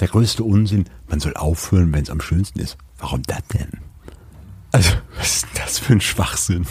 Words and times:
der 0.00 0.08
größte 0.08 0.42
Unsinn, 0.42 0.86
man 1.08 1.20
soll 1.20 1.34
aufhören, 1.34 1.92
wenn 1.92 2.02
es 2.02 2.10
am 2.10 2.20
schönsten 2.20 2.58
ist. 2.58 2.76
Warum 2.98 3.22
das 3.22 3.42
denn? 3.54 3.70
Also, 4.72 4.90
was 5.16 5.36
ist 5.36 5.46
das 5.54 5.78
für 5.78 5.94
ein 5.94 6.00
Schwachsinn? 6.00 6.66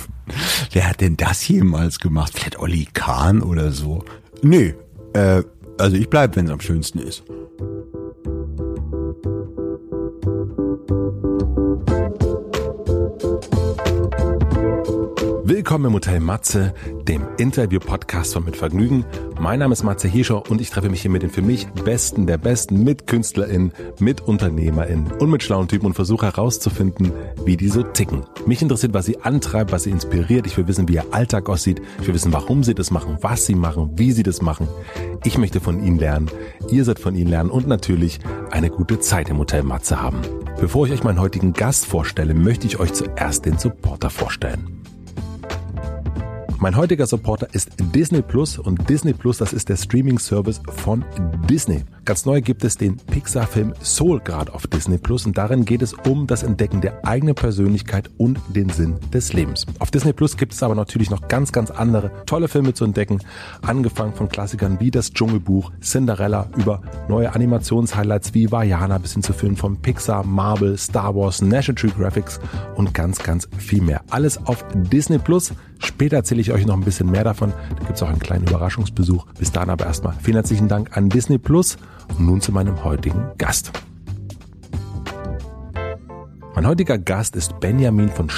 Wer 0.72 0.88
hat 0.88 1.02
denn 1.02 1.18
das 1.18 1.48
jemals 1.48 2.00
gemacht? 2.00 2.34
Vielleicht 2.34 2.60
Olli 2.60 2.88
Kahn 2.94 3.42
oder 3.42 3.72
so? 3.72 4.04
Nee, 4.42 4.74
äh, 5.14 5.44
also 5.78 5.96
ich 5.96 6.10
bleib, 6.10 6.36
wenn 6.36 6.46
es 6.46 6.52
am 6.52 6.62
schönsten 6.62 7.00
ist. 7.00 7.24
Willkommen 15.70 15.86
im 15.86 15.94
Hotel 15.94 16.20
Matze, 16.20 16.74
dem 17.04 17.22
Interview-Podcast 17.38 18.34
von 18.34 18.44
Mit 18.44 18.56
Vergnügen. 18.56 19.06
Mein 19.40 19.60
Name 19.60 19.74
ist 19.74 19.84
Matze 19.84 20.08
Hirscher 20.08 20.50
und 20.50 20.62
ich 20.62 20.72
treffe 20.72 20.90
mich 20.90 21.04
hier 21.04 21.12
mit 21.12 21.22
den 21.22 21.30
für 21.30 21.44
mich 21.44 21.68
Besten 21.86 22.26
der 22.26 22.40
Besten, 22.40 22.84
mit 22.84 23.06
KünstlerInnen, 23.06 23.72
mit 24.00 24.22
UnternehmerInnen 24.22 25.12
und 25.20 25.30
mit 25.30 25.44
schlauen 25.44 25.68
Typen 25.68 25.86
und 25.86 25.94
versuche 25.94 26.26
herauszufinden, 26.26 27.12
wie 27.46 27.56
die 27.56 27.68
so 27.68 27.84
ticken. 27.84 28.24
Mich 28.48 28.64
interessiert, 28.64 28.96
was 28.96 29.06
sie 29.06 29.22
antreibt, 29.22 29.72
was 29.72 29.84
sie 29.84 29.92
inspiriert. 29.92 30.48
Ich 30.48 30.58
will 30.58 30.68
wissen, 30.68 30.88
wie 30.88 30.96
ihr 30.96 31.14
Alltag 31.14 31.48
aussieht. 31.50 31.84
Ich 32.02 32.08
will 32.08 32.16
wissen, 32.16 32.34
warum 32.34 32.64
sie 32.64 32.74
das 32.74 32.90
machen, 32.90 33.20
was 33.22 33.46
sie 33.46 33.54
machen, 33.54 33.92
wie 33.94 34.12
sie 34.12 34.24
das 34.24 34.42
machen. 34.42 34.68
Ich 35.24 35.38
möchte 35.38 35.60
von 35.60 35.86
ihnen 35.86 36.00
lernen. 36.00 36.32
Ihr 36.72 36.84
sollt 36.84 36.98
von 36.98 37.14
ihnen 37.14 37.30
lernen 37.30 37.52
und 37.52 37.68
natürlich 37.68 38.18
eine 38.50 38.72
gute 38.72 39.00
Zeit 39.02 39.30
im 39.30 39.38
Hotel 39.38 39.62
Matze 39.62 40.02
haben. 40.02 40.22
Bevor 40.60 40.88
ich 40.88 40.94
euch 40.94 41.04
meinen 41.04 41.22
heutigen 41.22 41.54
Gast 41.54 41.86
vorstelle, 41.86 42.34
möchte 42.34 42.66
ich 42.66 42.80
euch 42.80 42.92
zuerst 42.92 43.46
den 43.46 43.60
Supporter 43.60 44.10
vorstellen. 44.10 44.79
Mein 46.62 46.76
heutiger 46.76 47.08
Supporter 47.08 47.48
ist 47.54 47.70
Disney 47.96 48.22
Plus 48.22 48.58
und 48.60 48.90
Disney 48.90 49.14
Plus, 49.14 49.38
das 49.38 49.54
ist 49.54 49.70
der 49.70 49.78
Streaming-Service 49.78 50.60
von 50.68 51.06
Disney. 51.50 51.86
Ganz 52.04 52.26
neu 52.26 52.42
gibt 52.42 52.66
es 52.66 52.76
den 52.76 52.98
Pixar-Film 52.98 53.74
Soul 53.82 54.20
gerade 54.20 54.54
auf 54.54 54.68
Disney 54.68 54.98
Plus 54.98 55.26
und 55.26 55.38
darin 55.38 55.64
geht 55.64 55.82
es 55.82 55.94
um 55.94 56.28
das 56.28 56.44
Entdecken 56.44 56.82
der 56.82 57.06
eigenen 57.06 57.34
Persönlichkeit 57.34 58.10
und 58.18 58.42
den 58.50 58.68
Sinn 58.68 58.96
des 59.14 59.32
Lebens. 59.32 59.68
Auf 59.80 59.90
Disney 59.90 60.12
Plus 60.12 60.36
gibt 60.36 60.52
es 60.52 60.62
aber 60.62 60.76
natürlich 60.76 61.10
noch 61.10 61.30
ganz, 61.30 61.54
ganz 61.54 61.72
andere 61.72 62.12
tolle 62.26 62.50
Filme 62.50 62.74
zu 62.74 62.84
entdecken, 62.84 63.20
angefangen 63.62 64.14
von 64.14 64.28
Klassikern 64.28 64.82
wie 64.82 64.92
das 64.92 65.14
Dschungelbuch, 65.14 65.72
Cinderella, 65.82 66.50
über 66.58 66.82
neue 67.08 67.34
Animationshighlights 67.34 68.34
wie 68.34 68.52
Vajana 68.52 68.98
bis 68.98 69.14
hin 69.14 69.24
zu 69.24 69.32
Filmen 69.32 69.56
von 69.56 69.82
Pixar, 69.82 70.26
Marvel, 70.26 70.78
Star 70.78 71.16
Wars, 71.16 71.42
National 71.42 71.82
Geographic 71.82 72.26
und 72.76 72.94
ganz, 72.94 73.20
ganz 73.24 73.48
viel 73.58 73.82
mehr. 73.82 74.02
Alles 74.10 74.46
auf 74.46 74.66
Disney 74.74 75.20
Plus. 75.20 75.54
Später 75.82 76.18
erzähle 76.18 76.42
ich 76.42 76.49
euch 76.54 76.66
noch 76.66 76.76
ein 76.76 76.84
bisschen 76.84 77.10
mehr 77.10 77.24
davon. 77.24 77.54
Da 77.70 77.86
gibt 77.86 77.96
es 77.96 78.04
auch 78.04 78.10
einen 78.10 78.20
kleinen 78.20 78.48
Überraschungsbesuch. 78.48 79.26
Bis 79.38 79.52
dahin 79.52 79.70
aber 79.70 79.86
erstmal 79.86 80.14
vielen 80.22 80.38
herzlichen 80.38 80.68
Dank 80.68 80.96
an 80.98 81.10
Disney 81.10 81.38
Plus 81.38 81.78
und 82.18 82.26
nun 82.26 82.42
zu 82.42 82.52
meinem 82.52 82.84
heutigen 82.84 83.26
Gast. 83.38 83.72
Mein 86.56 86.68
heutiger 86.68 86.98
Gast 86.98 87.36
ist 87.36 87.60
Benjamin 87.60 88.10
von 88.10 88.30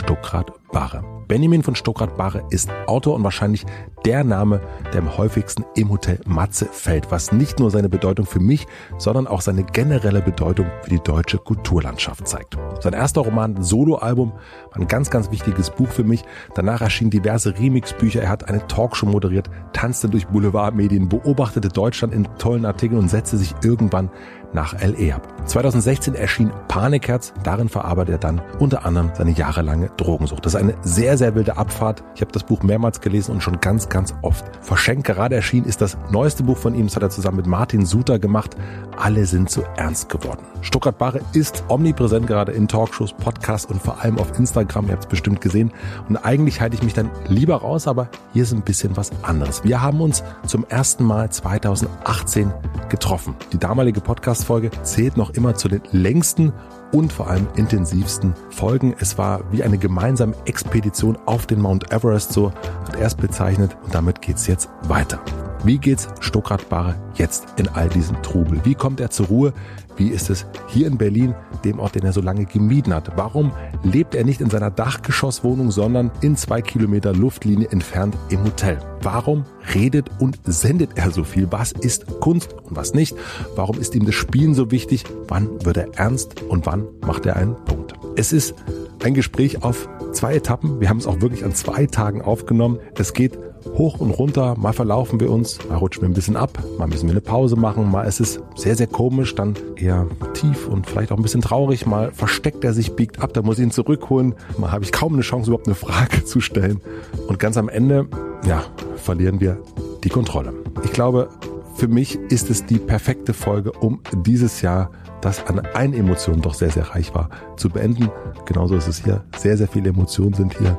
Stuckrad-Barre. 0.72 1.04
Benjamin 1.28 1.64
von 1.64 1.76
Stuckrad-Barre 1.76 2.44
ist 2.50 2.70
Autor 2.88 3.16
und 3.16 3.24
wahrscheinlich 3.24 3.66
der 4.06 4.24
Name, 4.24 4.62
der 4.94 5.02
am 5.02 5.18
häufigsten 5.18 5.64
im 5.76 5.90
Hotel 5.90 6.20
Matze 6.26 6.66
fällt, 6.66 7.12
was 7.12 7.32
nicht 7.32 7.60
nur 7.60 7.72
seine 7.72 7.88
Bedeutung 7.88 8.26
für 8.26 8.40
mich, 8.40 8.68
sondern 8.98 9.28
auch 9.28 9.42
seine 9.42 9.64
generelle 9.64 10.22
Bedeutung 10.22 10.66
für 10.82 10.90
die 10.90 11.00
deutsche 11.00 11.38
Kulturlandschaft 11.38 12.28
zeigt. 12.28 12.58
Sein 12.80 12.94
erster 12.94 13.22
Roman 13.22 13.62
Soloalbum 13.62 14.32
war 14.32 14.78
ein 14.78 14.88
ganz, 14.88 15.10
ganz 15.10 15.32
wichtiges 15.32 15.70
Buch 15.70 15.90
für 15.90 16.04
mich. 16.04 16.24
Danach 16.56 16.82
erschienen 16.82 17.12
diverse 17.12 17.58
Remixbücher. 17.58 18.22
Er 18.22 18.30
hat 18.30 18.50
eine 18.50 18.66
Talkshow 18.68 19.06
moderiert, 19.06 19.50
tanzte 19.74 20.10
durch 20.10 20.28
Boulevardmedien, 20.28 21.10
beobachtete 21.10 21.70
Deutschland 21.70 22.14
in 22.14 22.28
tollen 22.40 22.66
Artikeln 22.66 23.00
und 23.00 23.10
setzte 23.10 23.38
sich 23.38 23.54
irgendwann 23.64 24.10
nach 24.54 24.74
LE 24.82 25.16
ab. 25.16 25.28
2016 25.46 26.16
erschien 26.16 26.52
Panikherz. 26.68 27.34
Darin 27.44 27.70
verarbeitet 27.70 28.16
er 28.16 28.20
dann 28.20 28.42
unter 28.60 28.86
anderem 28.86 29.12
seine 29.14 29.32
jahrelange 29.32 29.90
Drogensucht. 29.98 30.46
Das 30.46 30.54
ist 30.54 30.60
eine 30.60 30.76
sehr, 30.82 31.18
sehr 31.18 31.36
wilde 31.36 31.58
Abfahrt. 31.58 32.04
Ich 32.16 32.22
habe 32.22 32.32
das 32.32 32.44
Buch 32.44 32.64
mehrmals 32.64 33.02
gelesen 33.02 33.32
und 33.32 33.42
schon 33.42 33.60
ganz, 33.60 33.90
ganz 33.90 34.14
oft 34.22 34.46
verschenkt. 34.62 35.08
Gerade 35.08 35.36
erschienen 35.36 35.66
ist 35.66 35.82
das 35.82 35.98
neueste 36.12 36.44
Buch 36.44 36.58
von 36.58 36.76
ihm. 36.76 36.88
Das 36.88 36.96
hat 36.96 37.04
er 37.04 37.10
zusammen 37.10 37.38
mit 37.38 37.48
Martin 37.48 37.86
Suter 37.86 38.20
gemacht. 38.20 38.56
Alle 38.98 39.26
sind 39.26 39.50
zu 39.50 39.64
ernst 39.78 40.10
geworden. 40.10 40.42
Stuttgart 40.62 40.98
Barre 40.98 41.22
ist 41.34 41.64
omnipräsent 41.70 42.28
gerade 42.28 42.52
in 42.52 42.68
Talkshows, 42.68 43.14
Podcasts 43.14 43.70
und 43.72 43.82
vor 43.82 44.02
allem 44.02 44.20
auf 44.20 44.38
Instagram. 44.38 44.88
Ihr 44.88 44.94
habt 44.94 45.04
es 45.04 45.10
bestimmt 45.10 45.42
gesehen. 45.42 45.72
Und 46.08 46.18
eigentlich 46.18 46.62
halte 46.62 46.76
ich 46.76 46.84
mich 46.84 46.94
dann 46.94 47.10
lieber 47.28 47.56
raus, 47.56 47.88
aber 47.88 48.10
hier 48.34 48.44
ist 48.44 48.54
ein 48.54 48.62
bisschen 48.62 48.96
was 48.98 49.12
anderes. 49.24 49.64
Wir 49.64 49.82
haben 49.82 50.02
uns 50.02 50.24
zum 50.46 50.66
ersten 50.70 51.04
Mal 51.04 51.30
2018 51.32 52.54
getroffen. 52.90 53.36
Die 53.54 53.58
damalige 53.58 54.02
Podcast-Folge 54.42 54.72
zählt 54.84 55.18
noch 55.18 55.32
immer 55.32 55.56
zu 55.56 55.68
den 55.68 55.82
längsten 55.92 56.52
und 56.92 57.14
vor 57.14 57.30
allem 57.30 57.48
intensivsten 57.56 58.34
Folgen. 58.50 58.96
Es 59.00 59.18
war 59.18 59.42
wie 59.52 59.64
eine 59.64 59.78
gemeinsame 59.78 60.36
Expedition 60.46 61.18
auf 61.26 61.46
den 61.46 61.62
Mount 61.62 61.92
Everest, 61.92 62.34
so 62.34 62.52
hat 62.52 62.96
er 62.96 63.08
es 63.08 63.16
bezeichnet. 63.16 63.78
Und 63.84 63.94
damit 63.94 64.22
geht's 64.22 64.48
jetzt 64.48 64.70
weiter. 64.84 65.20
Wie 65.64 65.78
geht's 65.78 66.08
Stuckrad 66.20 66.68
Barre 66.70 66.96
jetzt 67.16 67.46
in 67.58 67.68
all 67.70 67.88
diesem 67.90 68.22
Trubel? 68.24 68.62
Wie 68.64 68.76
kommt 68.76 69.00
er 69.00 69.12
zur 69.12 69.28
Ruhe? 69.28 69.54
Wie 69.98 70.10
ist 70.10 70.30
es 70.30 70.46
hier 70.68 70.88
in 70.88 70.98
Berlin, 70.98 71.36
dem 71.64 71.80
Ort, 71.80 71.96
den 71.96 72.04
er 72.04 72.14
so 72.14 72.22
lange 72.22 72.46
gemieden 72.46 72.94
hat? 72.94 73.12
Warum 73.16 73.52
lebt 73.84 74.16
er 74.16 74.24
nicht 74.24 74.42
in 74.42 74.50
seiner 74.50 74.72
Dachgeschosswohnung, 74.72 75.72
sondern 75.72 76.12
in 76.22 76.36
zwei 76.36 76.62
Kilometer 76.62 77.14
Luftlinie 77.14 77.70
entfernt 77.70 78.16
im 78.30 78.44
Hotel? 78.44 78.78
Warum 79.02 79.46
redet 79.74 80.10
und 80.20 80.40
sendet 80.46 80.92
er 80.96 81.12
so 81.12 81.24
viel? 81.24 81.48
Was 81.52 81.72
ist 81.72 82.20
Kunst 82.20 82.54
und 82.64 82.76
was 82.76 82.94
nicht? 82.94 83.16
Warum 83.56 83.80
ist 83.80 83.96
ihm 83.96 84.06
das 84.06 84.16
Spielen 84.16 84.54
so 84.54 84.72
wichtig? 84.72 85.04
Wann 85.28 85.50
wird 85.66 85.78
er 85.78 85.88
ernst 85.98 86.42
und 86.44 86.66
wann 86.66 86.88
macht 87.06 87.26
er 87.26 87.36
einen 87.36 87.56
Punkt? 87.66 87.94
Es 88.16 88.34
ist 88.34 88.56
ein 89.04 89.14
Gespräch 89.14 89.64
auf 89.64 89.88
zwei 90.12 90.36
Etappen. 90.36 90.80
Wir 90.80 90.90
haben 90.90 90.98
es 90.98 91.08
auch 91.08 91.22
wirklich 91.22 91.44
an 91.44 91.54
zwei 91.54 91.86
Tagen 91.86 92.22
aufgenommen. 92.22 92.80
Es 92.98 93.14
geht 93.14 93.38
hoch 93.78 94.00
und 94.00 94.12
runter. 94.12 94.56
Mal 94.58 94.74
verlaufen 94.74 95.20
wir 95.20 95.32
uns, 95.32 95.60
mal 95.68 95.78
rutschen 95.78 96.02
wir 96.04 96.10
ein 96.10 96.14
bisschen 96.14 96.36
ab, 96.36 96.58
mal 96.78 96.88
müssen 96.88 97.08
wir 97.08 97.12
eine 97.12 97.22
Pause 97.22 97.56
machen, 97.56 97.90
mal 97.90 98.04
ist 98.04 98.20
es 98.20 98.40
sehr, 98.56 98.76
sehr 98.76 98.88
komisch, 98.88 99.36
dann 99.36 99.56
eher 99.76 100.08
tief 100.34 100.68
und 100.68 100.88
vielleicht 100.88 101.12
auch 101.12 101.18
ein 101.18 101.24
bisschen 101.24 101.42
traurig, 101.42 101.86
mal 101.86 102.12
versteckt 102.12 102.64
er 102.64 102.74
sich, 102.74 102.96
biegt 102.96 103.22
ab, 103.22 103.34
da 103.34 103.42
muss 103.42 103.60
ich 103.60 103.66
ihn 103.66 103.72
zurückholen, 103.72 104.36
mal 104.58 104.72
habe 104.72 104.84
ich 104.84 104.92
kaum 104.92 105.14
eine 105.14 105.22
Chance, 105.22 105.50
überhaupt 105.50 105.68
eine 105.68 105.76
Frage 105.76 106.24
zu 106.26 106.42
stellen. 106.42 106.82
Und 107.28 107.40
ganz 107.40 107.58
am 107.58 107.70
Ende, 107.70 108.08
ja, 108.46 108.64
verlieren 108.96 109.40
wir 109.40 109.58
die 110.04 110.10
Kontrolle. 110.10 110.54
Ich 110.84 110.92
glaube, 110.92 111.30
für 111.76 111.88
mich 111.88 112.16
ist 112.30 112.50
es 112.50 112.66
die 112.66 112.78
perfekte 112.78 113.34
Folge, 113.34 113.72
um 113.72 114.02
dieses 114.26 114.62
Jahr, 114.62 114.92
das 115.22 115.46
an 115.48 115.60
einen 115.60 115.94
Emotionen 115.94 116.42
doch 116.42 116.54
sehr, 116.54 116.72
sehr 116.72 116.90
reich 116.90 117.14
war, 117.14 117.30
zu 117.58 117.70
beenden. 117.70 118.10
Genauso 118.46 118.76
ist 118.76 118.88
es 118.88 119.04
hier. 119.04 119.24
Sehr, 119.38 119.58
sehr 119.58 119.68
viele 119.68 119.90
Emotionen 119.90 120.34
sind 120.34 120.58
hier 120.58 120.78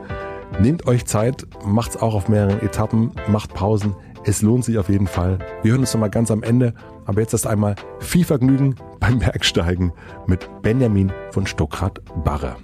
Nehmt 0.61 0.87
euch 0.87 1.07
Zeit, 1.07 1.47
macht's 1.65 1.97
auch 1.97 2.15
auf 2.15 2.29
mehreren 2.29 2.61
Etappen, 2.61 3.13
macht 3.29 3.55
Pausen. 3.55 3.97
Es 4.25 4.43
lohnt 4.43 4.65
sich 4.65 4.79
auf 4.79 4.89
jeden 4.89 5.07
Fall. 5.07 5.39
Wir 5.63 5.73
hören 5.73 5.81
uns 5.81 5.93
nochmal 5.93 6.11
ganz 6.11 6.31
am 6.31 6.43
Ende. 6.43 6.75
Aber 7.05 7.21
jetzt 7.21 7.33
erst 7.33 7.47
einmal 7.47 7.75
viel 7.99 8.25
Vergnügen 8.25 8.77
beim 9.01 9.19
Bergsteigen 9.19 9.93
mit 10.27 10.49
Benjamin 10.63 11.13
von 11.33 11.47
Stuckrad-Barre. 11.47 12.57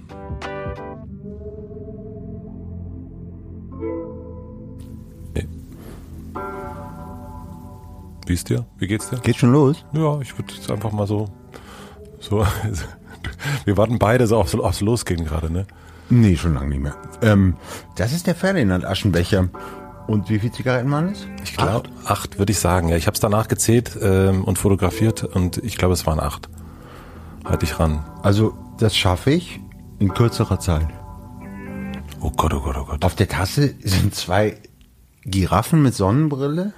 Wie 8.25 8.33
ist 8.33 8.47
dir? 8.47 8.65
Wie 8.77 8.85
geht's 8.85 9.09
dir? 9.09 9.17
Geht 9.17 9.37
schon 9.37 9.51
los? 9.51 9.83
Ja, 9.91 10.21
ich 10.21 10.37
würde 10.37 10.53
jetzt 10.53 10.69
einfach 10.69 10.91
mal 10.91 11.07
so, 11.07 11.25
so, 12.19 12.45
wir 13.65 13.77
warten 13.77 13.99
beide 13.99 14.27
so 14.27 14.37
aufs, 14.37 14.55
aufs 14.55 14.81
Losgehen 14.81 15.25
gerade, 15.25 15.51
ne? 15.51 15.65
Nee, 16.09 16.35
schon 16.35 16.55
lange 16.55 16.69
nicht 16.69 16.81
mehr. 16.81 16.95
Ähm, 17.21 17.55
das 17.95 18.13
ist 18.13 18.27
der 18.27 18.35
Ferdinand 18.35 18.85
Aschenbecher. 18.85 19.49
Und 20.07 20.29
wie 20.29 20.39
viel 20.39 20.51
Zigaretten 20.51 20.89
waren 20.89 21.09
es? 21.09 21.27
Ich 21.43 21.55
glaube, 21.55 21.87
acht, 22.03 22.11
acht 22.11 22.39
würde 22.39 22.51
ich 22.51 22.59
sagen. 22.59 22.89
Ja, 22.89 22.97
ich 22.97 23.05
habe 23.05 23.13
es 23.13 23.19
danach 23.19 23.47
gezählt 23.47 23.91
ähm, 24.01 24.43
und 24.43 24.57
fotografiert 24.57 25.23
und 25.23 25.57
ich 25.57 25.77
glaube, 25.77 25.93
es 25.93 26.07
waren 26.07 26.19
acht. 26.19 26.49
Halt 27.45 27.61
dich 27.61 27.79
ran. 27.79 28.03
Also, 28.23 28.57
das 28.79 28.97
schaffe 28.97 29.31
ich 29.31 29.59
in 29.99 30.13
kürzerer 30.13 30.59
Zeit. 30.59 30.87
Oh 32.21 32.31
Gott, 32.31 32.53
oh 32.53 32.61
Gott, 32.61 32.75
oh 32.77 32.85
Gott. 32.85 33.05
Auf 33.05 33.15
der 33.15 33.27
Tasse 33.27 33.75
sind 33.83 34.15
zwei 34.15 34.57
Giraffen 35.25 35.83
mit 35.83 35.93
Sonnenbrille. 35.93 36.73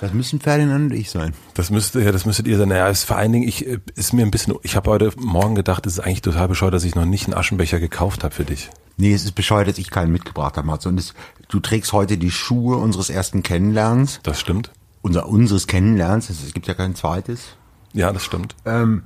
Das 0.00 0.12
müssen 0.12 0.40
Ferdinand 0.40 0.92
und 0.92 0.96
ich 0.96 1.10
sein. 1.10 1.34
Das 1.54 1.70
müsste, 1.70 2.00
ja, 2.02 2.12
das 2.12 2.24
müsstet 2.24 2.46
ihr 2.46 2.56
sein. 2.56 2.70
Ja, 2.70 2.88
ist 2.88 3.04
vor 3.04 3.16
allen 3.16 3.32
Dingen, 3.32 3.48
ich, 3.48 3.66
äh, 3.66 3.80
ist 3.96 4.12
mir 4.12 4.22
ein 4.22 4.30
bisschen, 4.30 4.54
ich 4.62 4.76
habe 4.76 4.90
heute 4.90 5.12
Morgen 5.18 5.54
gedacht, 5.54 5.86
es 5.86 5.94
ist 5.94 6.00
eigentlich 6.00 6.22
total 6.22 6.48
bescheuert, 6.48 6.74
dass 6.74 6.84
ich 6.84 6.94
noch 6.94 7.04
nicht 7.04 7.26
einen 7.26 7.34
Aschenbecher 7.34 7.80
gekauft 7.80 8.22
habe 8.22 8.34
für 8.34 8.44
dich. 8.44 8.70
Nee, 8.96 9.12
es 9.12 9.24
ist 9.24 9.32
bescheuert, 9.32 9.68
dass 9.68 9.78
ich 9.78 9.90
keinen 9.90 10.12
mitgebracht 10.12 10.56
habe, 10.56 10.66
Mats. 10.66 10.86
Und 10.86 10.98
es, 10.98 11.14
du 11.48 11.60
trägst 11.60 11.92
heute 11.92 12.16
die 12.16 12.30
Schuhe 12.30 12.76
unseres 12.76 13.10
ersten 13.10 13.42
Kennenlernens. 13.42 14.20
Das 14.22 14.40
stimmt. 14.40 14.70
Unser, 15.02 15.28
unseres 15.28 15.66
Kennenlernens. 15.66 16.30
Es 16.30 16.52
gibt 16.54 16.66
ja 16.66 16.74
kein 16.74 16.94
zweites. 16.94 17.56
Ja, 17.92 18.12
das 18.12 18.24
stimmt. 18.24 18.54
Ähm, 18.64 19.04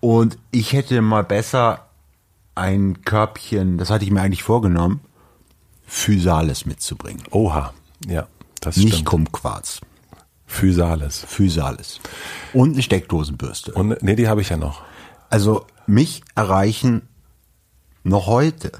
und 0.00 0.38
ich 0.50 0.72
hätte 0.72 1.00
mal 1.02 1.24
besser 1.24 1.88
ein 2.54 3.02
Körbchen, 3.04 3.78
das 3.78 3.90
hatte 3.90 4.04
ich 4.04 4.10
mir 4.10 4.20
eigentlich 4.20 4.42
vorgenommen, 4.42 5.00
Physales 5.86 6.66
mitzubringen. 6.66 7.22
Oha, 7.30 7.72
ja. 8.06 8.26
Das 8.62 8.76
Nicht 8.76 8.94
stimmt. 8.94 9.06
Kumquats. 9.06 9.80
Physalis. 10.46 11.24
Physalis. 11.26 12.00
Und 12.52 12.72
eine 12.72 12.82
Steckdosenbürste. 12.82 13.72
Und 13.72 14.02
nee, 14.02 14.14
die 14.14 14.28
habe 14.28 14.40
ich 14.40 14.50
ja 14.50 14.56
noch. 14.56 14.82
Also 15.28 15.66
mich 15.86 16.22
erreichen 16.34 17.08
noch 18.04 18.26
heute 18.26 18.72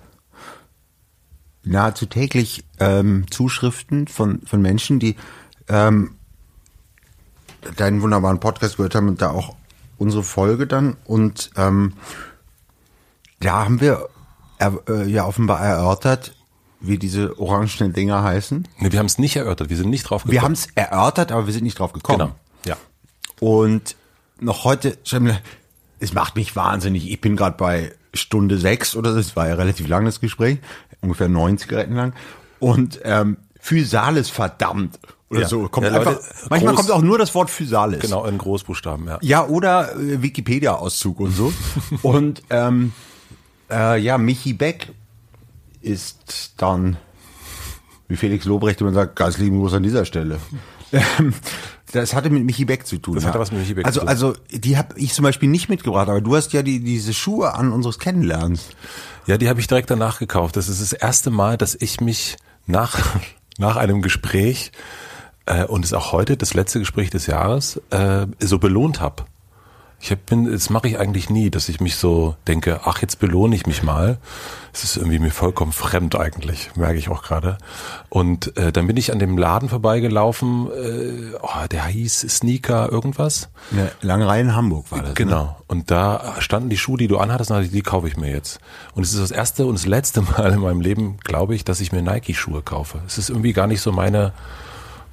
nahezu 1.64 2.06
täglich 2.06 2.64
ähm, 2.78 3.26
Zuschriften 3.30 4.06
von, 4.06 4.42
von 4.42 4.62
Menschen, 4.62 4.98
die 4.98 5.16
ähm, 5.68 6.16
deinen 7.76 8.02
wunderbaren 8.02 8.40
Podcast 8.40 8.76
gehört 8.76 8.94
haben 8.94 9.08
und 9.08 9.20
da 9.20 9.30
auch 9.30 9.56
unsere 9.98 10.22
Folge 10.22 10.66
dann. 10.66 10.96
Und 11.04 11.50
ähm, 11.56 11.94
da 13.40 13.64
haben 13.64 13.80
wir 13.80 14.08
er, 14.58 14.78
äh, 14.88 15.08
ja 15.08 15.24
offenbar 15.24 15.60
erörtert, 15.60 16.36
wie 16.82 16.98
diese 16.98 17.38
orangenen 17.38 17.92
Dinger 17.92 18.22
heißen. 18.22 18.66
Nee, 18.78 18.92
wir 18.92 18.98
haben 18.98 19.06
es 19.06 19.18
nicht 19.18 19.36
erörtert, 19.36 19.70
wir 19.70 19.76
sind 19.76 19.90
nicht 19.90 20.02
drauf 20.04 20.22
gekommen. 20.22 20.32
Wir 20.32 20.42
haben 20.42 20.52
es 20.52 20.66
erörtert, 20.74 21.32
aber 21.32 21.46
wir 21.46 21.52
sind 21.52 21.64
nicht 21.64 21.78
drauf 21.78 21.92
gekommen. 21.92 22.18
Genau, 22.18 22.34
ja. 22.66 22.76
Und 23.40 23.96
noch 24.40 24.64
heute, 24.64 24.98
es 26.00 26.12
macht 26.12 26.36
mich 26.36 26.56
wahnsinnig. 26.56 27.10
Ich 27.10 27.20
bin 27.20 27.36
gerade 27.36 27.56
bei 27.56 27.92
Stunde 28.14 28.58
sechs 28.58 28.96
oder 28.96 29.12
so, 29.12 29.18
es 29.20 29.36
war 29.36 29.48
ja 29.48 29.54
relativ 29.54 29.86
lang 29.88 30.04
das 30.04 30.20
Gespräch, 30.20 30.58
ungefähr 31.00 31.28
neun 31.28 31.56
Zigaretten 31.58 31.94
lang. 31.94 32.12
Und 32.58 33.00
ähm, 33.04 33.36
Physalis 33.60 34.28
verdammt 34.28 34.98
oder 35.30 35.42
Ja. 35.42 35.48
so. 35.48 35.68
Kommt 35.68 35.86
Ja, 35.86 35.94
einfach, 35.94 36.18
manchmal 36.50 36.74
groß- 36.74 36.76
kommt 36.76 36.90
auch 36.90 37.02
nur 37.02 37.16
das 37.18 37.34
Wort 37.34 37.48
Physalis. 37.48 38.00
Genau, 38.00 38.24
in 38.26 38.38
Großbuchstaben, 38.38 39.06
ja. 39.06 39.18
Ja, 39.22 39.46
oder 39.46 39.94
äh, 39.96 40.20
Wikipedia-Auszug 40.20 41.20
und 41.20 41.30
so. 41.32 41.52
und 42.02 42.42
ähm, 42.50 42.92
äh, 43.70 43.98
ja, 44.00 44.18
Michi 44.18 44.52
Beck 44.52 44.92
ist 45.82 46.54
dann, 46.56 46.96
wie 48.08 48.16
Felix 48.16 48.44
Lobrecht 48.44 48.80
immer 48.80 48.92
sagt, 48.92 49.16
ganz 49.16 49.38
lieben 49.38 49.58
Gruß 49.58 49.74
an 49.74 49.82
dieser 49.82 50.04
Stelle. 50.04 50.38
Ähm, 50.94 51.32
das 51.92 52.12
hatte 52.14 52.28
mit 52.28 52.44
Michi 52.44 52.66
Beck 52.66 52.86
zu 52.86 52.98
tun. 52.98 53.14
Das 53.14 53.24
hatte 53.24 53.38
was 53.38 53.50
mit 53.50 53.60
Michi 53.60 53.72
Beck 53.72 53.86
also, 53.86 54.00
zu 54.00 54.06
tun. 54.06 54.08
Also, 54.10 54.34
die 54.50 54.76
habe 54.76 54.98
ich 54.98 55.14
zum 55.14 55.22
Beispiel 55.22 55.48
nicht 55.48 55.70
mitgebracht, 55.70 56.10
aber 56.10 56.20
du 56.20 56.36
hast 56.36 56.52
ja 56.52 56.62
die, 56.62 56.80
diese 56.80 57.14
Schuhe 57.14 57.54
an 57.54 57.72
unseres 57.72 57.98
Kennenlernens. 57.98 58.68
Ja, 59.26 59.38
die 59.38 59.48
habe 59.48 59.58
ich 59.58 59.66
direkt 59.66 59.90
danach 59.90 60.18
gekauft. 60.18 60.56
Das 60.56 60.68
ist 60.68 60.82
das 60.82 60.92
erste 60.92 61.30
Mal, 61.30 61.56
dass 61.56 61.74
ich 61.74 62.02
mich 62.02 62.36
nach, 62.66 62.98
nach 63.58 63.76
einem 63.76 64.02
Gespräch 64.02 64.72
äh, 65.46 65.64
und 65.64 65.84
ist 65.84 65.94
auch 65.94 66.12
heute 66.12 66.36
das 66.36 66.54
letzte 66.54 66.78
Gespräch 66.78 67.10
des 67.10 67.26
Jahres 67.26 67.80
äh, 67.90 68.26
so 68.40 68.58
belohnt 68.58 69.00
habe. 69.00 69.24
Ich 70.04 70.10
hab, 70.10 70.26
bin, 70.26 70.50
das 70.50 70.68
mache 70.68 70.88
ich 70.88 70.98
eigentlich 70.98 71.30
nie, 71.30 71.48
dass 71.48 71.68
ich 71.68 71.80
mich 71.80 71.94
so 71.94 72.34
denke, 72.48 72.80
ach, 72.82 73.00
jetzt 73.00 73.20
belohne 73.20 73.54
ich 73.54 73.66
mich 73.66 73.84
mal. 73.84 74.18
Es 74.72 74.82
ist 74.82 74.96
irgendwie 74.96 75.20
mir 75.20 75.30
vollkommen 75.30 75.70
fremd 75.70 76.16
eigentlich, 76.16 76.72
merke 76.74 76.98
ich 76.98 77.08
auch 77.08 77.22
gerade. 77.22 77.56
Und 78.08 78.56
äh, 78.56 78.72
dann 78.72 78.88
bin 78.88 78.96
ich 78.96 79.12
an 79.12 79.20
dem 79.20 79.38
Laden 79.38 79.68
vorbeigelaufen, 79.68 80.66
äh, 80.72 81.36
oh, 81.40 81.66
der 81.70 81.86
hieß 81.86 82.26
Sneaker 82.28 82.90
irgendwas. 82.90 83.50
Eine 83.70 83.92
lange 84.00 84.26
Reihe 84.26 84.40
in 84.40 84.56
Hamburg 84.56 84.90
war 84.90 84.98
das. 84.98 85.10
Ne? 85.10 85.14
Genau. 85.14 85.56
Und 85.68 85.92
da 85.92 86.34
standen 86.40 86.68
die 86.68 86.78
Schuhe, 86.78 86.98
die 86.98 87.06
du 87.06 87.18
anhattest, 87.18 87.52
und 87.52 87.58
dachte 87.58 87.66
ich, 87.66 87.72
die 87.72 87.82
kaufe 87.82 88.08
ich 88.08 88.16
mir 88.16 88.32
jetzt. 88.32 88.58
Und 88.96 89.04
es 89.04 89.12
ist 89.12 89.22
das 89.22 89.30
erste 89.30 89.66
und 89.66 89.78
das 89.78 89.86
letzte 89.86 90.22
Mal 90.36 90.52
in 90.52 90.58
meinem 90.58 90.80
Leben, 90.80 91.18
glaube 91.18 91.54
ich, 91.54 91.64
dass 91.64 91.80
ich 91.80 91.92
mir 91.92 92.02
Nike-Schuhe 92.02 92.62
kaufe. 92.62 93.00
Es 93.06 93.18
ist 93.18 93.30
irgendwie 93.30 93.52
gar 93.52 93.68
nicht 93.68 93.80
so 93.80 93.92
meine, 93.92 94.32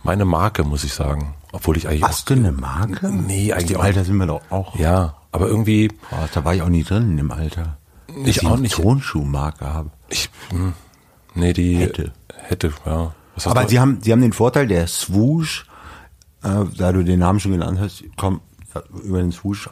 meine 0.02 0.26
Marke, 0.26 0.64
muss 0.64 0.84
ich 0.84 0.96
sagen. 0.96 1.36
Obwohl 1.51 1.78
ich 1.78 1.88
eigentlich 1.88 2.04
Hast 2.04 2.30
du 2.30 2.36
eine 2.36 2.51
Marke? 2.51 3.10
Nee, 3.10 3.54
eigentlich 3.54 3.78
auch- 3.78 3.84
Alter 3.84 4.04
sind 4.06 4.18
wir 4.18 4.28
doch 4.28 4.42
auch. 4.50 4.75
ja, 4.75 5.16
aber 5.31 5.48
irgendwie, 5.48 5.88
Boah, 6.10 6.30
da 6.34 6.46
war 6.46 6.54
ich 6.56 6.62
auch 6.62 6.69
nie 6.69 6.84
drin 6.84 7.18
im 7.18 7.31
Alter. 7.31 7.78
Dass 8.07 8.28
Ich 8.28 8.46
auch 8.46 8.57
nicht. 8.57 8.75
Tonschuhmarke 8.75 9.66
habe. 9.66 9.92
ich, 10.10 10.30
hm, 10.50 10.74
nee, 11.36 11.54
die 11.54 11.78
Hätte. 11.78 12.13
hätte, 12.48 12.74
ja. 12.86 13.13
Aber 13.46 13.68
sie 13.68 13.80
haben, 13.80 14.00
sie 14.01 14.12
haben 14.12 14.22
den 14.22 14.34
Vorteil, 14.34 14.68
der 14.68 14.86
Swoosh, 14.88 15.66
äh, 16.44 16.66
da 16.78 16.92
du 16.92 17.04
den 17.04 17.19
Namen 17.19 17.40
schon 17.40 17.52
genannt 17.54 17.80
hast, 17.80 18.04
komm, 18.18 18.42
über 19.04 19.19
den 19.22 19.31
Swoosh 19.31 19.69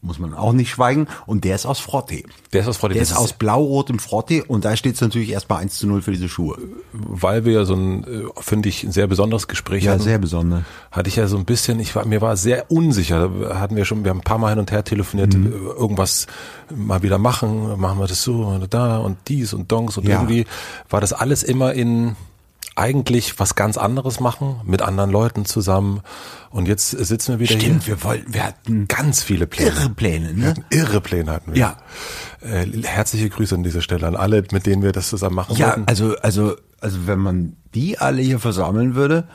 muss 0.00 0.18
man 0.18 0.32
auch 0.34 0.52
nicht 0.52 0.70
schweigen. 0.70 1.06
Und 1.26 1.44
der 1.44 1.54
ist 1.54 1.66
aus 1.66 1.78
Frotte. 1.80 2.22
der 2.52 2.60
ist 2.62 2.66
aus 2.68 2.78
Freude. 2.78 2.94
Der 2.94 3.02
Das 3.02 3.10
ist 3.10 3.16
aus 3.16 3.34
blau-rotem 3.34 3.98
Frotte 3.98 4.42
und 4.44 4.64
da 4.64 4.74
steht 4.76 4.94
es 4.94 5.00
natürlich 5.02 5.30
erstmal 5.30 5.58
1 5.60 5.78
zu 5.78 5.86
0 5.86 6.00
für 6.02 6.12
diese 6.12 6.28
Schuhe. 6.28 6.56
weil 6.92 7.44
wir 7.44 7.52
ja 7.52 7.64
so 7.64 7.74
ein, 7.74 8.04
äh, 8.04 8.22
finde 8.40 8.68
ich, 8.70 8.82
ein 8.84 8.90
sehr 8.92 9.06
besonderes 9.06 9.48
Gespräch 9.48 9.84
Ja, 9.84 9.92
hatten. 9.92 10.02
sehr 10.02 10.18
besonders. 10.18 10.62
hatte 10.90 11.08
ich 11.08 11.16
ja 11.16 11.26
so 11.26 11.36
ein 11.36 11.44
bisschen, 11.44 11.78
ich 11.80 11.94
war, 11.94 12.06
mir 12.06 12.20
war 12.22 12.36
sehr 12.36 12.70
unsicher. 12.70 13.28
Da 13.28 13.60
hatten 13.60 13.76
wir 13.76 13.84
schon, 13.84 14.02
wir 14.04 14.10
haben 14.10 14.18
ein 14.20 14.24
paar 14.24 14.38
Mal 14.38 14.50
hin 14.50 14.58
und 14.58 14.72
her 14.72 14.82
telefoniert, 14.84 15.34
Mhm. 15.34 15.46
äh, 15.46 15.50
irgendwas 15.50 16.26
mal 16.74 17.02
wieder 17.02 17.18
machen, 17.18 17.78
machen 17.78 17.98
wir 17.98 18.06
das 18.06 18.22
so 18.22 18.46
und 18.46 18.72
da 18.72 18.96
und 18.98 19.18
dies 19.28 19.52
und 19.52 19.70
Dongs 19.70 19.98
und 19.98 20.06
Ja. 20.08 20.14
irgendwie 20.16 20.46
war 20.88 21.00
das 21.00 21.12
alles 21.12 21.42
immer 21.42 21.74
in 21.74 22.16
eigentlich 22.74 23.38
was 23.38 23.54
ganz 23.54 23.78
anderes 23.78 24.20
machen, 24.20 24.60
mit 24.64 24.82
anderen 24.82 25.10
Leuten 25.10 25.44
zusammen. 25.44 26.02
Und 26.50 26.68
jetzt 26.68 26.90
sitzen 26.90 27.32
wir 27.38 27.38
wieder 27.48 27.58
Stimmt, 27.60 27.84
hier. 27.84 27.96
wir 27.96 28.04
wollten, 28.04 28.34
wir 28.34 28.44
hatten 28.44 28.88
Ganz 28.88 29.22
viele 29.22 29.46
Pläne. 29.46 29.70
irre 29.70 29.90
Pläne, 29.90 30.28
Wir 30.36 30.54
ne? 30.54 30.54
irre 30.70 31.00
Pläne 31.00 31.30
hatten 31.32 31.52
wir. 31.54 31.58
Ja. 31.60 31.76
Äh, 32.42 32.66
herzliche 32.82 33.28
Grüße 33.30 33.54
an 33.54 33.62
dieser 33.62 33.80
Stelle 33.82 34.06
an 34.06 34.16
alle, 34.16 34.44
mit 34.52 34.66
denen 34.66 34.82
wir 34.82 34.92
das 34.92 35.08
zusammen 35.08 35.36
machen 35.36 35.56
Ja, 35.56 35.68
wollten. 35.68 35.84
also, 35.86 36.16
also, 36.18 36.56
also 36.80 37.06
wenn 37.06 37.18
man 37.18 37.56
die 37.74 37.98
alle 37.98 38.20
hier 38.22 38.38
versammeln 38.38 38.94
würde 38.94 39.26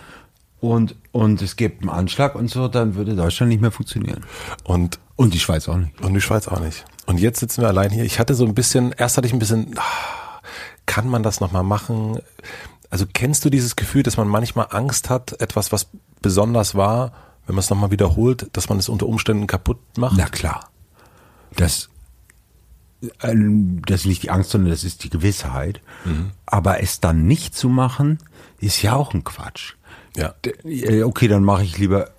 und, 0.60 0.95
und 1.12 1.42
es 1.42 1.56
gibt 1.56 1.81
einen 1.81 1.89
Anschlag 1.89 2.36
und 2.36 2.50
so, 2.50 2.68
dann 2.68 2.95
würde 2.95 3.16
Deutschland 3.16 3.50
nicht 3.50 3.62
mehr 3.62 3.72
funktionieren. 3.72 4.24
Und 4.63 5.00
Und 5.16 5.34
die 5.34 5.39
Schweiz 5.39 5.68
auch 5.68 5.77
nicht. 5.77 6.00
Und 6.01 6.13
die 6.13 6.22
Schweiz 6.22 6.48
auch 6.48 6.60
nicht. 6.60 6.86
Und 7.07 7.19
jetzt 7.19 7.39
sitzen 7.39 7.62
wir 7.62 7.68
allein 7.69 7.89
hier. 7.92 8.04
Ich 8.04 8.19
hatte 8.19 8.36
so 8.36 8.45
ein 8.45 8.54
bisschen, 8.54 8.94
erst 8.95 9.18
hatte 9.18 9.25
ich 9.27 9.34
ein 9.34 9.39
bisschen, 9.39 9.74
ah, 9.77 9.81
kann 10.86 11.07
man 11.10 11.24
das 11.24 11.39
nochmal 11.39 11.63
machen? 11.63 12.19
Also 12.92 13.06
kennst 13.12 13.44
du 13.46 13.50
dieses 13.50 13.76
Gefühl, 13.76 14.04
dass 14.04 14.18
man 14.18 14.28
manchmal 14.28 14.68
Angst 14.70 15.10
hat, 15.10 15.40
etwas, 15.42 15.72
was 15.72 15.88
besonders 16.22 16.76
war, 16.76 17.14
wenn 17.48 17.56
man 17.56 17.62
es 17.62 17.70
nochmal 17.70 17.90
wiederholt, 17.90 18.48
dass 18.54 18.70
man 18.70 18.78
es 18.78 18.90
unter 18.90 19.08
Umständen 19.08 19.48
kaputt 19.48 19.80
macht? 19.98 20.18
Na 20.18 20.28
klar. 20.28 20.70
Das, 21.56 21.90
ähm, 23.22 23.82
das 23.86 24.02
ist 24.02 24.06
nicht 24.08 24.24
die 24.24 24.30
Angst, 24.30 24.52
sondern 24.52 24.70
das 24.70 24.84
ist 24.84 25.04
die 25.04 25.10
Gewissheit. 25.10 25.82
Aber 26.46 26.84
es 26.84 27.00
dann 27.00 27.26
nicht 27.26 27.56
zu 27.56 27.70
machen, 27.70 28.20
ist 28.60 28.82
ja 28.82 28.94
auch 28.94 29.14
ein 29.14 29.24
Quatsch. 29.24 29.74
Ja. 30.16 30.36
Äh, 30.64 31.04
Okay, 31.04 31.28
dann 31.28 31.44
mache 31.44 31.64
ich 31.64 31.78
lieber 31.78 32.12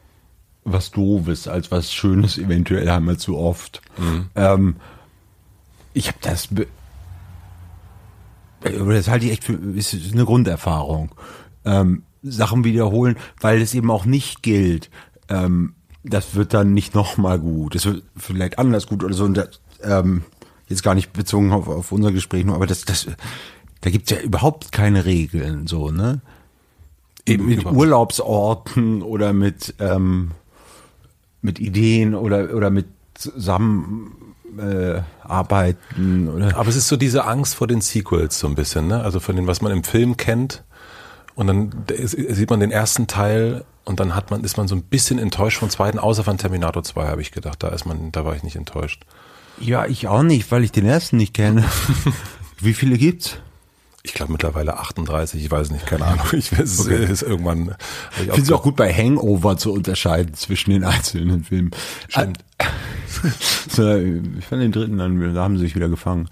was 0.64 0.90
Doofes 0.90 1.48
als 1.48 1.70
was 1.70 1.92
Schönes, 1.92 2.38
eventuell 2.38 2.88
einmal 2.88 3.18
zu 3.18 3.36
oft. 3.36 3.82
Ähm, 4.34 4.76
ich 5.92 6.08
habe 6.08 6.18
das, 6.22 6.50
äh, 6.52 6.66
das 8.62 9.08
halte 9.08 9.26
ich 9.26 9.32
echt 9.32 9.44
für 9.44 9.54
ist 9.54 9.94
eine 10.12 10.24
Grunderfahrung. 10.24 11.10
Ähm, 11.64 12.02
Sachen 12.22 12.64
wiederholen, 12.64 13.16
weil 13.40 13.60
es 13.60 13.74
eben 13.74 13.90
auch 13.90 14.04
nicht 14.04 14.42
gilt. 14.42 14.90
Ähm, 15.28 15.74
das 16.04 16.34
wird 16.34 16.54
dann 16.54 16.72
nicht 16.74 16.94
nochmal 16.94 17.38
gut. 17.38 17.74
Das 17.74 17.84
wird 17.84 18.02
vielleicht 18.16 18.58
anders 18.58 18.86
gut 18.86 19.04
oder 19.04 19.14
so. 19.14 19.24
Und 19.24 19.36
das, 19.36 19.60
ähm, 19.82 20.22
jetzt 20.68 20.82
gar 20.82 20.94
nicht 20.94 21.12
bezogen 21.12 21.52
auf, 21.52 21.68
auf 21.68 21.92
unser 21.92 22.12
Gespräch 22.12 22.44
nur, 22.44 22.54
aber 22.54 22.66
das, 22.66 22.84
das, 22.84 23.06
da 23.80 23.90
gibt's 23.90 24.10
ja 24.10 24.20
überhaupt 24.20 24.72
keine 24.72 25.04
Regeln, 25.04 25.66
so, 25.66 25.90
ne? 25.90 26.20
Eben 27.26 27.46
mit 27.46 27.60
überhaupt. 27.60 27.78
Urlaubsorten 27.78 29.02
oder 29.02 29.32
mit, 29.32 29.74
ähm, 29.78 30.32
mit 31.40 31.60
Ideen 31.60 32.14
oder, 32.14 32.54
oder 32.54 32.70
mit 32.70 32.86
zusammen 33.14 34.16
äh, 34.58 35.00
arbeiten 35.22 36.28
oder 36.28 36.56
Aber 36.56 36.68
es 36.68 36.76
ist 36.76 36.88
so 36.88 36.96
diese 36.96 37.24
Angst 37.24 37.54
vor 37.54 37.66
den 37.66 37.80
Sequels 37.80 38.38
so 38.38 38.46
ein 38.46 38.54
bisschen, 38.54 38.86
ne? 38.86 39.02
Also 39.02 39.20
von 39.20 39.36
dem, 39.36 39.46
was 39.46 39.60
man 39.60 39.72
im 39.72 39.84
Film 39.84 40.16
kennt. 40.16 40.64
Und 41.34 41.46
dann 41.46 41.72
sieht 42.04 42.50
man 42.50 42.60
den 42.60 42.70
ersten 42.70 43.06
Teil 43.06 43.64
und 43.84 44.00
dann 44.00 44.14
hat 44.14 44.30
man, 44.30 44.44
ist 44.44 44.58
man 44.58 44.68
so 44.68 44.74
ein 44.74 44.82
bisschen 44.82 45.18
enttäuscht 45.18 45.58
vom 45.58 45.70
zweiten, 45.70 45.98
außer 45.98 46.24
von 46.24 46.36
Terminator 46.36 46.82
2, 46.82 47.06
habe 47.06 47.22
ich 47.22 47.32
gedacht. 47.32 47.62
Da 47.62 47.68
ist 47.68 47.86
man, 47.86 48.12
da 48.12 48.24
war 48.24 48.36
ich 48.36 48.42
nicht 48.42 48.56
enttäuscht. 48.56 49.04
ja 49.58 49.86
ich 49.86 50.08
auch 50.08 50.22
nicht 50.22 50.50
weil 50.50 50.64
ich 50.64 50.72
den 50.72 50.86
ersten 50.86 51.16
nicht 51.16 51.34
kenne 51.34 51.64
wie 52.60 52.74
viele 52.74 52.98
gibt's 52.98 53.38
Ich 54.04 54.14
glaube 54.14 54.32
mittlerweile 54.32 54.78
38, 54.78 55.44
ich 55.44 55.50
weiß 55.50 55.70
nicht, 55.70 55.86
keine 55.86 56.06
Ahnung. 56.06 56.26
Ich 56.32 56.52
weiß, 56.52 56.86
es 56.86 56.86
ist 56.86 57.22
irgendwann. 57.22 57.76
ich 58.16 58.24
finde 58.24 58.42
es 58.42 58.50
auch 58.50 58.62
gut 58.62 58.74
bei 58.74 58.92
Hangover 58.92 59.56
zu 59.56 59.72
unterscheiden 59.72 60.34
zwischen 60.34 60.70
den 60.70 60.84
einzelnen 60.84 61.44
Filmen 61.44 61.70
Stimmt. 62.08 62.44
so, 63.68 63.96
ich 63.96 64.44
fand 64.46 64.62
den 64.62 64.72
dritten 64.72 64.98
dann 64.98 65.34
da 65.34 65.42
haben 65.42 65.56
sie 65.56 65.64
sich 65.64 65.76
wieder 65.76 65.88
gefangen 65.88 66.28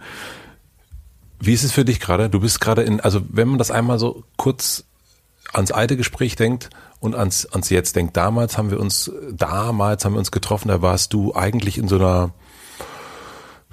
Wie 1.38 1.52
ist 1.52 1.62
es 1.62 1.72
für 1.72 1.84
dich 1.84 2.00
gerade? 2.00 2.28
Du 2.28 2.40
bist 2.40 2.60
gerade 2.60 2.82
in, 2.82 3.00
also 3.00 3.20
wenn 3.28 3.48
man 3.48 3.58
das 3.58 3.70
einmal 3.70 3.98
so 3.98 4.24
kurz 4.36 4.84
ans 5.52 5.70
alte 5.70 5.96
Gespräch 5.96 6.36
denkt 6.36 6.70
und 6.98 7.14
ans, 7.14 7.46
ans 7.46 7.70
jetzt 7.70 7.96
denkt, 7.96 8.16
damals 8.16 8.58
haben 8.58 8.70
wir 8.70 8.80
uns, 8.80 9.10
damals 9.32 10.04
haben 10.04 10.14
wir 10.14 10.18
uns 10.18 10.30
getroffen, 10.30 10.68
da 10.68 10.82
warst 10.82 11.12
du 11.12 11.34
eigentlich 11.34 11.78
in 11.78 11.88
so 11.88 11.96
einer 11.96 12.32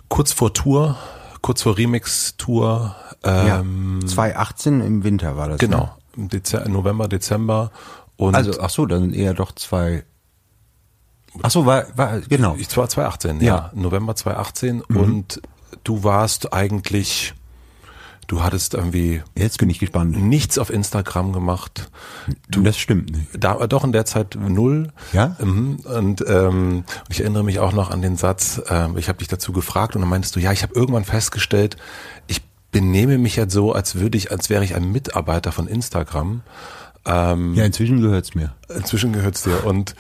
kurz 0.07 0.31
vor 0.31 0.53
Tour, 0.53 0.97
kurz 1.41 1.61
vor 1.61 1.77
Remix-Tour, 1.77 2.95
ähm, 3.23 3.99
ja 4.01 4.07
2018 4.07 4.81
im 4.81 5.03
Winter 5.03 5.37
war 5.37 5.49
das 5.49 5.59
genau, 5.59 5.95
ne? 6.15 6.27
Dezember, 6.27 6.69
November, 6.69 7.07
Dezember 7.07 7.71
und 8.15 8.35
also 8.35 8.59
ach 8.59 8.69
so 8.69 8.85
dann 8.85 9.13
eher 9.13 9.33
doch 9.33 9.51
zwei 9.53 10.03
ach 11.41 11.51
so 11.51 11.65
war, 11.65 11.85
war 11.95 12.21
genau 12.21 12.55
Ich 12.57 12.75
war 12.77 12.89
2018, 12.89 13.41
ja. 13.41 13.45
Ja. 13.45 13.71
November 13.73 14.15
2018 14.15 14.81
und 14.81 15.41
du 15.83 16.03
warst 16.03 16.53
eigentlich 16.53 17.33
Du 18.27 18.43
hattest 18.43 18.73
irgendwie 18.73 19.21
Jetzt 19.35 19.57
bin 19.57 19.69
ich 19.69 19.79
gespannt. 19.79 20.21
nichts 20.21 20.57
auf 20.57 20.69
Instagram 20.69 21.31
gemacht. 21.31 21.89
Du, 22.49 22.61
das 22.61 22.77
stimmt 22.77 23.11
nicht. 23.11 23.27
Da, 23.39 23.65
doch 23.67 23.85
in 23.85 23.93
der 23.93 24.05
Zeit 24.05 24.37
null. 24.39 24.91
Ja? 25.13 25.37
Mhm. 25.41 25.77
Und 25.77 26.25
ähm, 26.27 26.83
ich 27.09 27.21
erinnere 27.21 27.45
mich 27.45 27.59
auch 27.59 27.71
noch 27.71 27.89
an 27.89 28.01
den 28.01 28.17
Satz, 28.17 28.61
ähm, 28.69 28.97
ich 28.97 29.07
habe 29.07 29.19
dich 29.19 29.29
dazu 29.29 29.53
gefragt 29.53 29.95
und 29.95 30.01
dann 30.01 30.09
meintest 30.09 30.35
du, 30.35 30.41
ja, 30.41 30.51
ich 30.51 30.61
habe 30.61 30.73
irgendwann 30.75 31.05
festgestellt, 31.05 31.77
ich 32.27 32.41
benehme 32.71 33.17
mich 33.17 33.37
jetzt 33.37 33.53
so, 33.53 33.71
als 33.71 33.95
würde 33.95 34.17
ich, 34.17 34.29
als 34.29 34.49
wäre 34.49 34.63
ich 34.65 34.75
ein 34.75 34.91
Mitarbeiter 34.91 35.53
von 35.53 35.67
Instagram. 35.67 36.41
Ähm, 37.05 37.53
Ja, 37.55 37.63
inzwischen 37.63 38.01
gehört's 38.01 38.35
mir. 38.35 38.53
Inzwischen 38.75 39.13
gehört's 39.13 39.43
dir. 39.43 39.65
Und 39.65 39.95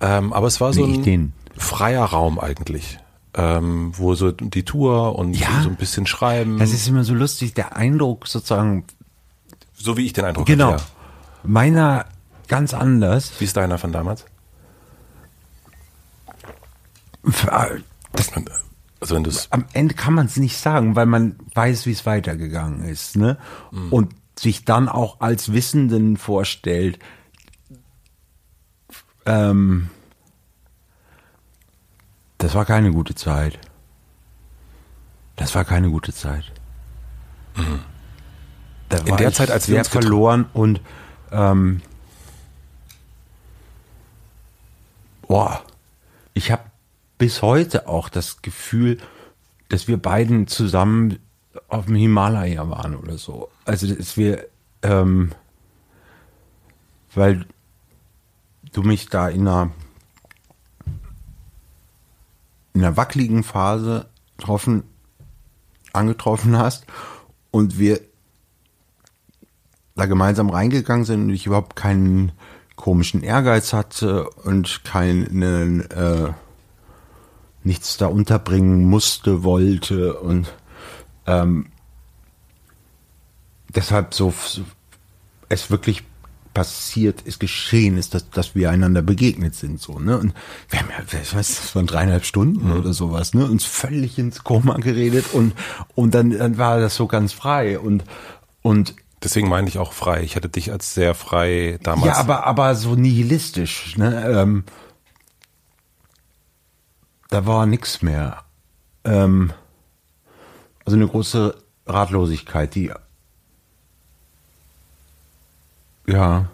ähm, 0.00 0.32
aber 0.32 0.48
es 0.48 0.60
war 0.60 0.72
so 0.72 0.84
Nee, 0.84 1.14
ein 1.16 1.32
freier 1.56 2.04
Raum 2.04 2.40
eigentlich. 2.40 2.98
Ähm, 3.34 3.92
wo 3.96 4.14
so 4.14 4.32
die 4.32 4.64
Tour 4.64 5.16
und 5.18 5.34
Ja. 5.34 5.62
so 5.62 5.68
ein 5.68 5.76
bisschen 5.76 6.06
schreiben. 6.06 6.58
Das 6.58 6.72
ist 6.72 6.88
immer 6.88 7.04
so 7.04 7.14
lustig, 7.14 7.54
der 7.54 7.76
Eindruck 7.76 8.26
sozusagen, 8.26 8.84
so 9.74 9.96
wie 9.96 10.06
ich 10.06 10.12
den 10.14 10.24
Eindruck 10.24 10.46
genau, 10.46 10.72
hatte. 10.72 10.82
Ja. 10.82 10.88
meiner 11.44 12.06
ganz 12.48 12.72
anders. 12.72 13.32
Wie 13.38 13.44
ist 13.44 13.56
deiner 13.56 13.78
von 13.78 13.92
damals? 13.92 14.24
Das, 18.12 18.32
Also 19.00 19.14
wenn 19.14 19.26
am 19.50 19.64
Ende 19.74 19.94
kann 19.94 20.14
man 20.14 20.26
es 20.26 20.36
nicht 20.38 20.56
sagen, 20.56 20.96
weil 20.96 21.06
man 21.06 21.36
weiß, 21.54 21.86
wie 21.86 21.92
es 21.92 22.06
weitergegangen 22.06 22.82
ist, 22.84 23.16
ne? 23.16 23.36
Und 23.90 24.14
sich 24.38 24.64
dann 24.64 24.88
auch 24.88 25.20
als 25.20 25.52
Wissenden 25.52 26.16
vorstellt. 26.16 26.98
Ähm, 29.26 29.90
das 32.38 32.54
war 32.54 32.64
keine 32.64 32.92
gute 32.92 33.14
Zeit. 33.14 33.58
Das 35.36 35.54
war 35.54 35.64
keine 35.64 35.90
gute 35.90 36.12
Zeit. 36.12 36.44
Mhm. 37.56 37.80
In 39.04 39.16
der 39.16 39.32
Zeit, 39.32 39.50
als 39.50 39.68
wir 39.68 39.78
uns 39.78 39.88
verloren 39.88 40.46
und 40.54 40.80
ähm, 41.30 41.82
boah, 45.22 45.62
ich 46.32 46.50
habe 46.50 46.62
bis 47.18 47.42
heute 47.42 47.86
auch 47.86 48.08
das 48.08 48.40
Gefühl, 48.40 48.98
dass 49.68 49.88
wir 49.88 49.98
beiden 49.98 50.46
zusammen 50.46 51.18
auf 51.68 51.86
dem 51.86 51.96
Himalaya 51.96 52.68
waren 52.70 52.96
oder 52.96 53.18
so. 53.18 53.50
Also 53.64 53.92
dass 53.94 54.16
wir, 54.16 54.46
ähm, 54.82 55.32
weil 57.14 57.44
du 58.72 58.82
mich 58.82 59.08
da 59.08 59.28
in 59.28 59.46
einer 59.46 59.70
in 62.78 62.84
einer 62.84 62.96
wackeligen 62.96 63.42
Phase 63.42 64.06
getroffen, 64.36 64.84
angetroffen 65.92 66.56
hast 66.56 66.86
und 67.50 67.76
wir 67.80 68.00
da 69.96 70.06
gemeinsam 70.06 70.48
reingegangen 70.48 71.04
sind 71.04 71.24
und 71.24 71.30
ich 71.30 71.46
überhaupt 71.46 71.74
keinen 71.74 72.30
komischen 72.76 73.24
Ehrgeiz 73.24 73.72
hatte 73.72 74.30
und 74.30 74.84
keinen 74.84 75.90
äh, 75.90 76.32
nichts 77.64 77.96
da 77.96 78.06
unterbringen 78.06 78.84
musste, 78.84 79.42
wollte 79.42 80.14
und 80.14 80.54
ähm, 81.26 81.66
deshalb 83.74 84.14
so, 84.14 84.32
so 84.46 84.62
es 85.48 85.68
wirklich 85.68 86.04
passiert 86.58 87.20
ist, 87.20 87.38
geschehen 87.38 87.96
ist, 87.96 88.14
dass, 88.14 88.28
dass 88.30 88.56
wir 88.56 88.68
einander 88.70 89.00
begegnet 89.00 89.54
sind, 89.54 89.80
so, 89.80 90.00
ne? 90.00 90.18
Und 90.18 90.34
wir 90.68 90.80
haben 90.80 90.88
ja, 90.90 91.20
ich 91.20 91.32
weiß, 91.32 91.60
das 91.60 91.76
waren 91.76 91.86
dreieinhalb 91.86 92.24
Stunden 92.24 92.72
oder 92.72 92.92
sowas, 92.92 93.32
ne? 93.32 93.44
Uns 93.44 93.64
völlig 93.64 94.18
ins 94.18 94.42
Koma 94.42 94.76
geredet 94.78 95.26
und, 95.32 95.52
und 95.94 96.14
dann, 96.14 96.30
dann 96.30 96.58
war 96.58 96.80
das 96.80 96.96
so 96.96 97.06
ganz 97.06 97.32
frei 97.32 97.78
und, 97.78 98.02
und 98.60 98.96
deswegen 99.22 99.48
meine 99.48 99.68
ich 99.68 99.78
auch 99.78 99.92
frei. 99.92 100.24
Ich 100.24 100.34
hatte 100.34 100.48
dich 100.48 100.72
als 100.72 100.94
sehr 100.94 101.14
frei 101.14 101.78
damals. 101.84 102.06
ja, 102.08 102.14
aber, 102.16 102.44
aber 102.44 102.74
so 102.74 102.96
nihilistisch, 102.96 103.96
ne? 103.96 104.28
Ähm, 104.28 104.64
da 107.28 107.46
war 107.46 107.66
nix 107.66 108.02
mehr. 108.02 108.38
Ähm, 109.04 109.52
also 110.84 110.96
eine 110.96 111.06
große 111.06 111.54
Ratlosigkeit, 111.86 112.74
die 112.74 112.90
ja. 116.08 116.48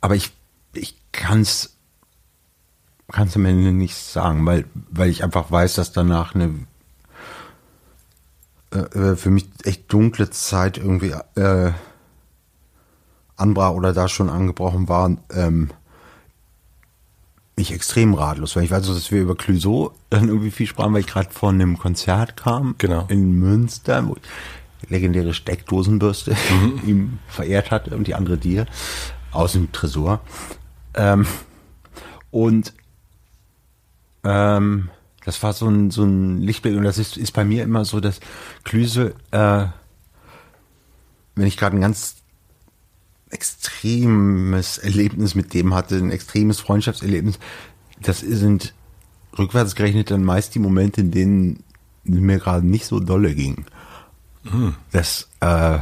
Aber 0.00 0.14
ich, 0.16 0.32
ich 0.74 0.96
kann's, 1.12 1.76
kann's 3.10 3.36
am 3.36 3.44
Ende 3.44 3.72
nicht 3.72 3.96
sagen, 3.96 4.44
weil, 4.46 4.64
weil 4.90 5.10
ich 5.10 5.22
einfach 5.24 5.50
weiß, 5.50 5.74
dass 5.74 5.92
danach 5.92 6.34
eine 6.34 6.54
äh, 8.72 8.78
äh, 8.78 9.16
für 9.16 9.30
mich 9.30 9.48
echt 9.64 9.92
dunkle 9.92 10.30
Zeit 10.30 10.78
irgendwie 10.78 11.14
äh, 11.36 11.72
anbrach 13.36 13.72
oder 13.72 13.92
da 13.92 14.08
schon 14.08 14.28
angebrochen 14.30 14.88
war, 14.88 15.16
ähm, 15.30 15.70
ich 17.54 17.72
extrem 17.72 18.14
ratlos, 18.14 18.56
weil 18.56 18.64
ich 18.64 18.70
weiß, 18.70 18.86
dass 18.86 19.10
wir 19.10 19.20
über 19.20 19.36
Clouseau 19.36 19.92
dann 20.10 20.28
irgendwie 20.28 20.50
viel 20.50 20.66
sprachen, 20.66 20.94
weil 20.94 21.00
ich 21.00 21.06
gerade 21.06 21.30
von 21.30 21.54
einem 21.56 21.78
Konzert 21.78 22.36
kam 22.36 22.74
Genau. 22.78 23.04
in 23.08 23.32
Münster, 23.38 24.06
wo 24.08 24.14
ich 24.16 24.22
legendäre 24.92 25.34
Steckdosenbürste 25.34 26.36
ihm 26.86 27.18
verehrt 27.26 27.70
hatte 27.70 27.96
und 27.96 28.06
die 28.06 28.14
andere 28.14 28.38
dir 28.38 28.66
aus 29.32 29.52
dem 29.52 29.72
Tresor. 29.72 30.20
Ähm, 30.94 31.26
und 32.30 32.72
ähm, 34.24 34.90
das 35.24 35.42
war 35.42 35.52
so 35.52 35.68
ein, 35.68 35.90
so 35.90 36.04
ein 36.04 36.38
Lichtblick 36.38 36.76
und 36.76 36.84
das 36.84 36.98
ist, 36.98 37.16
ist 37.16 37.32
bei 37.32 37.44
mir 37.44 37.64
immer 37.64 37.84
so, 37.84 38.00
dass 38.00 38.20
Klüse, 38.64 39.14
äh, 39.30 39.66
wenn 41.34 41.46
ich 41.46 41.56
gerade 41.56 41.76
ein 41.76 41.80
ganz 41.80 42.16
extremes 43.30 44.78
Erlebnis 44.78 45.34
mit 45.34 45.54
dem 45.54 45.74
hatte, 45.74 45.96
ein 45.96 46.10
extremes 46.10 46.60
Freundschaftserlebnis, 46.60 47.38
das 48.00 48.20
sind 48.20 48.74
rückwärts 49.38 49.74
gerechnet 49.74 50.10
dann 50.10 50.24
meist 50.24 50.54
die 50.54 50.58
Momente, 50.58 51.00
in 51.00 51.10
denen 51.10 51.64
mir 52.04 52.38
gerade 52.38 52.66
nicht 52.66 52.84
so 52.84 53.00
dolle 53.00 53.34
ging. 53.34 53.64
Das 54.90 55.28
äh, 55.40 55.78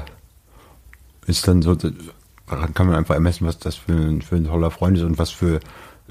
ist 1.26 1.49
dann 1.49 1.62
so, 1.62 1.75
daran 1.75 2.75
kann 2.75 2.87
man 2.87 2.97
einfach 2.97 3.14
ermessen, 3.14 3.47
was 3.47 3.59
das 3.59 3.76
für 3.76 3.93
ein, 3.93 4.23
für 4.23 4.37
ein 4.37 4.45
toller 4.45 4.71
Freund 4.71 4.99
ist 4.99 5.05
und 5.05 5.19
was 5.19 5.31
für 5.31 5.61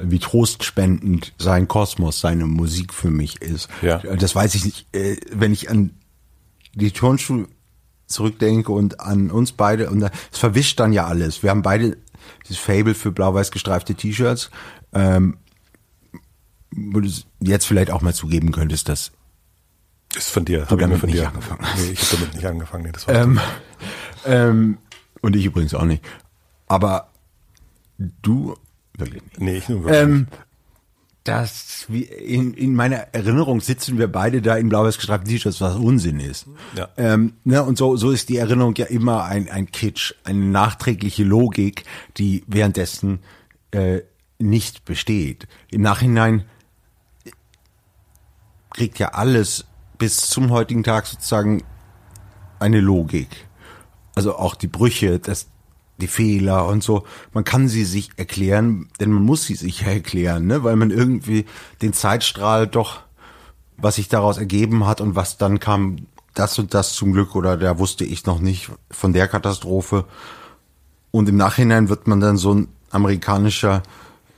wie 0.01 0.19
trostspendend 0.19 1.33
sein 1.37 1.67
Kosmos, 1.67 2.21
seine 2.21 2.45
Musik 2.45 2.93
für 2.93 3.11
mich 3.11 3.41
ist. 3.41 3.69
Ja. 3.81 3.97
Das 3.97 4.33
weiß 4.33 4.55
ich 4.55 4.65
nicht, 4.65 4.95
äh, 4.95 5.17
wenn 5.31 5.51
ich 5.51 5.69
an 5.69 5.91
die 6.73 6.91
Turnschuhe 6.91 7.47
zurückdenke 8.07 8.71
und 8.71 9.01
an 9.01 9.29
uns 9.29 9.51
beide 9.51 9.89
und 9.89 10.01
es 10.01 10.37
verwischt 10.37 10.79
dann 10.79 10.93
ja 10.93 11.05
alles. 11.05 11.43
Wir 11.43 11.49
haben 11.49 11.61
beide 11.61 11.97
dieses 12.47 12.57
Fable 12.57 12.95
für 12.95 13.11
blau-weiß 13.11 13.51
gestreifte 13.51 13.93
T-Shirts. 13.93 14.49
Ähm, 14.93 15.37
wo 16.71 16.99
du 16.99 17.09
jetzt 17.39 17.65
vielleicht 17.65 17.91
auch 17.91 18.01
mal 18.01 18.13
zugeben 18.13 18.51
könntest, 18.51 18.89
dass 18.89 19.11
ist 20.15 20.31
von 20.31 20.45
dir. 20.45 20.59
Du 20.59 20.65
Hab 20.65 20.71
ich 20.73 20.79
damit 20.79 20.99
von 20.99 21.09
nicht 21.09 21.21
dir 21.21 21.27
angefangen 21.27 21.65
Nee, 21.77 21.91
ich 21.91 22.01
habe 22.01 22.17
damit 22.17 22.35
nicht 22.35 22.45
angefangen. 22.45 22.83
Nee, 22.83 22.91
das 22.91 23.07
war 23.07 23.15
ähm, 23.15 23.39
ähm, 24.25 24.77
und 25.21 25.35
ich 25.35 25.45
übrigens 25.45 25.73
auch 25.73 25.85
nicht. 25.85 26.03
Aber 26.67 27.11
du 27.97 28.55
wirklich 28.97 29.21
nicht. 29.23 29.39
nee, 29.39 29.57
ich 29.57 29.69
nur 29.69 29.83
wirklich. 29.83 30.01
Ähm, 30.01 30.27
dass 31.29 31.85
wir 31.89 32.17
in, 32.17 32.53
in 32.53 32.73
meiner 32.73 33.13
Erinnerung 33.13 33.61
sitzen 33.61 33.99
wir 33.99 34.07
beide 34.07 34.41
da 34.41 34.55
in 34.55 34.69
blau-weiß 34.69 34.97
gestreiften 34.97 35.29
T-Shirts, 35.29 35.61
was 35.61 35.75
Unsinn 35.75 36.19
ist. 36.19 36.47
Ja. 36.75 36.89
Ähm, 36.97 37.33
ne, 37.43 37.61
und 37.61 37.77
so, 37.77 37.97
so 37.97 38.09
ist 38.09 38.29
die 38.29 38.37
Erinnerung 38.37 38.73
ja 38.75 38.87
immer 38.87 39.25
ein, 39.25 39.49
ein 39.49 39.69
Kitsch, 39.69 40.13
eine 40.23 40.39
nachträgliche 40.39 41.23
Logik, 41.23 41.83
die 42.17 42.43
währenddessen 42.47 43.19
äh, 43.71 43.99
nicht 44.39 44.85
besteht. 44.85 45.47
Im 45.69 45.81
Nachhinein 45.81 46.45
kriegt 48.71 48.97
ja 48.97 49.09
alles 49.09 49.65
bis 49.99 50.17
zum 50.17 50.49
heutigen 50.49 50.83
Tag 50.83 51.05
sozusagen 51.05 51.63
eine 52.57 52.79
Logik. 52.79 53.29
Also 54.15 54.35
auch 54.35 54.55
die 54.55 54.67
Brüche, 54.67 55.19
das, 55.19 55.47
die 55.99 56.07
Fehler 56.07 56.65
und 56.65 56.81
so. 56.83 57.05
Man 57.33 57.43
kann 57.43 57.67
sie 57.67 57.83
sich 57.83 58.09
erklären, 58.17 58.87
denn 58.99 59.11
man 59.11 59.23
muss 59.23 59.43
sie 59.43 59.55
sich 59.55 59.83
erklären, 59.83 60.47
ne? 60.47 60.63
weil 60.63 60.75
man 60.75 60.89
irgendwie 60.89 61.45
den 61.81 61.93
Zeitstrahl 61.93 62.65
doch, 62.65 63.01
was 63.77 63.95
sich 63.95 64.07
daraus 64.07 64.37
ergeben 64.37 64.87
hat 64.87 65.01
und 65.01 65.15
was 65.15 65.37
dann 65.37 65.59
kam, 65.59 66.07
das 66.33 66.57
und 66.57 66.73
das 66.73 66.93
zum 66.93 67.11
Glück 67.13 67.35
oder 67.35 67.57
da 67.57 67.77
wusste 67.79 68.05
ich 68.05 68.25
noch 68.25 68.39
nicht 68.39 68.71
von 68.89 69.13
der 69.13 69.27
Katastrophe. 69.27 70.05
Und 71.11 71.27
im 71.27 71.37
Nachhinein 71.37 71.89
wird 71.89 72.07
man 72.07 72.19
dann 72.19 72.37
so 72.37 72.53
ein 72.53 72.67
amerikanischer 72.91 73.83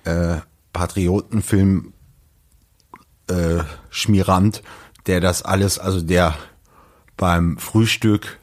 äh, 0.06 0.38
Patriotenfilm 0.74 1.94
äh, 3.28 3.60
Schmierant, 3.90 4.64
der 5.08 5.20
das 5.20 5.42
alles, 5.44 5.80
also 5.80 6.02
der 6.02 6.36
beim 7.18 7.58
Frühstück 7.58 8.40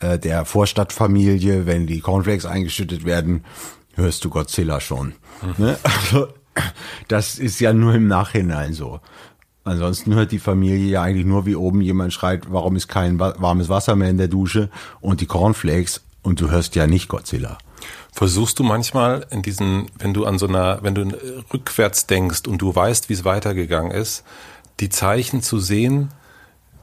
äh, 0.00 0.18
der 0.18 0.44
Vorstadtfamilie, 0.44 1.66
wenn 1.66 1.86
die 1.86 2.00
Cornflakes 2.00 2.46
eingeschüttet 2.46 3.04
werden, 3.04 3.44
hörst 3.94 4.24
du 4.24 4.30
Godzilla 4.30 4.80
schon. 4.80 5.14
Ne? 5.56 5.78
Also, 5.82 6.28
das 7.06 7.38
ist 7.38 7.60
ja 7.60 7.72
nur 7.72 7.94
im 7.94 8.08
Nachhinein 8.08 8.72
so. 8.72 9.00
Ansonsten 9.62 10.14
hört 10.14 10.32
die 10.32 10.38
Familie 10.38 10.88
ja 10.88 11.02
eigentlich 11.02 11.26
nur, 11.26 11.46
wie 11.46 11.54
oben 11.54 11.80
jemand 11.82 12.12
schreit, 12.12 12.44
warum 12.48 12.74
ist 12.74 12.88
kein 12.88 13.20
warmes 13.20 13.68
Wasser 13.68 13.96
mehr 13.96 14.08
in 14.08 14.18
der 14.18 14.28
Dusche 14.28 14.70
und 15.00 15.20
die 15.20 15.26
Cornflakes 15.26 16.00
und 16.22 16.40
du 16.40 16.50
hörst 16.50 16.74
ja 16.74 16.86
nicht 16.86 17.08
Godzilla. 17.08 17.58
Versuchst 18.12 18.58
du 18.58 18.64
manchmal 18.64 19.26
in 19.30 19.42
diesen, 19.42 19.86
wenn 19.98 20.14
du 20.14 20.24
an 20.24 20.38
so 20.38 20.48
einer, 20.48 20.82
wenn 20.82 20.94
du 20.94 21.16
rückwärts 21.52 22.06
denkst 22.06 22.48
und 22.48 22.58
du 22.58 22.74
weißt, 22.74 23.08
wie 23.08 23.12
es 23.12 23.24
weitergegangen 23.24 23.92
ist, 23.92 24.24
die 24.80 24.88
Zeichen 24.88 25.42
zu 25.42 25.58
sehen, 25.58 26.10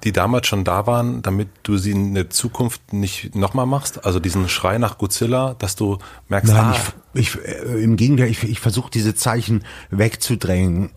die 0.03 0.11
damals 0.11 0.47
schon 0.47 0.63
da 0.63 0.85
waren, 0.85 1.21
damit 1.23 1.49
du 1.63 1.77
sie 1.77 1.91
in 1.91 2.13
der 2.13 2.29
Zukunft 2.29 2.93
nicht 2.93 3.35
nochmal 3.35 3.65
machst? 3.65 4.05
Also 4.05 4.19
diesen 4.19 4.47
Schrei 4.49 4.77
nach 4.77 4.97
Godzilla, 4.97 5.55
dass 5.55 5.75
du 5.75 5.97
merkst, 6.29 6.53
Nein, 6.53 6.65
ah, 6.65 6.77
ich, 7.13 7.35
ich, 7.35 7.43
äh, 7.43 7.83
im 7.83 7.95
Gegenteil, 7.95 8.29
ich, 8.29 8.43
ich 8.43 8.59
versuche 8.59 8.91
diese 8.91 9.15
Zeichen 9.15 9.63
wegzudrängen. 9.89 10.91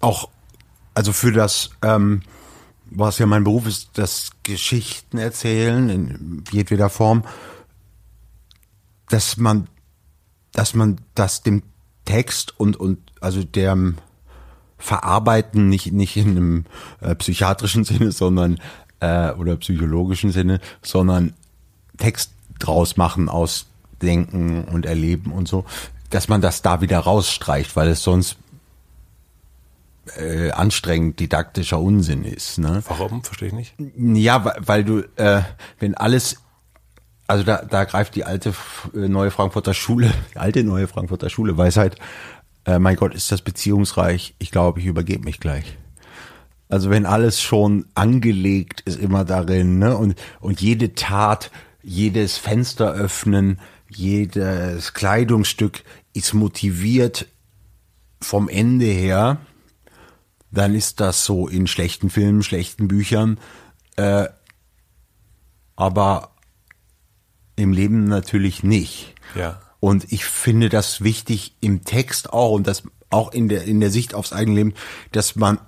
Auch, 0.00 0.28
also 0.94 1.12
für 1.12 1.32
das, 1.32 1.70
ähm, 1.82 2.22
was 2.90 3.18
ja 3.18 3.26
mein 3.26 3.44
Beruf 3.44 3.66
ist, 3.66 3.90
das 3.94 4.30
Geschichten 4.42 5.16
erzählen 5.16 5.88
in 5.88 6.44
jedweder 6.50 6.90
Form, 6.90 7.24
dass 9.08 9.38
man, 9.38 9.68
dass 10.52 10.74
man 10.74 11.00
das 11.14 11.42
dem 11.42 11.62
Text 12.04 12.58
und, 12.58 12.76
und 12.76 12.98
also 13.20 13.42
dem 13.42 13.96
Verarbeiten 14.80 15.68
nicht, 15.68 15.92
nicht 15.92 16.16
in 16.16 16.30
einem 16.30 16.64
äh, 17.00 17.14
psychiatrischen 17.14 17.84
Sinne, 17.84 18.12
sondern 18.12 18.58
äh, 19.00 19.30
oder 19.32 19.56
psychologischen 19.56 20.32
Sinne, 20.32 20.60
sondern 20.82 21.34
Text 21.98 22.32
draus 22.58 22.96
machen 22.96 23.28
aus 23.28 23.66
Denken 24.02 24.64
und 24.64 24.86
Erleben 24.86 25.32
und 25.32 25.46
so, 25.46 25.64
dass 26.08 26.28
man 26.28 26.40
das 26.40 26.62
da 26.62 26.80
wieder 26.80 26.98
rausstreicht, 26.98 27.76
weil 27.76 27.88
es 27.88 28.02
sonst 28.02 28.36
äh, 30.16 30.50
anstrengend 30.50 31.20
didaktischer 31.20 31.78
Unsinn 31.78 32.24
ist. 32.24 32.58
Ne? 32.58 32.82
Warum? 32.88 33.22
Verstehe 33.22 33.48
ich 33.48 33.54
nicht. 33.54 33.74
Ja, 33.96 34.44
weil, 34.44 34.56
weil 34.60 34.84
du, 34.84 35.00
äh, 35.16 35.42
wenn 35.78 35.94
alles 35.94 36.38
also 37.30 37.44
da, 37.44 37.62
da 37.62 37.84
greift 37.84 38.16
die 38.16 38.24
alte 38.24 38.52
äh, 38.92 39.08
neue 39.08 39.30
Frankfurter 39.30 39.72
Schule, 39.72 40.12
die 40.34 40.38
alte 40.38 40.64
neue 40.64 40.88
Frankfurter 40.88 41.30
Schule 41.30 41.56
Weisheit, 41.56 41.96
äh, 42.64 42.78
mein 42.78 42.96
Gott, 42.96 43.14
ist 43.14 43.32
das 43.32 43.42
beziehungsreich, 43.42 44.34
ich 44.38 44.50
glaube, 44.50 44.80
ich 44.80 44.86
übergebe 44.86 45.24
mich 45.24 45.40
gleich. 45.40 45.76
Also 46.68 46.88
wenn 46.90 47.04
alles 47.04 47.42
schon 47.42 47.86
angelegt 47.94 48.82
ist 48.82 48.98
immer 49.00 49.24
darin, 49.24 49.78
ne? 49.78 49.96
Und, 49.96 50.14
und 50.40 50.60
jede 50.60 50.94
Tat, 50.94 51.50
jedes 51.82 52.38
Fenster 52.38 52.92
öffnen, 52.92 53.58
jedes 53.88 54.94
Kleidungsstück 54.94 55.82
ist 56.12 56.32
motiviert 56.32 57.26
vom 58.20 58.48
Ende 58.48 58.86
her, 58.86 59.38
dann 60.52 60.74
ist 60.74 61.00
das 61.00 61.24
so 61.24 61.48
in 61.48 61.66
schlechten 61.66 62.08
Filmen, 62.10 62.42
schlechten 62.42 62.86
Büchern. 62.86 63.38
Äh, 63.96 64.28
aber 65.76 66.36
im 67.56 67.72
Leben 67.72 68.04
natürlich 68.04 68.62
nicht. 68.62 69.14
Ja. 69.34 69.60
Und 69.80 70.12
ich 70.12 70.24
finde 70.24 70.68
das 70.68 71.02
wichtig 71.02 71.56
im 71.60 71.84
Text 71.84 72.32
auch 72.32 72.52
und 72.52 72.66
das 72.66 72.82
auch 73.08 73.32
in 73.32 73.48
der, 73.48 73.64
in 73.64 73.80
der 73.80 73.90
Sicht 73.90 74.14
aufs 74.14 74.32
eigene 74.32 74.56
Leben, 74.56 74.74
dass 75.12 75.36
man 75.36 75.58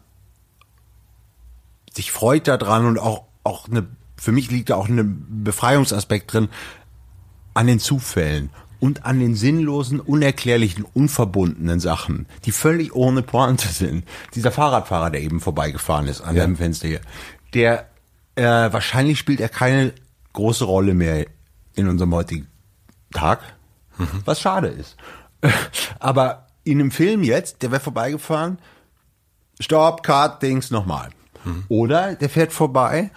sich 1.93 2.13
freut 2.13 2.47
daran 2.47 2.87
und 2.87 2.99
auch, 2.99 3.25
auch 3.43 3.69
eine, 3.69 3.87
für 4.17 4.33
mich 4.33 4.51
liegt 4.51 4.71
da 4.71 4.77
auch 4.77 4.89
ein 4.89 5.43
Befreiungsaspekt 5.45 6.33
drin 6.33 6.49
an 7.55 7.67
den 7.67 7.81
Zufällen 7.81 8.51
und 8.81 9.05
an 9.05 9.21
den 9.21 9.35
sinnlosen, 9.35 10.01
unerklärlichen, 10.01 10.85
unverbundenen 10.85 11.81
Sachen, 11.81 12.27
die 12.45 12.53
völlig 12.53 12.95
ohne 12.95 13.23
Pointe 13.23 13.69
sind. 13.69 14.05
Dieser 14.35 14.51
Fahrradfahrer, 14.51 15.11
der 15.11 15.23
eben 15.23 15.41
vorbeigefahren 15.41 16.09
ist 16.09 16.21
an 16.21 16.37
ja. 16.37 16.43
deinem 16.43 16.57
Fenster 16.57 16.89
hier, 16.89 17.01
der 17.55 17.87
äh, 18.35 18.43
wahrscheinlich 18.43 19.19
spielt 19.19 19.41
er 19.41 19.49
keine 19.49 19.93
große 20.33 20.65
Rolle 20.65 20.95
mehr 20.95 21.27
in 21.75 21.89
unserem 21.89 22.15
heutigen 22.15 22.49
Tag, 23.13 23.41
mhm. 24.03 24.23
was 24.25 24.41
schade 24.41 24.69
ist. 24.69 24.97
Aber 25.99 26.47
in 26.65 26.81
einem 26.81 26.91
Film 26.91 27.23
jetzt, 27.23 27.63
der 27.63 27.71
wäre 27.71 27.81
vorbeigefahren, 27.81 28.59
Stopp, 29.61 30.03
Cut, 30.03 30.43
Dings, 30.43 30.71
nochmal. 30.71 31.11
Mhm. 31.45 31.65
Oder 31.69 32.15
der 32.15 32.29
fährt 32.29 32.53
vorbei, 32.53 33.11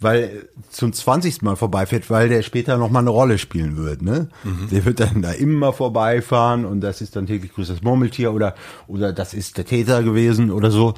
weil 0.00 0.48
zum 0.70 0.92
20. 0.92 1.42
Mal 1.42 1.56
vorbeifährt, 1.56 2.10
weil 2.10 2.28
der 2.28 2.42
später 2.42 2.76
nochmal 2.76 3.02
eine 3.02 3.10
Rolle 3.10 3.38
spielen 3.38 3.76
wird. 3.76 4.02
Ne? 4.02 4.28
Mhm. 4.44 4.68
Der 4.70 4.84
wird 4.84 5.00
dann 5.00 5.22
da 5.22 5.32
immer 5.32 5.72
vorbeifahren 5.72 6.64
und 6.64 6.80
das 6.80 7.00
ist 7.00 7.16
dann 7.16 7.26
täglich 7.26 7.52
grüßt 7.54 7.70
das 7.70 7.82
Murmeltier 7.82 8.32
oder, 8.32 8.54
oder 8.86 9.12
das 9.12 9.34
ist 9.34 9.58
der 9.58 9.64
Täter 9.64 10.02
gewesen 10.02 10.50
oder 10.50 10.70
so. 10.70 10.94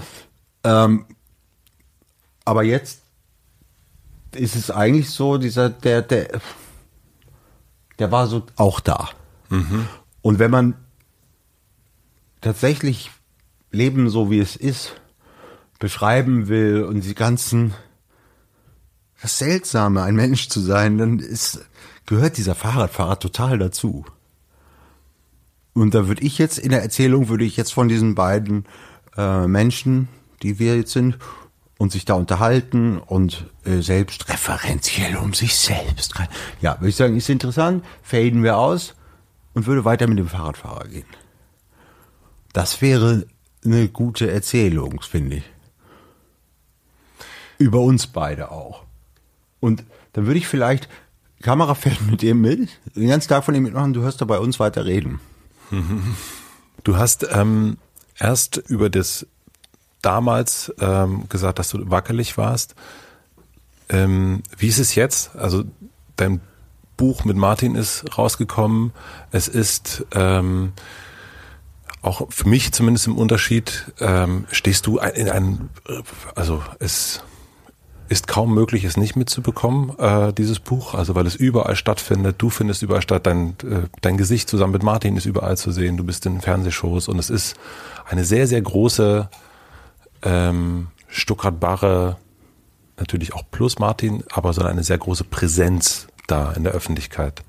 Ähm, 0.63 1.05
aber 2.45 2.63
jetzt 2.63 3.03
ist 4.35 4.57
es 4.57 4.71
eigentlich 4.71 5.11
so, 5.11 5.39
dieser, 5.39 5.71
der, 5.71 6.03
der, 6.03 6.41
der 7.99 8.11
war 8.11 8.27
so 8.27 8.43
auch 8.57 8.81
da. 8.81 9.11
Mhm. 9.49 9.87
Und 10.23 10.39
wenn 10.39 10.51
man 10.51 10.75
tatsächlich 12.41 13.11
Leben 13.71 14.09
so 14.09 14.31
wie 14.31 14.39
es 14.39 14.57
ist 14.57 15.01
beschreiben 15.79 16.49
will 16.49 16.85
und 16.85 17.05
die 17.05 17.15
ganzen 17.15 17.75
das 19.21 19.39
Seltsame, 19.39 20.03
ein 20.03 20.17
Mensch 20.17 20.49
zu 20.49 20.61
sein, 20.61 20.99
dann 20.99 21.19
ist 21.19 21.65
gehört 22.07 22.37
dieser 22.37 22.55
Fahrradfahrer 22.55 23.19
total 23.19 23.59
dazu. 23.59 24.05
Und 25.73 25.95
da 25.95 26.07
würde 26.07 26.23
ich 26.23 26.39
jetzt 26.39 26.59
in 26.59 26.71
der 26.71 26.83
Erzählung 26.83 27.29
würde 27.29 27.45
ich 27.45 27.57
jetzt 27.57 27.73
von 27.73 27.89
diesen 27.89 28.15
beiden 28.15 28.67
äh, 29.17 29.47
Menschen, 29.47 30.09
die 30.43 30.59
wir 30.59 30.77
jetzt 30.77 30.93
sind, 30.93 31.19
und 31.79 31.91
sich 31.91 32.05
da 32.05 32.15
unterhalten 32.15 32.99
und 32.99 33.47
äh, 33.65 33.81
selbst 33.81 34.29
referenziell 34.29 35.17
um 35.17 35.35
sich 35.35 35.57
selbst. 35.57 36.15
Ja, 36.61 36.77
würde 36.77 36.91
ich 36.91 36.97
sagen, 36.97 37.17
ist 37.17 37.29
interessant, 37.29 37.85
faden 38.03 38.43
wir 38.43 38.59
aus 38.59 38.95
und 39.55 39.67
würde 39.67 39.85
weiter 39.85 40.07
mit 40.07 40.19
dem 40.19 40.29
Fahrradfahrer 40.29 40.89
gehen. 40.89 41.07
Das 42.53 42.83
wäre 42.83 43.27
eine 43.65 43.89
gute 43.89 44.31
Erzählung, 44.31 45.01
finde 45.01 45.37
ich. 45.37 45.45
Über 47.59 47.81
uns 47.81 48.07
beide 48.07 48.51
auch. 48.51 48.85
Und 49.61 49.85
dann 50.13 50.27
würde 50.27 50.39
ich 50.39 50.47
vielleicht, 50.47 50.89
Kamera 51.43 51.75
fährt 51.75 52.03
mit 52.03 52.23
dir 52.23 52.35
mit, 52.35 52.69
den 52.95 53.09
ganzen 53.09 53.29
Tag 53.29 53.45
von 53.45 53.55
ihm 53.55 53.63
mitmachen, 53.63 53.93
du 53.93 54.03
hörst 54.03 54.21
da 54.21 54.25
bei 54.25 54.39
uns 54.39 54.61
weiter 54.61 54.85
reden. 54.85 55.21
Du 56.83 56.97
hast 56.97 57.27
ähm, 57.31 57.79
erst 58.19 58.57
über 58.57 58.91
das 58.91 59.27
damals 60.03 60.73
ähm, 60.81 61.29
gesagt, 61.29 61.59
dass 61.59 61.71
du 61.71 61.91
wackelig 61.91 62.37
warst. 62.37 62.75
Ähm, 63.89 64.43
wie 64.59 64.69
ist 64.69 64.79
es 64.79 64.95
jetzt? 64.95 65.35
Also 65.37 65.65
dein 66.17 66.41
Buch 66.97 67.25
mit 67.25 67.37
Martin 67.37 67.75
ist 67.75 68.17
rausgekommen. 68.17 68.93
Es 69.31 69.49
ist 69.49 70.07
ähm, 70.13 70.73
auch 72.03 72.27
für 72.31 72.49
mich 72.49 72.73
zumindest 72.73 73.07
im 73.07 73.17
Unterschied, 73.17 73.93
ähm, 74.01 74.47
stehst 74.51 74.87
du 74.87 74.99
in 74.99 75.29
einem, 75.29 75.71
also 76.35 76.63
es 76.79 77.23
ist 78.09 78.29
kaum 78.29 78.55
möglich, 78.55 78.85
es 78.85 78.97
nicht 78.97 79.17
mitzubekommen, 79.17 79.99
äh, 79.99 80.33
dieses 80.33 80.61
Buch, 80.61 80.95
also 80.95 81.15
weil 81.15 81.27
es 81.27 81.35
überall 81.35 81.75
stattfindet, 81.75 82.37
du 82.39 82.51
findest 82.51 82.83
überall 82.83 83.01
statt, 83.01 83.27
dein, 83.27 83.51
äh, 83.63 83.89
dein 84.03 84.19
Gesicht 84.19 84.51
zusammen 84.51 84.75
mit 84.75 84.83
Martin 84.83 85.17
ist 85.17 85.25
überall 85.25 85.57
zu 85.57 85.73
sehen, 85.73 85.97
du 85.97 86.05
bist 86.05 86.27
in 86.27 86.41
Fernsehshows 86.43 87.09
und 87.09 87.19
es 87.19 87.31
ist 87.31 87.57
eine 88.07 88.25
sehr, 88.25 88.47
sehr 88.47 88.61
große 88.61 89.31
ähm, 90.23 90.89
Stuttgart-Barre 91.09 92.19
natürlich 92.99 93.33
auch 93.33 93.45
plus 93.51 93.79
Martin, 93.79 94.23
aber 94.31 94.53
so 94.53 94.63
eine 94.63 94.85
sehr 94.85 94.99
große 94.99 95.25
Präsenz 95.25 96.07
da 96.27 96.53
in 96.53 96.65
der 96.65 96.73
Öffentlichkeit. 96.73 97.43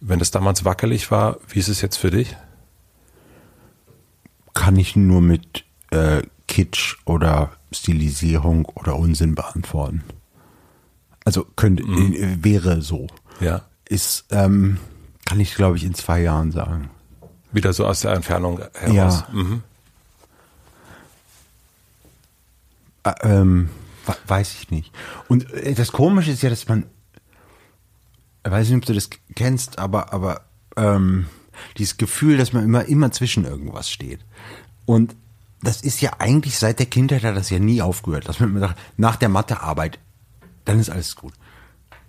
Wenn 0.00 0.18
das 0.18 0.30
damals 0.30 0.64
wackelig 0.64 1.10
war, 1.10 1.38
wie 1.48 1.58
ist 1.58 1.68
es 1.68 1.80
jetzt 1.80 1.96
für 1.96 2.10
dich? 2.10 2.36
Kann 4.54 4.76
ich 4.76 4.96
nur 4.96 5.20
mit 5.20 5.64
äh, 5.90 6.22
Kitsch 6.46 6.96
oder 7.04 7.52
Stilisierung 7.72 8.64
oder 8.66 8.96
Unsinn 8.96 9.34
beantworten. 9.34 10.04
Also 11.24 11.44
könnte, 11.56 11.84
mhm. 11.84 12.14
äh, 12.14 12.44
wäre 12.44 12.82
so. 12.82 13.06
Ja. 13.40 13.62
Ist, 13.84 14.26
ähm, 14.30 14.78
kann 15.24 15.40
ich 15.40 15.54
glaube 15.54 15.76
ich 15.76 15.84
in 15.84 15.94
zwei 15.94 16.20
Jahren 16.22 16.52
sagen. 16.52 16.90
Wieder 17.52 17.72
so 17.72 17.86
aus 17.86 18.00
der 18.00 18.12
Entfernung 18.12 18.60
heraus. 18.74 18.94
Ja. 18.94 19.28
Mhm. 19.32 19.62
Äh, 23.04 23.12
ähm, 23.22 23.68
weiß 24.26 24.54
ich 24.54 24.70
nicht. 24.70 24.94
Und 25.28 25.52
äh, 25.52 25.74
das 25.74 25.92
Komische 25.92 26.30
ist 26.30 26.42
ja, 26.42 26.50
dass 26.50 26.68
man, 26.68 26.86
ich 28.44 28.50
weiß 28.50 28.68
nicht, 28.68 28.78
ob 28.78 28.84
du 28.86 28.94
das 28.94 29.10
kennst, 29.34 29.78
aber, 29.78 30.12
aber 30.12 30.42
ähm, 30.76 31.26
dieses 31.76 31.96
Gefühl, 31.96 32.36
dass 32.36 32.52
man 32.52 32.64
immer, 32.64 32.84
immer 32.86 33.10
zwischen 33.10 33.44
irgendwas 33.44 33.90
steht. 33.90 34.20
Und 34.86 35.16
das 35.62 35.82
ist 35.82 36.00
ja 36.00 36.12
eigentlich 36.18 36.58
seit 36.58 36.78
der 36.78 36.86
Kindheit 36.86 37.24
hat 37.24 37.36
das 37.36 37.50
ja 37.50 37.58
nie 37.58 37.82
aufgehört, 37.82 38.28
dass 38.28 38.40
man 38.40 38.50
immer 38.50 38.60
sagt, 38.60 38.78
nach 38.96 39.16
der 39.16 39.28
Mathearbeit, 39.28 39.98
dann 40.64 40.78
ist 40.78 40.90
alles 40.90 41.16
gut. 41.16 41.34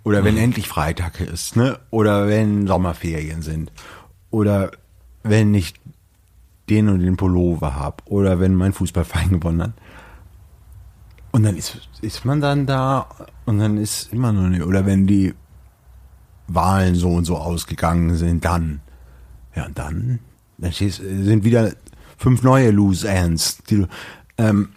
Oder 0.02 0.24
wenn 0.24 0.34
mhm. 0.34 0.42
endlich 0.42 0.68
Freitag 0.68 1.20
ist, 1.20 1.56
ne? 1.56 1.78
Oder 1.90 2.26
wenn 2.26 2.66
Sommerferien 2.66 3.42
sind. 3.42 3.72
Oder 4.30 4.70
wenn 5.22 5.52
ich 5.54 5.74
den 6.70 6.88
und 6.88 7.00
den 7.00 7.16
Pullover 7.16 7.74
habe 7.74 8.02
oder 8.06 8.40
wenn 8.40 8.54
mein 8.54 8.72
Fußballverein 8.72 9.30
gewonnen 9.40 9.62
hat. 9.62 9.72
Und 11.32 11.44
dann 11.44 11.56
ist, 11.56 11.80
ist 12.00 12.24
man 12.24 12.40
dann 12.40 12.66
da 12.66 13.06
und 13.44 13.58
dann 13.58 13.78
ist 13.78 14.12
immer 14.12 14.32
noch 14.32 14.48
nicht, 14.48 14.62
oder 14.62 14.84
wenn 14.86 15.06
die 15.06 15.34
Wahlen 16.48 16.94
so 16.96 17.10
und 17.12 17.24
so 17.24 17.36
ausgegangen 17.36 18.16
sind, 18.16 18.44
dann, 18.44 18.80
ja, 19.54 19.66
und 19.66 19.78
dann, 19.78 20.18
dann 20.58 20.72
sind 20.72 21.44
wieder 21.44 21.72
fünf 22.16 22.42
neue 22.42 22.70
Loose 22.70 23.08
Ends. 23.08 23.58
Die, 23.70 23.86
ähm, 24.38 24.70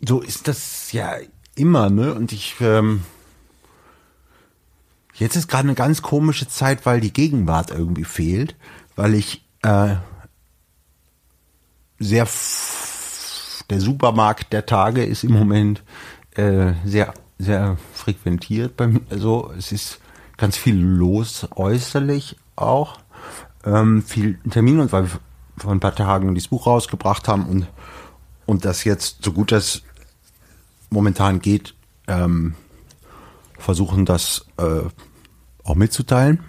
so 0.00 0.20
ist 0.20 0.46
das 0.48 0.92
ja 0.92 1.16
immer, 1.56 1.90
ne? 1.90 2.14
Und 2.14 2.32
ich, 2.32 2.56
ähm, 2.60 3.02
jetzt 5.14 5.36
ist 5.36 5.48
gerade 5.48 5.64
eine 5.64 5.74
ganz 5.74 6.02
komische 6.02 6.48
Zeit, 6.48 6.86
weil 6.86 7.00
die 7.00 7.12
Gegenwart 7.12 7.70
irgendwie 7.70 8.04
fehlt, 8.04 8.56
weil 8.94 9.14
ich 9.14 9.44
äh, 9.62 9.96
sehr 11.98 12.26
der 13.70 13.80
Supermarkt 13.80 14.52
der 14.52 14.66
Tage 14.66 15.04
ist 15.04 15.24
im 15.24 15.32
Moment 15.32 15.82
äh, 16.34 16.72
sehr 16.84 17.14
sehr 17.38 17.76
frequentiert 17.92 18.76
bei 18.76 18.86
mir. 18.86 19.00
Also 19.10 19.52
es 19.58 19.72
ist 19.72 20.00
ganz 20.36 20.56
viel 20.56 20.76
los 20.76 21.48
äußerlich 21.56 22.36
auch, 22.54 22.98
ähm, 23.64 24.02
viel 24.02 24.38
Termin 24.48 24.78
und 24.78 24.92
weil 24.92 25.04
wir 25.04 25.20
vor 25.56 25.72
ein 25.72 25.80
paar 25.80 25.94
Tagen 25.94 26.34
dieses 26.34 26.48
Buch 26.48 26.66
rausgebracht 26.66 27.28
haben 27.28 27.46
und 27.46 27.66
und 28.44 28.64
das 28.64 28.84
jetzt 28.84 29.22
so 29.22 29.32
gut 29.32 29.52
das 29.52 29.82
momentan 30.90 31.40
geht, 31.40 31.74
ähm, 32.06 32.54
versuchen 33.58 34.04
das 34.04 34.46
äh, 34.58 34.82
auch 35.64 35.74
mitzuteilen 35.76 36.40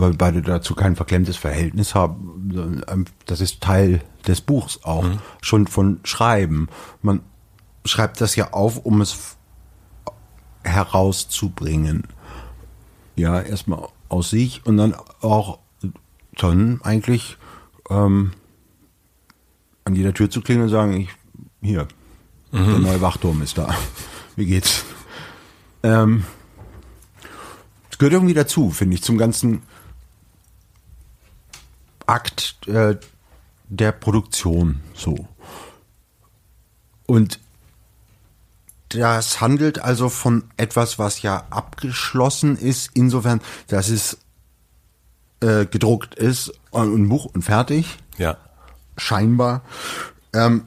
weil 0.00 0.14
beide 0.14 0.42
dazu 0.42 0.74
kein 0.74 0.96
verklemmtes 0.96 1.36
Verhältnis 1.36 1.94
haben. 1.94 2.82
Ähm, 2.88 3.04
das 3.26 3.40
ist 3.40 3.60
Teil 3.60 4.00
des 4.26 4.40
Buchs 4.40 4.80
auch, 4.82 5.04
mhm. 5.04 5.18
schon 5.40 5.66
von 5.66 6.00
Schreiben. 6.04 6.68
Man 7.02 7.20
schreibt 7.84 8.20
das 8.20 8.36
ja 8.36 8.52
auf, 8.52 8.78
um 8.78 9.00
es 9.00 9.36
herauszubringen. 10.62 12.04
Ja, 13.16 13.40
erstmal 13.40 13.88
aus 14.08 14.30
sich 14.30 14.64
und 14.66 14.76
dann 14.76 14.94
auch 15.20 15.58
dann 16.36 16.80
eigentlich 16.82 17.36
ähm, 17.90 18.32
an 19.84 19.94
jeder 19.94 20.14
Tür 20.14 20.30
zu 20.30 20.40
klingeln 20.40 20.64
und 20.64 20.70
sagen, 20.70 20.92
ich, 21.00 21.08
hier, 21.60 21.88
mhm. 22.52 22.66
der 22.66 22.78
neue 22.78 23.00
Wachturm 23.00 23.42
ist 23.42 23.58
da. 23.58 23.74
Wie 24.36 24.46
geht's? 24.46 24.84
Ähm, 25.82 26.24
das 27.90 27.98
gehört 27.98 28.14
irgendwie 28.14 28.34
dazu, 28.34 28.70
finde 28.70 28.94
ich, 28.94 29.02
zum 29.02 29.18
ganzen 29.18 29.62
Akt 32.06 32.56
äh, 32.66 32.96
der 33.70 33.92
Produktion 33.92 34.80
so. 34.94 35.26
Und 37.06 37.40
das 38.90 39.40
handelt 39.40 39.78
also 39.78 40.08
von 40.08 40.44
etwas, 40.56 40.98
was 40.98 41.22
ja 41.22 41.44
abgeschlossen 41.50 42.56
ist, 42.56 42.90
insofern, 42.94 43.40
dass 43.68 43.88
es 43.88 44.18
äh, 45.40 45.64
gedruckt 45.66 46.16
ist 46.16 46.52
und 46.70 46.94
ein 46.94 47.08
Buch 47.08 47.26
und 47.26 47.42
fertig. 47.42 47.98
Ja. 48.18 48.36
Scheinbar. 48.96 49.62
Ähm, 50.32 50.64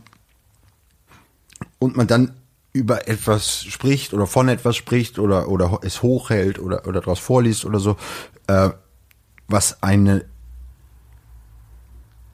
und 1.80 1.98
man 1.98 2.08
dann 2.08 2.34
über 2.72 3.08
etwas 3.08 3.64
spricht 3.64 4.14
oder 4.14 4.26
von 4.26 4.48
etwas 4.48 4.78
spricht 4.78 5.20
oder, 5.20 5.50
oder 5.50 5.80
es 5.84 6.02
hochhält 6.02 6.60
oder, 6.60 6.88
oder 6.88 7.02
daraus 7.02 7.20
vorliest 7.20 7.66
oder 7.66 7.80
so, 7.80 7.98
äh, 8.48 8.70
was 9.48 9.84
eine 9.84 10.26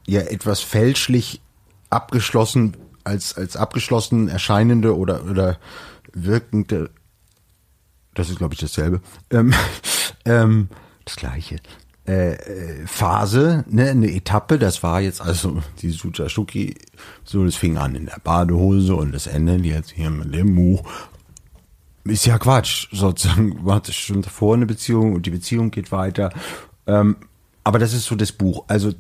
ja 0.10 0.22
etwas 0.22 0.62
fälschlich 0.62 1.42
abgeschlossen 1.90 2.78
als 3.04 3.36
als 3.38 3.56
abgeschlossen 3.56 4.28
erscheinende 4.28 4.98
oder 4.98 5.26
oder 5.26 5.58
wirkende 6.14 6.90
das 8.14 8.30
ist 8.30 8.38
glaube 8.38 8.54
ich 8.54 8.60
dasselbe 8.60 9.02
ähm, 9.32 9.54
ähm, 10.26 10.70
das 11.06 11.16
gleiche. 11.16 11.58
Äh, 12.08 12.34
äh, 12.34 12.88
Phase 12.88 13.66
ne 13.68 13.90
eine 13.90 14.12
Etappe 14.12 14.58
das 14.58 14.82
war 14.84 15.02
jetzt 15.02 15.22
also 15.22 15.62
die 15.82 15.92
Suchashuki 15.92 16.76
so 17.24 17.46
das 17.46 17.56
fing 17.56 17.78
an 17.78 17.96
in 17.96 18.08
der 18.08 18.20
Badehose 18.24 18.96
und 18.96 19.12
das 19.12 19.28
endet 19.28 19.66
jetzt 19.66 19.92
hier 19.92 20.10
mit 20.10 20.34
dem 20.34 20.56
Buch 20.56 20.84
ist 22.06 22.26
ja 22.26 22.38
Quatsch 22.38 22.88
sozusagen 22.92 23.64
war 23.66 23.80
das 23.80 23.96
schon 23.96 24.22
davor 24.22 24.56
eine 24.56 24.66
Beziehung 24.66 25.14
und 25.14 25.26
die 25.26 25.32
Beziehung 25.32 25.72
geht 25.72 25.92
weiter. 25.92 26.32
Ähm, 26.88 27.18
aber 27.64 27.80
das 27.80 27.94
ist 27.94 28.06
so 28.06 28.16
das 28.16 28.32
Buch. 28.32 28.66
Also 28.68 28.94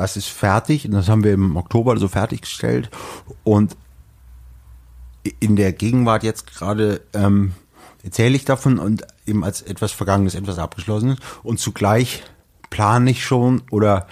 das 0.00 0.16
ist 0.16 0.28
fertig. 0.28 0.86
Und 0.86 0.92
das 0.92 1.08
haben 1.08 1.24
wir 1.24 1.34
im 1.34 1.56
Oktober 1.56 1.96
so 1.98 2.08
fertiggestellt. 2.08 2.90
Und 3.44 3.76
in 5.40 5.56
der 5.56 5.72
Gegenwart 5.72 6.22
jetzt 6.22 6.46
gerade 6.46 7.02
ähm, 7.12 7.52
erzähle 8.02 8.34
ich 8.34 8.46
davon 8.46 8.78
und 8.78 9.06
eben 9.26 9.44
als 9.44 9.60
etwas 9.60 9.92
Vergangenes, 9.92 10.34
etwas 10.34 10.58
Abgeschlossenes. 10.58 11.18
Und 11.42 11.60
zugleich 11.60 12.22
plane 12.70 13.10
ich 13.10 13.24
schon 13.24 13.62
oder 13.70 14.06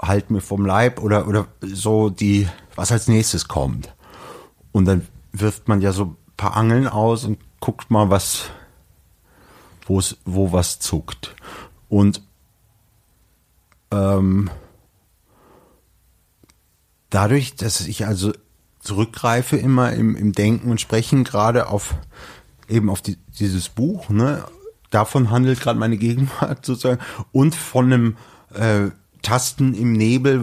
halt 0.00 0.30
mir 0.30 0.40
vom 0.40 0.64
Leib 0.64 1.02
oder 1.02 1.26
oder 1.26 1.46
so 1.60 2.10
die 2.10 2.48
was 2.76 2.92
als 2.92 3.08
nächstes 3.08 3.48
kommt. 3.48 3.94
Und 4.70 4.84
dann 4.84 5.08
wirft 5.32 5.66
man 5.66 5.80
ja 5.80 5.92
so 5.92 6.04
ein 6.04 6.16
paar 6.36 6.56
Angeln 6.56 6.86
aus 6.86 7.24
und 7.24 7.38
guckt 7.58 7.90
mal 7.90 8.10
was 8.10 8.50
wo 9.86 9.98
es 9.98 10.18
wo 10.24 10.52
was 10.52 10.78
zuckt. 10.78 11.34
Und 11.88 12.22
ähm, 13.90 14.50
dadurch, 17.10 17.56
dass 17.56 17.80
ich 17.86 18.06
also 18.06 18.32
zurückgreife 18.80 19.56
immer 19.56 19.92
im, 19.92 20.16
im 20.16 20.32
Denken 20.32 20.70
und 20.70 20.80
Sprechen 20.80 21.24
gerade 21.24 21.68
auf 21.68 21.94
eben 22.68 22.90
auf 22.90 23.02
die, 23.02 23.16
dieses 23.38 23.68
Buch, 23.68 24.08
ne? 24.08 24.44
Davon 24.90 25.30
handelt 25.30 25.60
gerade 25.60 25.78
meine 25.78 25.96
Gegenwart 25.96 26.64
sozusagen 26.66 27.02
und 27.32 27.54
von 27.54 27.92
einem 27.92 28.16
äh, 28.54 28.90
Tasten 29.22 29.74
im 29.74 29.92
Nebel, 29.92 30.42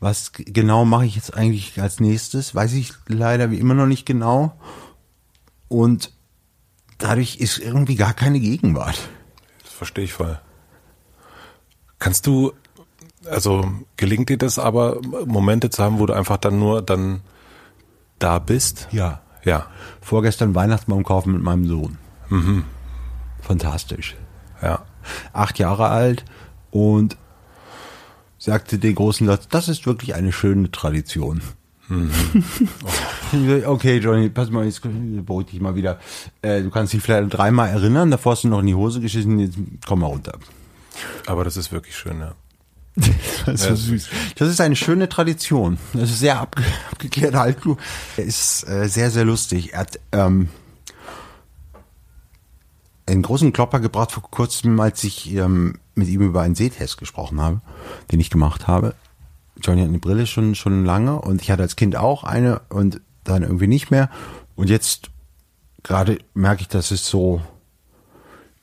was 0.00 0.32
genau 0.32 0.84
mache 0.84 1.06
ich 1.06 1.16
jetzt 1.16 1.34
eigentlich 1.34 1.80
als 1.80 2.00
nächstes, 2.00 2.54
weiß 2.54 2.74
ich 2.74 2.92
leider 3.08 3.50
wie 3.50 3.58
immer 3.58 3.74
noch 3.74 3.86
nicht 3.86 4.04
genau. 4.04 4.54
Und 5.68 6.12
dadurch 6.98 7.36
ist 7.36 7.58
irgendwie 7.58 7.96
gar 7.96 8.12
keine 8.12 8.38
Gegenwart. 8.38 9.08
Das 9.62 9.72
verstehe 9.72 10.04
ich 10.04 10.12
voll. 10.12 10.38
Kannst 11.98 12.26
du 12.26 12.52
also 13.30 13.70
gelingt 13.96 14.28
dir 14.28 14.38
das 14.38 14.58
aber, 14.58 15.00
Momente 15.26 15.70
zu 15.70 15.82
haben, 15.82 15.98
wo 15.98 16.06
du 16.06 16.12
einfach 16.12 16.36
dann 16.36 16.58
nur 16.58 16.82
dann 16.82 17.20
da 18.18 18.38
bist? 18.38 18.88
Ja. 18.90 19.20
Ja. 19.44 19.66
Vorgestern 20.00 20.54
Weihnachtsbaum 20.54 21.04
kaufen 21.04 21.32
mit 21.32 21.42
meinem 21.42 21.66
Sohn. 21.66 21.98
Mhm. 22.28 22.64
Fantastisch. 23.40 24.16
Ja. 24.62 24.84
Acht 25.32 25.58
Jahre 25.58 25.88
alt 25.88 26.24
und 26.70 27.16
sagte 28.38 28.78
den 28.78 28.94
großen 28.94 29.26
Satz, 29.26 29.48
das 29.48 29.68
ist 29.68 29.86
wirklich 29.86 30.14
eine 30.14 30.32
schöne 30.32 30.70
Tradition. 30.70 31.42
Mhm. 31.88 32.10
okay, 33.66 33.98
Johnny, 33.98 34.30
pass 34.30 34.50
mal, 34.50 34.64
jetzt 34.64 34.80
beruhig 34.82 35.48
dich 35.48 35.60
mal 35.60 35.74
wieder. 35.74 35.98
Äh, 36.40 36.62
du 36.62 36.70
kannst 36.70 36.92
dich 36.92 37.02
vielleicht 37.02 37.32
dreimal 37.32 37.68
erinnern, 37.68 38.10
davor 38.10 38.32
hast 38.32 38.44
du 38.44 38.48
noch 38.48 38.60
in 38.60 38.66
die 38.66 38.74
Hose 38.74 39.00
geschissen, 39.00 39.38
jetzt 39.38 39.58
komm 39.86 40.00
mal 40.00 40.06
runter. 40.06 40.38
Aber 41.26 41.44
das 41.44 41.56
ist 41.56 41.72
wirklich 41.72 41.96
schön, 41.96 42.20
ja. 42.20 42.34
Das 43.46 43.60
ist, 43.60 43.66
ja, 43.66 43.76
süß. 43.76 44.08
das 44.36 44.48
ist 44.48 44.60
eine 44.60 44.76
schöne 44.76 45.08
Tradition. 45.08 45.78
Das 45.92 46.10
ist 46.10 46.20
sehr 46.20 46.40
abge 46.40 46.62
abgeklärt. 46.90 47.34
Haltlu 47.34 47.76
Er 48.16 48.24
ist 48.24 48.66
äh, 48.68 48.88
sehr, 48.88 49.10
sehr 49.10 49.24
lustig. 49.24 49.74
Er 49.74 49.80
hat 49.80 49.98
ähm, 50.12 50.48
einen 53.06 53.22
großen 53.22 53.52
Klopper 53.52 53.80
gebracht 53.80 54.12
vor 54.12 54.22
kurzem, 54.22 54.80
als 54.80 55.04
ich 55.04 55.34
ähm, 55.34 55.78
mit 55.94 56.08
ihm 56.08 56.22
über 56.22 56.42
einen 56.42 56.54
Sehtest 56.54 56.96
gesprochen 56.96 57.40
habe, 57.40 57.60
den 58.10 58.20
ich 58.20 58.30
gemacht 58.30 58.66
habe. 58.66 58.94
Johnny 59.60 59.82
hat 59.82 59.88
eine 59.88 59.98
Brille 59.98 60.26
schon, 60.26 60.54
schon 60.54 60.84
lange 60.84 61.20
und 61.20 61.42
ich 61.42 61.50
hatte 61.50 61.62
als 61.62 61.76
Kind 61.76 61.96
auch 61.96 62.24
eine 62.24 62.60
und 62.70 63.00
dann 63.24 63.42
irgendwie 63.42 63.66
nicht 63.66 63.90
mehr. 63.90 64.10
Und 64.56 64.70
jetzt 64.70 65.10
gerade 65.82 66.18
merke 66.34 66.62
ich, 66.62 66.68
dass 66.68 66.90
es 66.90 67.06
so 67.06 67.42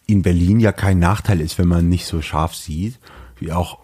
in 0.07 0.21
Berlin 0.21 0.59
ja 0.59 0.71
kein 0.71 0.99
Nachteil 0.99 1.39
ist, 1.39 1.57
wenn 1.57 1.67
man 1.67 1.87
nicht 1.87 2.05
so 2.05 2.21
scharf 2.21 2.55
sieht, 2.55 2.99
wie 3.37 3.51
auch 3.51 3.80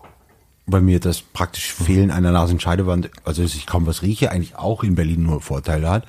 bei 0.67 0.81
mir 0.81 0.99
das 0.99 1.21
praktisch 1.21 1.73
Fehlen 1.73 2.11
einer 2.11 2.31
Nasenscheidewand, 2.31 3.09
also 3.23 3.41
dass 3.41 3.55
ich 3.55 3.65
kaum 3.65 3.87
was 3.87 4.01
rieche, 4.01 4.31
eigentlich 4.31 4.55
auch 4.55 4.83
in 4.83 4.95
Berlin 4.95 5.23
nur 5.23 5.41
Vorteile 5.41 5.89
hat. 5.89 6.07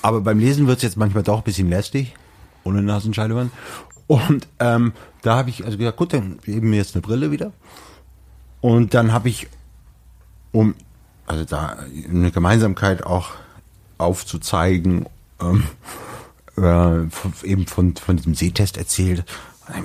Aber 0.00 0.22
beim 0.22 0.38
Lesen 0.38 0.66
wird 0.66 0.78
es 0.78 0.82
jetzt 0.82 0.96
manchmal 0.96 1.22
doch 1.22 1.38
ein 1.38 1.44
bisschen 1.44 1.68
lästig, 1.68 2.14
ohne 2.64 2.82
Nasenscheidewand. 2.82 3.52
Und 4.06 4.48
ähm, 4.58 4.94
da 5.20 5.36
habe 5.36 5.50
ich 5.50 5.64
also 5.64 5.76
gesagt, 5.76 5.98
gut, 5.98 6.14
dann 6.14 6.38
geben 6.44 6.70
wir 6.70 6.78
jetzt 6.78 6.94
eine 6.94 7.02
Brille 7.02 7.30
wieder. 7.30 7.52
Und 8.62 8.94
dann 8.94 9.12
habe 9.12 9.28
ich, 9.28 9.46
um 10.52 10.74
also 11.26 11.44
da 11.44 11.76
eine 12.08 12.30
Gemeinsamkeit 12.30 13.04
auch 13.04 13.30
aufzuzeigen, 13.98 15.06
ähm, 15.40 15.64
äh, 16.56 17.46
eben 17.46 17.66
von, 17.66 17.94
von 17.94 18.16
diesem 18.16 18.34
Sehtest 18.34 18.78
erzählt. 18.78 19.24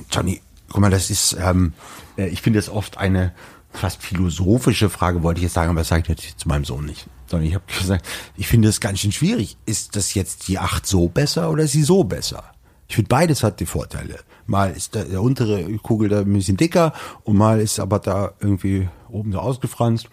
Johnny, 0.10 0.42
guck 0.70 0.80
mal, 0.80 0.90
das 0.90 1.10
ist, 1.10 1.36
ähm, 1.40 1.74
äh, 2.18 2.28
ich 2.28 2.42
finde 2.42 2.60
das 2.60 2.70
oft 2.70 2.98
eine 2.98 3.34
fast 3.74 4.02
philosophische 4.02 4.90
Frage 4.90 5.24
wollte 5.24 5.40
ich 5.40 5.44
jetzt 5.44 5.54
sagen, 5.54 5.72
aber 5.72 5.82
das 5.82 5.90
sage 5.90 6.04
ich 6.04 6.10
natürlich 6.10 6.38
zu 6.38 6.48
meinem 6.48 6.66
Sohn 6.66 6.86
nicht. 6.86 7.08
Sondern 7.28 7.48
ich 7.48 7.56
habe 7.56 7.66
gesagt, 7.68 8.08
ich 8.38 8.48
finde 8.48 8.70
es 8.70 8.80
ganz 8.80 9.00
schön 9.00 9.12
schwierig. 9.12 9.58
Ist 9.66 9.96
das 9.96 10.14
jetzt 10.14 10.48
die 10.48 10.60
8 10.60 10.86
so 10.86 11.10
besser 11.10 11.50
oder 11.50 11.64
ist 11.64 11.72
sie 11.72 11.84
so 11.84 12.04
besser? 12.04 12.44
Ich 12.88 12.96
finde 12.96 13.10
beides 13.10 13.44
hat 13.44 13.60
die 13.60 13.66
Vorteile. 13.66 14.20
Mal 14.46 14.72
ist 14.72 14.94
der, 14.94 15.06
der 15.06 15.22
untere 15.22 15.64
Kugel 15.80 16.10
da 16.10 16.20
ein 16.20 16.34
bisschen 16.34 16.58
dicker 16.58 16.94
und 17.24 17.38
mal 17.38 17.60
ist 17.60 17.80
aber 17.80 18.00
da 18.00 18.34
irgendwie 18.40 18.90
oben 19.10 19.32
so 19.32 19.40
ausgefranst. 19.40 20.10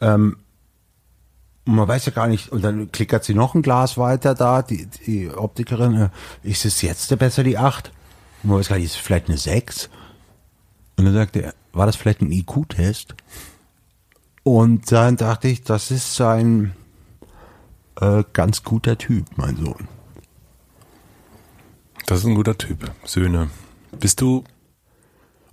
Ähm, 0.00 0.38
und 1.64 1.74
man 1.76 1.86
weiß 1.86 2.06
ja 2.06 2.12
gar 2.12 2.26
nicht, 2.26 2.50
und 2.50 2.64
dann 2.64 2.90
klickert 2.90 3.24
sie 3.24 3.34
noch 3.34 3.54
ein 3.54 3.62
Glas 3.62 3.96
weiter 3.96 4.34
da, 4.34 4.62
die, 4.62 4.86
die 5.06 5.30
Optikerin, 5.30 5.94
äh, 5.94 6.08
ist 6.42 6.64
es 6.64 6.82
jetzt 6.82 7.16
besser 7.18 7.44
die 7.44 7.58
8? 7.58 7.92
Und 8.42 8.50
man 8.50 8.58
weiß 8.58 8.68
gar 8.68 8.76
nicht, 8.76 8.86
ist 8.86 8.96
es 8.96 8.96
vielleicht 8.96 9.28
eine 9.28 9.38
6? 9.38 9.88
Und 10.96 11.04
dann 11.04 11.14
sagte 11.14 11.42
er, 11.42 11.54
war 11.72 11.86
das 11.86 11.96
vielleicht 11.96 12.20
ein 12.20 12.32
IQ-Test? 12.32 13.14
Und 14.44 14.90
dann 14.90 15.16
dachte 15.16 15.48
ich, 15.48 15.62
das 15.62 15.90
ist 15.90 16.20
ein 16.20 16.74
äh, 18.00 18.24
ganz 18.32 18.62
guter 18.62 18.98
Typ, 18.98 19.26
mein 19.36 19.56
Sohn. 19.56 19.88
Das 22.06 22.18
ist 22.18 22.26
ein 22.26 22.34
guter 22.34 22.58
Typ. 22.58 22.90
Söhne. 23.04 23.50
Bist 23.98 24.20
du. 24.20 24.44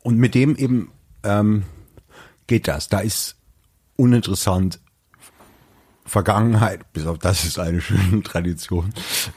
Und 0.02 0.18
mit 0.18 0.34
dem 0.34 0.56
eben 0.56 0.92
ähm, 1.24 1.64
geht 2.48 2.68
das. 2.68 2.90
Da 2.90 3.00
ist 3.00 3.36
uninteressant 3.96 4.80
Vergangenheit, 6.06 6.92
bis 6.92 7.06
auf 7.06 7.20
das 7.20 7.46
ist 7.46 7.60
eine 7.60 7.82
schöne 7.82 8.24
Tradition. 8.24 8.94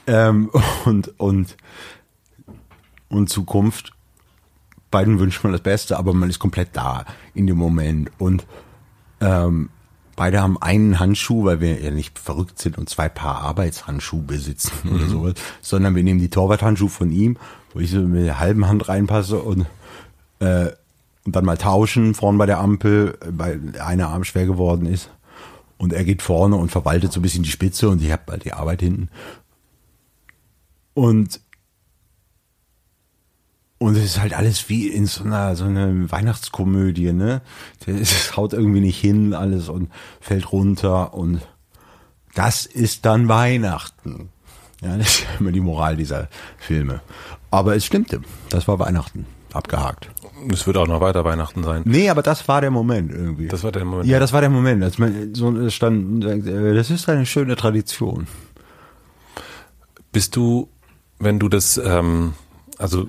Ähm, 0.07 0.49
und, 0.85 1.19
und, 1.19 1.55
und 3.09 3.29
Zukunft. 3.29 3.93
Beiden 4.93 5.19
wünscht 5.19 5.43
man 5.43 5.51
das 5.51 5.61
Beste, 5.61 5.97
aber 5.97 6.13
man 6.13 6.29
ist 6.29 6.39
komplett 6.39 6.69
da 6.73 7.05
in 7.33 7.47
dem 7.47 7.57
Moment. 7.57 8.11
Und 8.19 8.45
ähm, 9.19 9.69
beide 10.15 10.39
haben 10.39 10.61
einen 10.61 10.99
Handschuh, 10.99 11.43
weil 11.45 11.59
wir 11.59 11.81
ja 11.81 11.89
nicht 11.89 12.19
verrückt 12.19 12.59
sind 12.59 12.77
und 12.77 12.89
zwei 12.89 13.09
Paar 13.09 13.41
Arbeitshandschuhe 13.41 14.21
besitzen 14.21 14.71
mhm. 14.83 14.95
oder 14.95 15.07
sowas, 15.07 15.33
sondern 15.61 15.95
wir 15.95 16.03
nehmen 16.03 16.19
die 16.19 16.29
Torwarthandschuhe 16.29 16.89
von 16.89 17.11
ihm, 17.11 17.37
wo 17.73 17.79
ich 17.79 17.89
so 17.89 18.01
mit 18.01 18.25
der 18.25 18.39
halben 18.39 18.67
Hand 18.67 18.87
reinpasse 18.87 19.39
und, 19.39 19.65
äh, 20.39 20.67
und 21.25 21.35
dann 21.35 21.43
mal 21.43 21.57
tauschen, 21.57 22.13
vorn 22.13 22.37
bei 22.37 22.45
der 22.45 22.59
Ampel, 22.59 23.17
weil 23.27 23.59
einer 23.83 24.09
Arm 24.09 24.23
schwer 24.23 24.45
geworden 24.45 24.85
ist. 24.85 25.09
Und 25.79 25.91
er 25.91 26.05
geht 26.05 26.21
vorne 26.21 26.55
und 26.55 26.69
verwaltet 26.69 27.11
so 27.11 27.19
ein 27.19 27.23
bisschen 27.23 27.43
die 27.43 27.49
Spitze 27.49 27.89
und 27.89 28.01
ich 28.01 28.11
habe 28.11 28.31
halt 28.31 28.45
die 28.45 28.53
Arbeit 28.53 28.81
hinten. 28.81 29.09
Und 30.93 31.41
und 33.83 33.97
es 33.97 34.05
ist 34.05 34.21
halt 34.21 34.33
alles 34.33 34.69
wie 34.69 34.87
in 34.87 35.05
so 35.07 35.25
einer 35.25 35.57
so 35.57 35.65
einer 35.65 36.09
Weihnachtskomödie, 36.09 37.11
ne? 37.11 37.41
Es 37.85 38.37
haut 38.37 38.53
irgendwie 38.53 38.79
nicht 38.79 38.99
hin 38.99 39.33
alles 39.33 39.67
und 39.67 39.91
fällt 40.21 40.53
runter 40.53 41.13
und 41.13 41.41
das 42.33 42.65
ist 42.65 43.05
dann 43.05 43.27
Weihnachten. 43.27 44.29
Ja, 44.81 44.97
das 44.97 45.19
ist 45.19 45.27
immer 45.39 45.51
die 45.51 45.59
Moral 45.59 45.97
dieser 45.97 46.29
Filme. 46.57 47.01
Aber 47.51 47.75
es 47.75 47.85
stimmte. 47.85 48.21
Das 48.49 48.69
war 48.69 48.79
Weihnachten. 48.79 49.25
Abgehakt. 49.51 50.09
Es 50.51 50.65
wird 50.65 50.77
auch 50.77 50.87
noch 50.87 51.01
weiter 51.01 51.25
Weihnachten 51.25 51.63
sein. 51.63 51.81
Nee, 51.85 52.09
aber 52.09 52.23
das 52.23 52.47
war 52.47 52.61
der 52.61 52.71
Moment 52.71 53.11
irgendwie. 53.11 53.49
Das 53.49 53.63
war 53.63 53.73
der 53.73 53.83
Moment. 53.83 54.07
Ja, 54.07 54.19
das 54.19 54.31
war 54.31 54.39
der 54.39 54.49
Moment. 54.49 54.81
Als 54.81 54.97
man 54.97 55.35
so 55.35 55.69
stand, 55.69 56.23
äh, 56.23 56.73
das 56.73 56.89
ist 56.89 57.07
eine 57.09 57.25
schöne 57.25 57.57
Tradition. 57.57 58.27
Bist 60.13 60.37
du, 60.37 60.69
wenn 61.19 61.37
du 61.37 61.49
das, 61.49 61.77
ähm, 61.77 62.33
also 62.77 63.07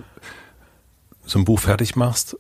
so 1.27 1.39
ein 1.39 1.45
Buch 1.45 1.61
fertig 1.61 1.97
machst 1.97 2.37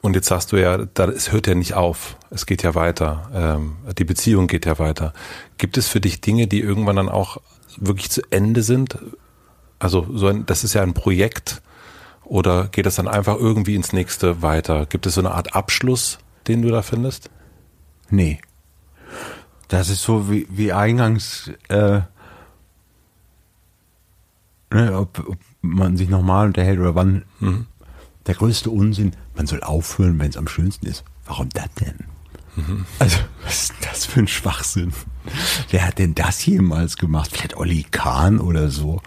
und 0.00 0.14
jetzt 0.14 0.28
sagst 0.28 0.52
du 0.52 0.56
ja, 0.56 0.78
da, 0.78 1.06
es 1.06 1.32
hört 1.32 1.46
ja 1.46 1.54
nicht 1.54 1.74
auf, 1.74 2.16
es 2.30 2.46
geht 2.46 2.62
ja 2.62 2.74
weiter, 2.74 3.30
ähm, 3.34 3.76
die 3.96 4.04
Beziehung 4.04 4.46
geht 4.46 4.66
ja 4.66 4.78
weiter. 4.78 5.12
Gibt 5.58 5.76
es 5.76 5.88
für 5.88 6.00
dich 6.00 6.20
Dinge, 6.20 6.46
die 6.46 6.60
irgendwann 6.60 6.96
dann 6.96 7.08
auch 7.08 7.38
wirklich 7.76 8.10
zu 8.10 8.22
Ende 8.30 8.62
sind? 8.62 8.98
Also 9.78 10.06
so 10.14 10.28
ein, 10.28 10.46
das 10.46 10.64
ist 10.64 10.74
ja 10.74 10.82
ein 10.82 10.94
Projekt 10.94 11.62
oder 12.24 12.68
geht 12.68 12.86
das 12.86 12.96
dann 12.96 13.08
einfach 13.08 13.36
irgendwie 13.36 13.74
ins 13.74 13.92
nächste 13.92 14.42
weiter? 14.42 14.86
Gibt 14.86 15.06
es 15.06 15.14
so 15.14 15.20
eine 15.20 15.32
Art 15.32 15.54
Abschluss, 15.54 16.18
den 16.46 16.62
du 16.62 16.70
da 16.70 16.82
findest? 16.82 17.30
Nee. 18.10 18.40
Das 19.66 19.88
ist 19.88 20.02
so 20.02 20.30
wie, 20.30 20.46
wie 20.50 20.72
eingangs, 20.72 21.50
äh, 21.68 22.00
ne, 24.70 24.98
ob, 24.98 25.18
ob 25.28 25.36
man 25.68 25.96
sich 25.96 26.08
nochmal 26.08 26.46
unterhält 26.46 26.78
oder 26.78 26.94
wann. 26.94 27.24
Mhm. 27.40 27.66
Der 28.26 28.34
größte 28.34 28.70
Unsinn, 28.70 29.12
man 29.34 29.46
soll 29.46 29.62
aufhören, 29.62 30.18
wenn 30.18 30.30
es 30.30 30.36
am 30.36 30.48
schönsten 30.48 30.86
ist. 30.86 31.04
Warum 31.24 31.48
das 31.50 31.68
denn? 31.80 32.04
Mhm. 32.56 32.84
Also, 32.98 33.18
was 33.44 33.64
ist 33.64 33.74
das 33.80 34.04
für 34.04 34.20
ein 34.20 34.28
Schwachsinn? 34.28 34.92
Wer 35.70 35.86
hat 35.86 35.98
denn 35.98 36.14
das 36.14 36.44
jemals 36.44 36.96
gemacht? 36.96 37.30
Vielleicht 37.32 37.56
Olli 37.56 37.86
Kahn 37.90 38.40
oder 38.40 38.68
so, 38.70 39.00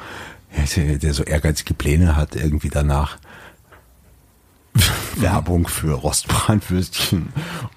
der 0.75 1.13
so 1.13 1.23
ehrgeizige 1.23 1.73
Pläne 1.73 2.15
hat, 2.15 2.35
irgendwie 2.35 2.69
danach 2.69 3.17
Werbung 5.17 5.67
für 5.67 5.93
Rostbratwürstchen 5.93 7.33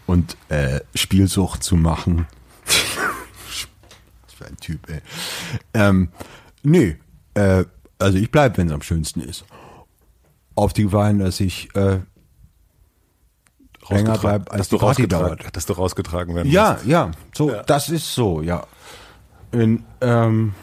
und 0.06 0.36
äh, 0.48 0.80
Spielsucht 0.94 1.62
zu 1.62 1.76
machen. 1.76 2.26
Was 2.64 4.34
für 4.34 4.46
ein 4.46 4.56
Typ, 4.58 4.88
ey. 4.88 5.00
Ähm, 5.74 6.08
nee, 6.62 6.96
äh, 7.34 7.64
also 7.98 8.18
ich 8.18 8.30
bleibe, 8.30 8.56
wenn 8.58 8.68
es 8.68 8.72
am 8.72 8.82
schönsten 8.82 9.20
ist. 9.20 9.44
Auf 10.54 10.72
die 10.72 10.84
Gefahr 10.84 11.12
dass 11.14 11.40
ich 11.40 11.74
äh, 11.74 11.98
länger 13.90 14.18
bleibe, 14.18 14.50
als 14.50 14.60
dass 14.60 14.68
die 14.68 14.76
Party 14.76 15.08
dauert. 15.08 15.44
Dass 15.56 15.66
du 15.66 15.72
rausgetragen 15.74 16.34
werden 16.34 16.50
Ja, 16.50 16.74
musst. 16.74 16.86
ja, 16.86 17.10
so, 17.34 17.50
ja. 17.50 17.62
das 17.64 17.88
ist 17.88 18.14
so, 18.14 18.42
ja. 18.42 18.66
In, 19.52 19.84
ähm, 20.00 20.54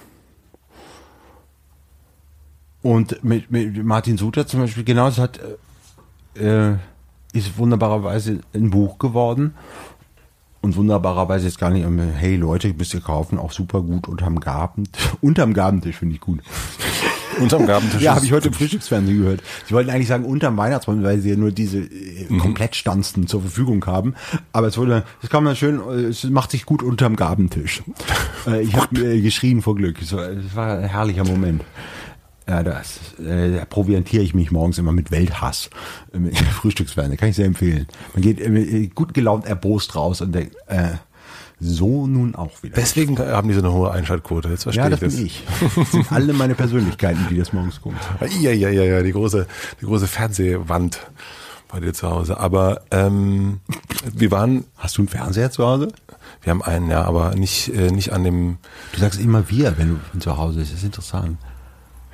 und 2.82 3.24
mit, 3.24 3.52
mit 3.52 3.84
Martin 3.84 4.18
Suter 4.18 4.48
zum 4.48 4.62
Beispiel, 4.62 4.84
genau, 4.84 5.06
das 5.06 5.18
hat, 5.18 5.40
äh, 6.36 6.74
ist 7.34 7.58
wunderbarerweise 7.58 8.42
ein 8.54 8.70
Buch 8.72 8.98
geworden 8.98 9.54
und 10.62 10.76
wunderbarerweise 10.76 11.46
jetzt 11.46 11.60
gar 11.60 11.70
nicht, 11.70 11.86
hey 12.18 12.36
Leute, 12.36 12.74
müsst 12.74 12.94
ihr 12.94 13.02
kaufen, 13.02 13.38
auch 13.38 13.52
super 13.52 13.82
gut 13.82 14.08
unterm 14.08 14.40
Garten, 14.40 14.84
unterm 15.22 15.54
Gabentisch 15.54 15.98
finde 15.98 16.16
ich 16.16 16.22
gut. 16.22 16.42
Unterm 17.42 17.66
Gabentisch. 17.66 18.02
ja, 18.02 18.16
habe 18.16 18.26
ich 18.26 18.32
heute 18.32 18.50
im 18.50 18.54
Frühstücksfernsehen 18.54 19.20
gehört. 19.20 19.42
Sie 19.68 19.74
wollten 19.74 19.90
eigentlich 19.90 20.08
sagen 20.08 20.26
unterm 20.26 20.58
Weihnachtsbaum, 20.58 21.04
weil 21.04 21.20
sie 21.20 21.32
ja 21.32 21.36
nur 21.36 21.52
diese 21.52 21.80
äh, 21.80 22.26
mhm. 22.30 22.40
Komplettstanzen 22.40 23.28
zur 23.28 23.42
Verfügung 23.42 23.86
haben. 23.86 24.16
Aber 24.52 24.68
es 24.68 24.78
wurde, 24.78 25.04
es 25.22 25.30
kann 25.30 25.44
man 25.44 25.56
schön, 25.56 25.80
es 25.80 26.24
macht 26.26 26.52
sich 26.52 26.66
gut 26.66 26.84
unterm 26.84 27.16
Gabentisch. 27.16 27.84
äh, 28.48 28.62
ich 28.62 28.76
habe 28.76 29.00
äh, 29.00 29.22
geschrien 29.22 29.62
vor 29.62 29.76
Glück. 29.76 30.02
Es 30.02 30.14
war, 30.14 30.30
es 30.30 30.56
war 30.56 30.78
ein 30.78 30.90
herrlicher 30.90 31.26
Moment. 31.26 31.64
Ja, 32.48 32.64
das 32.64 33.18
äh, 33.20 33.56
da 33.56 33.66
proviantiere 33.66 34.24
ich 34.24 34.34
mich 34.34 34.52
morgens 34.52 34.78
immer 34.78 34.92
mit 34.92 35.12
Welthass 35.12 35.70
äh, 36.14 36.36
Frühstücksfernsehen. 36.52 37.18
Kann 37.18 37.30
ich 37.30 37.36
sehr 37.36 37.46
empfehlen. 37.46 37.88
Man 38.14 38.24
geht 38.24 38.42
äh, 38.42 38.88
gut 38.88 39.14
gelaunt 39.14 39.46
erbost 39.46 39.96
raus 39.96 40.22
und 40.22 40.34
denkt, 40.34 40.56
äh, 40.68 40.96
so 41.64 42.08
nun 42.08 42.34
auch 42.34 42.64
wieder. 42.64 42.76
Deswegen 42.76 43.20
haben 43.20 43.48
die 43.48 43.54
so 43.54 43.60
eine 43.60 43.72
hohe 43.72 43.92
Einschaltquote. 43.92 44.50
Jetzt 44.50 44.64
verstehe 44.64 44.84
ja, 44.84 44.90
das 44.90 45.02
ich 45.02 45.08
das. 45.08 45.16
bin 45.16 45.26
ich. 45.28 45.44
Das 45.76 45.92
sind 45.92 46.12
alle 46.12 46.34
meine 46.34 46.56
Persönlichkeiten, 46.56 47.28
die 47.30 47.38
das 47.38 47.54
morgens 47.54 47.80
gucken. 47.80 48.00
Ja, 48.42 48.52
ja, 48.52 48.70
ja, 48.70 48.84
ja, 48.84 49.04
die 49.04 49.12
große, 49.12 49.46
die 49.80 49.86
große 49.86 50.08
Fernsehwand 50.08 51.00
bei 51.72 51.80
dir 51.80 51.94
zu 51.94 52.10
Hause. 52.10 52.40
Aber 52.40 52.82
ähm, 52.90 53.62
wir 54.12 54.32
waren. 54.32 54.66
Hast 54.76 54.98
du 54.98 55.04
einen 55.04 55.10
Fernseher 55.10 55.52
zu 55.52 55.64
Hause? 55.64 55.90
Wir 56.42 56.50
haben 56.50 56.64
einen, 56.64 56.90
ja, 56.90 57.04
aber 57.04 57.36
nicht, 57.36 57.70
äh, 57.70 57.92
nicht 57.92 58.12
an 58.12 58.24
dem. 58.24 58.58
Du 58.94 59.00
sagst 59.00 59.20
immer 59.20 59.48
wir, 59.50 59.78
wenn 59.78 60.00
du 60.14 60.20
zu 60.20 60.38
Hause 60.38 60.60
bist. 60.60 60.72
Das 60.72 60.80
ist 60.80 60.86
interessant. 60.86 61.38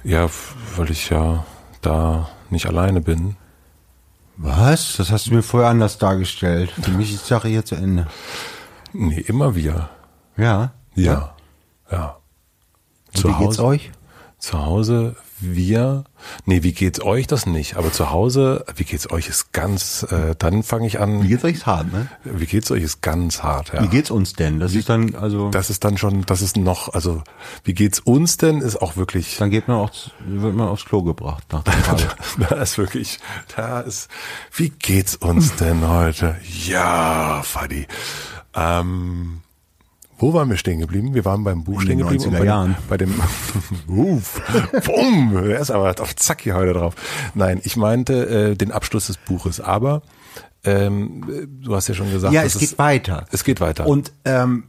Ja, 0.04 0.30
weil 0.76 0.92
ich 0.92 1.10
ja 1.10 1.46
da 1.82 2.30
nicht 2.50 2.66
alleine 2.66 3.00
bin. 3.00 3.38
Was? 4.36 4.98
Das 4.98 5.10
hast 5.10 5.28
du 5.28 5.34
mir 5.34 5.42
vorher 5.42 5.70
anders 5.70 5.98
dargestellt. 5.98 6.72
Für 6.82 6.92
mich 6.92 7.14
ist 7.14 7.24
die 7.24 7.30
Sache 7.30 7.48
hier 7.48 7.64
zu 7.64 7.76
Ende. 7.76 8.08
Nee, 8.94 9.20
immer 9.20 9.56
wir. 9.56 9.90
Ja. 10.38 10.74
Ja. 10.96 11.36
Ja. 11.92 12.18
Zu 13.14 13.30
wie 13.30 13.34
Hause, 13.34 13.46
geht's 13.46 13.60
euch? 13.60 13.92
Zu 14.40 14.66
Hause, 14.66 15.16
wir. 15.40 16.04
Nee, 16.46 16.64
wie 16.64 16.72
geht's 16.72 17.02
euch 17.02 17.28
das 17.28 17.46
nicht? 17.46 17.76
Aber 17.78 17.92
zu 17.92 18.12
Hause, 18.12 18.66
wie 18.76 18.84
geht's 18.84 19.10
euch 19.12 19.28
ist 19.28 19.54
ganz, 19.54 20.04
äh, 20.10 20.36
dann 20.38 20.64
fange 20.64 20.88
ich 20.88 21.00
an. 21.00 21.24
Wie 21.24 21.28
geht's 21.28 21.44
euch 21.44 21.56
ist 21.56 21.66
hart, 21.66 21.92
ne? 21.92 22.08
Wie 22.24 22.46
geht's 22.46 22.72
euch 22.72 22.84
ist 22.84 23.02
ganz 23.02 23.44
hart, 23.44 23.74
ja. 23.74 23.84
Wie 23.84 23.88
geht's 23.88 24.12
uns 24.12 24.34
denn? 24.34 24.60
Das 24.60 24.74
wie, 24.74 24.80
ist 24.80 24.90
dann, 24.90 25.16
also. 25.16 25.50
Das 25.50 25.70
ist 25.70 25.84
dann 25.84 25.98
schon, 25.98 26.26
das 26.26 26.42
ist 26.42 26.58
noch, 26.58 26.94
also, 26.94 27.24
wie 27.64 27.74
geht's 27.74 28.00
uns 28.00 28.38
denn 28.38 28.62
ist 28.62 28.82
auch 28.82 28.96
wirklich. 28.98 29.38
Dann 29.38 29.50
geht 29.50 29.68
man 29.68 29.78
auch, 29.78 29.92
wird 30.26 30.56
man 30.56 30.68
aufs 30.68 30.86
Klo 30.86 31.04
gebracht 31.04 31.44
nach 31.52 31.64
dem 31.64 31.74
Da 32.50 32.56
ist 32.56 32.78
wirklich, 32.78 33.20
da 33.56 33.82
ist, 33.82 34.10
wie 34.54 34.70
geht's 34.70 35.16
uns 35.16 35.56
denn 35.56 35.88
heute? 35.88 36.36
Ja, 36.66 37.42
Fadi. 37.44 37.88
Ähm, 38.54 39.42
wo 40.20 40.34
waren 40.34 40.50
wir 40.50 40.58
stehen 40.58 40.80
geblieben? 40.80 41.14
Wir 41.14 41.26
waren 41.26 41.44
beim 41.44 41.64
Buch 41.64 41.82
stehen 41.82 42.00
geblieben. 42.00 42.32
Bei, 42.32 42.44
Jahren. 42.46 42.76
bei 42.90 42.98
dem, 42.98 43.14
uff, 43.88 44.42
bumm, 44.86 45.38
er 45.38 45.60
ist 45.60 45.70
aber 45.70 45.94
auf 46.02 46.16
Zack 46.16 46.42
hier 46.42 46.56
heute 46.56 46.74
drauf. 46.74 46.96
Nein, 47.36 47.62
ich 47.64 47.78
meinte 47.78 48.28
äh, 48.28 48.56
den 48.56 48.72
Abschluss 48.72 49.08
des 49.08 49.18
Buches. 49.18 49.60
Aber 49.62 50.02
Ähm, 50.64 51.48
du 51.62 51.76
hast 51.76 51.88
ja 51.88 51.94
schon 51.94 52.12
gesagt, 52.12 52.34
Ja, 52.34 52.44
es 52.44 52.58
geht 52.58 52.78
weiter. 52.80 53.28
Es 53.32 53.44
geht 53.44 53.62
weiter. 53.62 53.86
Und 53.86 54.12
ähm, 54.26 54.64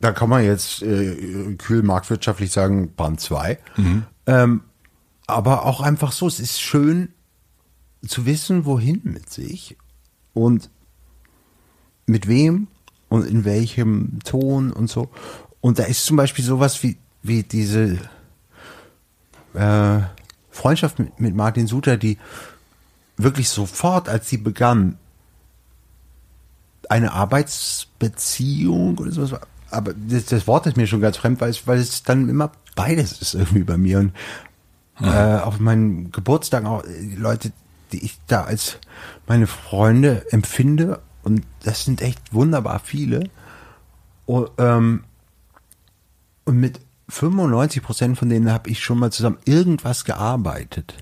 da 0.00 0.12
kann 0.12 0.30
man 0.30 0.42
jetzt 0.44 0.82
äh, 0.82 1.54
kühl 1.58 1.82
marktwirtschaftlich 1.82 2.50
sagen, 2.50 2.94
Band 2.96 3.20
2. 3.20 3.58
Ähm, 4.26 4.62
aber 5.26 5.66
auch 5.66 5.80
einfach 5.82 6.12
so, 6.12 6.26
es 6.26 6.40
ist 6.40 6.60
schön 6.60 7.10
zu 8.06 8.24
wissen, 8.24 8.64
wohin 8.64 9.00
mit 9.04 9.30
sich 9.30 9.76
und 10.32 10.70
mit 12.06 12.28
wem 12.28 12.68
und 13.08 13.26
in 13.26 13.44
welchem 13.44 14.18
Ton 14.24 14.72
und 14.72 14.88
so. 14.88 15.08
Und 15.60 15.78
da 15.78 15.84
ist 15.84 16.04
zum 16.04 16.16
Beispiel 16.16 16.44
sowas 16.44 16.82
wie, 16.82 16.96
wie 17.22 17.42
diese 17.42 17.98
äh, 19.54 19.98
Freundschaft 20.50 20.98
mit, 20.98 21.20
mit 21.20 21.34
Martin 21.34 21.66
Suter, 21.66 21.96
die 21.96 22.18
wirklich 23.16 23.48
sofort, 23.48 24.08
als 24.08 24.28
sie 24.28 24.38
begann, 24.38 24.98
eine 26.88 27.12
Arbeitsbeziehung 27.12 28.98
oder 28.98 29.10
sowas. 29.10 29.32
war. 29.32 29.40
Aber 29.70 29.92
das, 29.94 30.26
das 30.26 30.46
Wort 30.46 30.66
ist 30.66 30.76
mir 30.76 30.86
schon 30.86 31.00
ganz 31.00 31.16
fremd, 31.16 31.40
weil 31.40 31.50
es, 31.50 31.66
weil 31.66 31.78
es 31.78 32.02
dann 32.02 32.28
immer 32.28 32.52
beides 32.74 33.20
ist 33.20 33.34
irgendwie 33.34 33.64
bei 33.64 33.76
mir. 33.76 33.98
Und 33.98 34.12
äh, 35.00 35.38
auf 35.38 35.58
meinen 35.58 36.12
Geburtstag 36.12 36.64
auch 36.64 36.84
äh, 36.84 37.00
die 37.00 37.16
Leute, 37.16 37.52
die 37.92 38.04
ich 38.04 38.18
da 38.26 38.44
als 38.44 38.78
meine 39.26 39.46
Freunde 39.46 40.24
empfinde. 40.30 41.00
Und 41.26 41.42
das 41.64 41.84
sind 41.84 42.02
echt 42.02 42.32
wunderbar 42.32 42.78
viele. 42.78 43.30
Und, 44.26 44.48
ähm, 44.58 45.02
und 46.44 46.60
mit 46.60 46.78
95 47.08 47.82
Prozent 47.82 48.16
von 48.16 48.28
denen 48.28 48.52
habe 48.52 48.70
ich 48.70 48.78
schon 48.78 49.00
mal 49.00 49.10
zusammen 49.10 49.38
irgendwas 49.44 50.04
gearbeitet. 50.04 50.94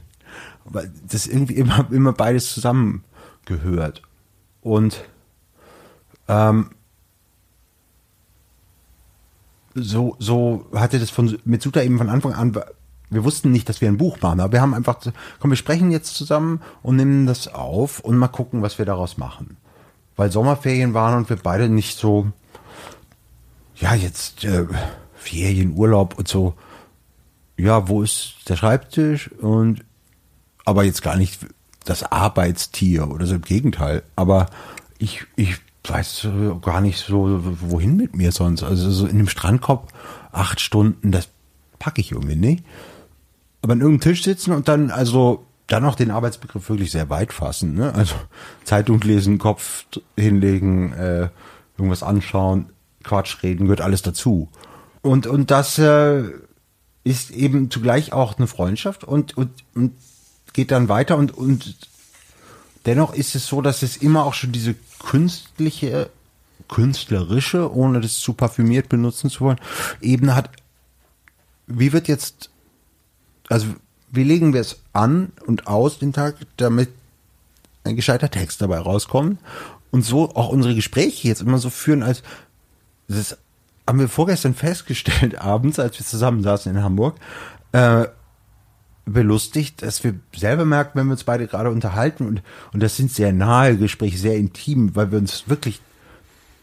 Weil 0.65 0.91
das 1.07 1.27
irgendwie 1.27 1.57
immer, 1.57 1.87
immer 1.91 2.15
beides 2.15 2.55
zusammengehört. 2.55 4.01
Und 4.63 5.05
ähm, 6.29 6.71
so, 9.75 10.17
so 10.21 10.65
hatte 10.75 10.99
das 11.01 11.11
von 11.11 11.39
mit 11.45 11.61
Suta 11.61 11.83
eben 11.83 11.99
von 11.99 12.09
Anfang 12.09 12.33
an. 12.33 12.59
Wir 13.11 13.25
wussten 13.25 13.53
nicht, 13.53 13.69
dass 13.69 13.83
wir 13.83 13.89
ein 13.89 13.99
Buch 13.99 14.23
machen, 14.23 14.41
aber 14.41 14.55
wir 14.55 14.63
haben 14.63 14.73
einfach, 14.73 15.01
komm, 15.39 15.51
wir 15.51 15.59
sprechen 15.59 15.91
jetzt 15.91 16.15
zusammen 16.15 16.63
und 16.83 16.97
nehmen 16.97 17.27
das 17.27 17.49
auf 17.49 18.01
und 18.01 18.17
mal 18.17 18.29
gucken, 18.29 18.63
was 18.63 18.79
wir 18.79 18.87
daraus 18.87 19.19
machen. 19.19 19.59
Weil 20.17 20.31
Sommerferien 20.31 20.95
waren 20.95 21.17
und 21.17 21.29
wir 21.29 21.37
beide 21.37 21.69
nicht 21.69 21.99
so, 21.99 22.31
ja, 23.77 23.95
jetzt 23.95 24.45
äh, 24.45 24.67
Ferien, 25.15 25.77
Urlaub 25.77 26.19
und 26.19 26.29
so. 26.29 26.55
Ja, 27.57 27.89
wo 27.89 28.03
ist 28.03 28.35
der 28.49 28.57
Schreibtisch? 28.57 29.31
Und 29.33 29.85
aber 30.65 30.85
jetzt 30.85 31.03
gar 31.03 31.17
nicht 31.17 31.47
das 31.85 32.03
Arbeitstier 32.03 33.11
oder 33.11 33.27
so 33.27 33.35
im 33.35 33.43
Gegenteil. 33.43 34.03
Aber 34.17 34.47
ich, 34.99 35.25
ich 35.37 35.57
weiß 35.87 36.29
gar 36.63 36.81
nicht 36.81 36.99
so, 36.99 37.41
wohin 37.61 37.97
mit 37.97 38.17
mir 38.17 38.33
sonst. 38.33 38.63
Also 38.63 38.91
so 38.91 39.07
in 39.07 39.19
dem 39.19 39.29
Strandkorb 39.29 39.93
acht 40.33 40.61
Stunden, 40.61 41.13
das 41.13 41.29
packe 41.79 42.01
ich 42.01 42.13
irgendwie 42.13 42.37
nicht. 42.37 42.65
Aber 43.63 43.75
an 43.75 43.81
irgendeinem 43.81 44.13
Tisch 44.13 44.25
sitzen 44.25 44.53
und 44.53 44.69
dann, 44.69 44.91
also 44.91 45.47
dann 45.67 45.83
noch 45.83 45.95
den 45.95 46.11
Arbeitsbegriff 46.11 46.69
wirklich 46.69 46.91
sehr 46.91 47.11
weit 47.11 47.33
fassen. 47.33 47.75
Ne? 47.75 47.95
Also 47.95 48.15
Zeitung 48.65 49.01
lesen, 49.01 49.39
Kopf 49.39 49.87
hinlegen, 50.17 50.93
äh, 50.93 51.29
irgendwas 51.79 52.03
anschauen, 52.03 52.67
Quatsch 53.03 53.43
reden, 53.43 53.65
gehört 53.65 53.81
alles 53.81 54.03
dazu. 54.03 54.49
Und, 55.03 55.27
und 55.27 55.51
das 55.51 55.79
äh, 55.79 56.25
ist 57.03 57.31
eben 57.31 57.71
zugleich 57.71 58.13
auch 58.13 58.37
eine 58.39 58.47
Freundschaft 58.47 59.05
und, 59.05 59.37
und, 59.37 59.51
und 59.75 59.93
geht 60.53 60.71
dann 60.71 60.89
weiter 60.89 61.17
und, 61.17 61.37
und 61.37 61.77
dennoch 62.87 63.15
ist 63.15 63.35
es 63.35 63.47
so, 63.47 63.61
dass 63.61 63.83
es 63.83 63.97
immer 63.97 64.25
auch 64.25 64.35
schon 64.35 64.53
diese 64.53 64.75
künstliche, 64.99 66.11
künstlerische, 66.69 67.75
ohne 67.75 68.01
das 68.01 68.19
zu 68.19 68.33
parfümiert 68.33 68.89
benutzen 68.89 69.31
zu 69.31 69.41
wollen, 69.41 69.61
Ebene 70.01 70.35
hat. 70.35 70.51
Wie 71.67 71.93
wird 71.93 72.09
jetzt, 72.09 72.51
also 73.49 73.67
wie 74.15 74.25
legen 74.25 74.53
wir 74.53 74.61
es 74.61 74.81
an 74.93 75.33
und 75.47 75.67
aus 75.67 75.99
den 75.99 76.13
Tag, 76.13 76.37
damit 76.57 76.91
ein 77.85 77.97
gescheiter 77.97 78.31
Text 78.31 78.63
dabei 78.63 78.79
rauskommt 78.79 79.39
und 79.91 80.03
so 80.03 80.31
auch 80.35 80.49
unsere 80.49 80.75
Gespräche 80.75 81.29
jetzt 81.29 81.43
immer 81.43 81.59
so 81.59 81.71
führen, 81.71 82.03
als 82.03 82.23
das 83.09 83.37
haben 83.87 83.99
wir 83.99 84.09
vorgestern 84.09 84.55
festgestellt, 84.55 85.41
abends, 85.41 85.79
als 85.79 85.99
wir 85.99 86.07
zusammen 86.07 86.43
saßen 86.43 86.75
in 86.75 86.83
Hamburg, 86.83 87.17
äh, 87.73 88.07
belustigt, 89.07 89.83
dass 89.83 90.03
wir 90.03 90.15
selber 90.35 90.65
merken, 90.65 90.99
wenn 90.99 91.07
wir 91.07 91.13
uns 91.13 91.25
beide 91.25 91.47
gerade 91.47 91.71
unterhalten 91.71 92.27
und, 92.27 92.43
und 92.73 92.83
das 92.83 92.97
sind 92.97 93.13
sehr 93.13 93.33
nahe 93.33 93.77
Gespräche, 93.77 94.17
sehr 94.17 94.37
intim, 94.37 94.97
weil 94.97 95.13
wir 95.13 95.19
uns 95.19 95.49
wirklich 95.49 95.83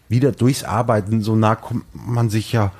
wieder 0.08 0.32
durchs 0.32 0.64
Arbeiten 0.64 1.22
so 1.22 1.36
nah 1.36 1.54
kommt 1.54 1.84
man 1.94 2.30
sich 2.30 2.52
ja 2.52 2.72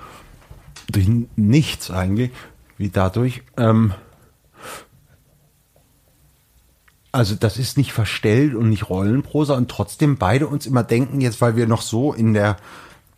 durch 0.90 1.08
nichts 1.36 1.90
eigentlich, 1.90 2.30
wie 2.76 2.90
dadurch. 2.90 3.42
Ähm, 3.56 3.94
also 7.12 7.34
das 7.34 7.58
ist 7.58 7.76
nicht 7.76 7.92
verstellt 7.92 8.54
und 8.54 8.70
nicht 8.70 8.88
Rollenprosa 8.88 9.54
und 9.54 9.70
trotzdem 9.70 10.16
beide 10.16 10.46
uns 10.46 10.66
immer 10.66 10.82
denken, 10.82 11.20
jetzt 11.20 11.42
weil 11.42 11.56
wir 11.56 11.66
noch 11.66 11.82
so 11.82 12.14
in 12.14 12.32
der 12.32 12.56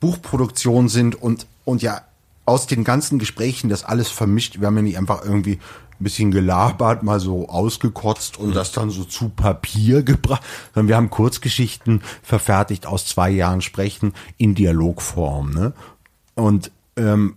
Buchproduktion 0.01 0.89
sind 0.89 1.15
und, 1.15 1.47
und 1.65 1.81
ja 1.81 2.03
aus 2.45 2.67
den 2.67 2.85
ganzen 2.85 3.19
Gesprächen 3.19 3.71
das 3.71 3.85
alles 3.85 4.11
vermischt. 4.11 4.61
Wir 4.61 4.67
haben 4.67 4.77
ja 4.77 4.83
nicht 4.83 4.99
einfach 4.99 5.25
irgendwie 5.25 5.55
ein 5.55 6.05
bisschen 6.05 6.33
gelabert, 6.33 7.05
mal 7.05 7.21
so 7.21 7.49
ausgekotzt 7.49 8.37
und 8.37 8.55
das 8.55 8.73
dann 8.73 8.91
so 8.91 9.05
zu 9.05 9.29
Papier 9.29 10.03
gebracht, 10.05 10.43
sondern 10.75 10.89
wir 10.89 10.97
haben 10.97 11.11
Kurzgeschichten 11.11 12.03
verfertigt 12.23 12.87
aus 12.87 13.07
zwei 13.07 13.31
Jahren 13.31 13.61
Sprechen 13.61 14.13
in 14.37 14.57
Dialogform. 14.57 15.51
Ne? 15.51 15.73
Und 16.35 16.73
ähm, 16.97 17.37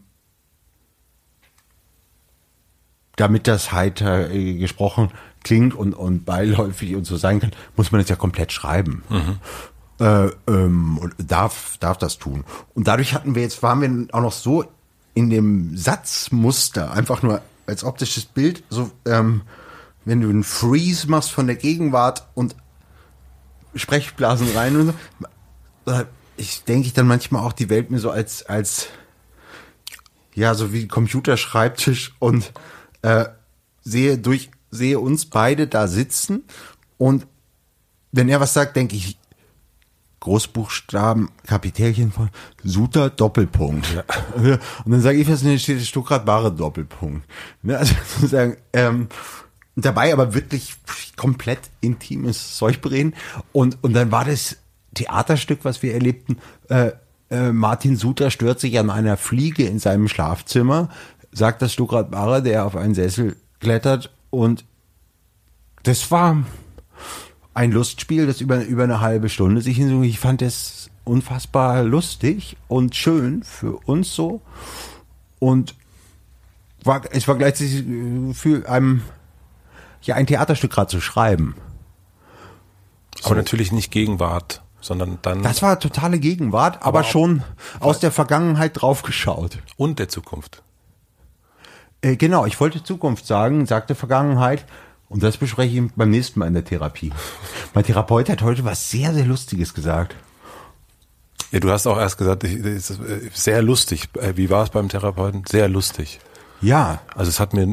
damit 3.16 3.48
das 3.48 3.72
heiter 3.72 4.32
äh, 4.32 4.56
gesprochen 4.56 5.12
klingt 5.44 5.74
und, 5.74 5.94
und 5.94 6.26
beiläufig 6.26 6.96
und 6.96 7.06
so 7.06 7.18
sein 7.18 7.40
kann, 7.40 7.52
muss 7.76 7.92
man 7.92 8.02
es 8.02 8.10
ja 8.10 8.16
komplett 8.16 8.52
schreiben. 8.52 9.04
Äh, 10.00 10.30
ähm, 10.48 11.00
und 11.00 11.16
darf, 11.18 11.78
darf 11.80 11.98
das 11.98 12.20
tun. 12.20 12.44
Und 12.76 12.88
dadurch 12.88 13.14
hatten 13.14 13.34
wir 13.34 13.42
jetzt, 13.42 13.64
waren 13.64 13.82
wir 13.82 14.14
auch 14.14 14.22
noch 14.22 14.32
so 14.32 14.66
in 15.16 15.32
dem 15.32 15.76
Satzmuster, 15.76 16.92
einfach 16.92 17.24
nur 17.24 17.42
als 17.66 17.84
optisches 17.84 18.26
Bild, 18.26 18.64
so, 18.70 18.92
ähm, 19.06 19.42
wenn 20.06 20.22
du 20.22 20.30
einen 20.30 20.44
Freeze 20.44 21.10
machst 21.10 21.32
von 21.32 21.48
der 21.48 21.56
Gegenwart 21.56 22.28
und 22.36 22.56
Sprechblasen 23.76 24.56
rein 24.56 24.76
und 24.76 24.94
so, 25.86 25.92
äh, 25.92 26.06
ich 26.38 26.64
denke 26.64 26.88
ich 26.88 26.94
dann 26.94 27.08
manchmal 27.08 27.44
auch 27.44 27.54
die 27.54 27.70
Welt 27.70 27.90
mir 27.90 28.00
so 28.00 28.12
als, 28.12 28.46
als, 28.46 28.88
ja, 30.36 30.54
so 30.54 30.72
wie 30.72 30.88
Computerschreibtisch 30.88 32.16
und 32.20 32.54
äh, 33.02 33.26
sehe 33.82 34.20
durch, 34.20 34.52
sehe 34.72 35.00
uns 35.00 35.26
beide 35.26 35.68
da 35.68 35.88
sitzen 35.88 36.44
und 36.98 37.28
wenn 38.12 38.30
er 38.30 38.40
was 38.40 38.54
sagt, 38.54 38.76
denke 38.76 38.96
ich, 38.96 39.18
Großbuchstaben, 40.20 41.30
Kapitelchen 41.46 42.12
von 42.12 42.30
Suter 42.64 43.10
Doppelpunkt. 43.10 44.04
Und 44.36 44.92
dann 44.92 45.02
sage 45.02 45.20
ich 45.20 45.30
was, 45.30 45.42
steht 45.62 45.82
Stuttgart 45.84 46.26
Ware 46.26 46.52
Doppelpunkt. 46.52 47.24
Ne, 47.62 47.78
also 47.78 47.94
sozusagen, 48.16 48.58
ähm, 48.74 49.08
dabei 49.76 50.12
aber 50.12 50.34
wirklich 50.34 50.74
komplett 51.16 51.60
intimes 51.82 52.58
Zeug 52.58 52.82
bereden. 52.82 53.14
Und, 53.54 53.78
und 53.84 53.94
dann 53.94 54.12
war 54.12 54.26
das 54.26 54.58
Theaterstück, 54.96 55.60
was 55.64 55.84
wir 55.84 55.94
erlebten, 55.94 56.38
äh, 56.70 56.92
äh, 57.30 57.52
Martin 57.52 57.96
Suter 57.96 58.32
stört 58.32 58.60
sich 58.60 58.80
an 58.80 58.90
einer 58.90 59.18
Fliege 59.18 59.66
in 59.66 59.80
seinem 59.80 60.08
Schlafzimmer, 60.08 60.90
sagt 61.32 61.62
das 61.62 61.74
Stuttgart 61.74 62.12
Ware, 62.12 62.42
der 62.42 62.66
auf 62.66 62.76
einen 62.76 62.96
Sessel 62.96 63.36
klettert 63.60 64.12
und 64.30 64.66
das 65.84 66.12
war 66.12 66.44
ein 67.54 67.72
Lustspiel, 67.72 68.28
das 68.28 68.42
über, 68.42 68.64
über 68.66 68.84
eine 68.84 69.02
halbe 69.02 69.30
Stunde 69.30 69.62
sich 69.62 69.78
hinzog. 69.78 70.04
Ich 70.04 70.20
fand 70.20 70.42
es 70.42 70.90
unfassbar 71.06 71.84
lustig 71.84 72.58
und 72.68 72.96
schön 72.96 73.44
für 73.44 73.78
uns 73.86 74.14
so. 74.14 74.42
Und 75.40 75.76
war, 76.84 77.02
es 77.12 77.28
war 77.28 77.36
gleichzeitig 77.36 77.88
äh, 77.88 78.34
für 78.34 78.70
einem, 78.70 79.02
ja, 80.04 80.16
ein 80.16 80.28
Theaterstück 80.28 80.72
gerade 80.72 80.90
zu 80.90 81.02
schreiben. 81.02 81.56
Aber 83.24 83.36
natürlich 83.36 83.72
nicht 83.72 83.92
Gegenwart, 83.92 84.62
sondern 84.80 85.18
dann 85.22 85.42
Das 85.42 85.62
war 85.62 85.80
totale 85.80 86.20
Gegenwart, 86.20 86.78
aber, 86.78 87.00
Aber 87.00 87.04
schon 87.04 87.44
aus 87.80 88.00
der 88.00 88.12
Vergangenheit 88.12 88.80
draufgeschaut. 88.82 89.60
und 89.78 90.00
der 90.00 90.10
Zukunft. 90.10 90.62
Äh, 92.02 92.16
genau, 92.16 92.46
ich 92.46 92.60
wollte 92.60 92.84
Zukunft 92.84 93.26
sagen, 93.26 93.66
sagte 93.66 93.96
Vergangenheit. 93.96 94.66
Und 95.10 95.24
das 95.24 95.38
bespreche 95.38 95.80
ich 95.86 95.92
beim 95.96 96.10
nächsten 96.10 96.40
Mal 96.40 96.48
in 96.48 96.54
der 96.54 96.66
Therapie. 96.66 97.12
Mein 97.74 97.86
Therapeut 97.86 98.30
hat 98.30 98.42
heute 98.42 98.66
was 98.66 98.90
sehr, 98.92 99.14
sehr 99.14 99.26
Lustiges 99.26 99.74
gesagt. 99.74 100.16
Ja, 101.52 101.60
du 101.62 101.72
hast 101.72 101.88
auch 101.88 101.98
erst 101.98 102.18
gesagt, 102.18 102.44
ich- 102.44 102.60
es 102.66 102.90
ist 102.90 103.00
äh, 103.00 103.30
sehr 103.34 103.62
lustig. 103.62 104.10
Äh, 104.20 104.36
Wie 104.36 104.50
war 104.50 104.64
es 104.64 104.70
beim 104.70 104.90
Therapeuten? 104.90 105.44
Sehr 105.48 105.70
lustig. 105.70 106.20
Ja, 106.60 107.00
Also 107.16 107.30
es 107.30 107.40
hat 107.40 107.54
mir 107.54 107.68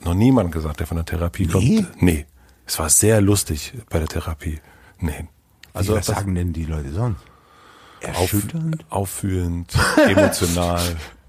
noch 0.00 0.14
niemand 0.14 0.50
gesagt, 0.50 0.80
der 0.80 0.86
von 0.86 0.96
der 0.96 1.04
Therapie 1.06 1.46
Nee? 1.46 1.52
kommt. 1.82 2.02
Nee. 2.02 2.26
Es 2.66 2.78
war 2.78 2.88
sehr 2.88 3.20
lustig 3.20 3.72
bei 3.88 3.98
der 3.98 4.08
Therapie. 4.08 4.60
Nee. 4.98 5.28
Also 5.72 5.94
was 5.94 6.06
sagen 6.06 6.34
denn 6.34 6.52
die 6.52 6.64
Leute 6.64 6.90
sonst? 6.92 7.20
Erschütternd? 8.00 8.84
Auf, 8.88 9.02
auffühlend, 9.02 9.72
emotional. 10.08 10.80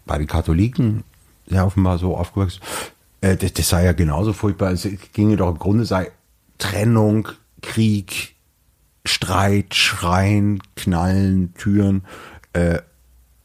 bei 0.05 0.17
den 0.17 0.27
Katholiken, 0.27 1.03
ja 1.47 1.65
offenbar 1.65 1.97
so 1.97 2.15
aufgewachsen, 2.15 2.61
äh, 3.21 3.35
das, 3.35 3.53
das 3.53 3.69
sei 3.69 3.85
ja 3.85 3.93
genauso 3.93 4.33
furchtbar. 4.33 4.71
Es 4.71 4.87
ginge 5.13 5.37
doch 5.37 5.49
im 5.49 5.59
Grunde 5.59 5.85
sei 5.85 6.11
Trennung, 6.57 7.29
Krieg, 7.61 8.35
Streit, 9.05 9.75
Schreien, 9.75 10.61
Knallen, 10.75 11.53
Türen, 11.55 12.03
äh, 12.53 12.79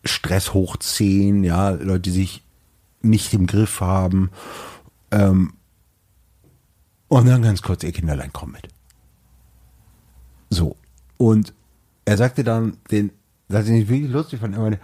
Stress 0.05 0.53
hochziehen, 0.53 1.45
ja, 1.45 1.71
Leute, 1.71 2.01
die 2.01 2.11
sich 2.11 2.45
nicht 3.03 3.33
im 3.35 3.47
Griff 3.47 3.81
haben. 3.81 4.31
Ähm, 5.11 5.55
und 7.09 7.27
dann 7.27 7.43
ganz 7.43 7.63
kurz, 7.63 7.83
ihr 7.83 7.93
Kinderlein, 7.93 8.31
komm 8.33 8.53
mit. 8.53 8.69
So. 10.51 10.77
Und 11.17 11.55
er 12.05 12.17
sagte 12.17 12.45
dann, 12.45 12.79
den, 12.91 13.13
das 13.49 13.69
ich 13.69 13.89
wirklich 13.89 14.11
lustig 14.11 14.41
fand, 14.41 14.57
meine, 14.57 14.81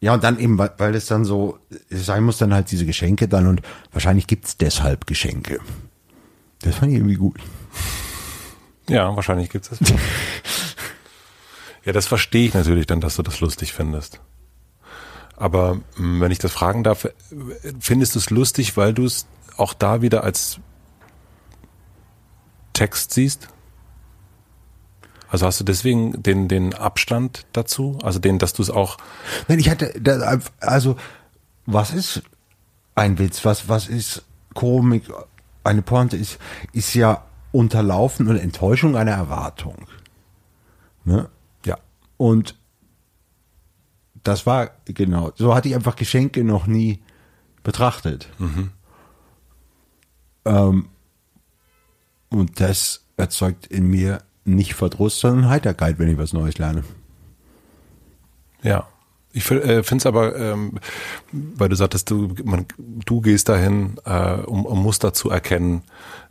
ja, 0.00 0.14
und 0.14 0.24
dann 0.24 0.38
eben, 0.38 0.58
weil 0.58 0.94
es 0.94 1.06
dann 1.06 1.24
so 1.24 1.58
sein 1.90 2.24
muss, 2.24 2.38
dann 2.38 2.52
halt 2.52 2.70
diese 2.70 2.86
Geschenke 2.86 3.28
dann 3.28 3.46
und 3.46 3.62
wahrscheinlich 3.92 4.26
gibt's 4.26 4.56
deshalb 4.56 5.06
Geschenke. 5.06 5.60
Das 6.60 6.76
fand 6.76 6.92
ich 6.92 6.98
irgendwie 6.98 7.16
gut. 7.16 7.40
Ja, 8.88 9.14
wahrscheinlich 9.16 9.50
gibt's 9.50 9.70
das. 9.70 9.80
ja, 11.84 11.92
das 11.92 12.06
verstehe 12.06 12.46
ich 12.46 12.54
natürlich 12.54 12.86
dann, 12.86 13.00
dass 13.00 13.16
du 13.16 13.22
das 13.22 13.40
lustig 13.40 13.72
findest. 13.72 14.20
Aber 15.36 15.80
hm, 15.96 16.20
wenn 16.20 16.32
ich 16.32 16.38
das 16.38 16.52
fragen 16.52 16.84
darf, 16.84 17.08
findest 17.80 18.14
du 18.14 18.18
es 18.18 18.30
lustig, 18.30 18.76
weil 18.76 18.94
du 18.94 19.04
es 19.04 19.26
auch 19.56 19.74
da 19.74 20.02
wieder 20.02 20.24
als 20.24 20.58
Text 22.72 23.12
siehst? 23.12 23.48
Also 25.28 25.46
hast 25.46 25.60
du 25.60 25.64
deswegen 25.64 26.22
den, 26.22 26.48
den 26.48 26.74
Abstand 26.74 27.46
dazu? 27.52 27.98
Also 28.02 28.18
den, 28.18 28.38
dass 28.38 28.52
du 28.52 28.62
es 28.62 28.70
auch. 28.70 28.96
Nein, 29.48 29.58
ich 29.58 29.68
hatte, 29.68 29.92
also, 30.60 30.96
was 31.66 31.92
ist 31.92 32.22
ein 32.94 33.18
Witz? 33.18 33.44
Was, 33.44 33.68
was 33.68 33.88
ist 33.88 34.24
Komik? 34.54 35.04
Eine 35.64 35.82
Pointe 35.82 36.16
ist, 36.16 36.38
ist 36.72 36.94
ja 36.94 37.24
Unterlaufen 37.56 38.28
und 38.28 38.36
Enttäuschung 38.36 38.96
einer 38.96 39.12
Erwartung. 39.12 39.86
Ne? 41.04 41.30
Ja. 41.64 41.78
Und 42.18 42.54
das 44.22 44.44
war, 44.44 44.72
genau, 44.84 45.32
so 45.36 45.54
hatte 45.54 45.68
ich 45.68 45.74
einfach 45.74 45.96
Geschenke 45.96 46.44
noch 46.44 46.66
nie 46.66 47.00
betrachtet. 47.62 48.28
Mhm. 48.38 48.70
Ähm, 50.44 50.88
und 52.28 52.60
das 52.60 53.04
erzeugt 53.16 53.66
in 53.68 53.88
mir 53.88 54.22
nicht 54.44 54.74
Verdruss, 54.74 55.18
sondern 55.18 55.48
Heiterkeit, 55.48 55.98
wenn 55.98 56.08
ich 56.08 56.18
was 56.18 56.34
Neues 56.34 56.58
lerne. 56.58 56.84
Ja. 58.62 58.86
Ich 59.32 59.50
äh, 59.50 59.82
finde 59.82 60.02
es 60.02 60.06
aber, 60.06 60.36
ähm, 60.36 60.78
weil 61.32 61.68
du 61.68 61.76
sagtest, 61.76 62.10
du, 62.10 62.34
man, 62.44 62.66
du 62.78 63.20
gehst 63.20 63.48
dahin, 63.48 63.96
äh, 64.04 64.40
um, 64.40 64.64
um 64.66 64.82
Muster 64.82 65.12
zu 65.12 65.30
erkennen, 65.30 65.82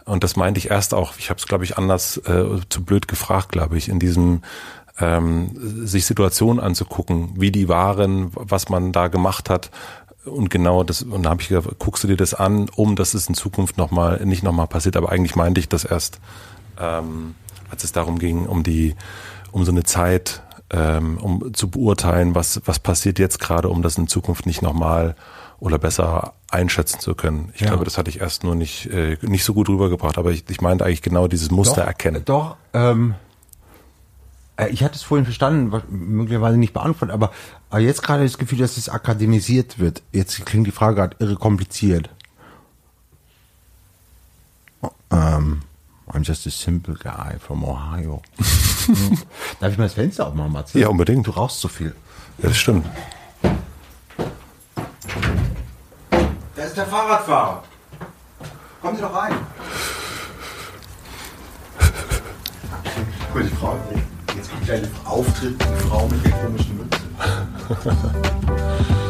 und 0.06 0.24
das 0.24 0.36
meinte 0.36 0.60
ich 0.60 0.70
erst 0.70 0.94
auch, 0.94 1.14
ich 1.18 1.30
habe 1.30 1.40
es, 1.40 1.48
glaube 1.48 1.64
ich, 1.64 1.78
anders 1.78 2.18
äh, 2.18 2.46
zu 2.70 2.84
blöd 2.84 3.08
gefragt, 3.08 3.52
glaube 3.52 3.78
ich, 3.78 3.90
in 3.90 4.00
diesem 4.00 4.42
ähm, 5.00 5.52
sich 5.86 6.06
Situationen 6.06 6.64
anzugucken, 6.64 7.34
wie 7.36 7.52
die 7.52 7.68
waren, 7.68 8.32
was 8.34 8.70
man 8.70 8.92
da 8.92 9.08
gemacht 9.08 9.50
hat. 9.50 9.72
Und 10.24 10.50
genau 10.50 10.84
das, 10.84 11.02
und 11.02 11.24
da 11.24 11.32
habe 11.32 11.42
ich 11.42 11.50
gesagt, 11.50 11.80
guckst 11.80 12.04
du 12.04 12.08
dir 12.08 12.18
das 12.18 12.34
an, 12.34 12.70
um 12.76 12.96
dass 12.96 13.14
es 13.14 13.28
in 13.28 13.36
Zukunft 13.36 13.78
nochmal, 13.78 14.24
nicht 14.26 14.44
nochmal 14.44 14.68
passiert. 14.68 14.96
Aber 14.96 15.12
eigentlich 15.12 15.36
meinte 15.36 15.60
ich 15.60 15.70
das 15.70 15.84
erst, 15.84 16.20
ähm, 16.80 17.36
als 17.70 17.84
es 17.84 17.92
darum 17.92 18.20
ging, 18.20 18.46
um 18.46 18.64
die, 18.64 18.96
um 19.52 19.66
so 19.66 19.72
eine 19.72 19.84
Zeit, 19.84 20.42
ähm, 20.72 21.18
um 21.18 21.54
zu 21.54 21.70
beurteilen, 21.70 22.36
was, 22.36 22.62
was 22.66 22.80
passiert 22.80 23.20
jetzt 23.20 23.40
gerade, 23.40 23.70
um 23.70 23.82
das 23.82 23.98
in 23.98 24.08
Zukunft 24.08 24.46
nicht 24.46 24.62
nochmal 24.62 25.16
oder 25.66 25.80
besser 25.80 26.34
einschätzen 26.52 27.00
zu 27.00 27.16
können. 27.16 27.52
Ich 27.56 27.62
ja. 27.62 27.70
glaube, 27.70 27.86
das 27.86 27.98
hatte 27.98 28.12
ich 28.12 28.22
erst 28.22 28.44
nur 28.44 28.54
nicht, 28.54 28.86
äh, 28.86 29.18
nicht 29.22 29.44
so 29.44 29.56
gut 29.56 29.68
rübergebracht, 29.68 30.20
aber 30.20 30.30
ich, 30.30 30.48
ich 30.48 30.62
meinte 30.62 30.86
eigentlich 30.86 31.02
genau 31.02 31.28
dieses 31.28 31.50
Muster 31.50 31.82
doch, 31.82 31.88
erkennen. 31.88 32.22
Doch, 32.24 32.56
ähm, 32.74 33.16
äh, 34.58 34.70
ich 34.70 34.84
hatte 34.84 34.94
es 34.94 35.02
vorhin 35.02 35.26
verstanden, 35.26 35.82
möglicherweise 35.90 36.58
nicht 36.58 36.74
beantwortet, 36.74 37.16
aber, 37.16 37.32
aber 37.72 37.80
jetzt 37.80 38.04
gerade 38.04 38.24
das 38.24 38.38
Gefühl, 38.38 38.60
dass 38.60 38.78
es 38.78 38.90
akademisiert 38.90 39.80
wird. 39.80 40.04
Jetzt 40.12 40.46
klingt 40.46 40.68
die 40.68 40.72
Frage 40.72 40.98
gerade 40.98 41.18
irre 41.18 41.36
kompliziert. 41.36 42.12
Ähm, 45.10 45.64
I'm 46.12 46.24
just 46.24 46.46
a 46.46 46.52
simple 46.52 46.94
guy 46.94 47.40
from 47.40 47.64
Ohio. 47.64 48.22
Darf 49.60 49.72
ich 49.72 49.80
mal 49.80 49.86
das 49.86 49.96
Fenster 49.96 50.28
aufmachen, 50.28 50.52
Matze? 50.52 50.80
Ja, 50.80 50.90
unbedingt. 50.90 51.26
Du 51.26 51.32
rauchst 51.32 51.60
so 51.60 51.68
viel. 51.68 51.96
Ja, 52.38 52.50
das 52.50 52.58
stimmt. 52.58 52.86
Ist 56.76 56.78
der 56.78 56.88
Fahrradfahrer. 56.88 57.64
Kommen 58.82 58.98
Sie 58.98 59.02
doch 59.02 59.16
rein. 59.16 59.34
Guck 63.32 63.42
die 63.42 63.56
Frau. 63.56 63.78
Jetzt 64.36 64.52
kommt 64.52 64.66
gleich 64.66 64.82
der 64.82 65.12
Auftritt, 65.12 65.62
die 65.62 65.88
Frau 65.88 66.08
mit 66.08 66.26
der 66.26 66.32
komischen 66.34 66.78
Mütze. 66.78 67.00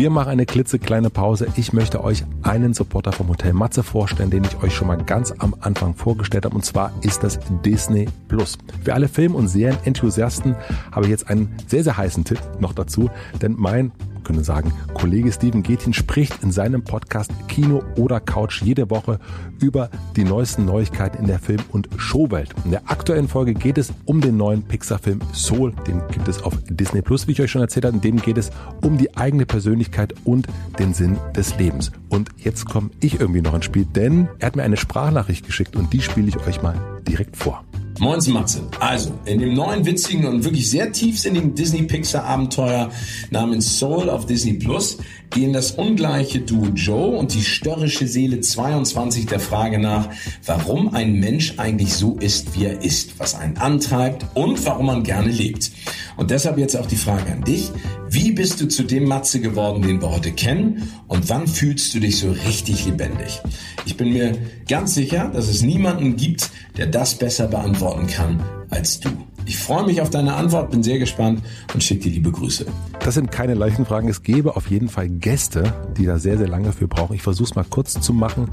Wir 0.00 0.08
machen 0.08 0.30
eine 0.30 0.46
klitzekleine 0.46 1.10
Pause. 1.10 1.48
Ich 1.56 1.74
möchte 1.74 2.02
euch 2.02 2.24
einen 2.40 2.72
Supporter 2.72 3.12
vom 3.12 3.28
Hotel 3.28 3.52
Matze 3.52 3.82
vorstellen, 3.82 4.30
den 4.30 4.44
ich 4.44 4.62
euch 4.62 4.74
schon 4.74 4.88
mal 4.88 4.96
ganz 4.96 5.34
am 5.36 5.54
Anfang 5.60 5.94
vorgestellt 5.94 6.46
habe. 6.46 6.54
Und 6.54 6.64
zwar 6.64 6.90
ist 7.02 7.22
das 7.22 7.38
Disney 7.66 8.08
Plus. 8.26 8.56
Für 8.82 8.94
alle 8.94 9.08
Film- 9.08 9.34
und 9.34 9.48
Serienenthusiasten 9.48 10.56
habe 10.90 11.04
ich 11.04 11.10
jetzt 11.10 11.28
einen 11.28 11.54
sehr, 11.66 11.84
sehr 11.84 11.98
heißen 11.98 12.24
Tipp 12.24 12.40
noch 12.60 12.72
dazu. 12.72 13.10
Denn 13.42 13.56
mein 13.58 13.92
könnte 14.30 14.44
sagen, 14.44 14.72
Kollege 14.94 15.32
Steven 15.32 15.62
Gethin 15.62 15.92
spricht 15.92 16.42
in 16.42 16.52
seinem 16.52 16.82
Podcast 16.82 17.30
Kino 17.48 17.82
oder 17.96 18.20
Couch 18.20 18.62
jede 18.62 18.90
Woche 18.90 19.18
über 19.60 19.90
die 20.16 20.24
neuesten 20.24 20.64
Neuigkeiten 20.64 21.18
in 21.18 21.26
der 21.26 21.38
Film- 21.38 21.64
und 21.72 21.88
Showwelt. 21.96 22.54
In 22.64 22.70
der 22.70 22.90
aktuellen 22.90 23.28
Folge 23.28 23.54
geht 23.54 23.78
es 23.78 23.92
um 24.04 24.20
den 24.20 24.36
neuen 24.36 24.62
Pixar-Film 24.62 25.20
Soul. 25.32 25.72
Den 25.86 26.02
gibt 26.12 26.28
es 26.28 26.42
auf 26.42 26.54
Disney 26.68 27.02
Plus, 27.02 27.26
wie 27.26 27.32
ich 27.32 27.40
euch 27.40 27.50
schon 27.50 27.62
erzählt 27.62 27.84
habe. 27.84 27.96
In 27.96 28.00
dem 28.00 28.16
geht 28.16 28.38
es 28.38 28.50
um 28.82 28.96
die 28.96 29.16
eigene 29.16 29.46
Persönlichkeit 29.46 30.14
und 30.24 30.46
den 30.78 30.94
Sinn 30.94 31.18
des 31.36 31.58
Lebens. 31.58 31.92
Und 32.08 32.30
jetzt 32.38 32.66
komme 32.66 32.90
ich 33.00 33.20
irgendwie 33.20 33.42
noch 33.42 33.54
ins 33.54 33.66
Spiel, 33.66 33.84
denn 33.84 34.28
er 34.38 34.46
hat 34.46 34.56
mir 34.56 34.62
eine 34.62 34.76
Sprachnachricht 34.76 35.46
geschickt 35.46 35.76
und 35.76 35.92
die 35.92 36.00
spiele 36.00 36.28
ich 36.28 36.38
euch 36.46 36.62
mal 36.62 36.74
direkt 37.06 37.36
vor. 37.36 37.64
Moin 38.00 38.18
Matze. 38.28 38.62
Also, 38.80 39.12
in 39.26 39.40
dem 39.40 39.52
neuen 39.52 39.84
witzigen 39.84 40.24
und 40.24 40.42
wirklich 40.42 40.70
sehr 40.70 40.90
tiefsinnigen 40.90 41.54
Disney-Pixar-Abenteuer 41.54 42.90
namens 43.28 43.78
Soul 43.78 44.08
auf 44.08 44.24
Disney 44.24 44.54
Plus 44.54 44.96
gehen 45.28 45.52
das 45.52 45.72
ungleiche 45.72 46.40
Duo 46.40 46.68
Joe 46.68 47.18
und 47.18 47.34
die 47.34 47.42
störrische 47.42 48.06
Seele 48.06 48.40
22 48.40 49.26
der 49.26 49.38
Frage 49.38 49.78
nach, 49.78 50.08
warum 50.46 50.94
ein 50.94 51.12
Mensch 51.12 51.58
eigentlich 51.58 51.92
so 51.92 52.16
ist, 52.16 52.58
wie 52.58 52.64
er 52.64 52.82
ist, 52.82 53.20
was 53.20 53.34
einen 53.34 53.58
antreibt 53.58 54.24
und 54.32 54.64
warum 54.64 54.86
man 54.86 55.02
gerne 55.02 55.28
lebt. 55.30 55.70
Und 56.16 56.30
deshalb 56.30 56.56
jetzt 56.56 56.78
auch 56.78 56.86
die 56.86 56.96
Frage 56.96 57.30
an 57.30 57.44
dich. 57.44 57.70
Wie 58.12 58.32
bist 58.32 58.60
du 58.60 58.66
zu 58.66 58.82
dem 58.82 59.04
Matze 59.04 59.40
geworden, 59.40 59.82
den 59.82 60.02
wir 60.02 60.10
heute 60.10 60.32
kennen? 60.32 60.92
Und 61.06 61.28
wann 61.28 61.46
fühlst 61.46 61.94
du 61.94 62.00
dich 62.00 62.18
so 62.18 62.32
richtig 62.32 62.84
lebendig? 62.84 63.40
Ich 63.86 63.96
bin 63.96 64.12
mir 64.12 64.36
ganz 64.68 64.94
sicher, 64.94 65.30
dass 65.32 65.46
es 65.46 65.62
niemanden 65.62 66.16
gibt, 66.16 66.50
der 66.76 66.88
das 66.88 67.14
besser 67.14 67.46
beantworten 67.46 68.08
kann 68.08 68.42
als 68.68 68.98
du. 68.98 69.10
Ich 69.50 69.58
freue 69.58 69.84
mich 69.84 70.00
auf 70.00 70.10
deine 70.10 70.34
Antwort, 70.34 70.70
bin 70.70 70.84
sehr 70.84 71.00
gespannt 71.00 71.42
und 71.74 71.82
schicke 71.82 72.04
dir 72.04 72.12
liebe 72.12 72.30
Grüße. 72.30 72.66
Das 73.00 73.14
sind 73.14 73.32
keine 73.32 73.54
leichten 73.54 73.84
Fragen. 73.84 74.08
Es 74.08 74.22
gäbe 74.22 74.54
auf 74.54 74.70
jeden 74.70 74.88
Fall 74.88 75.08
Gäste, 75.08 75.74
die 75.96 76.06
da 76.06 76.20
sehr, 76.20 76.38
sehr 76.38 76.46
lange 76.46 76.72
für 76.72 76.86
brauchen. 76.86 77.16
Ich 77.16 77.22
versuche 77.22 77.48
es 77.48 77.54
mal 77.56 77.64
kurz 77.68 78.00
zu 78.00 78.12
machen. 78.12 78.48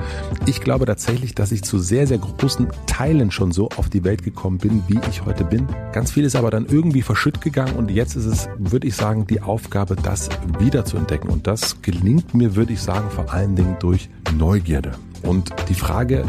Ich 0.48 0.60
glaube 0.60 0.88
tatsächlich, 0.88 1.36
dass 1.36 1.52
ich 1.52 1.62
zu 1.62 1.78
sehr, 1.78 2.08
sehr 2.08 2.18
großen 2.18 2.70
Teilen 2.88 3.30
schon 3.30 3.52
so 3.52 3.70
auf 3.78 3.90
die 3.90 4.04
Welt 4.04 4.24
gekommen 4.24 4.58
bin, 4.58 4.82
wie 4.88 5.00
ich 5.08 5.24
heute 5.24 5.44
bin. 5.44 5.68
Ganz 5.94 6.10
viel 6.10 6.24
ist 6.24 6.36
aber 6.36 6.50
dann 6.50 6.66
irgendwie 6.66 7.04
verschütt 7.04 7.42
gegangen 7.42 7.76
und 7.76 7.92
jetzt 7.92 8.16
ist 8.16 8.26
es, 8.26 8.50
würde 8.58 8.88
ich 8.88 8.96
sagen, 8.96 9.28
die 9.28 9.44
Aufgabe, 9.44 9.98
das 9.98 10.30
wieder 10.58 10.84
zu 10.84 10.98
entdecken. 10.98 11.30
Und 11.30 11.46
das 11.46 11.80
gelingt 11.84 12.34
mir, 12.34 12.56
würde 12.56 12.74
ich 12.74 12.82
sagen, 12.82 13.12
vor 13.12 13.32
allen 13.32 13.56
Dingen 13.56 13.76
durch 13.80 14.10
Neugierde. 14.36 14.94
Und 15.22 15.54
die 15.70 15.76
Frage, 15.76 16.26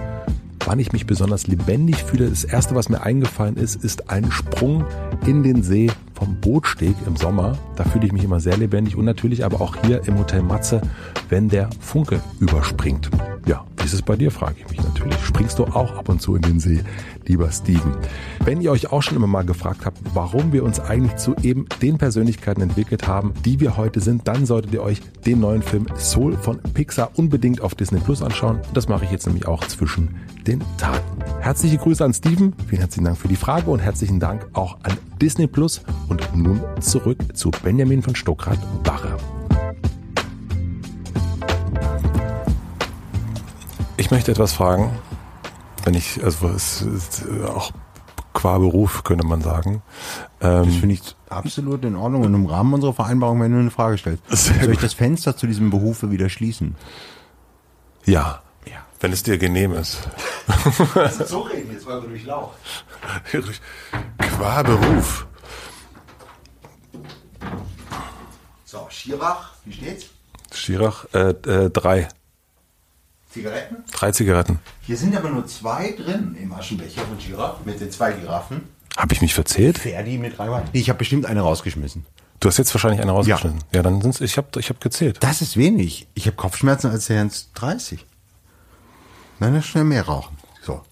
wann 0.65 0.79
ich 0.79 0.93
mich 0.93 1.07
besonders 1.07 1.47
lebendig 1.47 2.03
fühle, 2.03 2.29
das 2.29 2.45
erste, 2.45 2.75
was 2.75 2.89
mir 2.89 3.03
eingefallen 3.03 3.57
ist, 3.57 3.83
ist 3.83 4.11
ein 4.11 4.31
Sprung 4.31 4.85
in 5.27 5.43
den 5.43 5.63
See 5.63 5.91
vom 6.15 6.37
Bootsteg 6.41 6.95
im 7.07 7.17
Sommer. 7.17 7.57
Da 7.77 7.85
fühle 7.85 8.07
ich 8.07 8.13
mich 8.13 8.25
immer 8.25 8.41
sehr 8.41 8.57
lebendig 8.57 8.97
und 8.97 9.05
natürlich 9.05 9.45
aber 9.45 9.61
auch 9.61 9.77
hier 9.85 10.07
im 10.07 10.19
Hotel 10.19 10.43
Matze, 10.43 10.81
wenn 11.29 11.49
der 11.49 11.71
Funke 11.81 12.21
überspringt. 12.41 13.11
Ja, 13.47 13.65
wie 13.77 13.85
ist 13.85 13.95
es 13.95 14.03
bei 14.03 14.17
dir, 14.17 14.31
frage 14.31 14.57
ich 14.59 14.69
mich 14.69 14.83
natürlich. 14.83 15.19
Springst 15.25 15.59
du 15.59 15.65
auch 15.65 15.97
ab 15.97 16.09
und 16.09 16.21
zu 16.21 16.37
in 16.37 16.43
den 16.43 16.61
See, 16.61 16.81
lieber 17.29 17.51
Steven? 17.53 17.97
Wenn 18.45 18.61
ihr 18.61 18.73
euch 18.73 18.91
auch 18.91 19.03
schon 19.03 19.17
immer 19.17 19.27
mal 19.27 19.45
gefragt 19.45 19.85
habt, 19.85 19.99
warum 20.15 20.53
wir 20.53 20.65
uns 20.65 20.81
eigentlich 20.81 21.17
zu 21.17 21.37
eben 21.43 21.67
den 21.83 21.99
Persönlichkeiten 21.99 22.63
entwickelt 22.63 23.07
haben, 23.07 23.35
die 23.45 23.61
wir 23.61 23.77
heute 23.77 24.01
sind, 24.01 24.27
dann 24.27 24.47
solltet 24.47 24.73
ihr 24.73 24.83
euch 24.83 25.01
den 25.27 25.41
neuen 25.41 25.63
Film 25.63 25.87
Soul 25.97 26.37
von 26.37 26.59
Pixar 26.75 27.11
unbedingt 27.17 27.61
auf 27.61 27.75
Disney 27.75 28.01
Plus 28.01 28.23
anschauen. 28.23 28.61
Das 28.75 28.89
mache 28.89 29.05
ich 29.05 29.11
jetzt 29.11 29.27
nämlich 29.27 29.47
auch 29.47 29.65
zwischen 29.67 30.17
den 30.47 30.63
Tagen. 30.79 31.05
Herzliche 31.41 31.79
Grüße 31.79 32.05
an 32.05 32.15
Steven, 32.15 32.55
vielen 32.67 32.81
herzlichen 32.81 33.05
Dank 33.05 33.19
für 33.19 33.29
die 33.29 33.37
Frage 33.37 33.71
und 33.71 33.79
herzlichen 33.79 34.19
Dank 34.19 34.47
auch 34.55 34.79
an 34.83 34.97
Disney 35.21 35.47
Plus. 35.47 35.83
Und 36.09 36.35
nun 36.35 36.61
zurück 36.81 37.19
zu 37.35 37.51
Benjamin 37.51 38.03
von 38.03 38.15
Stockrad-Barre. 38.15 39.17
Ich 43.97 44.11
möchte 44.11 44.31
etwas 44.31 44.53
fragen, 44.53 44.91
wenn 45.89 45.95
ich, 45.95 46.23
also 46.23 46.49
es 46.49 46.83
ist 46.83 47.27
auch 47.47 47.73
qua 48.35 48.59
Beruf, 48.59 49.05
könnte 49.05 49.27
man 49.27 49.41
sagen. 49.41 49.83
Ähm, 50.39 50.67
das 50.67 50.75
finde 50.77 50.95
ich 50.97 51.17
absolut 51.31 51.83
in 51.83 51.97
Ordnung 51.97 52.25
und 52.25 52.35
im 52.35 52.45
Rahmen 52.45 52.75
unserer 52.75 52.93
Vereinbarung, 52.93 53.41
wenn 53.41 53.53
du 53.53 53.59
eine 53.59 53.71
Frage 53.71 53.97
stellst. 53.97 54.23
Soll 54.29 54.71
ich 54.71 54.81
das 54.81 54.93
Fenster 54.93 55.35
zu 55.35 55.47
diesem 55.47 55.71
Berufe 55.71 56.11
wieder 56.11 56.29
schließen? 56.29 56.77
Ja. 58.05 58.43
Ja. 58.67 58.85
Wenn 59.01 59.13
es 59.15 59.23
dir 59.23 59.39
genehm 59.39 59.73
ist. 59.73 60.07
Also 60.95 61.25
so 61.25 61.41
reden 61.41 61.73
jetzt, 61.73 61.87
weil 61.87 62.03
du 62.03 62.09
durchlaucht. 62.09 62.59
Qua 64.19 64.63
Beruf. 64.63 65.27
So, 68.67 68.87
Schirach, 68.91 69.53
wie 69.65 69.73
steht's? 69.73 70.05
Schirach, 70.53 71.07
äh, 71.15 71.31
äh, 71.31 71.71
drei. 71.71 72.09
Zigaretten? 73.31 73.77
Drei 73.93 74.13
Zigaretten. 74.13 74.59
Hier 74.83 74.97
sind 74.97 75.17
aber 75.17 75.31
nur 75.31 75.47
zwei 75.47 75.93
drin 75.93 76.37
im 76.41 76.53
Aschenbecher 76.53 77.03
von 77.03 77.19
Giraffe 77.19 77.61
mit 77.65 77.81
den 77.81 77.91
zwei 77.91 78.13
Giraffen. 78.13 78.63
Habe 78.97 79.13
ich 79.13 79.21
mich 79.21 79.35
verzählt? 79.35 79.79
Ferdi 79.79 80.19
mit 80.19 80.39
drei 80.39 80.49
Nee, 80.73 80.81
ich 80.81 80.89
habe 80.89 80.99
bestimmt 80.99 81.27
eine 81.27 81.43
rausgeschmissen. 81.43 82.07
Du 82.41 82.49
hast 82.49 82.57
jetzt 82.57 82.73
wahrscheinlich 82.75 83.01
eine 83.01 83.13
rausgeschmissen. 83.13 83.61
Ja, 83.73 83.79
ja 83.79 83.83
dann 83.83 84.01
sind's, 84.01 84.21
ich 84.21 84.37
habe 84.39 84.49
ich 84.59 84.71
hab 84.71 84.81
gezählt. 84.81 85.19
Das 85.21 85.43
ist 85.43 85.57
wenig. 85.57 86.09
Ich 86.15 86.27
habe 86.27 86.37
Kopfschmerzen 86.37 86.91
als 86.91 87.07
der 87.07 87.17
Jens 87.17 87.51
30. 87.55 88.07
Nein, 89.41 89.55
das 89.55 89.67
schnell 89.67 89.85
mehr 89.85 90.05
rauchen. 90.07 90.37
So. 90.63 90.83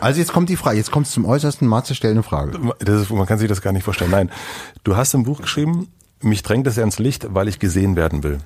Also 0.00 0.20
jetzt 0.20 0.32
kommt 0.32 0.48
die 0.48 0.56
Frage, 0.56 0.76
jetzt 0.76 0.90
kommt 0.90 1.06
es 1.06 1.12
zum 1.12 1.24
äußersten 1.24 1.66
Matze, 1.66 1.94
stell 1.94 2.12
eine 2.12 2.22
Frage. 2.22 2.74
Ist, 2.78 3.10
man 3.10 3.26
kann 3.26 3.38
sich 3.38 3.48
das 3.48 3.60
gar 3.60 3.72
nicht 3.72 3.82
vorstellen. 3.82 4.10
Nein, 4.10 4.30
du 4.84 4.96
hast 4.96 5.14
im 5.14 5.24
Buch 5.24 5.40
geschrieben, 5.40 5.88
mich 6.20 6.42
drängt 6.42 6.66
es 6.66 6.78
ans 6.78 6.98
Licht, 6.98 7.26
weil 7.34 7.48
ich 7.48 7.58
gesehen 7.58 7.96
werden 7.96 8.22
will. 8.22 8.38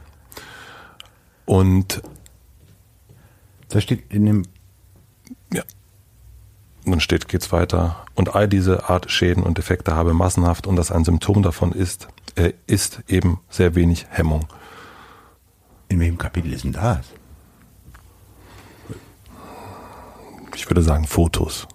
Und 1.45 2.01
da 3.69 3.81
steht 3.81 4.13
in 4.13 4.27
dem. 4.27 4.43
Ja. 5.53 5.63
Dann 6.85 7.01
steht, 7.01 7.29
geht's 7.29 7.53
weiter. 7.53 8.05
Und 8.15 8.35
all 8.35 8.49
diese 8.49 8.89
Art 8.89 9.11
Schäden 9.11 9.43
und 9.43 9.59
Defekte 9.59 9.95
habe 9.95 10.13
massenhaft 10.13 10.67
und 10.67 10.77
dass 10.77 10.93
ein 10.93 11.05
Symptom 11.05 11.43
davon 11.43 11.73
ist, 11.73 12.09
äh, 12.37 12.53
ist 12.67 13.03
eben 13.09 13.41
sehr 13.49 13.75
wenig 13.75 14.07
Hemmung. 14.11 14.47
In 15.89 16.01
welchem 16.01 16.19
Kapitel 16.19 16.53
ist 16.53 16.65
denn 16.65 16.73
das? 16.73 17.07
Ich 20.55 20.69
würde 20.69 20.83
sagen 20.83 21.07
Fotos. 21.07 21.67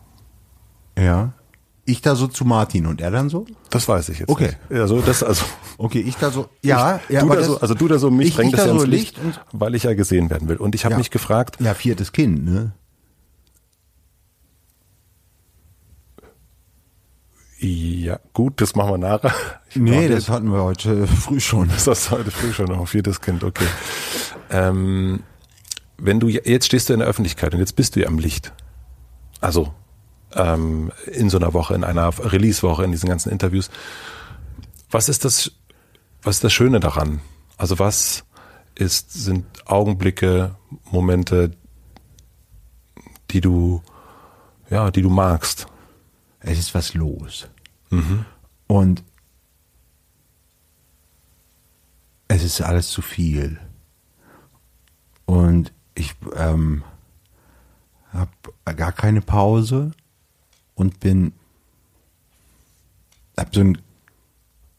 Ja. 0.98 1.34
Ich 1.90 2.02
da 2.02 2.16
so 2.16 2.28
zu 2.28 2.46
Martin 2.46 2.86
und 2.86 3.02
er 3.02 3.10
dann 3.10 3.30
so? 3.30 3.48
Das 3.72 3.88
weiß 3.88 4.10
ich 4.10 4.20
jetzt. 4.20 4.30
Okay. 4.30 4.52
Nicht. 4.70 4.80
Also 4.80 5.02
das 5.02 5.24
also. 5.24 5.44
Okay, 5.80 6.02
ich 6.02 6.18
da 6.18 6.30
so. 6.30 6.48
Ja, 6.62 7.00
ich, 7.08 7.16
ja. 7.16 7.22
Du 7.22 7.30
da 7.30 7.42
so, 7.42 7.60
also 7.60 7.74
du 7.74 7.88
da 7.88 7.98
so 7.98 8.12
mich 8.12 8.28
ich, 8.28 8.36
drängt 8.36 8.54
ich 8.54 8.58
das 8.58 8.68
ja 8.68 8.78
so 8.78 8.86
Licht, 8.86 9.18
Licht 9.24 9.42
weil 9.54 9.74
ich 9.74 9.84
ja 9.84 9.96
gesehen 9.96 10.30
werden 10.30 10.48
will. 10.48 10.58
Und 10.58 10.76
ich 10.76 10.86
habe 10.86 10.94
ja. 10.94 10.98
mich 11.00 11.10
gefragt. 11.10 11.58
Ja, 11.60 11.74
viertes 11.74 12.12
Kind, 12.12 12.46
ne? 12.46 12.74
Ja, 17.58 18.20
gut, 18.34 18.62
das 18.62 18.76
machen 18.76 18.92
wir 18.92 18.98
nachher. 19.00 19.34
Ich 19.72 19.78
nee, 19.78 20.08
das 20.08 20.30
hatten 20.30 20.52
wir 20.52 20.64
heute 20.64 21.08
früh 21.08 21.40
schon. 21.40 21.70
Das 21.70 21.88
hast 21.88 22.08
du 22.08 22.12
heute 22.12 22.30
früh 22.30 22.54
schon, 22.54 22.68
noch 22.68 22.88
viertes 22.88 23.20
Kind, 23.20 23.44
okay. 23.44 23.68
Ähm, 24.52 25.24
wenn 25.98 26.20
du 26.20 26.28
jetzt 26.28 26.68
stehst 26.68 26.90
du 26.90 26.94
in 26.94 27.00
der 27.00 27.08
Öffentlichkeit 27.08 27.54
und 27.54 27.60
jetzt 27.60 27.76
bist 27.76 27.96
du 27.96 28.02
ja 28.02 28.08
im 28.08 28.20
Licht. 28.20 28.54
Also 29.42 29.74
ähm, 30.34 30.92
in 31.08 31.30
so 31.30 31.38
einer 31.38 31.54
Woche, 31.54 31.74
in 31.74 31.84
einer 31.84 32.12
Release-Woche, 32.18 32.84
in 32.84 32.92
diesen 32.92 33.10
ganzen 33.10 33.32
Interviews. 33.32 33.70
Was 34.92 35.10
ist 35.10 35.26
das, 35.26 35.52
was 36.22 36.38
ist 36.38 36.44
das 36.44 36.54
Schöne 36.54 36.80
daran? 36.80 37.22
Also 37.58 37.80
was 37.80 38.24
ist, 38.76 39.14
sind 39.14 39.46
Augenblicke, 39.68 40.56
Momente, 40.92 41.52
die 43.32 43.42
du, 43.42 43.82
ja, 44.70 44.92
die 44.92 45.02
du 45.02 45.10
magst? 45.10 45.68
Es 46.40 46.58
ist 46.58 46.74
was 46.74 46.94
los. 46.94 47.48
Mhm. 47.90 48.26
Und 48.68 49.04
es 52.28 52.44
ist 52.44 52.62
alles 52.62 52.90
zu 52.90 53.02
viel. 53.02 53.60
Und 55.26 55.74
ich 55.96 56.16
ähm, 56.36 56.84
habe 58.14 58.32
gar 58.76 58.92
keine 58.92 59.22
Pause 59.22 59.92
und 60.80 61.00
bin 61.00 61.34
habe 63.38 63.50
so 63.54 63.62
einen 63.62 63.78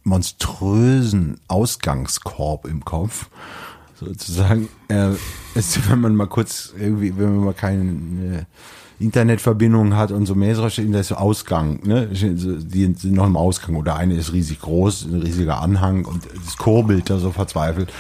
monströsen 0.03 1.38
Ausgangskorb 1.48 2.66
im 2.66 2.84
Kopf. 2.84 3.28
Sozusagen 3.94 4.68
äh, 4.88 5.11
wenn 5.88 6.01
man 6.01 6.16
mal 6.16 6.26
kurz 6.26 6.72
irgendwie 6.78 7.16
wenn 7.16 7.36
man 7.36 7.44
mal 7.44 7.55
keine 7.55 8.46
Internetverbindung 8.98 9.94
hat 9.96 10.11
und 10.11 10.26
so 10.26 10.34
mehrere 10.34 10.70
stehen 10.70 10.92
da 10.92 11.01
ist 11.01 11.09
so 11.09 11.16
Ausgang 11.16 11.80
ne 11.84 12.07
die 12.07 12.94
sind 12.94 13.12
noch 13.12 13.26
im 13.26 13.36
Ausgang. 13.36 13.76
Oder 13.76 13.96
eine 13.96 14.14
ist 14.14 14.32
riesig 14.32 14.61
groß 14.61 15.05
ein 15.05 15.22
riesiger 15.22 15.61
Anhang 15.61 16.07
und 16.07 16.26
es 16.46 16.57
kurbelt 16.57 17.11
da 17.11 17.18
so 17.18 17.30
verzweifelt 17.30 17.92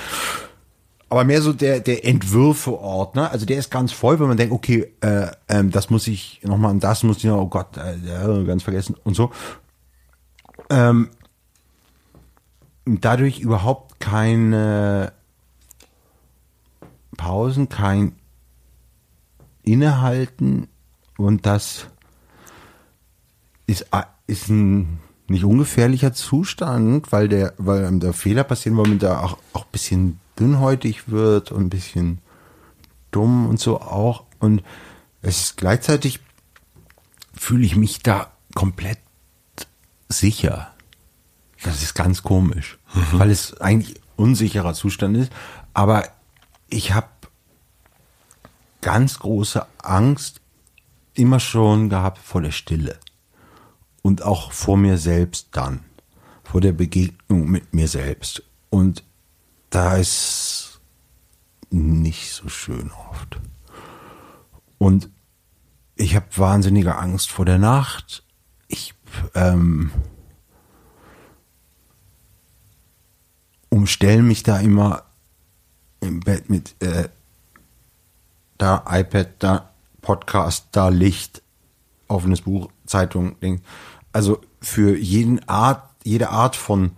aber 1.10 1.24
mehr 1.24 1.42
so 1.42 1.52
der 1.52 1.80
der 1.80 2.06
Entwürfeort, 2.06 3.16
ne? 3.16 3.28
Also 3.30 3.44
der 3.44 3.58
ist 3.58 3.70
ganz 3.70 3.90
voll, 3.90 4.20
wenn 4.20 4.28
man 4.28 4.36
denkt, 4.36 4.54
okay, 4.54 4.92
äh, 5.00 5.26
ähm, 5.48 5.72
das 5.72 5.90
muss 5.90 6.06
ich 6.06 6.40
nochmal 6.44 6.70
und 6.70 6.84
das 6.84 7.02
muss 7.02 7.18
ich 7.18 7.24
noch, 7.24 7.40
oh 7.40 7.48
Gott, 7.48 7.76
äh, 7.76 8.44
ganz 8.44 8.62
vergessen 8.62 8.96
und 9.02 9.14
so. 9.14 9.32
Ähm, 10.70 11.10
dadurch 12.84 13.40
überhaupt 13.40 13.98
keine 13.98 15.12
Pausen, 17.16 17.68
kein 17.68 18.12
Innehalten 19.64 20.68
und 21.16 21.44
das 21.44 21.88
ist, 23.66 23.86
ist 24.28 24.48
ein 24.48 25.00
nicht 25.26 25.44
ungefährlicher 25.44 26.12
Zustand, 26.12 27.10
weil 27.10 27.28
der, 27.28 27.52
weil 27.58 27.98
der 27.98 28.12
Fehler 28.12 28.44
passieren, 28.44 28.78
weil 28.78 28.88
man 28.88 28.98
da 29.00 29.20
auch, 29.20 29.38
auch 29.52 29.64
bisschen 29.64 30.19
dünnhäutig 30.40 31.10
wird 31.10 31.52
und 31.52 31.64
ein 31.64 31.70
bisschen 31.70 32.18
dumm 33.10 33.46
und 33.46 33.60
so 33.60 33.80
auch. 33.80 34.24
Und 34.38 34.62
es 35.22 35.40
ist 35.40 35.56
gleichzeitig 35.56 36.20
fühle 37.34 37.64
ich 37.64 37.76
mich 37.76 38.00
da 38.00 38.32
komplett 38.54 38.98
sicher. 40.08 40.72
Das 41.62 41.82
ist 41.82 41.94
ganz 41.94 42.22
komisch, 42.22 42.78
mhm. 42.94 43.18
weil 43.18 43.30
es 43.30 43.60
eigentlich 43.60 44.00
unsicherer 44.16 44.74
Zustand 44.74 45.16
ist. 45.16 45.32
Aber 45.74 46.08
ich 46.68 46.92
habe 46.92 47.08
ganz 48.80 49.18
große 49.18 49.66
Angst 49.78 50.40
immer 51.14 51.40
schon 51.40 51.88
gehabt 51.88 52.18
vor 52.18 52.40
der 52.40 52.50
Stille 52.50 52.98
und 54.02 54.22
auch 54.22 54.52
vor 54.52 54.76
mir 54.76 54.96
selbst 54.96 55.48
dann, 55.52 55.80
vor 56.44 56.60
der 56.60 56.72
Begegnung 56.72 57.48
mit 57.50 57.74
mir 57.74 57.88
selbst. 57.88 58.42
Und 58.70 59.04
da 59.70 59.96
ist 59.96 60.80
nicht 61.70 62.32
so 62.32 62.48
schön 62.48 62.90
oft. 63.10 63.40
Und 64.78 65.10
ich 65.94 66.16
habe 66.16 66.26
wahnsinnige 66.36 66.96
Angst 66.96 67.30
vor 67.30 67.44
der 67.44 67.58
Nacht. 67.58 68.24
Ich 68.68 68.94
ähm, 69.34 69.90
umstelle 73.68 74.22
mich 74.22 74.42
da 74.42 74.58
immer 74.58 75.04
im 76.00 76.20
Bett 76.20 76.50
mit 76.50 76.74
äh, 76.82 77.08
da 78.58 78.84
iPad, 78.88 79.28
da 79.38 79.70
Podcast, 80.00 80.68
da 80.72 80.88
Licht, 80.88 81.42
offenes 82.08 82.42
Buch, 82.42 82.70
Zeitung, 82.86 83.38
Ding 83.40 83.62
also 84.12 84.40
für 84.60 84.96
jeden 84.96 85.46
Art, 85.48 85.88
jede 86.04 86.30
Art 86.30 86.56
von 86.56 86.92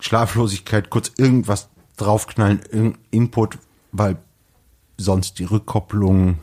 Schlaflosigkeit 0.00 0.90
kurz 0.90 1.12
irgendwas 1.16 1.68
draufknallen, 2.00 2.60
irgendein 2.70 3.00
Input, 3.10 3.58
weil 3.92 4.18
sonst 4.96 5.38
die 5.38 5.44
Rückkopplung, 5.44 6.38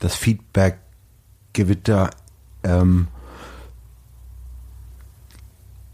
das 0.00 0.14
Feedback, 0.14 0.78
Gewitter 1.52 2.10
ähm, 2.62 3.08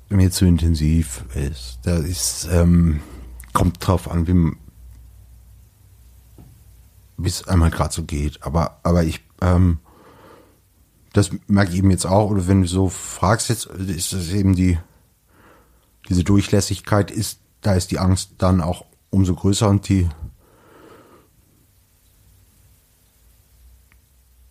mir 0.09 0.31
zu 0.31 0.45
intensiv 0.45 1.25
ist. 1.35 1.81
Da 1.83 1.97
ist, 1.97 2.49
ähm, 2.51 3.01
kommt 3.53 3.87
drauf 3.87 4.11
an, 4.11 4.57
wie 7.17 7.29
es 7.29 7.47
einmal 7.49 7.71
gerade 7.71 7.95
so 7.95 8.05
geht. 8.05 8.43
Aber, 8.43 8.79
aber 8.83 9.05
ich 9.05 9.21
ähm, 9.41 9.79
das 11.15 11.31
merke 11.47 11.71
ich 11.71 11.79
eben 11.79 11.93
jetzt 11.93 12.07
auch, 12.07 12.31
oder 12.31 12.49
wenn 12.49 12.63
du 12.63 12.69
so 12.69 12.89
fragst 12.89 13.49
jetzt, 13.49 13.67
ist 13.67 14.13
das 14.13 14.31
eben 14.31 14.57
die, 14.57 14.79
diese 16.09 16.25
Durchlässigkeit 16.25 17.13
ist, 17.13 17.39
da 17.65 17.73
ist 17.75 17.91
die 17.91 17.99
Angst 17.99 18.35
dann 18.39 18.61
auch 18.61 18.85
umso 19.11 19.35
größer 19.35 19.69
und 19.69 19.89
die, 19.89 20.09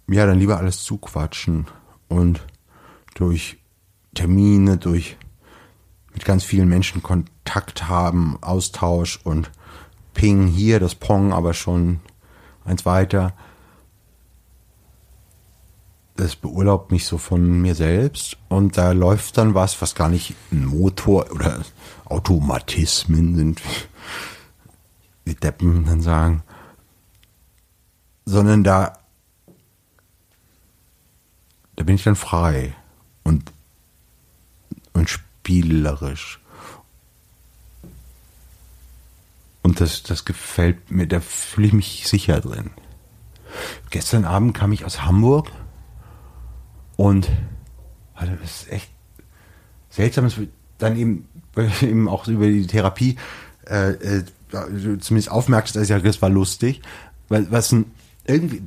ja, 0.08 0.26
dann 0.26 0.40
lieber 0.40 0.58
alles 0.58 0.84
zuquatschen 0.84 1.68
und 2.10 2.46
durch 3.14 3.60
Termine, 4.16 4.78
durch 4.78 5.18
mit 6.12 6.26
ganz 6.26 6.44
vielen 6.44 6.68
Menschen 6.68 7.04
Kontakt 7.04 7.88
haben, 7.88 8.38
Austausch 8.42 9.20
und 9.24 9.52
Ping 10.14 10.48
hier, 10.48 10.80
das 10.80 10.96
Pong 10.96 11.34
aber 11.34 11.54
schon 11.54 12.00
eins 12.66 12.86
weiter 12.86 13.34
das 16.16 16.36
beurlaubt 16.36 16.92
mich 16.92 17.06
so 17.06 17.18
von 17.18 17.62
mir 17.62 17.76
selbst 17.76 18.38
und 18.48 18.78
da 18.78 18.92
läuft 18.92 19.38
dann 19.38 19.56
was, 19.56 19.82
was 19.82 19.96
gar 19.96 20.10
nicht 20.10 20.36
ein 20.52 20.66
Motor 20.66 21.32
oder 21.32 21.62
Automatismen 22.06 23.36
sind, 23.36 23.62
wie 25.26 25.34
Deppen 25.34 25.86
dann 25.86 26.02
sagen, 26.02 26.44
sondern 28.26 28.64
da, 28.64 29.00
da 31.76 31.84
bin 31.84 31.96
ich 31.96 32.04
dann 32.04 32.16
frei 32.16 32.76
und, 33.24 33.52
und 34.94 35.10
spielerisch. 35.10 36.40
Und 39.64 39.82
das, 39.82 40.04
das 40.04 40.26
gefällt 40.26 40.92
mir, 40.92 41.08
da 41.08 41.22
fühle 41.22 41.68
ich 41.68 41.74
mich 41.74 42.08
sicher 42.08 42.40
drin. 42.42 42.70
Gestern 43.90 44.26
Abend 44.26 44.54
kam 44.54 44.74
ich 44.74 44.86
aus 44.86 45.04
Hamburg 45.04 45.52
und 46.96 47.30
also 48.14 48.34
das 48.42 48.64
ist 48.64 48.72
echt 48.72 48.90
seltsam, 49.90 50.26
es 50.26 50.38
wird 50.38 50.50
dann 50.78 50.98
eben, 50.98 51.28
eben 51.82 52.08
auch 52.08 52.28
über 52.28 52.48
die 52.48 52.68
Therapie 52.68 53.18
äh, 53.66 53.92
äh, 53.92 54.24
zumindest 55.00 55.32
aufmerkst, 55.32 55.76
dass 55.76 55.90
ja, 55.90 56.00
das 56.00 56.22
war 56.22 56.30
lustig, 56.30 56.82
weil 57.30 57.52
was 57.52 57.76
irgendwie, 58.26 58.64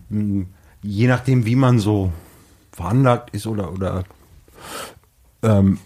je 0.82 1.06
nachdem, 1.06 1.46
wie 1.46 1.56
man 1.56 1.78
so 1.78 2.12
veranlagt 2.72 3.30
ist 3.30 3.46
oder 3.46 3.72
oder 3.72 4.04
ähm, 5.42 5.78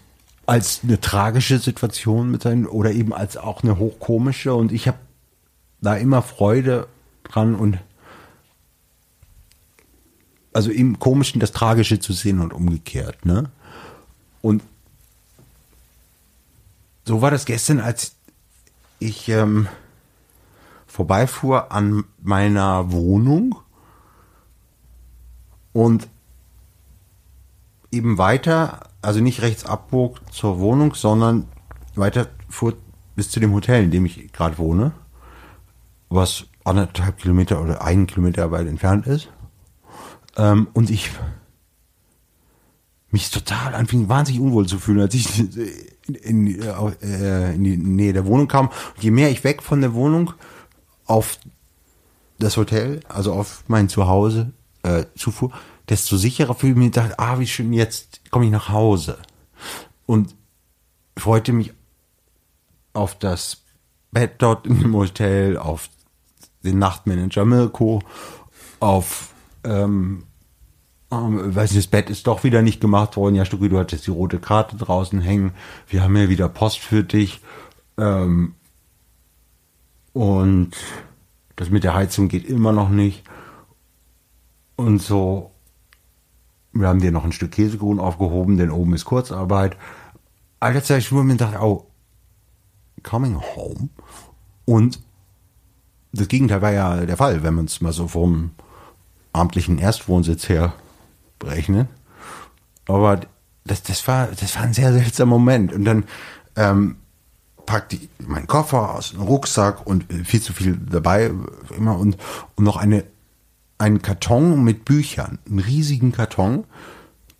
als 0.45 0.81
eine 0.83 0.99
tragische 0.99 1.59
Situation 1.59 2.31
mit 2.31 2.41
sein 2.41 2.65
oder 2.65 2.91
eben 2.91 3.13
als 3.13 3.37
auch 3.37 3.63
eine 3.63 3.77
hochkomische. 3.77 4.53
Und 4.53 4.71
ich 4.71 4.87
habe 4.87 4.97
da 5.79 5.95
immer 5.95 6.21
Freude 6.21 6.87
dran 7.23 7.55
und 7.55 7.77
also 10.53 10.71
im 10.71 10.99
Komischen 10.99 11.39
das 11.39 11.51
Tragische 11.51 11.99
zu 11.99 12.13
sehen 12.13 12.39
und 12.39 12.53
umgekehrt, 12.53 13.25
ne? 13.25 13.49
Und 14.41 14.63
so 17.05 17.21
war 17.21 17.31
das 17.31 17.45
gestern, 17.45 17.79
als 17.79 18.15
ich 18.99 19.29
ähm, 19.29 19.67
vorbeifuhr 20.87 21.71
an 21.71 22.03
meiner 22.21 22.91
Wohnung 22.91 23.55
und 25.73 26.07
eben 27.91 28.17
weiter, 28.17 28.89
also 29.01 29.19
nicht 29.19 29.41
rechts 29.41 29.65
abbog 29.65 30.19
zur 30.31 30.59
Wohnung, 30.59 30.93
sondern 30.95 31.47
weiter 31.95 32.27
fuhr 32.49 32.75
bis 33.15 33.29
zu 33.29 33.39
dem 33.39 33.53
Hotel, 33.53 33.83
in 33.83 33.91
dem 33.91 34.05
ich 34.05 34.31
gerade 34.31 34.57
wohne, 34.57 34.91
was 36.09 36.45
anderthalb 36.63 37.17
Kilometer 37.17 37.61
oder 37.61 37.83
einen 37.83 38.07
Kilometer 38.07 38.51
weit 38.51 38.67
entfernt 38.67 39.07
ist. 39.07 39.29
Ähm, 40.37 40.67
und 40.73 40.89
ich 40.89 41.11
mich 43.11 43.29
total 43.29 43.75
anfing, 43.75 44.07
wahnsinnig 44.09 44.41
unwohl 44.41 44.65
zu 44.67 44.79
fühlen, 44.79 45.01
als 45.01 45.13
ich 45.13 45.39
in, 46.07 46.47
in, 46.47 46.61
äh, 46.61 47.53
in 47.53 47.63
die 47.63 47.77
Nähe 47.77 48.13
der 48.13 48.25
Wohnung 48.25 48.47
kam. 48.47 48.67
Und 48.67 49.03
je 49.03 49.11
mehr 49.11 49.29
ich 49.29 49.43
weg 49.43 49.61
von 49.61 49.81
der 49.81 49.93
Wohnung 49.93 50.33
auf 51.05 51.37
das 52.39 52.57
Hotel, 52.57 53.01
also 53.07 53.33
auf 53.33 53.63
mein 53.67 53.89
Zuhause 53.89 54.53
äh, 54.83 55.05
zufuhr, 55.15 55.51
desto 55.89 56.15
sicherer 56.15 56.55
fühle 56.55 56.73
ich 56.73 56.77
mich 56.77 56.91
dachte, 56.91 57.19
ah, 57.19 57.39
wie 57.39 57.47
schön, 57.47 57.73
jetzt 57.73 58.21
komme 58.31 58.45
ich 58.45 58.51
nach 58.51 58.69
Hause. 58.69 59.17
Und 60.05 60.35
freute 61.17 61.51
mich 61.51 61.73
auf 62.93 63.19
das 63.19 63.63
Bett 64.11 64.35
dort 64.39 64.65
im 64.65 64.93
Hotel, 64.93 65.57
auf 65.57 65.89
den 66.63 66.79
Nachtmanager 66.79 67.45
Mirko, 67.45 68.01
auf 68.79 69.33
ähm, 69.63 70.23
ähm, 71.11 71.55
weiß 71.55 71.71
nicht, 71.71 71.85
das 71.85 71.91
Bett 71.91 72.09
ist 72.09 72.27
doch 72.27 72.43
wieder 72.43 72.61
nicht 72.61 72.79
gemacht 72.79 73.17
worden. 73.17 73.35
Ja, 73.35 73.45
Stucki, 73.45 73.69
du 73.69 73.77
hattest 73.77 74.07
die 74.07 74.11
rote 74.11 74.39
Karte 74.39 74.77
draußen 74.77 75.19
hängen. 75.19 75.51
Wir 75.87 76.03
haben 76.03 76.15
ja 76.15 76.29
wieder 76.29 76.47
Post 76.47 76.79
für 76.79 77.03
dich. 77.03 77.41
Ähm, 77.97 78.55
und 80.13 80.71
das 81.57 81.69
mit 81.69 81.83
der 81.83 81.93
Heizung 81.93 82.29
geht 82.29 82.45
immer 82.45 82.71
noch 82.71 82.89
nicht. 82.89 83.23
Und 84.77 85.01
so, 85.01 85.51
wir 86.71 86.87
haben 86.87 87.01
dir 87.01 87.11
noch 87.11 87.25
ein 87.25 87.33
Stück 87.33 87.51
Käsekuchen 87.51 87.99
aufgehoben, 87.99 88.57
denn 88.57 88.71
oben 88.71 88.93
ist 88.93 89.05
Kurzarbeit. 89.05 89.77
Alter 90.59 90.83
Zeit 90.83 90.99
ich 90.99 91.11
mir 91.11 91.35
dachte, 91.35 91.59
oh, 91.59 91.87
coming 93.03 93.39
home. 93.55 93.89
Und 94.65 95.01
das 96.13 96.27
Gegenteil 96.27 96.61
war 96.61 96.71
ja 96.71 97.05
der 97.05 97.17
Fall, 97.17 97.43
wenn 97.43 97.53
man 97.53 97.65
es 97.65 97.81
mal 97.81 97.93
so 97.93 98.07
vom 98.07 98.51
amtlichen 99.33 99.77
Erstwohnsitz 99.77 100.49
her 100.49 100.73
berechnen. 101.39 101.87
Aber 102.87 103.21
das, 103.65 103.83
das, 103.83 104.07
war, 104.07 104.27
das 104.27 104.55
war 104.55 104.63
ein 104.63 104.73
sehr 104.73 104.91
seltsamer 104.93 105.37
Moment. 105.37 105.73
Und 105.73 105.85
dann 105.85 106.05
ähm, 106.55 106.97
packte 107.65 107.95
ich 107.95 108.09
meinen 108.19 108.47
Koffer 108.47 108.95
aus 108.95 109.11
dem 109.11 109.21
Rucksack 109.21 109.85
und 109.85 110.05
viel 110.25 110.41
zu 110.41 110.53
viel 110.53 110.77
dabei 110.77 111.31
immer 111.77 111.97
und, 111.97 112.17
und 112.55 112.63
noch 112.63 112.77
eine, 112.77 113.03
einen 113.77 114.01
Karton 114.01 114.63
mit 114.63 114.85
Büchern, 114.85 115.39
einen 115.47 115.59
riesigen 115.59 116.11
Karton, 116.11 116.65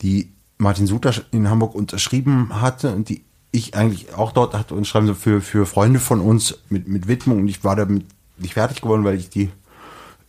die 0.02 0.32
Martin 0.58 0.88
Suter 0.88 1.14
in 1.32 1.50
Hamburg 1.50 1.76
unterschrieben 1.76 2.62
hatte 2.62 2.94
und 2.94 3.10
die 3.10 3.26
ich 3.52 3.76
eigentlich 3.76 4.14
auch 4.14 4.32
dort 4.32 4.54
hatte 4.54 4.76
und 4.76 4.88
schreiben 4.88 5.08
so 5.08 5.14
für, 5.14 5.42
für 5.42 5.66
Freunde 5.66 6.00
von 6.00 6.22
uns 6.22 6.60
mit, 6.70 6.88
mit 6.88 7.08
Widmung 7.08 7.40
und 7.40 7.48
ich 7.48 7.64
war 7.64 7.76
damit 7.76 8.06
nicht 8.38 8.54
fertig 8.54 8.82
geworden, 8.82 9.04
weil 9.04 9.18
ich 9.18 9.30
die, 9.30 9.52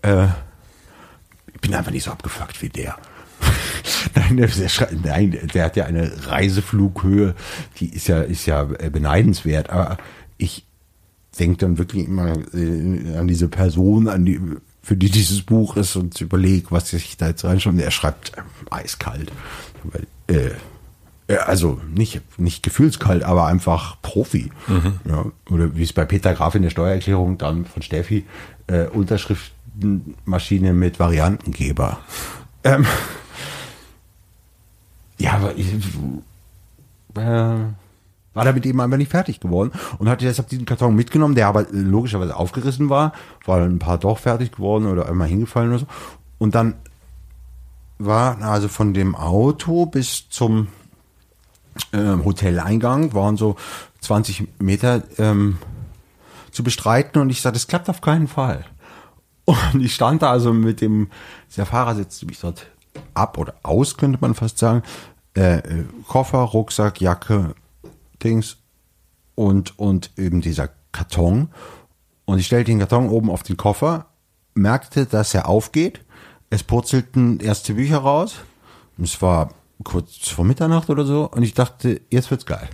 äh, 0.02 0.26
bin 1.62 1.74
einfach 1.74 1.92
nicht 1.92 2.04
so 2.04 2.10
abgefuckt 2.10 2.60
wie 2.60 2.68
der. 2.68 2.96
Nein, 4.14 4.36
der, 4.36 4.48
nein, 5.02 5.38
der 5.54 5.64
hat 5.64 5.76
ja 5.76 5.86
eine 5.86 6.12
Reiseflughöhe, 6.26 7.34
die 7.78 7.86
ist 7.86 8.08
ja, 8.08 8.20
ist 8.20 8.46
ja 8.46 8.68
äh, 8.78 8.90
beneidenswert, 8.90 9.70
aber 9.70 9.96
ich 10.38 10.64
denke 11.38 11.58
dann 11.58 11.78
wirklich 11.78 12.06
immer 12.06 12.34
äh, 12.54 13.16
an 13.16 13.26
diese 13.26 13.48
Person, 13.48 14.08
an 14.08 14.24
die, 14.24 14.40
für 14.82 14.96
die 14.96 15.10
dieses 15.10 15.42
Buch 15.42 15.76
ist 15.76 15.96
und 15.96 16.20
überlege, 16.20 16.66
was 16.70 16.92
ich 16.92 17.16
da 17.16 17.28
jetzt 17.28 17.44
reinschaue. 17.44 17.80
Er 17.80 17.90
schreibt 17.90 18.32
äh, 18.36 18.42
eiskalt. 18.70 19.32
Äh, 20.26 20.50
also 21.46 21.80
nicht, 21.94 22.20
nicht 22.38 22.62
gefühlskalt, 22.62 23.22
aber 23.22 23.46
einfach 23.46 23.96
Profi. 24.02 24.50
Mhm. 24.66 25.00
Ja, 25.08 25.24
oder 25.50 25.74
wie 25.74 25.82
es 25.82 25.92
bei 25.92 26.04
Peter 26.04 26.34
Graf 26.34 26.54
in 26.54 26.62
der 26.62 26.70
Steuererklärung 26.70 27.38
dann 27.38 27.64
von 27.64 27.82
Steffi, 27.82 28.24
äh, 28.66 28.86
Unterschriftenmaschine 29.74 30.72
mit 30.72 30.98
Variantengeber. 30.98 31.98
Ähm, 32.64 32.86
ja, 35.18 35.34
aber 35.34 35.56
ich, 35.56 35.72
äh, 37.14 37.18
war 38.34 38.44
damit 38.44 38.64
eben 38.64 38.80
einfach 38.80 38.96
nicht 38.96 39.10
fertig 39.10 39.40
geworden 39.40 39.72
und 39.98 40.08
hatte 40.08 40.24
deshalb 40.24 40.48
diesen 40.48 40.64
Karton 40.64 40.96
mitgenommen, 40.96 41.34
der 41.34 41.48
aber 41.48 41.66
logischerweise 41.70 42.36
aufgerissen 42.36 42.88
war, 42.88 43.12
weil 43.44 43.62
ein 43.62 43.78
paar 43.78 43.98
doch 43.98 44.18
fertig 44.18 44.52
geworden 44.52 44.86
oder 44.86 45.08
einmal 45.08 45.28
hingefallen 45.28 45.70
oder 45.70 45.80
so. 45.80 45.86
Und 46.38 46.54
dann 46.54 46.74
war 47.98 48.40
also 48.42 48.68
von 48.68 48.94
dem 48.94 49.14
Auto 49.14 49.86
bis 49.86 50.28
zum 50.28 50.68
ähm, 51.92 52.24
Hoteleingang 52.24 53.14
waren 53.14 53.36
so 53.36 53.56
20 54.00 54.60
Meter 54.60 55.02
ähm, 55.18 55.58
zu 56.50 56.64
bestreiten 56.64 57.20
und 57.20 57.30
ich 57.30 57.40
sagte, 57.40 57.58
das 57.58 57.66
klappt 57.66 57.88
auf 57.88 58.00
keinen 58.00 58.28
Fall. 58.28 58.64
Und 59.44 59.80
ich 59.80 59.94
stand 59.94 60.22
da 60.22 60.30
also 60.30 60.52
mit 60.52 60.80
dem, 60.80 61.10
der 61.56 61.66
Fahrer 61.66 61.94
setzte 61.94 62.26
mich 62.26 62.40
dort 62.40 62.66
ab 63.14 63.38
oder 63.38 63.54
aus, 63.62 63.96
könnte 63.96 64.18
man 64.20 64.34
fast 64.34 64.58
sagen. 64.58 64.82
Äh, 65.34 65.58
äh, 65.58 65.84
Koffer, 66.06 66.38
Rucksack, 66.38 67.00
Jacke, 67.00 67.54
Dings 68.22 68.58
und, 69.34 69.78
und 69.78 70.10
eben 70.16 70.40
dieser 70.40 70.68
Karton. 70.92 71.48
Und 72.24 72.38
ich 72.38 72.46
stellte 72.46 72.70
den 72.70 72.78
Karton 72.78 73.08
oben 73.08 73.30
auf 73.30 73.42
den 73.42 73.56
Koffer, 73.56 74.06
merkte, 74.54 75.06
dass 75.06 75.34
er 75.34 75.48
aufgeht. 75.48 76.04
Es 76.50 76.62
purzelten 76.62 77.40
erste 77.40 77.74
Bücher 77.74 77.98
raus. 77.98 78.36
Es 79.02 79.20
war 79.22 79.50
kurz 79.84 80.28
vor 80.28 80.44
Mitternacht 80.44 80.90
oder 80.90 81.04
so 81.04 81.28
und 81.28 81.42
ich 81.42 81.54
dachte, 81.54 82.00
jetzt 82.10 82.30
wird's 82.30 82.46
geil. 82.46 82.68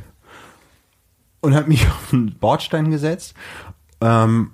Und 1.40 1.54
habe 1.54 1.68
mich 1.68 1.86
auf 1.88 2.10
den 2.10 2.34
Bordstein 2.38 2.90
gesetzt, 2.90 3.34
ähm, 4.00 4.52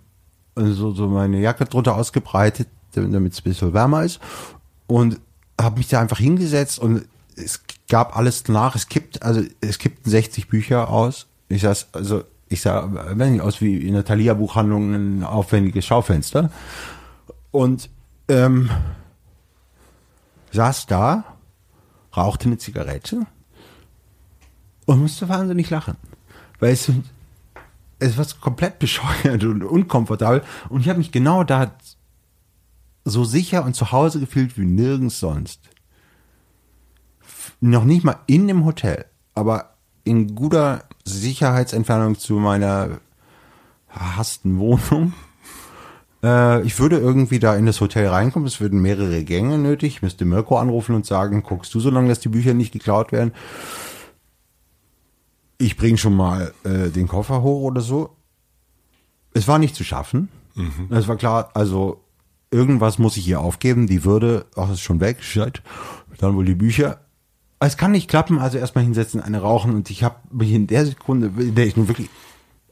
so, 0.55 0.93
so 0.93 1.09
meine 1.09 1.41
Jacke 1.41 1.65
drunter 1.65 1.95
ausgebreitet, 1.97 2.69
damit 2.93 3.33
es 3.33 3.41
ein 3.41 3.45
bisschen 3.45 3.75
wärmer 3.75 4.05
ist 4.05 4.21
und 4.87 5.21
habe 5.61 5.79
mich 5.79 5.89
da 5.89 6.01
einfach 6.01 6.19
hingesetzt 6.19 6.79
und 6.79 7.07
es 7.37 7.63
gab 7.89 8.17
alles 8.17 8.49
nach. 8.49 8.77
Es 8.77 8.89
kippt, 8.89 9.23
also 9.23 9.43
es 9.61 9.79
kippten 9.79 10.11
60 10.11 10.49
Bücher 10.49 10.89
aus. 10.89 11.27
Ich 11.49 11.63
saß, 11.63 11.89
also 11.93 12.25
ich 12.49 12.61
sah 12.61 12.89
wenn 13.17 13.33
nicht 13.33 13.41
aus 13.41 13.61
wie 13.61 13.77
in 13.77 13.95
der 13.95 14.05
Thalia 14.05 14.35
Buchhandlung 14.35 14.95
ein 14.95 15.25
aufwendiges 15.25 15.85
Schaufenster 15.85 16.51
und 17.51 17.91
ähm, 18.29 18.71
saß 20.53 20.87
da 20.87 21.25
rauchte 22.17 22.47
eine 22.47 22.59
Zigarette 22.59 23.27
und 24.87 25.01
musste 25.01 25.29
wahnsinnig 25.29 25.71
lachen. 25.71 25.97
Weil 26.61 26.73
es, 26.73 26.91
es 28.05 28.19
war 28.19 28.27
komplett 28.41 28.79
bescheuert 28.79 29.45
und 29.45 29.65
unkomfortabel. 29.65 30.43
Und 30.69 30.81
ich 30.81 30.89
habe 30.89 30.99
mich 30.99 31.13
genau 31.13 31.45
da 31.45 31.73
so 33.05 33.25
sicher 33.25 33.65
und 33.65 33.75
zu 33.75 33.93
Hause 33.93 34.21
gefühlt 34.21 34.57
wie 34.59 34.65
nirgends 34.65 35.21
sonst. 35.21 35.61
Noch 37.61 37.85
nicht 37.85 38.05
mal 38.05 38.19
in 38.27 38.49
dem 38.49 38.65
Hotel, 38.65 39.07
aber 39.35 39.75
in 40.05 40.35
guter 40.35 40.85
Sicherheitsentfernung 41.05 42.19
zu 42.19 42.35
meiner 42.35 43.01
hassten 43.89 44.59
Wohnung. 44.59 45.13
Äh, 46.25 46.63
ich 46.63 46.79
würde 46.79 46.97
irgendwie 46.97 47.39
da 47.39 47.55
in 47.55 47.67
das 47.67 47.83
Hotel 47.83 48.09
reinkommen, 48.09 48.49
es 48.49 48.59
würden 48.59 48.81
mehrere 48.81 49.25
Gänge 49.25 49.59
nötig. 49.59 49.97
Ich 49.97 50.03
müsste 50.03 50.25
Mirko 50.25 50.57
anrufen 50.57 50.95
und 50.95 51.05
sagen, 51.05 51.43
guckst 51.43 51.75
du 51.75 51.81
so 51.81 51.91
lange, 51.91 52.09
dass 52.09 52.19
die 52.19 52.31
Bücher 52.31 52.55
nicht 52.55 52.73
geklaut 52.73 53.13
werden? 53.13 53.35
Ich 55.59 55.77
bringe 55.77 55.99
schon 55.99 56.17
mal 56.17 56.53
äh, 56.65 56.91
den 56.91 57.09
Koffer 57.09 57.43
hoch 57.43 57.63
oder 57.63 57.81
so. 57.81 58.17
Es 59.33 59.49
war 59.49 59.59
nicht 59.59 59.75
zu 59.75 59.85
schaffen. 59.85 60.29
Mhm. 60.55 60.89
Es 60.91 61.09
war 61.09 61.17
klar, 61.17 61.51
also 61.55 62.05
irgendwas 62.51 62.99
muss 62.99 63.17
ich 63.17 63.25
hier 63.25 63.41
aufgeben. 63.41 63.87
Die 63.87 64.05
Würde, 64.05 64.47
ach, 64.57 64.71
ist 64.71 64.81
schon 64.81 65.01
weg, 65.01 65.23
shit. 65.23 65.63
Dann 66.19 66.37
wohl 66.37 66.45
die 66.45 66.55
Bücher. 66.55 67.01
Es 67.59 67.77
kann 67.77 67.93
nicht 67.93 68.09
klappen, 68.09 68.39
also 68.39 68.59
erstmal 68.59 68.85
hinsetzen, 68.85 69.21
eine 69.21 69.41
rauchen 69.41 69.75
und 69.75 69.89
ich 69.91 70.05
habe 70.05 70.17
mich 70.31 70.53
in 70.53 70.67
der 70.67 70.85
Sekunde, 70.87 71.31
in 71.43 71.55
der 71.55 71.67
ich 71.67 71.77
nun 71.77 71.89
wirklich, 71.89 72.11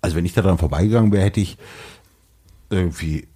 also 0.02 0.16
wenn 0.16 0.26
ich 0.26 0.34
da 0.34 0.42
dran 0.42 0.58
vorbeigegangen 0.58 1.12
wäre, 1.12 1.24
hätte 1.24 1.40
ich 1.40 1.56
irgendwie 2.68 3.28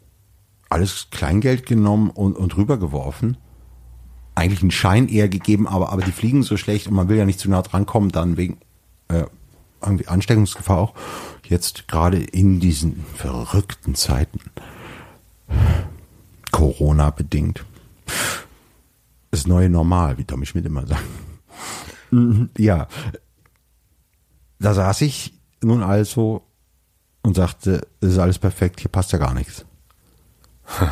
alles 0.68 1.08
Kleingeld 1.10 1.64
genommen 1.66 2.10
und, 2.10 2.36
und 2.36 2.56
rübergeworfen. 2.56 3.38
Eigentlich 4.34 4.60
einen 4.60 4.70
Schein 4.70 5.08
eher 5.08 5.28
gegeben, 5.28 5.66
aber, 5.66 5.92
aber 5.92 6.02
die 6.02 6.12
fliegen 6.12 6.42
so 6.42 6.56
schlecht 6.56 6.88
und 6.88 6.94
man 6.94 7.08
will 7.08 7.16
ja 7.16 7.24
nicht 7.24 7.40
zu 7.40 7.48
nah 7.48 7.62
dran 7.62 7.86
kommen, 7.86 8.10
dann 8.10 8.36
wegen 8.36 8.58
äh, 9.08 9.24
irgendwie 9.82 10.08
Ansteckungsgefahr 10.08 10.78
auch. 10.78 10.94
Jetzt 11.44 11.88
gerade 11.88 12.18
in 12.22 12.60
diesen 12.60 13.04
verrückten 13.14 13.94
Zeiten. 13.94 14.40
Corona 16.50 17.10
bedingt. 17.10 17.64
Das 19.30 19.46
neue 19.46 19.68
Normal, 19.68 20.18
wie 20.18 20.24
Tommy 20.24 20.46
Schmidt 20.46 20.66
immer 20.66 20.86
sagt. 20.86 21.04
Mhm, 22.10 22.50
ja. 22.56 22.88
Da 24.58 24.74
saß 24.74 25.02
ich 25.02 25.34
nun 25.62 25.82
also 25.82 26.42
und 27.22 27.34
sagte, 27.36 27.86
es 28.00 28.12
ist 28.12 28.18
alles 28.18 28.38
perfekt, 28.38 28.80
hier 28.80 28.90
passt 28.90 29.12
ja 29.12 29.18
gar 29.18 29.34
nichts. 29.34 29.64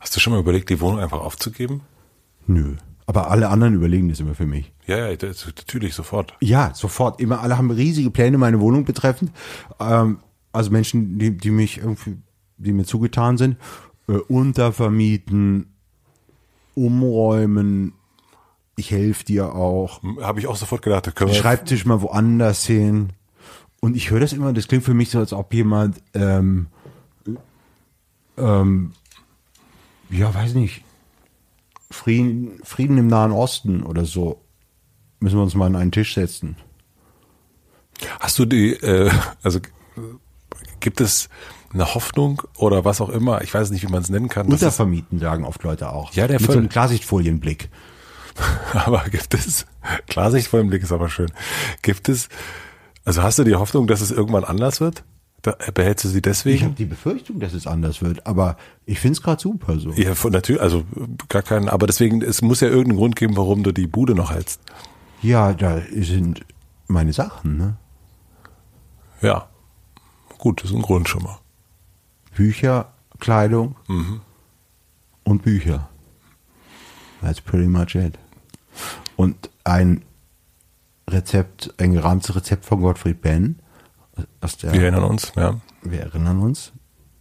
Hast 0.00 0.14
du 0.14 0.20
schon 0.20 0.32
mal 0.32 0.40
überlegt, 0.40 0.68
die 0.70 0.80
Wohnung 0.80 1.00
einfach 1.00 1.20
aufzugeben? 1.20 1.82
Nö. 2.46 2.76
Aber 3.06 3.30
alle 3.30 3.48
anderen 3.48 3.74
überlegen 3.74 4.08
das 4.08 4.20
immer 4.20 4.34
für 4.34 4.46
mich. 4.46 4.72
Ja, 4.86 5.08
ja, 5.08 5.16
das, 5.16 5.46
natürlich 5.46 5.94
sofort. 5.94 6.34
Ja, 6.40 6.72
sofort. 6.74 7.20
Immer 7.20 7.40
alle 7.40 7.58
haben 7.58 7.70
riesige 7.70 8.10
Pläne 8.10 8.38
meine 8.38 8.60
Wohnung 8.60 8.84
betreffend. 8.84 9.32
Ähm, 9.80 10.18
also 10.52 10.70
Menschen, 10.70 11.18
die, 11.18 11.36
die 11.36 11.50
mich 11.50 11.78
irgendwie, 11.78 12.18
die 12.58 12.72
mir 12.72 12.84
zugetan 12.84 13.36
sind, 13.38 13.56
äh, 14.08 14.12
untervermieten, 14.12 15.74
umräumen. 16.74 17.94
Ich 18.76 18.90
helfe 18.90 19.24
dir 19.24 19.54
auch. 19.54 20.00
Habe 20.20 20.40
ich 20.40 20.46
auch 20.46 20.56
sofort 20.56 20.82
gedacht. 20.82 21.14
Können 21.14 21.34
Schreibtisch 21.34 21.84
mal 21.84 22.00
woanders 22.02 22.64
hin. 22.64 23.10
Und 23.80 23.96
ich 23.96 24.10
höre 24.10 24.20
das 24.20 24.32
immer, 24.32 24.52
das 24.52 24.68
klingt 24.68 24.84
für 24.84 24.94
mich 24.94 25.10
so, 25.10 25.18
als 25.18 25.32
ob 25.32 25.52
jemand 25.52 26.00
ähm, 26.14 26.68
ähm, 28.38 28.92
ja, 30.10 30.32
weiß 30.32 30.54
nicht, 30.54 30.84
Frieden, 31.92 32.60
Frieden 32.64 32.98
im 32.98 33.06
Nahen 33.06 33.32
Osten 33.32 33.82
oder 33.82 34.04
so, 34.04 34.42
müssen 35.20 35.36
wir 35.36 35.42
uns 35.42 35.54
mal 35.54 35.66
an 35.66 35.76
einen 35.76 35.92
Tisch 35.92 36.14
setzen. 36.14 36.56
Hast 38.20 38.38
du 38.38 38.44
die, 38.44 38.72
äh, 38.72 39.10
also 39.42 39.60
gibt 40.80 41.00
es 41.00 41.28
eine 41.72 41.94
Hoffnung 41.94 42.42
oder 42.56 42.84
was 42.84 43.00
auch 43.00 43.08
immer, 43.08 43.42
ich 43.42 43.54
weiß 43.54 43.70
nicht, 43.70 43.86
wie 43.86 43.90
man 43.90 44.02
es 44.02 44.10
nennen 44.10 44.28
kann. 44.28 44.48
Untervermieten 44.48 45.18
sagen 45.18 45.44
oft 45.44 45.62
Leute 45.62 45.90
auch. 45.90 46.12
Ja, 46.12 46.26
der 46.26 46.40
Mit 46.40 46.50
so 46.50 46.58
einem 46.58 46.68
Klarsichtfolienblick. 46.68 47.70
aber 48.72 49.04
gibt 49.10 49.34
es, 49.34 49.66
Klarsichtfolienblick 50.08 50.82
ist 50.82 50.92
aber 50.92 51.08
schön. 51.08 51.30
Gibt 51.82 52.08
es, 52.08 52.28
also 53.04 53.22
hast 53.22 53.38
du 53.38 53.44
die 53.44 53.54
Hoffnung, 53.54 53.86
dass 53.86 54.00
es 54.00 54.10
irgendwann 54.10 54.44
anders 54.44 54.80
wird? 54.80 55.04
Da 55.42 55.56
behältst 55.74 56.04
du 56.04 56.08
sie 56.08 56.22
deswegen? 56.22 56.56
Ich 56.56 56.62
habe 56.62 56.74
die 56.74 56.84
Befürchtung, 56.84 57.40
dass 57.40 57.52
es 57.52 57.66
anders 57.66 58.00
wird, 58.00 58.26
aber 58.28 58.56
ich 58.86 59.00
finde 59.00 59.14
es 59.14 59.22
gerade 59.22 59.42
super 59.42 59.76
so. 59.80 59.90
Ja, 59.92 60.14
von 60.14 60.30
natürlich, 60.30 60.62
also 60.62 60.84
gar 61.28 61.42
keinen, 61.42 61.68
aber 61.68 61.88
deswegen, 61.88 62.22
es 62.22 62.42
muss 62.42 62.60
ja 62.60 62.68
irgendeinen 62.68 62.98
Grund 62.98 63.16
geben, 63.16 63.36
warum 63.36 63.64
du 63.64 63.72
die 63.72 63.88
Bude 63.88 64.14
noch 64.14 64.30
hältst. 64.30 64.60
Ja, 65.20 65.52
da 65.52 65.82
sind 65.90 66.44
meine 66.86 67.12
Sachen, 67.12 67.56
ne? 67.56 67.76
Ja. 69.20 69.48
Gut, 70.38 70.62
das 70.62 70.70
ist 70.70 70.76
ein 70.76 70.82
Grund 70.82 71.08
schon 71.08 71.24
mal. 71.24 71.38
Bücher, 72.34 72.92
Kleidung 73.18 73.76
mhm. 73.88 74.20
und 75.24 75.42
Bücher. 75.42 75.88
That's 77.20 77.40
pretty 77.40 77.66
much 77.66 77.94
it. 77.94 78.18
Und 79.16 79.50
ein 79.64 80.04
Rezept, 81.08 81.74
ein 81.78 81.92
gerahmtes 81.92 82.34
Rezept 82.34 82.64
von 82.64 82.80
Gottfried 82.80 83.20
Benn 83.20 83.61
aus 84.40 84.56
der, 84.56 84.72
wir 84.72 84.82
erinnern 84.82 85.04
uns, 85.04 85.32
ja. 85.36 85.60
Wir 85.82 86.00
erinnern 86.00 86.40
uns. 86.40 86.72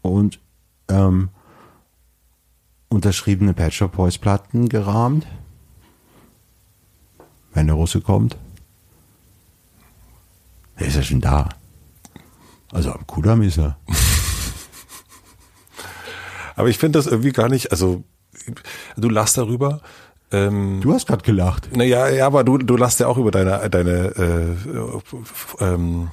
Und 0.01 0.39
ähm, 0.87 1.29
unterschriebene 2.89 3.53
Pet 3.53 3.73
Shop 3.73 3.93
Boys 3.93 4.17
Platten 4.17 4.69
gerahmt. 4.69 5.27
Wenn 7.53 7.67
der 7.67 7.75
Russe 7.75 8.01
kommt. 8.01 8.37
Der 10.79 10.87
ist 10.87 10.95
ja 10.95 11.03
schon 11.03 11.21
da. 11.21 11.49
Also 12.71 12.93
am 12.93 13.05
Kudamm 13.05 13.41
ist 13.41 13.57
er. 13.57 13.77
Aber 16.55 16.69
ich 16.69 16.77
finde 16.77 16.99
das 16.99 17.07
irgendwie 17.07 17.31
gar 17.31 17.49
nicht, 17.49 17.71
also 17.71 18.03
du 18.95 19.09
lachst 19.09 19.37
darüber. 19.37 19.81
Ähm, 20.31 20.79
Du 20.81 20.93
hast 20.93 21.07
gerade 21.07 21.23
gelacht. 21.23 21.75
naja, 21.75 22.09
ja, 22.09 22.25
aber 22.25 22.43
du, 22.43 22.57
du 22.57 22.77
lachst 22.77 22.99
ja 22.99 23.07
auch 23.07 23.17
über 23.17 23.31
deine, 23.31 23.69
deine 23.69 24.57
äh, 25.59 25.63
ähm, 25.63 26.09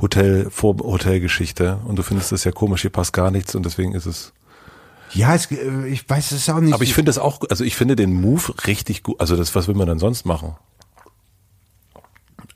Hotel, 0.00 0.48
Vor 0.50 0.76
Hotelgeschichte 0.78 1.78
und 1.84 1.96
du 1.96 2.02
findest 2.02 2.32
das 2.32 2.44
ja 2.44 2.52
komisch, 2.52 2.82
hier 2.82 2.90
passt 2.90 3.12
gar 3.12 3.30
nichts 3.30 3.54
und 3.54 3.64
deswegen 3.64 3.94
ist 3.94 4.06
es. 4.06 4.32
Ja, 5.12 5.34
es, 5.34 5.50
äh, 5.50 5.86
ich 5.86 6.08
weiß 6.08 6.32
es 6.32 6.48
auch 6.48 6.60
nicht. 6.60 6.74
Aber 6.74 6.82
ich 6.82 6.94
finde 6.94 7.10
das 7.10 7.18
auch, 7.18 7.40
also 7.48 7.64
ich 7.64 7.76
finde 7.76 7.96
den 7.96 8.12
Move 8.12 8.52
richtig 8.66 9.02
gut. 9.02 9.20
Also 9.20 9.36
das, 9.36 9.54
was 9.54 9.68
will 9.68 9.74
man 9.74 9.86
dann 9.86 9.98
sonst 9.98 10.26
machen? 10.26 10.56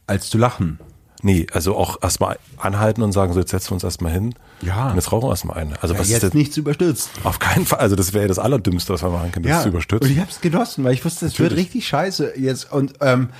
als 0.06 0.28
zu 0.28 0.38
lachen. 0.38 0.78
Nee, 1.24 1.46
also 1.52 1.74
auch 1.74 2.02
erstmal 2.02 2.38
anhalten 2.58 3.02
und 3.02 3.12
sagen, 3.12 3.32
so 3.32 3.40
jetzt 3.40 3.50
setzen 3.50 3.70
wir 3.70 3.74
uns 3.74 3.84
erstmal 3.84 4.12
hin. 4.12 4.34
Ja. 4.60 4.90
Und 4.90 4.96
jetzt 4.96 5.10
rauchen 5.10 5.26
wir 5.26 5.30
erstmal 5.30 5.56
eine. 5.56 5.82
Also 5.82 5.94
Ja, 5.94 6.00
was 6.00 6.06
ist 6.08 6.12
jetzt 6.22 6.32
denn? 6.34 6.38
nichts 6.38 6.56
überstürzt. 6.58 7.08
Auf 7.24 7.38
keinen 7.38 7.64
Fall. 7.64 7.78
Also 7.78 7.96
das 7.96 8.12
wäre 8.12 8.24
ja 8.24 8.28
das 8.28 8.38
Allerdümmste, 8.38 8.92
was 8.92 9.00
man 9.02 9.12
machen 9.12 9.32
kann, 9.32 9.42
das 9.42 9.62
zu 9.62 9.68
Und 9.68 9.72
überstürzen. 9.74 10.12
ich 10.12 10.18
habe 10.18 10.30
es 10.30 10.40
genossen, 10.42 10.84
weil 10.84 10.92
ich 10.92 11.02
wusste, 11.04 11.24
es 11.26 11.38
wird 11.38 11.56
richtig 11.56 11.88
scheiße 11.88 12.34
jetzt 12.38 12.70
und 12.70 12.92
ähm, 13.00 13.30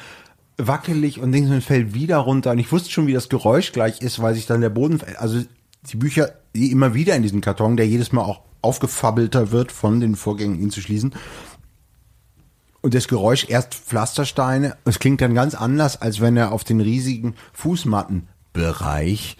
wackelig 0.57 1.20
und 1.20 1.32
Dings 1.32 1.51
und 1.51 1.62
fällt 1.62 1.95
wieder 1.95 2.16
runter. 2.18 2.53
Und 2.53 2.59
ich 2.59 2.72
wusste 2.72 2.91
schon, 2.91 3.07
wie 3.07 3.12
das 3.12 3.28
Geräusch 3.28 3.72
gleich 3.72 4.01
ist, 4.01 4.20
weil 4.22 4.35
sich 4.35 4.47
dann 4.47 4.61
der 4.62 4.70
Boden, 4.70 5.01
also 5.18 5.43
die 5.91 5.97
Bücher, 5.97 6.30
die 6.55 6.70
immer 6.70 6.95
wieder 6.95 7.14
in 7.16 7.22
diesen 7.22 7.41
Karton, 7.43 7.76
der 7.76 7.87
jedes 7.87 8.12
Mal 8.12 8.22
auch 8.22 8.41
aufgefabbelter 8.62 9.51
wird 9.51 9.72
von 9.72 10.01
den 10.01 10.16
Vorgängen, 10.16 10.59
ihn 10.59 10.70
zu 10.70 10.80
schließen. 10.80 11.14
Und 12.85 12.93
das 12.93 13.09
Geräusch 13.09 13.47
erst 13.49 13.74
Pflastersteine. 13.74 14.76
Es 14.85 14.99
klingt 14.99 15.22
dann 15.22 15.32
ganz 15.32 15.55
anders, 15.55 16.03
als 16.03 16.20
wenn 16.20 16.37
er 16.37 16.53
auf 16.53 16.64
den 16.64 16.82
riesigen 16.82 17.35
Fußmattenbereich 17.55 19.39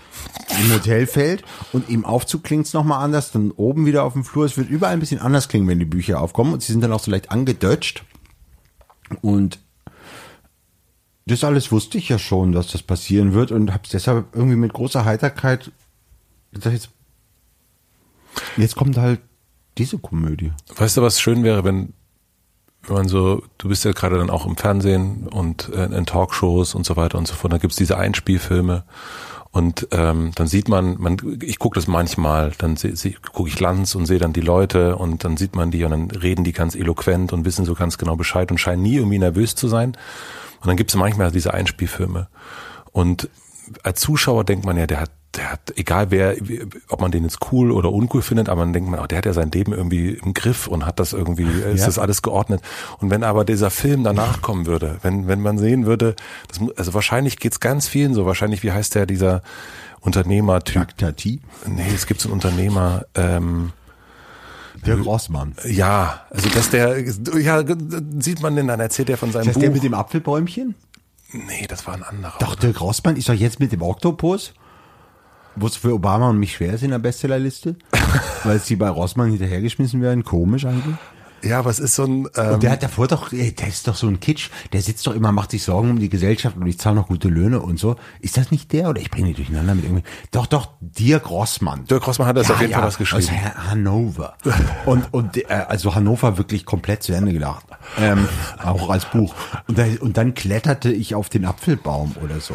im 0.49 0.73
Hotel 0.73 1.07
fällt. 1.07 1.45
Und 1.71 1.91
im 1.91 2.07
Aufzug 2.07 2.43
klingt 2.43 2.65
es 2.65 2.73
nochmal 2.73 3.05
anders, 3.05 3.33
dann 3.33 3.51
oben 3.51 3.85
wieder 3.85 4.05
auf 4.05 4.15
dem 4.15 4.25
Flur. 4.25 4.47
Es 4.47 4.57
wird 4.57 4.71
überall 4.71 4.95
ein 4.95 5.01
bisschen 5.01 5.21
anders 5.21 5.51
klingen, 5.51 5.69
wenn 5.69 5.79
die 5.79 5.85
Bücher 5.85 6.23
aufkommen. 6.23 6.55
Und 6.55 6.63
sie 6.63 6.73
sind 6.73 6.81
dann 6.81 6.95
auch 6.95 7.01
so 7.01 7.11
leicht 7.11 7.31
angedeutscht. 7.31 8.07
Und 9.21 9.59
das 11.27 11.45
alles 11.45 11.71
wusste 11.71 11.99
ich 11.99 12.09
ja 12.09 12.19
schon, 12.19 12.53
dass 12.53 12.69
das 12.69 12.83
passieren 12.83 13.35
wird 13.35 13.53
und 13.53 13.75
habe 13.75 13.83
es 13.85 13.91
deshalb 13.91 14.35
irgendwie 14.35 14.57
mit 14.57 14.73
großer 14.73 15.05
Heiterkeit 15.05 15.71
gesagt, 16.55 16.73
jetzt, 16.73 16.89
jetzt 18.57 18.75
kommt 18.75 18.97
halt 18.97 19.21
diese 19.77 19.99
Komödie. 19.99 20.51
Weißt 20.75 20.97
du, 20.97 21.03
was 21.03 21.21
schön 21.21 21.45
wäre, 21.45 21.63
wenn, 21.63 21.93
wenn 22.87 22.97
man 22.97 23.09
so, 23.09 23.43
du 23.59 23.69
bist 23.69 23.85
ja 23.85 23.93
gerade 23.93 24.19
dann 24.19 24.31
auch 24.31 24.47
im 24.47 24.57
Fernsehen 24.57 25.29
und 25.29 25.71
äh, 25.75 25.85
in 25.87 26.07
Talkshows 26.07 26.75
und 26.75 26.85
so 26.85 26.97
weiter 26.97 27.19
und 27.19 27.27
so 27.27 27.35
fort, 27.35 27.53
da 27.53 27.59
gibt's 27.59 27.77
diese 27.77 27.97
Einspielfilme 27.99 28.85
und 29.55 29.87
ähm, 29.93 30.33
dann 30.35 30.49
sieht 30.49 30.69
man, 30.69 30.97
man 31.01 31.17
ich 31.41 31.61
gucke 31.61 31.77
das 31.77 31.87
manchmal, 31.87 32.51
dann 32.59 32.77
gucke 33.33 33.49
ich 33.49 33.61
Lanz 33.61 33.95
und 33.95 34.05
sehe 34.05 34.19
dann 34.19 34.33
die 34.33 34.41
Leute 34.41 34.97
und 34.97 35.23
dann 35.23 35.37
sieht 35.37 35.55
man 35.55 35.71
die 35.71 35.85
und 35.85 35.93
dann 35.93 36.11
reden 36.11 36.43
die 36.43 36.51
ganz 36.51 36.75
eloquent 36.75 37.33
und 37.33 37.45
wissen 37.45 37.65
so 37.65 37.75
ganz 37.75 37.97
genau 37.97 38.17
Bescheid 38.17 38.51
und 38.51 38.59
scheinen 38.59 38.83
nie 38.83 38.97
irgendwie 38.97 39.21
nervös 39.21 39.55
zu 39.55 39.69
sein. 39.69 39.97
Und 40.61 40.67
dann 40.67 40.77
gibt's 40.77 40.97
manchmal 40.97 41.31
diese 41.31 41.55
Einspielfilme. 41.55 42.27
Und 42.91 43.29
als 43.85 44.01
Zuschauer 44.01 44.43
denkt 44.43 44.67
man 44.67 44.77
ja, 44.77 44.89
der 44.89 45.03
hat, 45.03 45.11
der 45.37 45.53
hat, 45.53 45.73
egal 45.77 46.11
wer, 46.11 46.37
ob 46.89 47.01
man 47.01 47.11
den 47.11 47.25
jetzt 47.25 47.39
cool 47.53 47.71
oder 47.73 47.91
uncool 47.93 48.23
findet, 48.23 48.49
aber 48.49 48.61
dann 48.63 48.73
denkt 48.73 48.89
man, 48.91 49.01
oh, 49.01 49.07
der 49.07 49.19
hat 49.19 49.27
ja 49.27 49.33
sein 49.33 49.51
Leben 49.51 49.73
irgendwie 49.73 50.11
im 50.11 50.33
Griff 50.35 50.67
und 50.69 50.87
hat 50.87 51.01
das 51.01 51.13
irgendwie, 51.13 51.43
ist 51.45 51.81
Ja. 51.81 51.87
das 51.87 51.99
alles 51.99 52.23
geordnet. 52.23 52.61
Und 53.01 53.11
wenn 53.11 53.25
aber 53.25 53.45
dieser 53.45 53.71
Film 53.71 54.05
danach 54.05 54.43
kommen 54.43 54.67
würde, 54.67 54.99
wenn, 55.03 55.27
wenn 55.27 55.41
man 55.41 55.59
sehen 55.59 55.87
würde, 55.87 56.15
das, 56.49 56.61
also 56.77 56.95
wahrscheinlich 56.95 57.39
geht's 57.39 57.61
ganz 57.61 57.89
vielen 57.89 58.15
so, 58.15 58.27
wahrscheinlich, 58.27 58.63
wie 58.63 58.73
heißt 58.73 58.95
der, 58.95 59.07
dieser 59.07 59.43
Unternehmertyp? 60.01 60.75
Jacques 60.77 60.97
Tati, 60.97 61.41
Nee, 61.67 61.87
es 61.95 62.07
gibt 62.07 62.21
so 62.21 62.29
einen 62.29 62.35
Unternehmer, 62.35 63.05
ähm, 63.15 63.73
der 64.87 65.01
Rossmann. 65.01 65.55
ja, 65.67 66.25
also 66.31 66.49
dass 66.51 66.69
der, 66.71 67.01
ja, 67.41 67.63
sieht 68.21 68.43
man 68.43 68.55
den, 68.57 68.67
dann 68.69 68.81
erzählt 68.81 69.09
er 69.09 69.17
von 69.17 69.33
seinem 69.33 69.43
Ist 69.43 69.47
das 69.49 69.55
Buch. 69.55 69.61
der 69.63 69.71
mit 69.71 69.83
dem 69.83 69.95
Apfelbäumchen? 69.95 70.75
nee, 71.33 71.67
das 71.67 71.87
war 71.87 71.95
ein 71.95 72.03
anderer. 72.03 72.35
Doch, 72.39 72.55
Dirk 72.55 72.81
Rossmann 72.81 73.17
ist 73.17 73.29
doch 73.29 73.35
jetzt 73.35 73.59
mit 73.61 73.73
dem 73.73 73.83
Oktopus. 73.83 74.53
Wo 75.57 75.67
es 75.67 75.77
für 75.77 75.95
Obama 75.95 76.29
und 76.31 76.39
mich 76.39 76.55
schwer 76.55 76.75
ist 76.75 76.83
in 76.83 76.91
der 76.91 76.99
Bestsellerliste, 76.99 77.77
weil 78.45 78.59
sie 78.59 78.77
bei 78.77 78.89
Rossmann 78.89 79.31
hinterhergeschmissen 79.31 80.01
werden. 80.03 80.25
Komisch 80.25 80.65
eigentlich. 80.65 80.97
Ja, 81.43 81.61
es 81.69 81.79
ist 81.79 81.95
so 81.95 82.05
ein, 82.05 82.27
ähm, 82.37 82.55
Und 82.55 82.63
der 82.63 82.71
hat 82.71 82.83
davor 82.83 83.07
doch, 83.07 83.31
ey, 83.31 83.53
der 83.55 83.69
ist 83.69 83.87
doch 83.87 83.95
so 83.95 84.07
ein 84.07 84.19
Kitsch. 84.19 84.49
Der 84.73 84.81
sitzt 84.81 85.07
doch 85.07 85.15
immer, 85.15 85.31
macht 85.31 85.51
sich 85.51 85.63
Sorgen 85.63 85.91
um 85.91 85.99
die 85.99 86.09
Gesellschaft 86.09 86.57
und 86.57 86.67
ich 86.67 86.79
zahle 86.81 86.97
noch 86.97 87.09
gute 87.09 87.29
Löhne 87.29 87.61
und 87.61 87.79
so. 87.79 87.97
Ist 88.21 88.39
das 88.39 88.51
nicht 88.51 88.73
der 88.73 88.89
oder 88.89 88.99
ich 89.03 89.11
bringe 89.11 89.29
die 89.29 89.35
durcheinander 89.35 89.75
mit 89.75 89.85
irgendwie? 89.85 90.05
Doch, 90.31 90.47
doch, 90.47 90.71
Dirk 90.81 91.29
Rossmann. 91.29 91.85
Dirk 91.85 92.07
Rossmann 92.07 92.29
hat 92.29 92.39
das 92.39 92.51
auf 92.51 92.63
jeden 92.63 92.73
Fall 92.73 92.83
was 92.85 92.97
geschrieben. 92.97 93.23
Aus 93.25 93.31
Han- 93.31 93.71
Hannover. 93.71 94.37
Und, 94.87 95.13
und 95.13 95.37
äh, 95.37 95.53
also 95.69 95.95
Hannover 95.95 96.39
wirklich 96.39 96.65
komplett 96.65 97.03
zu 97.03 97.13
Ende 97.13 97.35
gedacht. 97.35 97.67
Ähm, 98.01 98.27
auch 98.65 98.89
als 98.89 99.05
Buch. 99.05 99.35
Und, 99.69 99.77
da, 99.77 99.85
und 100.01 100.17
dann 100.17 100.33
kletterte 100.33 100.91
ich 100.93 101.15
auf 101.15 101.29
den 101.29 101.45
Apfelbaum 101.45 102.15
oder 102.25 102.41
so. 102.41 102.55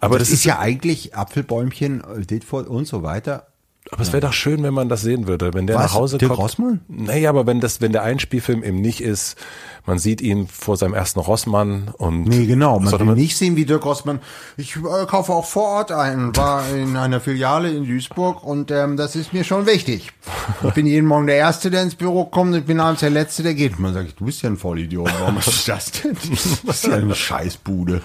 Und 0.00 0.04
Aber 0.04 0.18
das, 0.18 0.28
das 0.28 0.34
ist 0.34 0.40
ist- 0.40 0.44
ja 0.46 0.58
eigentlich 0.58 1.14
Apfelbäumchen, 1.16 2.02
äh, 2.02 2.20
Ditford 2.24 2.66
und 2.68 2.86
so 2.86 3.02
weiter. 3.02 3.46
Aber 3.90 4.02
es 4.02 4.12
wäre 4.12 4.20
doch 4.20 4.34
schön, 4.34 4.62
wenn 4.64 4.74
man 4.74 4.90
das 4.90 5.00
sehen 5.00 5.26
würde, 5.26 5.54
wenn 5.54 5.66
der 5.66 5.76
Was? 5.76 5.84
nach 5.84 5.94
Hause 5.94 6.18
Dirk 6.18 6.28
kommt. 6.32 6.42
Rossmann? 6.42 6.80
Naja, 6.88 7.30
aber 7.30 7.46
wenn 7.46 7.58
das, 7.60 7.80
wenn 7.80 7.90
der 7.92 8.02
Einspielfilm 8.02 8.62
eben 8.62 8.82
nicht 8.82 9.00
ist, 9.00 9.36
man 9.86 9.98
sieht 9.98 10.20
ihn 10.20 10.46
vor 10.46 10.76
seinem 10.76 10.92
ersten 10.92 11.20
Rossmann 11.20 11.88
und 11.96 12.24
Nee, 12.24 12.44
genau. 12.44 12.78
Man 12.80 12.92
will 12.92 13.14
nicht 13.14 13.38
sehen, 13.38 13.56
wie 13.56 13.64
Dirk 13.64 13.86
Rossmann. 13.86 14.20
Ich 14.58 14.76
äh, 14.76 14.80
kaufe 15.06 15.32
auch 15.32 15.46
vor 15.46 15.62
Ort 15.64 15.90
ein, 15.92 16.36
war 16.36 16.68
in 16.68 16.98
einer 16.98 17.18
Filiale 17.20 17.70
in 17.70 17.86
Duisburg 17.86 18.44
und 18.44 18.70
ähm, 18.70 18.98
das 18.98 19.16
ist 19.16 19.32
mir 19.32 19.42
schon 19.42 19.64
wichtig. 19.64 20.12
Ich 20.64 20.74
bin 20.74 20.84
jeden 20.86 21.06
Morgen 21.06 21.26
der 21.26 21.36
Erste, 21.36 21.70
der 21.70 21.82
ins 21.82 21.94
Büro 21.94 22.26
kommt 22.26 22.54
und 22.54 22.66
bin 22.66 22.80
abends 22.80 23.00
der 23.00 23.08
Letzte, 23.08 23.42
der 23.42 23.54
geht. 23.54 23.78
Man 23.78 23.94
sagt, 23.94 24.20
du 24.20 24.26
bist 24.26 24.42
ja 24.42 24.50
ein 24.50 24.58
Vollidiot. 24.58 25.10
Warum 25.20 25.36
du 25.36 25.50
das 25.66 25.92
denn? 25.92 26.14
Das 26.66 26.76
ist 26.84 26.86
ja 26.88 26.92
eine 26.96 27.14
Scheißbude. 27.14 28.02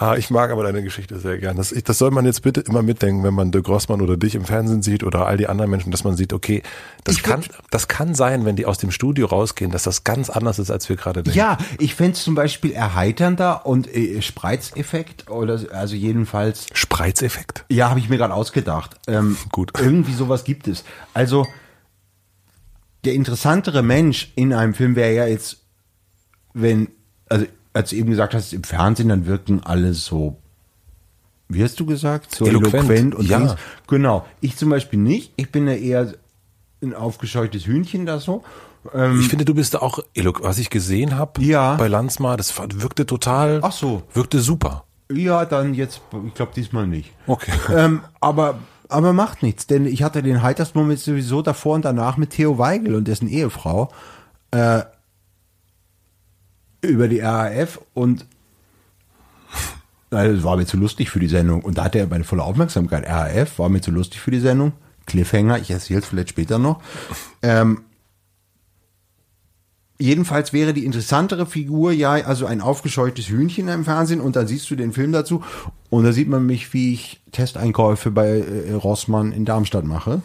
Ah, 0.00 0.14
ich 0.16 0.30
mag 0.30 0.52
aber 0.52 0.62
deine 0.62 0.84
Geschichte 0.84 1.18
sehr 1.18 1.38
gern. 1.38 1.56
Das, 1.56 1.70
das 1.70 1.98
soll 1.98 2.12
man 2.12 2.24
jetzt 2.24 2.42
bitte 2.42 2.60
immer 2.60 2.82
mitdenken, 2.82 3.24
wenn 3.24 3.34
man 3.34 3.50
Dirk 3.50 3.66
Rossmann 3.66 4.00
oder 4.00 4.16
dich 4.16 4.36
im 4.36 4.44
Fernsehen 4.44 4.80
sieht 4.80 5.02
oder 5.02 5.26
all 5.26 5.36
die 5.36 5.48
anderen 5.48 5.72
Menschen, 5.72 5.90
dass 5.90 6.04
man 6.04 6.16
sieht, 6.16 6.32
okay, 6.32 6.62
das 7.02 7.16
Ich 7.16 7.24
kann, 7.24 7.42
das 7.72 7.88
kann 7.88 8.14
sein, 8.14 8.44
wenn 8.44 8.54
die 8.54 8.64
aus 8.64 8.78
dem 8.78 8.92
Studio 8.92 9.26
rausgehen, 9.26 9.72
dass 9.72 9.82
das 9.82 10.04
ganz 10.04 10.30
anders 10.30 10.60
ist, 10.60 10.70
als 10.70 10.88
wir 10.88 10.94
gerade 10.94 11.24
denken. 11.24 11.36
Ja, 11.36 11.58
ich 11.80 11.96
fände 11.96 12.12
es 12.12 12.22
zum 12.22 12.36
Beispiel 12.36 12.70
erheiternder 12.70 13.66
und 13.66 13.92
äh, 13.92 14.22
Spreizeffekt 14.22 15.28
oder 15.28 15.58
also 15.72 15.96
jedenfalls 15.96 16.66
Spreizeffekt. 16.74 17.64
Ja, 17.68 17.90
habe 17.90 17.98
ich 17.98 18.08
mir 18.08 18.18
gerade 18.18 18.34
ausgedacht. 18.34 18.94
Ähm, 19.08 19.36
Gut. 19.50 19.72
Irgendwie 19.80 20.14
sowas 20.14 20.44
gibt 20.44 20.68
es. 20.68 20.84
Also 21.12 21.44
der 23.04 23.14
interessantere 23.14 23.82
Mensch 23.82 24.30
in 24.36 24.52
einem 24.52 24.74
Film 24.74 24.94
wäre 24.94 25.12
ja 25.12 25.26
jetzt, 25.26 25.56
wenn, 26.54 26.86
also 27.28 27.46
als 27.72 27.90
du 27.90 27.96
eben 27.96 28.10
gesagt 28.10 28.34
hast, 28.34 28.52
im 28.52 28.64
Fernsehen, 28.64 29.08
dann 29.08 29.26
wirken 29.26 29.60
alle 29.64 29.94
so, 29.94 30.36
wie 31.48 31.62
hast 31.62 31.78
du 31.80 31.86
gesagt, 31.86 32.34
so 32.34 32.46
Eloquent, 32.46 32.74
eloquent, 32.90 33.14
und 33.14 33.26
ja. 33.28 33.38
Dings. 33.38 33.54
Genau. 33.86 34.26
Ich 34.40 34.56
zum 34.56 34.70
Beispiel 34.70 34.98
nicht. 34.98 35.32
Ich 35.36 35.50
bin 35.50 35.66
ja 35.66 35.74
eher 35.74 36.14
ein 36.82 36.94
aufgescheuchtes 36.94 37.66
Hühnchen 37.66 38.06
da 38.06 38.18
so. 38.20 38.42
Ähm, 38.94 39.20
Ich 39.20 39.28
finde, 39.28 39.44
du 39.44 39.54
bist 39.54 39.74
da 39.74 39.78
auch, 39.78 39.98
was 40.40 40.58
ich 40.58 40.70
gesehen 40.70 41.16
habe 41.16 41.42
Ja. 41.42 41.74
bei 41.76 41.88
Landsmar, 41.88 42.36
das 42.36 42.54
wirkte 42.58 43.06
total, 43.06 43.60
Ach 43.62 43.72
so. 43.72 44.02
wirkte 44.14 44.40
super. 44.40 44.84
ja, 45.10 45.44
dann 45.44 45.74
jetzt, 45.74 46.00
ich 46.26 46.34
glaube 46.34 46.52
diesmal 46.54 46.86
nicht. 46.86 47.12
Okay. 47.26 47.52
ähm, 47.74 48.02
aber, 48.20 48.58
aber 48.88 49.12
macht 49.12 49.42
nichts, 49.42 49.66
denn 49.66 49.86
ich 49.86 50.02
hatte 50.02 50.22
den 50.22 50.42
heitersten 50.42 50.78
Moment 50.78 51.00
sowieso 51.00 51.42
davor 51.42 51.74
und 51.74 51.84
danach 51.84 52.16
mit 52.18 52.30
Theo 52.30 52.58
Weigel 52.58 52.94
und 52.94 53.08
dessen 53.08 53.28
Ehefrau 53.28 53.90
äh, 54.52 54.82
über 56.82 57.08
die 57.08 57.20
RAF 57.20 57.80
und 57.94 58.26
Nein, 60.10 60.34
das 60.34 60.42
war 60.42 60.56
mir 60.56 60.64
zu 60.64 60.78
lustig 60.78 61.10
für 61.10 61.20
die 61.20 61.28
Sendung. 61.28 61.60
Und 61.62 61.76
da 61.76 61.84
hatte 61.84 61.98
er 61.98 62.06
meine 62.06 62.24
volle 62.24 62.42
Aufmerksamkeit. 62.42 63.06
RAF 63.06 63.58
war 63.58 63.68
mir 63.68 63.82
zu 63.82 63.90
lustig 63.90 64.20
für 64.20 64.30
die 64.30 64.40
Sendung. 64.40 64.72
Cliffhanger, 65.04 65.58
ich 65.58 65.70
erzähle 65.70 66.00
es 66.00 66.06
vielleicht 66.06 66.30
später 66.30 66.58
noch. 66.58 66.80
Ähm, 67.42 67.82
jedenfalls 69.98 70.52
wäre 70.52 70.72
die 70.72 70.84
interessantere 70.84 71.44
Figur 71.46 71.92
ja 71.92 72.12
also 72.12 72.46
ein 72.46 72.60
aufgescheuchtes 72.60 73.28
Hühnchen 73.28 73.68
im 73.68 73.84
Fernsehen 73.84 74.20
und 74.20 74.36
dann 74.36 74.46
siehst 74.46 74.70
du 74.70 74.76
den 74.76 74.92
Film 74.92 75.12
dazu 75.12 75.42
und 75.90 76.04
da 76.04 76.12
sieht 76.12 76.28
man 76.28 76.46
mich, 76.46 76.72
wie 76.72 76.94
ich 76.94 77.20
Testeinkäufe 77.32 78.10
bei 78.10 78.38
äh, 78.38 78.72
Rossmann 78.72 79.32
in 79.32 79.44
Darmstadt 79.44 79.84
mache. 79.84 80.22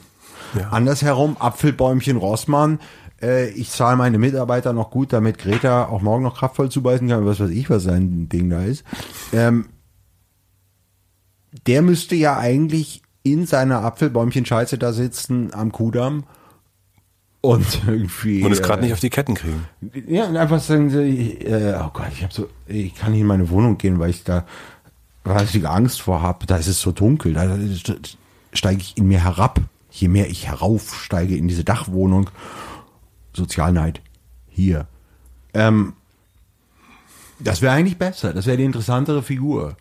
Ja. 0.58 0.70
Andersherum, 0.70 1.38
Apfelbäumchen 1.40 2.18
Rossmann. 2.18 2.80
Äh, 3.24 3.50
ich 3.50 3.70
zahle 3.70 3.96
meine 3.96 4.18
Mitarbeiter 4.18 4.74
noch 4.74 4.92
gut, 4.92 5.14
damit 5.14 5.38
Greta 5.38 5.86
auch 5.86 6.02
morgen 6.02 6.24
noch 6.24 6.38
kraftvoll 6.38 6.70
zubeißen 6.70 7.08
kann, 7.08 7.26
was 7.26 7.40
weiß 7.40 7.50
ich, 7.50 7.70
was 7.70 7.84
sein 7.84 8.28
Ding 8.30 8.50
da 8.50 8.64
ist. 8.64 8.84
Ähm, 9.32 9.66
der 11.68 11.82
müsste 11.82 12.16
ja 12.16 12.38
eigentlich 12.38 13.02
in 13.24 13.46
seiner 13.46 13.84
Apfelbäumchen-Scheiße 13.84 14.78
da 14.78 14.92
sitzen 14.92 15.54
am 15.54 15.72
Kudamm 15.72 16.26
und 17.42 17.82
irgendwie. 17.88 18.44
Und 18.44 18.52
es 18.52 18.62
gerade 18.62 18.82
äh, 18.82 18.86
nicht 18.86 18.94
auf 18.94 19.00
die 19.00 19.10
Ketten 19.10 19.36
kriegen. 19.36 19.66
ja, 20.08 20.26
und 20.26 20.36
einfach 20.36 20.60
sagen 20.60 20.90
sie, 20.90 21.38
äh, 21.40 21.76
oh 21.80 21.90
Gott, 21.94 22.08
ich 22.12 22.24
habe 22.24 22.34
so, 22.34 22.50
ich 22.68 22.96
kann 22.96 23.12
nicht 23.12 23.22
in 23.22 23.28
meine 23.28 23.50
Wohnung 23.50 23.78
gehen, 23.78 24.00
weil 24.00 24.10
ich 24.10 24.24
da 24.24 24.46
wahnsinnige 25.24 25.70
Angst 25.70 26.02
vor 26.02 26.22
habe, 26.22 26.46
da 26.46 26.58
ist 26.58 26.68
es 26.68 26.82
so 26.82 26.92
dunkel, 26.92 27.34
da 27.34 27.58
steige 28.52 28.82
ich 28.82 28.98
in 28.98 29.08
mir 29.08 29.24
herab. 29.24 29.62
Je 29.90 30.08
mehr 30.08 30.28
ich 30.28 30.48
heraufsteige 30.48 31.38
in 31.38 31.48
diese 31.48 31.64
Dachwohnung, 31.64 32.32
Sozialneid, 33.34 34.02
hier. 34.50 34.88
Ähm, 35.54 35.94
das 37.40 37.62
wäre 37.62 37.74
eigentlich 37.74 37.98
besser, 37.98 38.34
das 38.34 38.46
wäre 38.46 38.58
die 38.58 38.64
interessantere 38.64 39.24
Figur. 39.24 39.76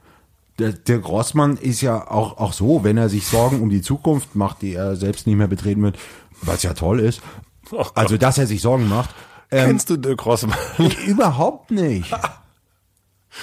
Der, 0.58 0.72
der 0.72 0.98
Grossmann 0.98 1.56
ist 1.56 1.80
ja 1.80 2.10
auch, 2.10 2.38
auch 2.38 2.52
so, 2.52 2.84
wenn 2.84 2.98
er 2.98 3.08
sich 3.08 3.26
Sorgen 3.26 3.60
um 3.62 3.70
die 3.70 3.82
Zukunft 3.82 4.34
macht, 4.34 4.62
die 4.62 4.74
er 4.74 4.96
selbst 4.96 5.26
nicht 5.26 5.36
mehr 5.36 5.48
betreten 5.48 5.82
wird, 5.82 5.98
was 6.42 6.62
ja 6.62 6.74
toll 6.74 7.00
ist. 7.00 7.22
also, 7.94 8.16
dass 8.16 8.38
er 8.38 8.46
sich 8.46 8.60
Sorgen 8.60 8.88
macht. 8.88 9.14
Ähm, 9.50 9.66
Kennst 9.66 9.90
du 9.90 9.96
Dirk 9.96 10.24
Rossmann? 10.26 10.58
Überhaupt 11.06 11.70
nicht. 11.70 12.14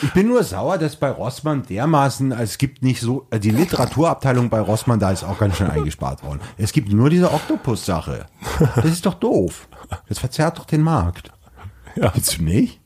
Ich 0.04 0.14
bin 0.14 0.28
nur 0.28 0.44
sauer, 0.44 0.78
dass 0.78 0.96
bei 0.96 1.10
Rossmann 1.10 1.64
dermaßen, 1.66 2.32
also 2.32 2.44
es 2.44 2.58
gibt 2.58 2.84
nicht 2.84 3.02
so, 3.02 3.28
äh, 3.32 3.40
die 3.40 3.50
Literaturabteilung 3.50 4.50
bei 4.50 4.60
Rossmann, 4.60 5.00
da 5.00 5.12
ist 5.12 5.24
auch 5.24 5.40
ganz 5.40 5.58
schön 5.58 5.70
eingespart 5.70 6.24
worden. 6.24 6.40
Es 6.58 6.72
gibt 6.72 6.92
nur 6.92 7.10
diese 7.10 7.32
Oktopus-Sache. 7.32 8.28
Das 8.76 8.86
ist 8.86 9.06
doch 9.06 9.16
doof. 9.16 9.68
Das 10.08 10.20
verzerrt 10.20 10.60
doch 10.60 10.66
den 10.66 10.82
Markt. 10.82 11.32
Ja. 11.96 12.14
Willst 12.14 12.38
du 12.38 12.44
nicht? 12.44 12.80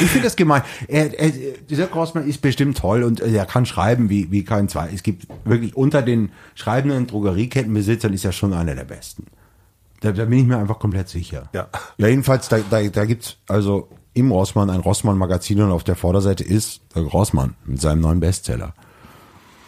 Ich 0.00 0.10
finde 0.10 0.24
das 0.24 0.36
gemein. 0.36 0.62
Er, 0.88 1.18
er, 1.18 1.30
dieser 1.68 1.86
Grossmann 1.86 2.26
ist 2.26 2.40
bestimmt 2.40 2.78
toll 2.78 3.02
und 3.02 3.20
er 3.20 3.44
kann 3.44 3.66
schreiben 3.66 4.08
wie, 4.08 4.30
wie 4.30 4.44
kein 4.44 4.68
zwei. 4.68 4.88
Es 4.92 5.02
gibt 5.02 5.26
wirklich 5.44 5.76
unter 5.76 6.02
den 6.02 6.30
schreibenden 6.54 7.06
Drogeriekettenbesitzern 7.06 8.12
ist 8.12 8.24
er 8.24 8.32
schon 8.32 8.54
einer 8.54 8.74
der 8.74 8.84
besten. 8.84 9.26
Da, 10.00 10.12
da 10.12 10.24
bin 10.24 10.38
ich 10.38 10.46
mir 10.46 10.58
einfach 10.58 10.78
komplett 10.78 11.08
sicher. 11.08 11.48
Ja. 11.52 11.68
Ja, 11.98 12.08
jedenfalls, 12.08 12.48
da, 12.48 12.58
da, 12.70 12.82
da 12.82 13.04
gibt's 13.04 13.36
also 13.48 13.88
im 14.16 14.32
Rossmann 14.32 14.70
ein 14.70 14.80
Rossmann-Magazin 14.80 15.60
und 15.60 15.70
auf 15.70 15.84
der 15.84 15.94
Vorderseite 15.94 16.42
ist 16.42 16.80
der 16.94 17.02
Rossmann 17.02 17.54
mit 17.66 17.80
seinem 17.82 18.00
neuen 18.00 18.18
Bestseller. 18.18 18.72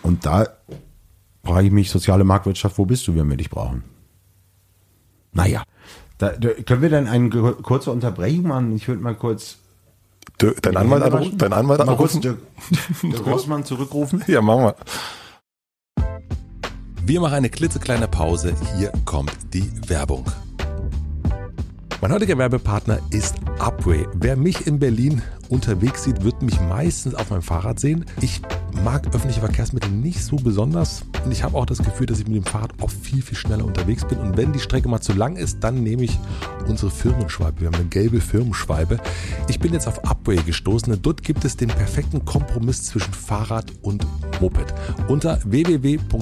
Und 0.02 0.24
da 0.24 0.46
frage 1.44 1.66
ich 1.66 1.72
mich, 1.72 1.90
soziale 1.90 2.24
Marktwirtschaft, 2.24 2.78
wo 2.78 2.86
bist 2.86 3.06
du, 3.06 3.14
wenn 3.14 3.28
wir 3.28 3.36
dich 3.36 3.50
brauchen? 3.50 3.84
Naja, 5.32 5.64
da, 6.16 6.30
da, 6.30 6.48
können 6.64 6.80
wir 6.80 6.88
dann 6.88 7.06
eine 7.06 7.28
kurze 7.28 7.90
Unterbrechung 7.90 8.48
machen? 8.48 8.74
Ich 8.74 8.88
würde 8.88 9.02
mal 9.02 9.14
kurz 9.14 9.58
dein 10.38 10.76
Anwalt 10.78 11.02
anrufen? 11.02 11.36
Dein 11.36 11.52
Anwalt 11.52 11.80
anrufen? 11.80 12.22
Der, 12.22 12.36
der 13.02 13.20
Rossmann 13.26 13.64
zurückrufen? 13.64 14.24
Ja, 14.28 14.40
machen 14.40 14.64
wir. 14.64 14.76
Wir 17.04 17.20
machen 17.20 17.34
eine 17.34 17.50
klitzekleine 17.50 18.08
Pause. 18.08 18.54
Hier 18.76 18.92
kommt 19.04 19.36
die 19.52 19.70
Werbung. 19.88 20.24
Mein 22.00 22.12
heutiger 22.12 22.38
Werbepartner 22.38 23.00
ist 23.10 23.34
Upway. 23.58 24.06
Wer 24.14 24.36
mich 24.36 24.68
in 24.68 24.78
Berlin 24.78 25.20
unterwegs 25.48 26.04
sieht, 26.04 26.22
wird 26.22 26.42
mich 26.42 26.60
meistens 26.60 27.16
auf 27.16 27.30
meinem 27.30 27.42
Fahrrad 27.42 27.80
sehen. 27.80 28.04
Ich 28.20 28.40
mag 28.82 29.06
öffentliche 29.14 29.40
Verkehrsmittel 29.40 29.90
nicht 29.90 30.22
so 30.22 30.36
besonders 30.36 31.02
und 31.24 31.32
ich 31.32 31.42
habe 31.42 31.56
auch 31.56 31.66
das 31.66 31.78
Gefühl, 31.78 32.06
dass 32.06 32.20
ich 32.20 32.26
mit 32.26 32.36
dem 32.36 32.44
Fahrrad 32.44 32.70
oft 32.80 32.96
viel, 32.96 33.22
viel 33.22 33.36
schneller 33.36 33.64
unterwegs 33.64 34.04
bin. 34.04 34.18
Und 34.18 34.36
wenn 34.36 34.52
die 34.52 34.60
Strecke 34.60 34.88
mal 34.88 35.00
zu 35.00 35.12
lang 35.12 35.36
ist, 35.36 35.62
dann 35.64 35.82
nehme 35.82 36.04
ich 36.04 36.18
unsere 36.66 36.90
Firmenschweibe. 36.90 37.60
Wir 37.60 37.66
haben 37.66 37.74
eine 37.74 37.84
gelbe 37.84 38.20
Firmenschweibe. 38.20 38.98
Ich 39.48 39.58
bin 39.60 39.72
jetzt 39.72 39.88
auf 39.88 40.04
Upway 40.04 40.36
gestoßen 40.36 40.92
und 40.92 41.04
dort 41.04 41.22
gibt 41.22 41.44
es 41.44 41.56
den 41.56 41.68
perfekten 41.68 42.24
Kompromiss 42.24 42.84
zwischen 42.84 43.12
Fahrrad 43.12 43.72
und 43.82 44.06
Moped. 44.40 44.72
Unter 45.08 45.38
www.upway.de, 45.44 46.18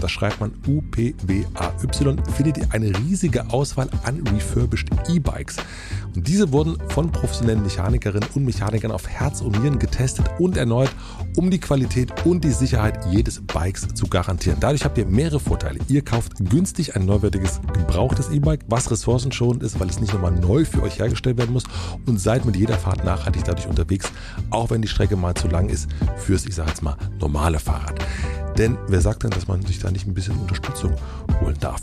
da 0.00 0.08
schreibt 0.08 0.40
man 0.40 0.52
U-P-W-A-Y, 0.66 2.24
findet 2.36 2.58
ihr 2.58 2.66
eine 2.70 2.96
riesige 2.98 3.48
Auswahl 3.50 3.88
an 4.04 4.26
refurbished 4.26 4.88
E-Bikes. 5.08 5.56
Und 6.14 6.26
diese 6.26 6.50
wurden 6.52 6.76
von 6.88 7.12
professionellen 7.12 7.62
Mechanikerinnen 7.62 8.28
und 8.34 8.44
Mechanikern 8.44 8.90
auf 8.90 9.06
Herz 9.08 9.40
und 9.40 9.60
Nieren 9.60 9.78
getestet 9.78 10.26
und 10.38 10.58
erneut, 10.60 10.90
um 11.36 11.50
die 11.50 11.58
Qualität 11.58 12.24
und 12.24 12.44
die 12.44 12.50
Sicherheit 12.50 13.04
jedes 13.10 13.40
Bikes 13.40 13.88
zu 13.94 14.06
garantieren. 14.06 14.58
Dadurch 14.60 14.84
habt 14.84 14.98
ihr 14.98 15.06
mehrere 15.06 15.40
Vorteile. 15.40 15.80
Ihr 15.88 16.02
kauft 16.02 16.34
günstig 16.50 16.96
ein 16.96 17.04
neuwertiges, 17.04 17.60
gebrauchtes 17.72 18.30
E-Bike, 18.30 18.60
was 18.68 18.90
ressourcenschonend 18.90 19.62
ist, 19.62 19.80
weil 19.80 19.88
es 19.88 20.00
nicht 20.00 20.12
nochmal 20.12 20.32
neu 20.32 20.64
für 20.64 20.82
euch 20.82 20.98
hergestellt 20.98 21.38
werden 21.38 21.52
muss 21.52 21.64
und 22.06 22.20
seid 22.20 22.44
mit 22.44 22.56
jeder 22.56 22.78
Fahrt 22.78 23.04
nachhaltig 23.04 23.44
dadurch 23.44 23.66
unterwegs, 23.66 24.12
auch 24.50 24.70
wenn 24.70 24.82
die 24.82 24.88
Strecke 24.88 25.16
mal 25.16 25.34
zu 25.34 25.48
lang 25.48 25.68
ist 25.68 25.88
fürs, 26.16 26.46
ich 26.46 26.54
sage 26.54 26.70
jetzt 26.70 26.82
mal, 26.82 26.96
normale 27.18 27.58
Fahrrad. 27.58 27.98
Denn 28.58 28.76
wer 28.88 29.00
sagt 29.00 29.22
denn, 29.22 29.30
dass 29.30 29.48
man 29.48 29.62
sich 29.62 29.78
da 29.78 29.90
nicht 29.90 30.06
ein 30.06 30.14
bisschen 30.14 30.36
Unterstützung 30.36 30.94
holen 31.40 31.56
darf? 31.60 31.80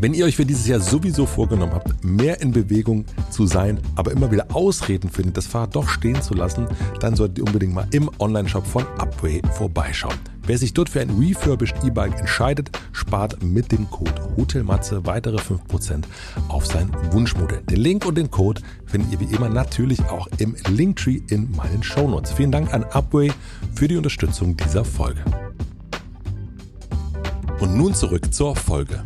Wenn 0.00 0.14
ihr 0.14 0.24
euch 0.24 0.36
für 0.36 0.46
dieses 0.46 0.66
Jahr 0.66 0.80
sowieso 0.80 1.26
vorgenommen 1.26 1.74
habt, 1.74 2.02
mehr 2.02 2.40
in 2.40 2.52
Bewegung 2.52 3.04
zu 3.28 3.46
sein, 3.46 3.78
aber 3.96 4.12
immer 4.12 4.30
wieder 4.30 4.46
Ausreden 4.54 5.10
findet, 5.10 5.36
das 5.36 5.46
Fahrrad 5.46 5.76
doch 5.76 5.90
stehen 5.90 6.22
zu 6.22 6.32
lassen, 6.32 6.66
dann 7.00 7.16
solltet 7.16 7.36
ihr 7.36 7.44
unbedingt 7.44 7.74
mal 7.74 7.86
im 7.90 8.10
Onlineshop 8.18 8.66
von 8.66 8.86
Upway 8.96 9.42
vorbeischauen. 9.52 10.16
Wer 10.46 10.56
sich 10.56 10.72
dort 10.72 10.88
für 10.88 11.02
ein 11.02 11.10
refurbished 11.10 11.84
E-Bike 11.84 12.18
entscheidet, 12.18 12.70
spart 12.92 13.42
mit 13.42 13.72
dem 13.72 13.90
Code 13.90 14.14
HOTELMATZE 14.38 15.04
weitere 15.04 15.36
5% 15.36 16.04
auf 16.48 16.64
sein 16.64 16.90
Wunschmodell. 17.10 17.60
Den 17.68 17.80
Link 17.80 18.06
und 18.06 18.16
den 18.16 18.30
Code 18.30 18.62
findet 18.86 19.12
ihr 19.12 19.20
wie 19.20 19.34
immer 19.34 19.50
natürlich 19.50 20.00
auch 20.04 20.28
im 20.38 20.56
Linktree 20.70 21.20
in 21.28 21.54
meinen 21.54 21.82
Shownotes. 21.82 22.32
Vielen 22.32 22.52
Dank 22.52 22.72
an 22.72 22.84
Upway 22.84 23.30
für 23.74 23.86
die 23.86 23.98
Unterstützung 23.98 24.56
dieser 24.56 24.86
Folge. 24.86 25.22
Und 27.60 27.76
nun 27.76 27.92
zurück 27.92 28.32
zur 28.32 28.56
Folge. 28.56 29.04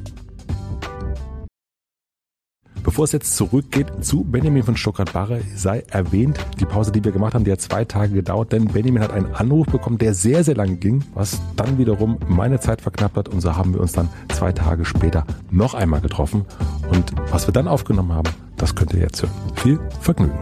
Bevor 2.85 3.07
es 3.07 3.13
jetzt 3.13 3.35
zurückgeht 3.35 3.87
zu 4.05 4.25
Benjamin 4.25 4.63
von 4.63 4.77
Stuttgart-Barre, 4.77 5.41
sei 5.57 5.85
erwähnt, 5.89 6.39
die 6.61 6.67
Pause, 6.67 6.93
die 6.93 7.03
wir 7.03 7.13
gemacht 7.13 7.33
haben, 7.33 7.43
die 7.43 7.51
hat 7.51 7.63
zwei 7.63 7.87
Tage 7.87 8.13
gedauert, 8.13 8.53
denn 8.53 8.67
Benjamin 8.67 9.03
hat 9.03 9.11
einen 9.11 9.35
Anruf 9.35 9.67
bekommen, 9.69 9.97
der 9.97 10.13
sehr, 10.13 10.45
sehr 10.45 10.55
lang 10.55 10.81
ging, 10.81 11.03
was 11.15 11.41
dann 11.57 11.79
wiederum 11.79 12.19
meine 12.29 12.61
Zeit 12.61 12.83
verknappt 12.83 13.17
hat 13.17 13.29
und 13.31 13.41
so 13.41 13.57
haben 13.57 13.73
wir 13.73 13.81
uns 13.81 13.93
dann 13.93 14.11
zwei 14.35 14.53
Tage 14.53 14.85
später 14.85 15.25
noch 15.51 15.73
einmal 15.73 16.03
getroffen 16.03 16.45
und 16.91 17.11
was 17.31 17.49
wir 17.49 17.55
dann 17.55 17.69
aufgenommen 17.69 18.13
haben, 18.13 18.31
das 18.59 18.75
könnt 18.75 18.93
ihr 18.93 19.01
jetzt 19.01 19.23
hören. 19.23 19.33
Viel 19.55 19.81
Vergnügen. 20.01 20.39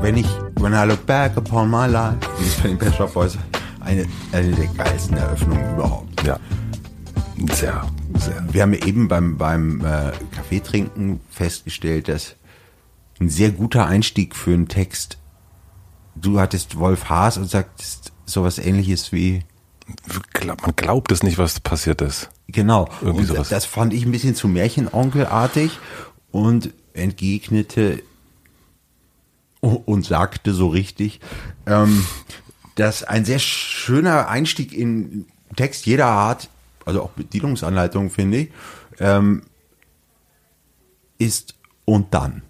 Wenn 0.00 0.16
ich, 0.18 0.28
when 0.60 0.72
I 0.72 0.84
look 0.86 1.04
back 1.04 1.36
upon 1.36 1.68
my 1.68 1.88
life, 1.88 2.18
es 2.40 2.60
bei 2.60 2.68
den 2.68 2.92
Shop 2.92 3.12
Boys 3.12 3.36
eine, 3.84 4.06
eine 4.32 4.52
der 4.52 4.66
geilsten 4.68 5.16
Eröffnungen 5.16 5.74
überhaupt. 5.74 6.22
Ja. 6.24 6.38
Sehr, 7.52 7.88
sehr. 8.18 8.44
Wir 8.52 8.62
haben 8.62 8.74
eben 8.74 9.08
beim, 9.08 9.36
beim 9.36 9.80
äh, 9.80 10.12
Kaffeetrinken 10.34 11.20
festgestellt, 11.30 12.08
dass 12.08 12.36
ein 13.20 13.28
sehr 13.28 13.50
guter 13.50 13.86
Einstieg 13.86 14.34
für 14.36 14.52
einen 14.52 14.68
Text, 14.68 15.18
du 16.14 16.40
hattest 16.40 16.78
Wolf 16.78 17.08
Haas 17.08 17.36
und 17.36 17.50
sagtest 17.50 18.12
sowas 18.24 18.58
ähnliches 18.58 19.12
wie 19.12 19.42
man 20.46 20.76
glaubt 20.76 21.12
es 21.12 21.22
nicht, 21.22 21.36
was 21.36 21.60
passiert 21.60 22.00
ist. 22.00 22.30
Genau. 22.48 22.88
Irgendwie 23.02 23.24
sowas. 23.24 23.50
Das 23.50 23.66
fand 23.66 23.92
ich 23.92 24.04
ein 24.06 24.12
bisschen 24.12 24.34
zu 24.34 24.48
Märchenonkelartig 24.48 25.78
und 26.30 26.72
entgegnete 26.94 28.02
und 29.60 30.04
sagte 30.04 30.52
so 30.52 30.68
richtig, 30.68 31.20
ähm, 31.66 32.06
dass 32.74 33.04
ein 33.04 33.24
sehr 33.24 33.38
schöner 33.38 34.28
Einstieg 34.28 34.72
in 34.72 35.26
Text 35.56 35.86
jeder 35.86 36.06
Art, 36.06 36.48
also 36.84 37.02
auch 37.02 37.10
Bedienungsanleitung 37.10 38.10
finde 38.10 38.38
ich, 38.38 38.50
ähm, 38.98 39.42
ist 41.18 41.54
und 41.84 42.12
dann. 42.14 42.42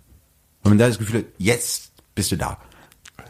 Und 0.63 0.71
man 0.71 0.79
da 0.79 0.89
das 0.89 0.99
Gefühl 0.99 1.21
hat, 1.21 1.27
jetzt 1.39 1.93
bist 2.15 2.33
du 2.33 2.37
da. 2.37 2.59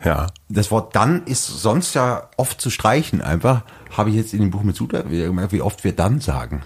Ja. 0.05 0.29
Das 0.49 0.71
Wort 0.71 0.95
dann 0.95 1.25
ist 1.25 1.47
sonst 1.47 1.95
ja 1.95 2.29
oft 2.37 2.61
zu 2.61 2.71
streichen 2.71 3.21
einfach. 3.23 3.63
Habe 3.97 4.11
ich 4.11 4.17
jetzt 4.17 4.35
in 4.35 4.41
dem 4.41 4.51
Buch 4.51 4.63
mit 4.63 4.81
wieder 4.81 5.03
gemerkt, 5.05 5.53
wie 5.53 5.63
oft 5.63 5.85
wir 5.85 5.93
dann 5.93 6.21
sagen. 6.21 6.63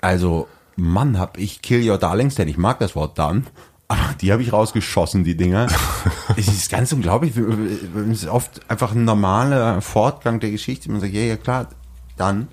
Also, 0.00 0.48
Mann, 0.76 1.18
hab 1.18 1.38
ich 1.38 1.62
Kill 1.62 1.88
Your 1.88 1.98
Darlings, 1.98 2.34
denn 2.34 2.48
ich 2.48 2.58
mag 2.58 2.78
das 2.78 2.94
Wort 2.94 3.18
dann. 3.18 3.46
Aber 3.88 4.14
die 4.20 4.32
habe 4.32 4.42
ich 4.42 4.52
rausgeschossen, 4.52 5.24
die 5.24 5.36
Dinger. 5.36 5.66
es 6.36 6.48
ist 6.48 6.70
ganz 6.70 6.92
unglaublich. 6.92 7.36
Es 7.36 8.22
ist 8.22 8.28
oft 8.28 8.60
einfach 8.68 8.92
ein 8.92 9.04
normaler 9.04 9.80
Fortgang 9.82 10.40
der 10.40 10.50
Geschichte. 10.50 10.90
Man 10.90 11.00
sagt, 11.00 11.12
ja, 11.12 11.22
ja, 11.22 11.36
klar, 11.36 11.68
dann. 12.16 12.48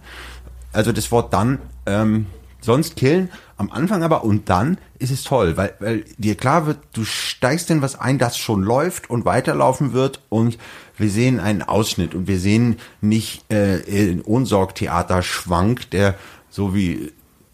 Also 0.73 0.91
das 0.91 1.11
Wort 1.11 1.34
dann, 1.34 1.59
ähm, 1.86 2.27
sonst 2.61 2.95
killen, 2.95 3.29
am 3.57 3.71
Anfang 3.71 4.03
aber 4.03 4.23
und 4.23 4.49
dann 4.49 4.77
ist 4.99 5.11
es 5.11 5.23
toll, 5.23 5.57
weil, 5.57 5.73
weil 5.79 6.05
dir 6.17 6.36
klar 6.36 6.65
wird, 6.65 6.79
du 6.93 7.03
steigst 7.03 7.69
in 7.69 7.82
was 7.82 7.99
ein, 7.99 8.17
das 8.17 8.38
schon 8.38 8.63
läuft 8.63 9.09
und 9.09 9.25
weiterlaufen 9.25 9.93
wird 9.93 10.21
und 10.29 10.57
wir 10.97 11.09
sehen 11.09 11.39
einen 11.39 11.63
Ausschnitt 11.63 12.13
und 12.13 12.27
wir 12.27 12.39
sehen 12.39 12.77
nicht 13.01 13.51
äh, 13.51 14.11
ein 14.11 14.21
Ohnsorgtheater-Schwank, 14.21 15.89
der 15.89 16.15
so 16.49 16.75
wie 16.75 17.11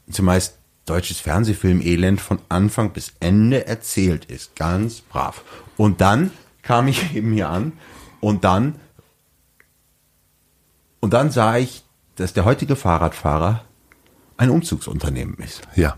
zumeist 0.09 0.56
deutsches 0.87 1.19
Fernsehfilm-Elend 1.19 2.19
von 2.19 2.39
Anfang 2.49 2.91
bis 2.91 3.13
Ende 3.19 3.67
erzählt 3.67 4.25
ist. 4.25 4.55
Ganz 4.55 5.01
brav. 5.01 5.43
Und 5.77 6.01
dann 6.01 6.31
kam 6.63 6.87
ich 6.87 7.15
eben 7.15 7.33
hier 7.33 7.49
an 7.49 7.73
und 8.19 8.43
dann, 8.43 8.75
und 10.99 11.13
dann 11.13 11.29
sah 11.29 11.57
ich, 11.57 11.83
dass 12.15 12.33
der 12.33 12.45
heutige 12.45 12.75
Fahrradfahrer 12.75 13.63
ein 14.37 14.49
Umzugsunternehmen 14.49 15.37
ist. 15.37 15.61
Ja. 15.75 15.97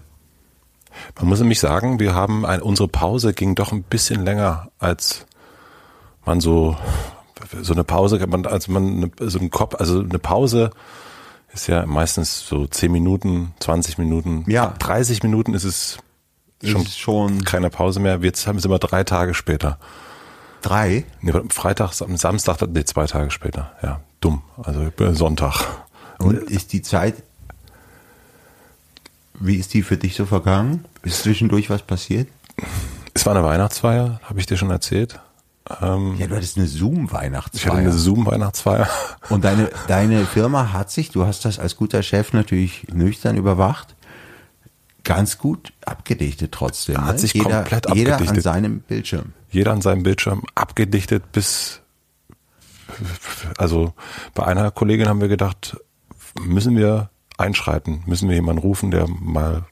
Man 1.18 1.28
muss 1.28 1.40
nämlich 1.40 1.60
sagen, 1.60 2.00
wir 2.00 2.14
haben 2.14 2.46
ein, 2.46 2.62
unsere 2.62 2.90
Pause 2.90 3.34
ging 3.34 3.56
doch 3.56 3.72
ein 3.72 3.84
bisschen 3.84 4.26
länger, 4.26 4.70
als 4.80 5.26
man 6.26 6.42
so 6.42 6.78
so 7.62 7.74
eine 7.74 7.84
Pause, 7.84 8.26
man, 8.28 8.46
als 8.46 8.68
man 8.68 9.12
so 9.20 9.40
ein 9.40 9.50
Kopf, 9.50 9.76
also 9.76 10.02
eine 10.02 10.20
Pause 10.20 10.72
ist 11.54 11.68
ja 11.68 11.86
meistens 11.86 12.48
so 12.48 12.68
10 12.68 12.92
Minuten, 12.92 13.54
20 13.60 13.98
Minuten, 13.98 14.44
Ja. 14.48 14.74
30 14.80 15.24
Minuten 15.24 15.54
ist 15.54 15.64
es 15.64 15.98
schon, 16.64 16.82
Ist 16.84 17.00
schon 17.00 17.44
keine 17.46 17.70
Pause 17.70 18.00
mehr. 18.00 18.20
Jetzt 18.22 18.46
haben 18.48 18.60
sie 18.60 18.68
immer 18.68 18.80
drei 18.80 19.04
Tage 19.04 19.34
später. 19.34 19.78
drei. 20.62 21.06
Nee, 21.22 21.32
Freitag, 21.50 21.94
am 22.02 22.18
Samstag, 22.18 22.58
nee, 22.70 22.84
zwei 22.84 23.06
Tage 23.08 23.32
später. 23.32 23.72
Ja, 23.82 24.02
dumm. 24.20 24.42
Also 24.62 24.92
Sonntag. 25.14 25.66
Und 26.18 26.36
ist 26.38 26.74
die 26.74 26.82
Zeit, 26.82 27.16
wie 29.40 29.56
ist 29.56 29.74
die 29.74 29.84
für 29.84 29.96
dich 29.98 30.16
so 30.16 30.26
vergangen? 30.26 30.84
Ist 31.04 31.24
zwischendurch 31.24 31.70
was 31.70 31.82
passiert? 31.82 32.28
Es 33.14 33.26
war 33.26 33.36
eine 33.36 33.46
Weihnachtsfeier, 33.46 34.20
habe 34.24 34.40
ich 34.40 34.46
dir 34.48 34.58
schon 34.58 34.70
erzählt. 34.70 35.20
Ähm, 35.82 36.16
Ja, 36.18 36.28
du 36.28 36.36
hattest 36.36 36.58
eine 36.58 36.66
ich 36.66 36.72
hatte 36.74 36.80
Zoom-Weihnachtsfeier. 36.80 37.74
eine 37.74 37.92
Zoom-Weihnachtsfeier. 37.92 38.88
Und 39.30 39.44
deine, 39.44 39.70
deine 39.88 40.26
Firma 40.26 40.74
hat 40.74 40.92
sich, 40.92 41.10
du 41.12 41.26
hast 41.26 41.46
das 41.46 41.60
als 41.60 41.76
guter 41.76 42.02
Chef 42.04 42.34
natürlich 42.34 42.88
nüchtern 42.92 43.38
überwacht, 43.38 43.96
ganz 45.04 45.38
gut 45.38 45.74
abgedichtet 45.86 46.52
trotzdem. 46.52 46.98
Hat 47.06 47.14
ne? 47.14 47.20
sich 47.20 47.34
jeder, 47.34 47.62
komplett 47.62 47.86
Jeder 47.96 48.10
an 48.10 48.14
abgedichtet. 48.14 48.44
seinem 48.44 48.80
Bildschirm. 48.82 49.34
Jeder 49.52 49.72
an 49.72 49.82
seinem 49.82 50.04
Bildschirm 50.04 50.44
abgedichtet 50.56 51.32
bis, 51.32 51.82
also 53.58 53.94
bei 54.36 54.46
einer 54.46 54.72
Kollegin 54.72 55.08
haben 55.08 55.22
wir 55.22 55.28
gedacht, 55.28 55.78
müssen 56.40 56.76
wir 56.76 57.10
einschreiten, 57.38 58.04
müssen 58.06 58.28
wir 58.30 58.36
jemanden 58.36 58.62
rufen, 58.62 58.92
der 58.92 59.08
mal 59.08 59.66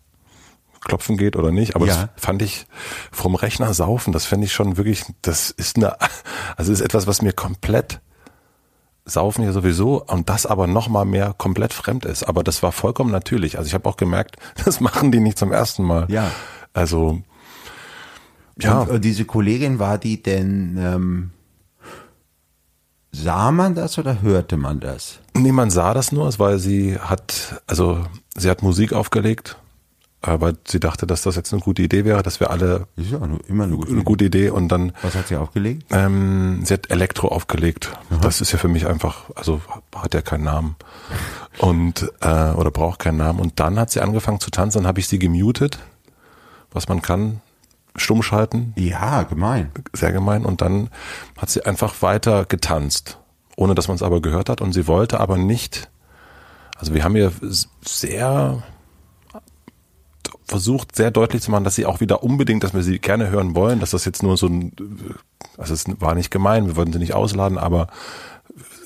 klopfen 0.87 1.17
geht 1.17 1.35
oder 1.35 1.51
nicht. 1.51 1.75
Aber 1.75 1.85
Ja. 1.85 2.09
das 2.15 2.23
fand 2.23 2.41
ich 2.41 2.65
vom 3.11 3.35
Rechner 3.35 3.73
saufen, 3.73 4.11
das 4.13 4.25
fände 4.25 4.45
ich 4.45 4.53
schon 4.53 4.77
wirklich, 4.77 5.03
das 5.21 5.51
ist 5.51 5.77
eine, 5.77 5.95
also 6.55 6.71
ist 6.71 6.81
etwas, 6.81 7.05
was 7.05 7.21
mir 7.21 7.33
komplett 7.33 7.99
saufen 9.05 9.43
ja 9.45 9.53
sowieso 9.53 10.03
und 10.03 10.27
das 10.29 10.45
aber 10.45 10.67
noch 10.67 10.89
mal 10.89 11.05
mehr 11.05 11.33
komplett 11.37 11.71
fremd 11.73 12.03
ist. 12.05 12.23
Aber 12.23 12.43
das 12.43 12.61
war 12.61 12.73
vollkommen 12.73 13.11
natürlich. 13.11 13.57
Also 13.57 13.67
ich 13.67 13.73
habe 13.73 13.87
auch 13.87 13.95
gemerkt, 13.95 14.35
das 14.65 14.79
machen 14.81 15.11
die 15.11 15.19
nicht 15.21 15.37
zum 15.37 15.51
ersten 15.53 15.83
Mal. 15.83 16.07
Ja. 16.09 16.29
Also 16.73 17.21
ja, 18.59 18.79
Und, 18.81 18.89
äh, 18.89 18.99
diese 18.99 19.23
Kollegin, 19.25 19.79
war 19.79 19.97
die 19.97 20.21
denn, 20.23 20.77
ähm, 20.79 21.29
sah 23.11 23.51
man 23.51 23.75
das 23.75 23.97
oder 23.97 24.21
hörte 24.21 24.57
man 24.57 24.79
das? 24.79 25.19
Nee, 25.35 25.51
man 25.51 25.69
sah 25.69 25.93
das 25.93 26.11
nur, 26.11 26.27
weil 26.39 26.59
sie 26.59 26.97
hat, 26.99 27.61
also 27.67 28.05
sie 28.35 28.49
hat 28.49 28.61
Musik 28.63 28.93
aufgelegt, 28.93 29.57
aber 30.21 30.53
sie 30.67 30.79
dachte, 30.79 31.05
dass 31.07 31.21
das 31.21 31.35
jetzt 31.35 31.53
eine 31.53 31.61
gute 31.61 31.81
Idee 31.83 32.03
wäre, 32.03 32.23
dass 32.23 32.39
wir 32.39 32.49
alle 32.49 32.87
Ist 32.95 33.11
ja 33.11 33.19
immer 33.47 33.65
eine 33.65 33.75
gute 33.75 33.91
eine 33.91 34.03
gute 34.03 34.25
Idee 34.25 34.49
und 34.49 34.67
dann 34.69 34.91
Was 35.03 35.15
hat 35.15 35.27
sie 35.27 35.35
aufgelegt? 35.35 35.85
ähm, 35.91 36.61
sie 36.65 36.73
hat 36.73 36.89
Elektro 36.89 37.27
aufgelegt. 37.29 37.91
Das 38.21 38.41
ist 38.41 38.51
ja 38.51 38.57
für 38.57 38.67
mich 38.67 38.87
einfach, 38.87 39.29
also 39.35 39.61
hat 39.95 40.13
ja 40.13 40.21
keinen 40.21 40.43
Namen 40.45 40.75
und 41.59 42.11
äh, 42.21 42.51
oder 42.51 42.71
braucht 42.71 42.99
keinen 42.99 43.17
Namen. 43.17 43.39
Und 43.39 43.59
dann 43.59 43.79
hat 43.79 43.91
sie 43.91 44.01
angefangen 44.01 44.39
zu 44.39 44.49
tanzen, 44.51 44.79
dann 44.79 44.87
habe 44.87 44.99
ich 44.99 45.07
sie 45.07 45.19
gemutet, 45.19 45.79
was 46.71 46.87
man 46.89 47.01
kann, 47.01 47.41
stumm 47.95 48.21
schalten, 48.23 48.73
Ja, 48.75 49.23
gemein. 49.23 49.71
sehr 49.93 50.11
gemein. 50.11 50.45
Und 50.45 50.61
dann 50.61 50.89
hat 51.37 51.49
sie 51.49 51.63
einfach 51.65 52.01
weiter 52.01 52.45
getanzt, 52.45 53.17
ohne 53.55 53.75
dass 53.75 53.87
man 53.87 53.95
es 53.95 54.03
aber 54.03 54.21
gehört 54.21 54.49
hat. 54.49 54.61
Und 54.61 54.73
sie 54.73 54.87
wollte 54.87 55.19
aber 55.19 55.37
nicht, 55.37 55.89
also 56.77 56.93
wir 56.93 57.03
haben 57.03 57.15
ihr 57.15 57.31
sehr 57.81 58.61
versucht, 60.47 60.95
sehr 60.95 61.11
deutlich 61.11 61.41
zu 61.41 61.51
machen, 61.51 61.63
dass 61.63 61.75
sie 61.75 61.85
auch 61.85 61.99
wieder 61.99 62.23
unbedingt, 62.23 62.63
dass 62.63 62.73
wir 62.73 62.83
sie 62.83 62.99
gerne 62.99 63.29
hören 63.29 63.55
wollen, 63.55 63.79
dass 63.79 63.91
das 63.91 64.05
jetzt 64.05 64.23
nur 64.23 64.37
so 64.37 64.47
ein, 64.47 64.71
also 65.57 65.73
es 65.73 65.85
war 65.99 66.15
nicht 66.15 66.31
gemein, 66.31 66.67
wir 66.67 66.75
wollten 66.75 66.93
sie 66.93 66.99
nicht 66.99 67.13
ausladen, 67.13 67.57
aber 67.57 67.87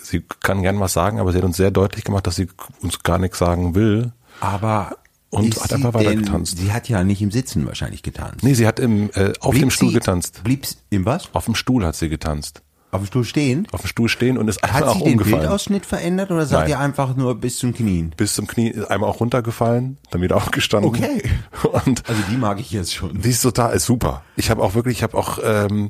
sie 0.04 0.24
kann 0.42 0.62
gern 0.62 0.80
was 0.80 0.94
sagen, 0.94 1.20
aber 1.20 1.32
sie 1.32 1.38
hat 1.38 1.46
uns 1.46 1.58
sehr 1.58 1.72
deutlich 1.72 2.04
gemacht, 2.04 2.28
dass 2.28 2.36
sie 2.36 2.48
uns 2.82 3.04
gar 3.04 3.20
nichts 3.20 3.38
sagen 3.40 3.76
will. 3.76 4.12
Aber 4.40 4.98
Und 5.30 5.56
hat 5.62 5.70
sie 5.70 5.76
einfach 5.76 5.94
weiter 5.94 6.16
getanzt. 6.16 6.58
Sie 6.58 6.74
hat 6.74 6.90
ja 6.90 7.04
nicht 7.04 7.22
im 7.22 7.32
Sitzen 7.32 7.66
wahrscheinlich 7.68 8.04
getanzt. 8.04 8.44
Nee, 8.44 8.54
sie 8.56 8.68
hat 8.68 8.80
im, 8.80 9.10
äh, 9.14 9.34
auf 9.40 9.52
Blieb 9.52 9.62
dem 9.64 9.72
Stuhl 9.72 9.90
sie- 9.90 9.96
getanzt. 9.96 10.42
Blieb 10.44 10.66
im 10.90 11.06
was? 11.06 11.30
Auf 11.34 11.46
dem 11.46 11.56
Stuhl 11.56 11.86
hat 11.86 11.96
sie 11.96 12.10
getanzt. 12.10 12.62
Auf 12.92 13.02
dem 13.02 13.08
Stuhl 13.08 13.24
stehen? 13.24 13.68
Auf 13.72 13.82
dem 13.82 13.88
Stuhl 13.88 14.10
stehen 14.10 14.38
und 14.38 14.48
ist 14.48 14.64
einfach 14.64 14.82
Hat 14.82 14.88
auch 14.88 15.02
umgefallen. 15.02 15.40
Bildausschnitt 15.42 15.86
verändert 15.86 16.30
oder 16.32 16.46
seid 16.46 16.68
ihr 16.70 16.80
einfach 16.80 17.16
nur 17.16 17.36
bis 17.36 17.58
zum 17.58 17.74
Knien? 17.74 18.14
bis 18.18 18.34
zum 18.36 18.48
Knie, 18.48 18.76
einmal 18.90 19.10
auch 19.10 19.20
runtergefallen, 19.20 19.98
dann 20.10 20.22
wieder 20.22 20.36
aufgestanden. 20.36 20.90
Okay. 20.90 21.24
Und 21.86 22.08
Also 22.10 22.22
die 22.30 22.38
mag 22.38 22.60
ich 22.60 22.72
jetzt 22.72 22.94
schon. 22.94 23.22
die 23.22 23.30
ist 23.30 23.42
total 23.42 23.74
ist 23.74 23.86
super. 23.86 24.24
Ich 24.36 24.50
habe 24.50 24.62
auch 24.62 24.74
wirklich, 24.76 24.98
ich 24.98 25.04
habe 25.04 25.18
auch 25.18 25.40
ähm, 25.44 25.90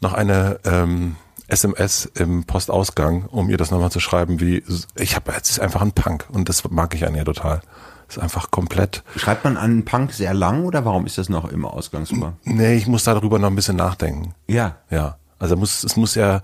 noch 0.00 0.12
eine 0.12 0.58
ähm, 0.64 1.16
SMS 1.48 2.06
im 2.14 2.44
Postausgang, 2.44 3.26
um 3.26 3.48
ihr 3.50 3.56
das 3.56 3.70
nochmal 3.70 3.90
zu 3.90 4.00
schreiben, 4.00 4.40
wie 4.40 4.62
ich 4.96 5.16
habe, 5.16 5.32
es 5.40 5.50
ist 5.50 5.60
einfach 5.60 5.82
ein 5.82 5.92
Punk 5.92 6.26
und 6.30 6.48
das 6.48 6.68
mag 6.70 6.94
ich 6.94 7.06
an 7.06 7.14
ihr 7.14 7.24
total. 7.24 7.60
Ist 8.08 8.18
einfach 8.18 8.50
komplett. 8.50 9.02
Schreibt 9.16 9.44
man 9.44 9.56
an 9.56 9.84
Punk 9.86 10.12
sehr 10.12 10.34
lang 10.34 10.64
oder 10.66 10.84
warum 10.84 11.06
ist 11.06 11.16
das 11.16 11.30
noch 11.30 11.46
im 11.50 11.64
Ausgangsbar? 11.64 12.34
Nee, 12.44 12.74
ich 12.74 12.86
muss 12.86 13.04
darüber 13.04 13.38
noch 13.38 13.48
ein 13.48 13.56
bisschen 13.56 13.76
nachdenken. 13.76 14.34
Ja. 14.46 14.76
Ja, 14.90 15.16
also 15.42 15.56
muss, 15.56 15.82
es 15.82 15.96
muss 15.96 16.14
ja, 16.14 16.40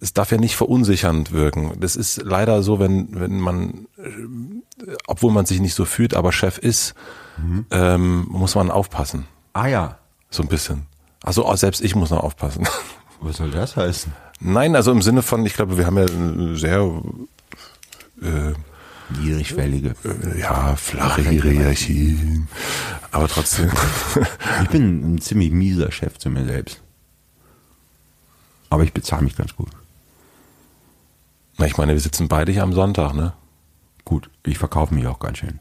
es 0.00 0.12
darf 0.12 0.32
ja 0.32 0.38
nicht 0.38 0.56
verunsichernd 0.56 1.30
wirken. 1.30 1.78
Das 1.78 1.94
ist 1.94 2.22
leider 2.24 2.62
so, 2.64 2.80
wenn, 2.80 3.08
wenn 3.18 3.38
man, 3.38 3.86
äh, 3.96 4.10
obwohl 5.06 5.32
man 5.32 5.46
sich 5.46 5.60
nicht 5.60 5.74
so 5.74 5.84
fühlt, 5.84 6.14
aber 6.14 6.32
Chef 6.32 6.58
ist, 6.58 6.94
ähm, 7.70 8.26
muss 8.28 8.56
man 8.56 8.70
aufpassen. 8.70 9.26
Ah 9.52 9.68
ja. 9.68 9.98
So 10.28 10.42
ein 10.42 10.48
bisschen. 10.48 10.86
Also 11.22 11.54
selbst 11.54 11.82
ich 11.82 11.94
muss 11.94 12.10
noch 12.10 12.24
aufpassen. 12.24 12.66
Was 13.20 13.36
soll 13.36 13.52
das 13.52 13.76
heißen? 13.76 14.12
Nein, 14.40 14.74
also 14.74 14.90
im 14.90 15.02
Sinne 15.02 15.22
von, 15.22 15.46
ich 15.46 15.54
glaube, 15.54 15.78
wir 15.78 15.86
haben 15.86 15.96
ja 15.96 16.06
eine 16.06 16.56
sehr, 16.56 16.80
äh, 18.22 18.54
Niedrigschwellige. 19.22 19.94
äh, 20.04 20.40
ja, 20.40 20.74
flache 20.74 21.22
Hierarchien. 21.22 22.48
Aber 23.12 23.28
trotzdem. 23.28 23.70
Ich 24.64 24.68
bin 24.70 25.14
ein 25.14 25.20
ziemlich 25.20 25.52
mieser 25.52 25.92
Chef 25.92 26.18
zu 26.18 26.28
mir 26.28 26.44
selbst. 26.44 26.82
Aber 28.70 28.82
ich 28.82 28.92
bezahle 28.92 29.22
mich 29.22 29.36
ganz 29.36 29.54
gut. 29.54 29.70
Na, 31.58 31.66
ich 31.66 31.76
meine, 31.76 31.92
wir 31.92 32.00
sitzen 32.00 32.28
beide 32.28 32.52
hier 32.52 32.62
am 32.62 32.72
Sonntag, 32.72 33.14
ne? 33.14 33.32
Gut, 34.04 34.30
ich 34.44 34.58
verkaufe 34.58 34.94
mich 34.94 35.06
auch 35.06 35.18
ganz 35.18 35.38
schön. 35.38 35.58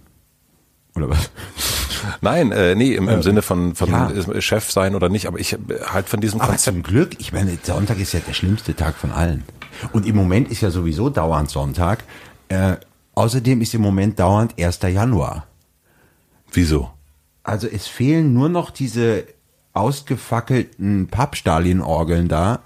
Oder 0.96 1.10
was? 1.10 1.30
Nein, 2.22 2.52
äh, 2.52 2.76
nee, 2.76 2.94
im, 2.94 3.10
im 3.10 3.24
Sinne 3.24 3.42
von, 3.42 3.76
von 3.76 3.90
ja. 3.90 4.12
äh, 4.12 4.42
Chef 4.42 4.72
sein 4.72 4.96
oder 4.96 5.10
nicht, 5.10 5.28
aber 5.28 5.40
ich 5.40 5.54
äh, 5.54 5.58
halt 5.86 6.08
von 6.08 6.22
diesem 6.22 6.42
Aber 6.42 6.52
Konzept. 6.52 6.76
zum 6.76 6.84
Glück, 6.84 7.20
ich 7.20 7.34
meine, 7.34 7.58
Sonntag 7.62 8.00
ist 8.00 8.14
ja 8.14 8.20
der 8.20 8.34
schlimmste 8.34 8.76
Tag 8.76 8.96
von 8.96 9.12
allen. 9.12 9.44
Und 9.92 10.06
im 10.06 10.16
Moment 10.16 10.50
ist 10.50 10.62
ja 10.62 10.72
sowieso 10.72 11.10
dauernd 11.10 11.50
Sonntag. 11.50 12.04
Äh, 12.50 12.76
außerdem 13.16 13.62
ist 13.62 13.74
im 13.74 13.82
Moment 13.82 14.20
dauernd 14.20 14.60
1. 14.60 14.80
Januar. 14.84 15.48
Wieso? 16.52 16.92
Also 17.44 17.68
es 17.68 17.88
fehlen 17.88 18.34
nur 18.34 18.50
noch 18.50 18.70
diese 18.72 19.26
ausgefackelten 19.74 21.08
Pappstalin-Orgeln 21.08 22.28
da, 22.28 22.60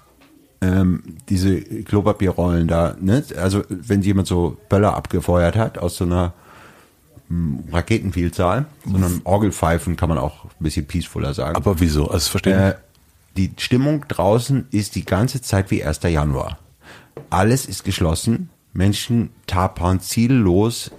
ähm, 0.60 1.02
diese 1.28 1.60
Klopapierrollen 1.60 2.68
da, 2.68 2.96
ne? 3.00 3.24
Also 3.36 3.62
wenn 3.68 4.02
jemand 4.02 4.28
so 4.28 4.58
Böller 4.68 4.94
abgefeuert 4.94 5.56
hat 5.56 5.78
aus 5.78 5.96
so 5.96 6.04
einer 6.04 6.34
mm, 7.28 7.72
Raketenvielzahl, 7.72 8.66
sondern 8.84 9.22
Orgelpfeifen 9.24 9.96
kann 9.96 10.10
man 10.10 10.18
auch 10.18 10.44
ein 10.44 10.50
bisschen 10.64 10.86
peacefuller 10.86 11.32
sagen. 11.32 11.56
Aber 11.56 11.80
wieso? 11.80 12.04
Also 12.04 12.14
das 12.14 12.28
verstehe 12.28 12.54
Äh, 12.54 12.74
die 13.36 13.52
Stimmung 13.58 14.04
draußen 14.08 14.66
ist 14.70 14.96
die 14.96 15.04
ganze 15.04 15.40
Zeit 15.40 15.70
wie 15.70 15.84
1. 15.84 16.02
Januar. 16.02 16.58
Alles 17.30 17.66
ist 17.66 17.84
geschlossen. 17.84 18.50
Menschen 18.72 19.30
tapern 19.46 20.00
ziellos 20.00 20.90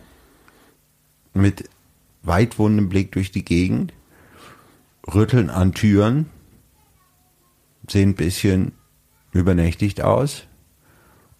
mit 1.33 1.69
weitwundem 2.23 2.89
Blick 2.89 3.11
durch 3.11 3.31
die 3.31 3.45
Gegend, 3.45 3.93
rütteln 5.13 5.49
an 5.49 5.73
Türen, 5.73 6.29
sehen 7.87 8.09
ein 8.09 8.15
bisschen 8.15 8.73
übernächtigt 9.31 10.01
aus. 10.01 10.43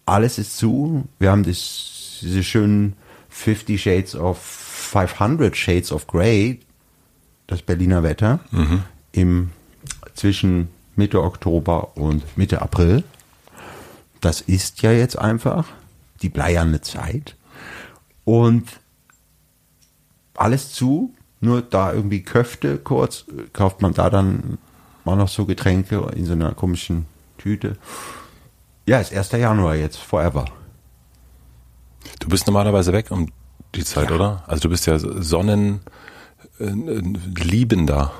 Alles 0.06 0.38
ist 0.38 0.56
zu. 0.56 1.06
Wir 1.18 1.30
haben 1.30 1.44
das, 1.44 2.18
diese 2.22 2.42
schönen 2.42 2.96
50 3.28 3.80
Shades 3.80 4.14
of 4.14 4.38
500 4.38 5.56
Shades 5.56 5.92
of 5.92 6.06
Grey, 6.06 6.60
das 7.46 7.62
Berliner 7.62 8.02
Wetter, 8.02 8.40
im 9.12 9.50
zwischen 10.14 10.68
Mitte 10.96 11.22
Oktober 11.22 11.96
und 11.96 12.36
Mitte 12.36 12.60
April. 12.62 13.04
Das 14.20 14.40
ist 14.40 14.82
ja 14.82 14.92
jetzt 14.92 15.18
einfach 15.18 15.68
die 16.20 16.28
bleierne 16.28 16.80
Zeit. 16.80 17.36
Und 18.24 18.68
alles 20.34 20.72
zu, 20.72 21.14
nur 21.40 21.62
da 21.62 21.92
irgendwie 21.92 22.22
Köfte 22.22 22.78
kurz, 22.78 23.24
kauft 23.52 23.82
man 23.82 23.94
da 23.94 24.10
dann 24.10 24.58
mal 25.04 25.16
noch 25.16 25.28
so 25.28 25.44
Getränke 25.44 26.10
in 26.14 26.24
so 26.24 26.32
einer 26.32 26.52
komischen 26.52 27.06
Tüte. 27.42 27.76
Ja, 28.86 29.00
ist 29.00 29.12
1. 29.12 29.32
Januar 29.32 29.74
jetzt, 29.74 29.96
forever. 29.96 30.44
Du 32.20 32.28
bist 32.28 32.46
normalerweise 32.46 32.92
weg 32.92 33.10
um 33.10 33.28
die 33.74 33.84
Zeit, 33.84 34.10
Ja. 34.10 34.16
oder? 34.16 34.44
Also 34.46 34.62
du 34.62 34.68
bist 34.68 34.86
ja 34.86 34.98
Sonnen, 34.98 35.80
ein, 36.60 36.88
ein 36.88 37.34
Liebender. 37.36 38.12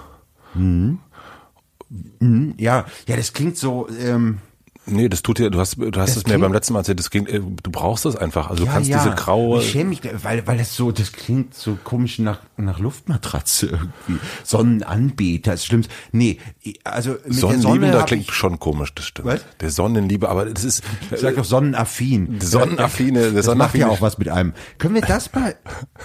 Ja, 2.59 2.87
ja, 3.07 3.17
das 3.17 3.33
klingt 3.33 3.57
so, 3.57 3.89
ähm, 4.01 4.39
Nee, 4.85 5.09
das 5.09 5.23
tut 5.23 5.39
ja, 5.39 5.49
du 5.49 5.61
hast, 5.61 5.77
du 5.77 5.87
hast 5.87 6.17
Das 6.17 6.17
es 6.17 6.27
mir 6.27 6.39
beim 6.39 6.53
letzten 6.53 6.73
Mal 6.73 6.81
erzählt, 6.81 6.99
das 6.99 7.11
klingt, 7.11 7.29
äh, 7.29 7.41
du 7.41 7.71
brauchst 7.71 8.05
das 8.05 8.17
einfach. 8.17 8.51
Also 8.51 8.65
du 8.65 8.67
ja, 8.67 8.73
kannst 8.75 8.91
ja. 8.91 9.03
diese 9.03 9.15
graue, 9.15 9.61
Ich 9.61 9.71
schäme 9.71 9.91
mich, 9.91 10.01
weil, 10.23 10.45
weil 10.47 10.59
das 10.59 10.75
so, 10.75 10.91
das 10.91 11.13
klingt 11.13 11.55
so 11.55 11.79
komisch 11.85 12.19
nach, 12.19 12.41
nach 12.57 12.81
Luftmatratze 12.81 13.67
irgendwie. 13.67 14.25
Sonnenanbeter, 14.43 15.55
ist 15.55 15.67
schlimm. 15.67 15.83
Nee, 16.11 16.39
also 16.83 17.13
mit 17.25 17.43
der 17.43 17.59
Sonne 17.61 18.05
klingt 18.07 18.25
ich, 18.25 18.33
schon 18.35 18.59
komisch, 18.59 18.93
das 18.95 19.05
stimmt. 19.07 19.29
Was? 19.29 19.45
Der 19.61 19.71
Sonnenliebe, 19.71 20.29
aber 20.29 20.47
das 20.47 20.65
ist, 20.65 20.83
ich 21.13 21.21
sag 21.21 21.37
doch 21.37 21.45
Sonnenaffin. 21.45 22.39
Sonnenaffine, 22.41 23.31
der 23.31 23.43
das 23.43 23.55
macht 23.55 23.77
ja 23.77 23.87
Sonnenaffine- 23.87 23.89
auch 23.89 24.01
was 24.01 24.19
mit 24.19 24.29
einem. 24.31 24.53
Können 24.79 24.95
wir 24.97 25.03
das 25.03 25.33
mal, 25.33 25.55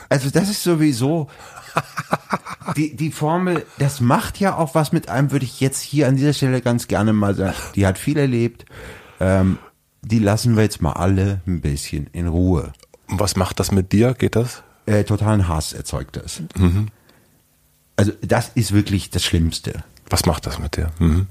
also 0.10 0.30
das 0.30 0.50
ist 0.50 0.62
sowieso, 0.62 1.28
die, 2.76 2.96
die 2.96 3.12
Formel, 3.12 3.66
das 3.80 4.02
macht 4.02 4.40
ja 4.40 4.56
auch 4.56 4.76
was 4.76 4.92
mit 4.92 5.10
einem, 5.10 5.32
würde 5.32 5.46
ich 5.46 5.60
jetzt 5.62 5.82
hier 5.82 6.08
an 6.08 6.16
dieser 6.16 6.34
Stelle 6.34 6.62
ganz 6.62 6.88
gerne 6.88 7.14
mal 7.14 7.36
sagen. 7.36 7.56
Die 7.76 7.86
hat 7.88 7.98
viel 7.98 8.18
erlebt. 8.18 8.66
Ähm, 9.20 9.58
die 10.02 10.20
lassen 10.20 10.56
wir 10.56 10.64
jetzt 10.64 10.82
mal 10.82 10.94
alle 10.94 11.42
ein 11.48 11.62
bisschen 11.62 12.08
in 12.14 12.28
Ruhe. 12.28 12.74
Und 13.08 13.20
was 13.20 13.36
macht 13.36 13.60
das 13.60 13.72
mit 13.72 13.92
dir? 13.92 14.14
Geht 14.14 14.36
das? 14.36 14.64
Äh, 14.86 15.04
totalen 15.04 15.48
Hass 15.48 15.74
erzeugt 15.74 16.16
das. 16.18 16.42
Also 17.96 18.12
das 18.22 18.52
ist 18.56 18.74
wirklich 18.74 19.10
das 19.10 19.24
Schlimmste. 19.24 19.84
Was 20.10 20.26
macht 20.26 20.46
das 20.46 20.60
mit 20.60 20.78
dir? 20.78 20.92
Mhm. 21.00 21.28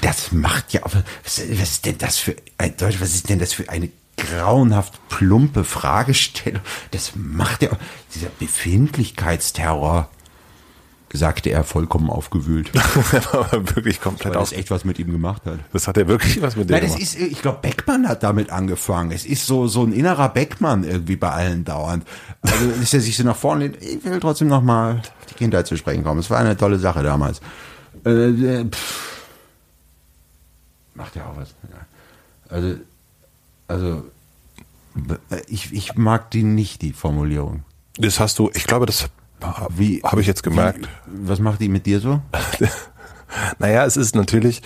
Das 0.00 0.32
macht 0.32 0.72
ja, 0.72 0.80
was, 0.84 0.94
was 1.24 1.40
ist 1.48 1.86
denn 1.86 1.98
das 1.98 2.18
für 2.18 2.34
ein 2.58 2.76
Deutsch, 2.76 3.00
was 3.00 3.14
ist 3.14 3.28
denn 3.28 3.38
das 3.38 3.52
für 3.52 3.68
eine 3.68 3.90
grauenhaft 4.16 5.08
plumpe 5.08 5.64
Fragestellung? 5.64 6.62
Das 6.90 7.12
macht 7.14 7.62
ja, 7.62 7.70
dieser 8.14 8.28
Befindlichkeitsterror, 8.38 10.08
sagte 11.16 11.50
er 11.50 11.64
vollkommen 11.64 12.10
aufgewühlt, 12.10 12.70
aber 13.32 13.76
wirklich 13.76 14.00
komplett 14.00 14.36
aus. 14.36 14.52
echt 14.52 14.70
was 14.70 14.84
mit 14.84 14.98
ihm 14.98 15.12
gemacht 15.12 15.42
hat. 15.46 15.60
Das 15.72 15.86
hat 15.86 15.96
ja 15.96 16.08
wirklich 16.08 16.42
was 16.42 16.56
mit 16.56 16.68
Nein, 16.68 16.82
das 16.82 16.94
gemacht. 16.94 17.02
ist, 17.02 17.20
ich 17.20 17.40
glaube, 17.40 17.58
Beckmann 17.62 18.08
hat 18.08 18.22
damit 18.22 18.50
angefangen. 18.50 19.12
Es 19.12 19.24
ist 19.24 19.46
so, 19.46 19.66
so 19.68 19.84
ein 19.84 19.92
innerer 19.92 20.28
Beckmann 20.28 20.84
irgendwie 20.84 21.16
bei 21.16 21.30
allen 21.30 21.64
dauernd. 21.64 22.04
Also, 22.42 22.70
ist 22.82 22.94
er 22.94 23.00
sich 23.00 23.16
so 23.16 23.22
nach 23.22 23.36
vorne, 23.36 23.68
lehnt, 23.68 23.82
ich 23.82 24.04
will 24.04 24.18
trotzdem 24.20 24.48
noch 24.48 24.62
mal 24.62 24.96
auf 24.96 25.26
die 25.30 25.34
Kindheit 25.34 25.66
zu 25.66 25.76
sprechen 25.76 26.02
kommen. 26.04 26.20
Es 26.20 26.30
war 26.30 26.38
eine 26.38 26.56
tolle 26.56 26.78
Sache 26.78 27.02
damals. 27.02 27.40
Äh, 28.04 28.10
äh, 28.10 28.64
pff. 28.64 29.22
Macht 30.94 31.16
ja 31.16 31.26
auch 31.26 31.36
was. 31.36 31.54
Also, 32.48 32.76
also, 33.66 34.04
ich, 35.48 35.72
ich 35.72 35.94
mag 35.94 36.30
die 36.30 36.42
nicht, 36.42 36.82
die 36.82 36.92
Formulierung. 36.92 37.64
Das 37.96 38.20
hast 38.20 38.38
du, 38.38 38.50
ich 38.54 38.64
glaube, 38.64 38.86
das 38.86 39.08
Wie 39.76 40.02
habe 40.02 40.20
ich 40.20 40.26
jetzt 40.26 40.42
gemerkt. 40.42 40.88
Wie, 41.06 41.28
was 41.28 41.38
macht 41.40 41.60
die 41.60 41.68
mit 41.68 41.86
dir 41.86 42.00
so? 42.00 42.20
Naja, 43.58 43.84
es 43.84 43.96
ist 43.96 44.14
natürlich, 44.14 44.62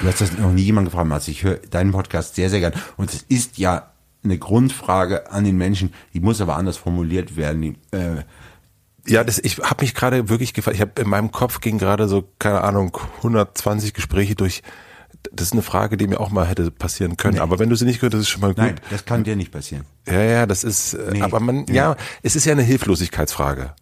Du 0.00 0.06
hast 0.08 0.20
das 0.20 0.36
noch 0.36 0.50
nie 0.50 0.62
jemand 0.62 0.88
gefragt, 0.88 1.06
Mats. 1.08 1.28
Ich 1.28 1.44
höre 1.44 1.58
deinen 1.58 1.92
Podcast 1.92 2.34
sehr, 2.34 2.50
sehr 2.50 2.58
gern. 2.58 2.72
Und 2.96 3.12
es 3.14 3.22
ist 3.28 3.58
ja 3.58 3.90
eine 4.24 4.38
Grundfrage 4.38 5.30
an 5.30 5.44
den 5.44 5.56
Menschen, 5.56 5.94
die 6.14 6.20
muss 6.20 6.40
aber 6.40 6.56
anders 6.56 6.76
formuliert 6.76 7.36
werden. 7.36 7.62
Die, 7.62 7.76
äh, 7.92 8.22
ja, 9.06 9.22
das, 9.22 9.38
ich 9.38 9.58
habe 9.58 9.82
mich 9.84 9.94
gerade 9.94 10.28
wirklich 10.28 10.52
gefragt, 10.52 10.74
ich 10.74 10.80
habe 10.80 11.00
in 11.00 11.08
meinem 11.08 11.30
Kopf 11.30 11.60
ging 11.60 11.78
gerade 11.78 12.08
so, 12.08 12.28
keine 12.40 12.62
Ahnung, 12.62 12.98
120 13.18 13.94
Gespräche 13.94 14.34
durch. 14.34 14.62
Das 15.32 15.46
ist 15.48 15.52
eine 15.52 15.62
Frage, 15.62 15.96
die 15.96 16.08
mir 16.08 16.18
auch 16.18 16.30
mal 16.30 16.46
hätte 16.46 16.72
passieren 16.72 17.16
können. 17.16 17.38
Aber 17.38 17.60
wenn 17.60 17.68
du 17.68 17.76
sie 17.76 17.84
nicht 17.84 18.00
gehört, 18.00 18.14
das 18.14 18.22
ist 18.22 18.28
schon 18.30 18.40
mal 18.40 18.48
gut. 18.48 18.58
nein, 18.58 18.80
das 18.90 19.04
kann 19.04 19.22
dir 19.22 19.36
nicht 19.36 19.52
passieren. 19.52 19.84
Ja, 20.08 20.22
ja, 20.22 20.46
das 20.46 20.64
ist, 20.64 20.96
Nee. 21.12 21.22
aber 21.22 21.38
man, 21.38 21.66
ja, 21.68 21.94
es 22.24 22.34
ist 22.34 22.44
ja 22.46 22.52
eine 22.52 22.62
Hilflosigkeitsfrage. 22.62 23.74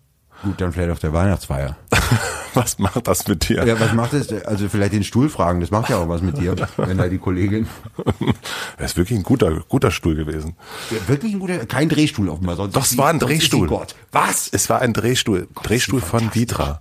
Gut, 0.46 0.60
dann 0.60 0.72
vielleicht 0.72 0.92
auf 0.92 1.00
der 1.00 1.12
Weihnachtsfeier. 1.12 1.76
Was 2.54 2.78
macht 2.78 3.08
das 3.08 3.26
mit 3.26 3.48
dir? 3.48 3.66
Ja, 3.66 3.78
was 3.80 3.92
macht 3.92 4.12
es? 4.12 4.32
Also 4.46 4.68
vielleicht 4.68 4.92
den 4.92 5.02
Stuhl 5.02 5.28
fragen, 5.28 5.60
das 5.60 5.72
macht 5.72 5.90
ja 5.90 5.98
auch 5.98 6.08
was 6.08 6.22
mit 6.22 6.38
dir, 6.38 6.54
wenn 6.76 6.96
da 6.96 7.08
die 7.08 7.18
Kollegin. 7.18 7.66
Das 8.78 8.92
ist 8.92 8.96
wirklich 8.96 9.18
ein 9.18 9.24
guter, 9.24 9.60
guter 9.68 9.90
Stuhl 9.90 10.14
gewesen. 10.14 10.54
Ja, 10.90 10.96
wirklich 11.08 11.34
ein 11.34 11.40
guter, 11.40 11.66
kein 11.66 11.88
Drehstuhl 11.88 12.28
offenbar. 12.28 12.56
Sonst 12.56 12.76
Doch, 12.76 12.84
es 12.84 12.96
war 12.96 13.08
ein 13.08 13.18
Drehstuhl. 13.18 13.66
Gott. 13.66 13.94
Was? 14.12 14.48
Es 14.52 14.70
war 14.70 14.80
ein 14.80 14.92
Drehstuhl, 14.92 15.48
Drehstuhl 15.62 16.00
die 16.00 16.06
von. 16.06 16.34
Vitra. 16.34 16.80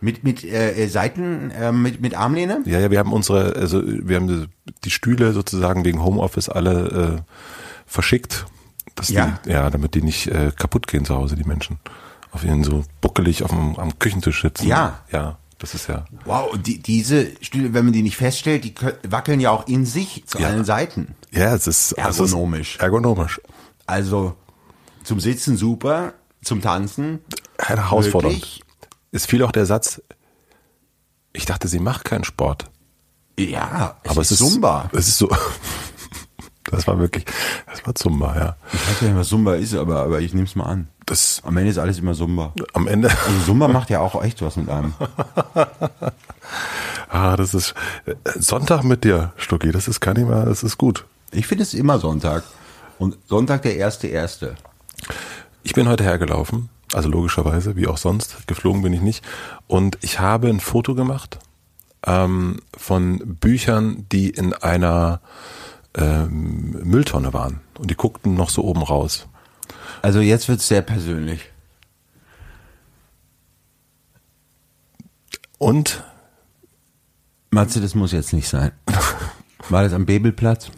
Mit, 0.00 0.24
mit 0.24 0.42
äh, 0.42 0.86
Seiten, 0.88 1.50
äh, 1.50 1.70
mit, 1.72 2.00
mit 2.00 2.16
Armlehne? 2.16 2.62
Ja, 2.64 2.80
ja, 2.80 2.90
wir 2.90 2.98
haben 2.98 3.12
unsere, 3.12 3.54
also 3.56 3.82
wir 3.84 4.16
haben 4.16 4.48
die 4.84 4.90
Stühle 4.90 5.32
sozusagen 5.32 5.84
wegen 5.84 6.02
Homeoffice 6.02 6.48
alle 6.48 7.18
äh, 7.18 7.30
verschickt. 7.86 8.46
Ja. 9.08 9.38
Die, 9.44 9.50
ja, 9.50 9.70
damit 9.70 9.94
die 9.94 10.02
nicht 10.02 10.28
äh, 10.28 10.50
kaputt 10.56 10.86
gehen 10.86 11.04
zu 11.04 11.14
Hause, 11.14 11.36
die 11.36 11.44
Menschen. 11.44 11.78
Auf 12.34 12.44
ihnen 12.44 12.64
so 12.64 12.84
buckelig 13.00 13.42
auf 13.44 13.50
dem, 13.50 13.78
am 13.78 13.98
Küchentisch 13.98 14.42
sitzen. 14.42 14.66
Ja. 14.66 15.00
Ja, 15.10 15.38
das 15.58 15.74
ist 15.74 15.86
ja. 15.86 16.04
Wow, 16.24 16.52
und 16.52 16.66
die, 16.66 16.78
diese 16.82 17.30
Stühle, 17.40 17.72
wenn 17.72 17.84
man 17.84 17.92
die 17.94 18.02
nicht 18.02 18.16
feststellt, 18.16 18.64
die 18.64 18.74
wackeln 19.08 19.40
ja 19.40 19.50
auch 19.50 19.66
in 19.68 19.86
sich 19.86 20.24
zu 20.26 20.38
Ja. 20.40 20.48
allen 20.48 20.64
Seiten. 20.64 21.14
Ja, 21.30 21.54
es 21.54 21.66
ist 21.66 21.96
also 21.98 22.24
es 22.24 22.30
ist 22.30 22.34
Ergonomisch. 22.34 22.76
ergonomisch. 22.78 23.40
Also 23.86 24.34
zum 25.04 25.20
Sitzen 25.20 25.56
super, 25.56 26.14
zum 26.42 26.60
Tanzen 26.60 27.20
Herausfordernd. 27.58 28.34
Wirklich? 28.36 28.62
Es 29.12 29.26
fiel 29.26 29.42
auch 29.44 29.52
der 29.52 29.64
Satz, 29.66 30.02
ich 31.32 31.46
dachte, 31.46 31.68
sie 31.68 31.78
macht 31.78 32.04
keinen 32.04 32.24
Sport. 32.24 32.70
ja, 33.38 33.96
es 34.02 34.10
aber 34.10 34.22
ist 34.22 34.30
es 34.32 34.40
ist 34.40 34.52
Zumba. 34.52 34.90
Es 34.92 35.06
ist 35.08 35.18
so. 35.18 35.28
Das 36.70 36.86
war 36.86 36.98
wirklich, 36.98 37.24
das 37.70 37.86
war 37.86 37.94
Zumba, 37.94 38.36
ja. 38.36 38.56
Ich 38.72 38.88
weiß 38.88 39.00
ja 39.02 39.08
nicht, 39.08 39.16
was 39.18 39.28
Zumba 39.28 39.54
ist, 39.54 39.74
aber, 39.74 40.02
aber 40.02 40.20
ich 40.20 40.32
nehme 40.32 40.46
es 40.46 40.54
mal 40.56 40.64
an. 40.64 40.88
Das 41.06 41.42
Am 41.44 41.56
Ende 41.56 41.70
ist 41.70 41.78
alles 41.78 41.98
immer 41.98 42.14
Zumba. 42.14 42.52
am 42.72 42.88
Ende, 42.88 43.10
Also 43.10 43.40
Zumba 43.46 43.68
macht 43.68 43.90
ja 43.90 44.00
auch 44.00 44.22
echt 44.22 44.40
was 44.40 44.56
mit 44.56 44.68
einem. 44.70 44.94
ah, 47.10 47.36
das 47.36 47.52
ist 47.54 47.74
äh, 48.06 48.14
Sonntag 48.38 48.82
mit 48.82 49.04
dir, 49.04 49.32
Stucki, 49.36 49.72
das 49.72 49.88
ist 49.88 50.00
gar 50.00 50.14
nicht 50.14 50.28
mehr, 50.28 50.44
das 50.46 50.62
ist 50.62 50.78
gut. 50.78 51.04
Ich 51.32 51.46
finde 51.46 51.64
es 51.64 51.74
immer 51.74 51.98
Sonntag. 51.98 52.44
Und 52.98 53.16
Sonntag 53.28 53.62
der 53.62 53.76
erste 53.76 54.06
erste. 54.06 54.54
Ich 55.62 55.74
bin 55.74 55.88
heute 55.88 56.04
hergelaufen, 56.04 56.70
also 56.92 57.08
logischerweise, 57.08 57.76
wie 57.76 57.88
auch 57.88 57.98
sonst, 57.98 58.46
geflogen 58.46 58.82
bin 58.82 58.92
ich 58.92 59.00
nicht. 59.00 59.24
Und 59.66 59.98
ich 60.00 60.20
habe 60.20 60.48
ein 60.48 60.60
Foto 60.60 60.94
gemacht 60.94 61.38
ähm, 62.06 62.60
von 62.76 63.18
Büchern, 63.40 64.06
die 64.12 64.30
in 64.30 64.52
einer 64.54 65.20
ähm, 65.96 66.70
Mülltonne 66.84 67.32
waren. 67.32 67.60
Und 67.78 67.90
die 67.90 67.96
guckten 67.96 68.34
noch 68.34 68.50
so 68.50 68.62
oben 68.62 68.82
raus. 68.82 69.26
Also 70.02 70.20
jetzt 70.20 70.48
wird's 70.48 70.68
sehr 70.68 70.82
persönlich. 70.82 71.50
Und 75.58 76.04
Matze, 77.50 77.80
das 77.80 77.94
muss 77.94 78.12
jetzt 78.12 78.32
nicht 78.32 78.48
sein. 78.48 78.72
War 79.68 79.82
das 79.82 79.92
am 79.92 80.06
Bebelplatz? 80.06 80.70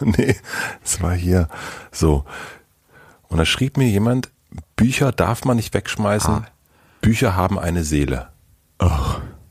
nee, 0.00 0.36
es 0.84 1.00
war 1.00 1.14
hier 1.14 1.48
so. 1.90 2.24
Und 3.28 3.38
da 3.38 3.44
schrieb 3.44 3.76
mir 3.76 3.88
jemand, 3.88 4.30
Bücher 4.76 5.12
darf 5.12 5.44
man 5.44 5.56
nicht 5.56 5.74
wegschmeißen. 5.74 6.34
Ah. 6.34 6.46
Bücher 7.00 7.34
haben 7.34 7.58
eine 7.58 7.82
Seele. 7.84 8.28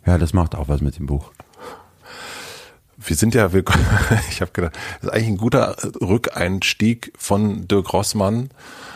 Ja, 0.05 0.17
das 0.17 0.33
macht 0.33 0.55
auch 0.55 0.67
was 0.67 0.81
mit 0.81 0.97
dem 0.97 1.05
Buch. 1.05 1.31
Wir 3.03 3.15
sind 3.15 3.33
ja, 3.35 3.51
wir, 3.53 3.63
ich 4.29 4.41
habe 4.41 4.51
gedacht, 4.51 4.77
das 5.01 5.09
ist 5.09 5.13
eigentlich 5.13 5.27
ein 5.27 5.37
guter 5.37 5.75
Rückeinstieg 6.01 7.13
von 7.17 7.67
Dirk 7.67 7.93
Rossmann. 7.93 8.49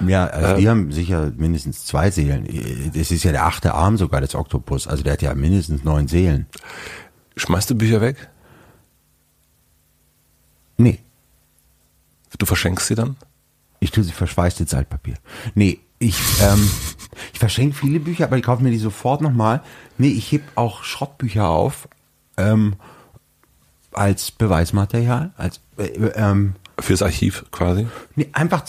Ja, 0.05 0.25
also 0.27 0.57
die 0.57 0.69
haben 0.69 0.91
sicher 0.91 1.31
mindestens 1.35 1.85
zwei 1.85 2.11
Seelen. 2.11 2.91
Das 2.93 3.11
ist 3.11 3.23
ja 3.23 3.31
der 3.31 3.45
achte 3.45 3.73
Arm 3.73 3.97
sogar 3.97 4.21
des 4.21 4.35
Oktopus. 4.35 4.87
Also 4.87 5.03
der 5.03 5.13
hat 5.13 5.21
ja 5.21 5.33
mindestens 5.33 5.83
neun 5.83 6.07
Seelen. 6.07 6.47
Schmeißt 7.35 7.69
du 7.69 7.75
Bücher 7.75 8.01
weg? 8.01 8.29
Nee, 10.77 10.99
Du 12.37 12.45
verschenkst 12.45 12.87
sie 12.87 12.95
dann? 12.95 13.15
ich 13.79 13.91
tue 13.91 14.03
sie 14.03 14.11
verschweißt 14.11 14.61
ins 14.61 14.73
Altpapier. 14.73 15.15
Nee, 15.53 15.79
ich, 15.99 16.17
ähm, 16.41 16.69
ich 17.33 17.39
verschenke 17.39 17.75
viele 17.75 17.99
Bücher, 17.99 18.25
aber 18.25 18.37
ich 18.37 18.43
kaufe 18.43 18.63
mir 18.63 18.71
die 18.71 18.79
sofort 18.79 19.21
nochmal. 19.21 19.61
Nee, 19.99 20.07
ich 20.09 20.31
heb 20.31 20.41
auch 20.55 20.83
Schrottbücher 20.83 21.47
auf 21.47 21.87
ähm, 22.35 22.75
als 23.97 24.31
Beweismaterial, 24.31 25.31
als 25.37 25.59
äh, 25.77 25.87
ähm, 26.15 26.55
Fürs 26.79 27.01
Archiv 27.01 27.45
quasi? 27.51 27.87
Nee, 28.15 28.29
einfach, 28.33 28.63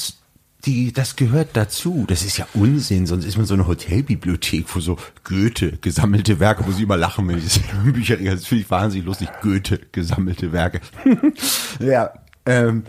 die, 0.64 0.92
das 0.92 1.16
gehört 1.16 1.50
dazu. 1.54 2.04
Das 2.08 2.24
ist 2.24 2.38
ja 2.38 2.46
Unsinn, 2.54 3.06
sonst 3.06 3.24
ist 3.24 3.36
man 3.36 3.46
so 3.46 3.54
eine 3.54 3.66
Hotelbibliothek, 3.66 4.74
wo 4.74 4.80
so 4.80 4.96
Goethe 5.24 5.78
gesammelte 5.80 6.38
Werke, 6.38 6.66
wo 6.66 6.72
sie 6.72 6.84
immer 6.84 6.96
lachen, 6.96 7.26
wenn 7.28 7.38
ich 7.38 7.44
das 7.44 7.60
in 7.84 7.92
Bücherregal, 7.92 8.36
das 8.36 8.46
finde 8.46 8.62
ich 8.62 8.70
wahnsinnig 8.70 9.06
lustig, 9.06 9.28
Goethe 9.42 9.80
gesammelte 9.92 10.52
Werke. 10.52 10.80
ja, 11.80 12.10
ähm, 12.44 12.84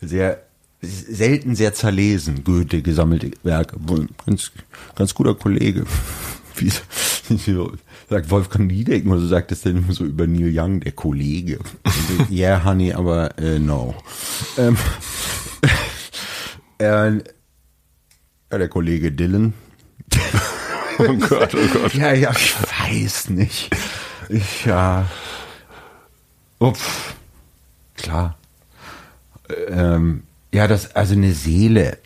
sehr, 0.00 0.42
selten 0.80 1.56
sehr 1.56 1.74
zerlesen, 1.74 2.44
Goethe 2.44 2.82
gesammelte 2.82 3.32
Werke. 3.42 3.76
Ganz, 4.24 4.52
ganz 4.94 5.14
guter 5.14 5.34
Kollege. 5.34 5.84
Wie, 6.56 6.70
wie 7.28 7.52
so, 7.52 7.72
sagt 8.10 8.28
Wolfgang 8.30 8.66
Niedecken 8.66 9.10
oder 9.12 9.20
so 9.20 9.28
sagt 9.28 9.52
das 9.52 9.62
denn 9.62 9.78
immer 9.78 9.92
so 9.92 10.04
über 10.04 10.26
Neil 10.26 10.50
Young, 10.52 10.80
der 10.80 10.92
Kollege. 10.92 11.60
Ja, 12.28 12.56
yeah, 12.56 12.64
honey, 12.64 12.92
aber 12.92 13.38
äh, 13.38 13.58
no. 13.58 13.94
Ähm, 14.58 14.76
äh, 16.78 17.12
der 18.50 18.68
Kollege 18.68 19.12
Dylan. 19.12 19.54
Oh 20.98 21.14
Gott, 21.14 21.54
oh 21.54 21.66
Gott. 21.72 21.94
Ja, 21.94 22.12
ja, 22.12 22.30
ich 22.30 22.54
weiß 22.60 23.30
nicht. 23.30 23.74
Ich, 24.28 24.66
ja. 24.66 25.08
Uff. 26.58 27.14
Klar. 27.96 28.36
Ähm, 29.68 30.24
ja, 30.52 30.68
das, 30.68 30.94
also 30.94 31.14
eine 31.14 31.32
Seele, 31.32 31.96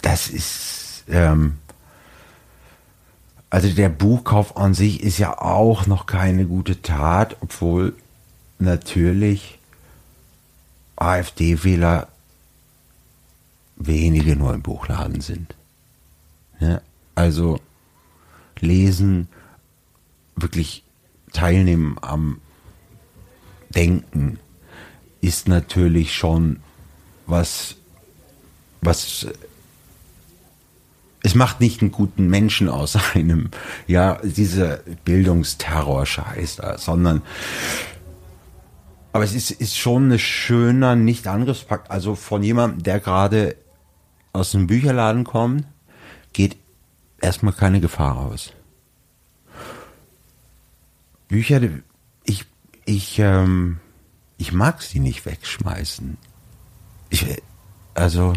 das 0.00 0.30
ist, 0.30 1.04
ähm, 1.08 1.58
also 3.52 3.68
der 3.68 3.90
Buchkauf 3.90 4.56
an 4.56 4.72
sich 4.72 5.02
ist 5.02 5.18
ja 5.18 5.36
auch 5.36 5.86
noch 5.86 6.06
keine 6.06 6.46
gute 6.46 6.80
Tat, 6.80 7.36
obwohl 7.42 7.94
natürlich 8.58 9.58
AfD-Wähler 10.96 12.08
wenige 13.76 14.36
nur 14.36 14.54
im 14.54 14.62
Buchladen 14.62 15.20
sind. 15.20 15.54
Ja, 16.60 16.80
also 17.14 17.60
lesen, 18.58 19.28
wirklich 20.34 20.82
teilnehmen 21.34 21.98
am 22.00 22.40
Denken 23.74 24.38
ist 25.20 25.46
natürlich 25.46 26.16
schon 26.16 26.60
was, 27.26 27.76
was 28.80 29.26
es 31.22 31.34
macht 31.34 31.60
nicht 31.60 31.80
einen 31.80 31.92
guten 31.92 32.28
Menschen 32.28 32.68
aus 32.68 32.98
einem, 33.14 33.50
ja, 33.86 34.18
dieser 34.22 34.78
Bildungsterror-Scheiß 35.04 36.60
sondern 36.76 37.22
aber 39.12 39.24
es 39.24 39.34
ist, 39.34 39.50
ist 39.50 39.76
schon 39.76 40.10
ein 40.10 40.18
schöner 40.18 40.96
Nicht-Angriffspakt. 40.96 41.90
Also 41.90 42.14
von 42.14 42.42
jemandem, 42.42 42.82
der 42.82 42.98
gerade 42.98 43.56
aus 44.32 44.52
dem 44.52 44.66
Bücherladen 44.66 45.24
kommt, 45.24 45.66
geht 46.32 46.56
erstmal 47.20 47.52
keine 47.52 47.80
Gefahr 47.80 48.16
aus. 48.16 48.52
Bücher, 51.28 51.60
ich, 52.24 52.46
ich, 52.86 53.18
ähm, 53.18 53.80
ich 54.38 54.52
mag 54.52 54.82
sie 54.82 54.98
nicht 54.98 55.26
wegschmeißen. 55.26 56.16
Ich, 57.10 57.26
also, 57.92 58.32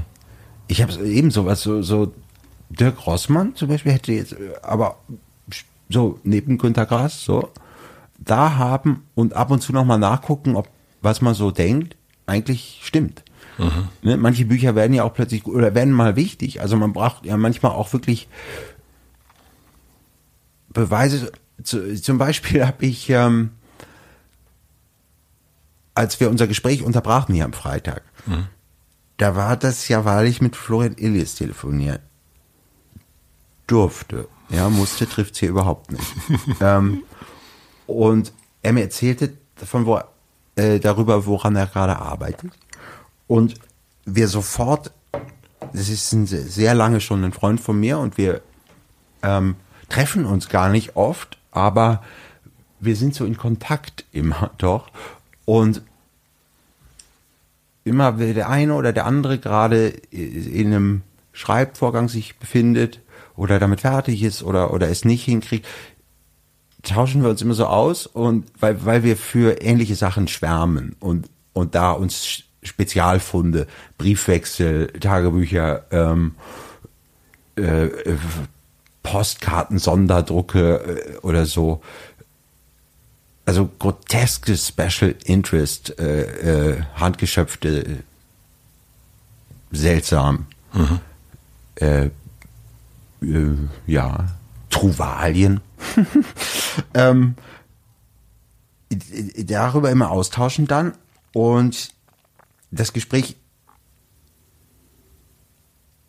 ich 0.68 0.82
habe 0.82 0.94
eben 1.08 1.32
sowas, 1.32 1.62
so, 1.62 1.82
so 1.82 2.14
Dirk 2.76 3.06
Rossmann 3.06 3.56
zum 3.56 3.70
Beispiel 3.70 3.92
hätte 3.92 4.12
jetzt, 4.12 4.36
aber 4.62 4.98
so 5.90 6.20
neben 6.24 6.58
Günter 6.58 6.86
Grass, 6.86 7.24
so, 7.24 7.52
da 8.18 8.56
haben 8.56 9.04
und 9.16 9.34
ab 9.34 9.52
und 9.52 9.62
zu 9.62 9.74
nochmal 9.74 10.00
nachgucken, 10.00 10.56
ob 10.56 10.70
was 11.02 11.22
man 11.22 11.36
so 11.36 11.52
denkt, 11.52 11.96
eigentlich 12.26 12.80
stimmt. 12.84 13.24
Mhm. 13.58 13.88
Ne, 14.02 14.18
manche 14.18 14.46
Bücher 14.46 14.76
werden 14.76 14.94
ja 14.94 15.04
auch 15.04 15.14
plötzlich 15.14 15.46
oder 15.46 15.76
werden 15.76 15.94
mal 15.94 16.16
wichtig. 16.16 16.62
Also 16.62 16.76
man 16.76 16.94
braucht 16.94 17.26
ja 17.26 17.38
manchmal 17.38 17.72
auch 17.72 17.94
wirklich 17.94 18.28
Beweise. 20.70 21.32
Zu, 21.64 21.96
zum 22.02 22.18
Beispiel 22.18 22.66
habe 22.66 22.86
ich, 22.86 23.10
ähm, 23.10 23.52
als 25.94 26.20
wir 26.20 26.30
unser 26.30 26.48
Gespräch 26.48 26.84
unterbrachen 26.84 27.34
hier 27.34 27.46
am 27.46 27.54
Freitag, 27.54 28.02
mhm. 28.26 28.48
da 29.18 29.36
war 29.36 29.56
das 29.56 29.88
ja, 29.88 30.04
weil 30.04 30.28
ich 30.28 30.42
mit 30.42 30.56
Florian 30.56 30.98
Illies 30.98 31.36
telefoniert 31.36 32.02
durfte. 33.68 34.28
Ja, 34.50 34.70
musste 34.70 35.08
trifft's 35.08 35.40
hier 35.40 35.50
überhaupt 35.50 35.92
nicht. 35.92 36.14
ähm, 36.62 37.04
und 37.88 38.32
er 38.62 38.74
mir 38.74 38.82
erzählte 38.82 39.34
davon, 39.56 39.86
wo, 39.86 40.00
äh, 40.56 40.80
darüber, 40.80 41.26
woran 41.26 41.56
er 41.56 41.68
gerade 41.68 41.98
arbeitet. 41.98 42.52
Und 43.28 43.56
wir 44.06 44.28
sofort, 44.28 44.92
das 45.74 45.90
ist 45.90 46.12
ein 46.14 46.28
sehr 46.28 46.76
lange 46.76 47.02
schon 47.02 47.24
ein 47.24 47.34
Freund 47.34 47.60
von 47.60 47.80
mir 47.80 47.98
und 47.98 48.18
wir 48.18 48.42
ähm, 49.24 49.56
treffen 49.90 50.26
uns 50.26 50.50
gar 50.50 50.70
nicht 50.70 50.96
oft, 50.96 51.38
aber 51.52 52.04
wir 52.80 52.96
sind 52.96 53.16
so 53.16 53.26
in 53.26 53.38
Kontakt 53.38 54.06
immer 54.12 54.52
doch. 54.58 54.90
Und 55.46 55.82
immer, 57.84 58.18
wenn 58.18 58.34
der 58.34 58.50
eine 58.50 58.74
oder 58.74 58.94
der 58.94 59.06
andere 59.06 59.38
gerade 59.38 59.90
in 60.10 60.68
einem 60.68 61.02
Schreibvorgang 61.34 62.10
sich 62.10 62.38
befindet 62.38 63.00
oder 63.36 63.60
damit 63.60 63.82
fertig 63.82 64.24
ist 64.24 64.44
oder, 64.44 64.74
oder 64.74 64.90
es 64.90 65.06
nicht 65.06 65.26
hinkriegt, 65.26 65.68
tauschen 66.84 67.24
wir 67.24 67.30
uns 67.30 67.42
immer 67.42 67.54
so 67.54 67.66
aus 67.66 68.06
und 68.06 68.46
weil, 68.60 68.86
weil 68.86 69.04
wir 69.04 69.18
für 69.18 69.62
ähnliche 69.62 69.96
Sachen 69.96 70.28
schwärmen 70.28 70.96
und, 71.00 71.30
und 71.54 71.76
da 71.76 71.92
uns 71.92 72.44
Spezialfunde, 72.64 73.68
Briefwechsel, 73.98 74.88
Tagebücher, 75.00 75.86
ähm, 75.92 76.36
äh, 77.56 77.90
Postkarten, 79.04 79.78
Sonderdrucke 79.78 81.14
äh, 81.14 81.18
oder 81.18 81.46
so. 81.46 81.82
Also 83.46 83.70
groteske 83.78 84.58
Special 84.58 85.14
Interest, 85.24 86.00
äh, 86.00 86.72
äh, 86.72 86.82
handgeschöpfte, 86.96 88.04
seltsam. 89.72 90.48
Mhm. 90.74 91.00
Äh, 93.26 93.56
ja, 93.88 94.28
Truvalien. 94.70 95.62
ähm, 96.94 97.36
darüber 99.38 99.90
immer 99.92 100.12
austauschen 100.12 100.68
dann 100.68 100.94
und 101.34 101.90
das 102.72 102.94
Gespräch, 102.94 103.36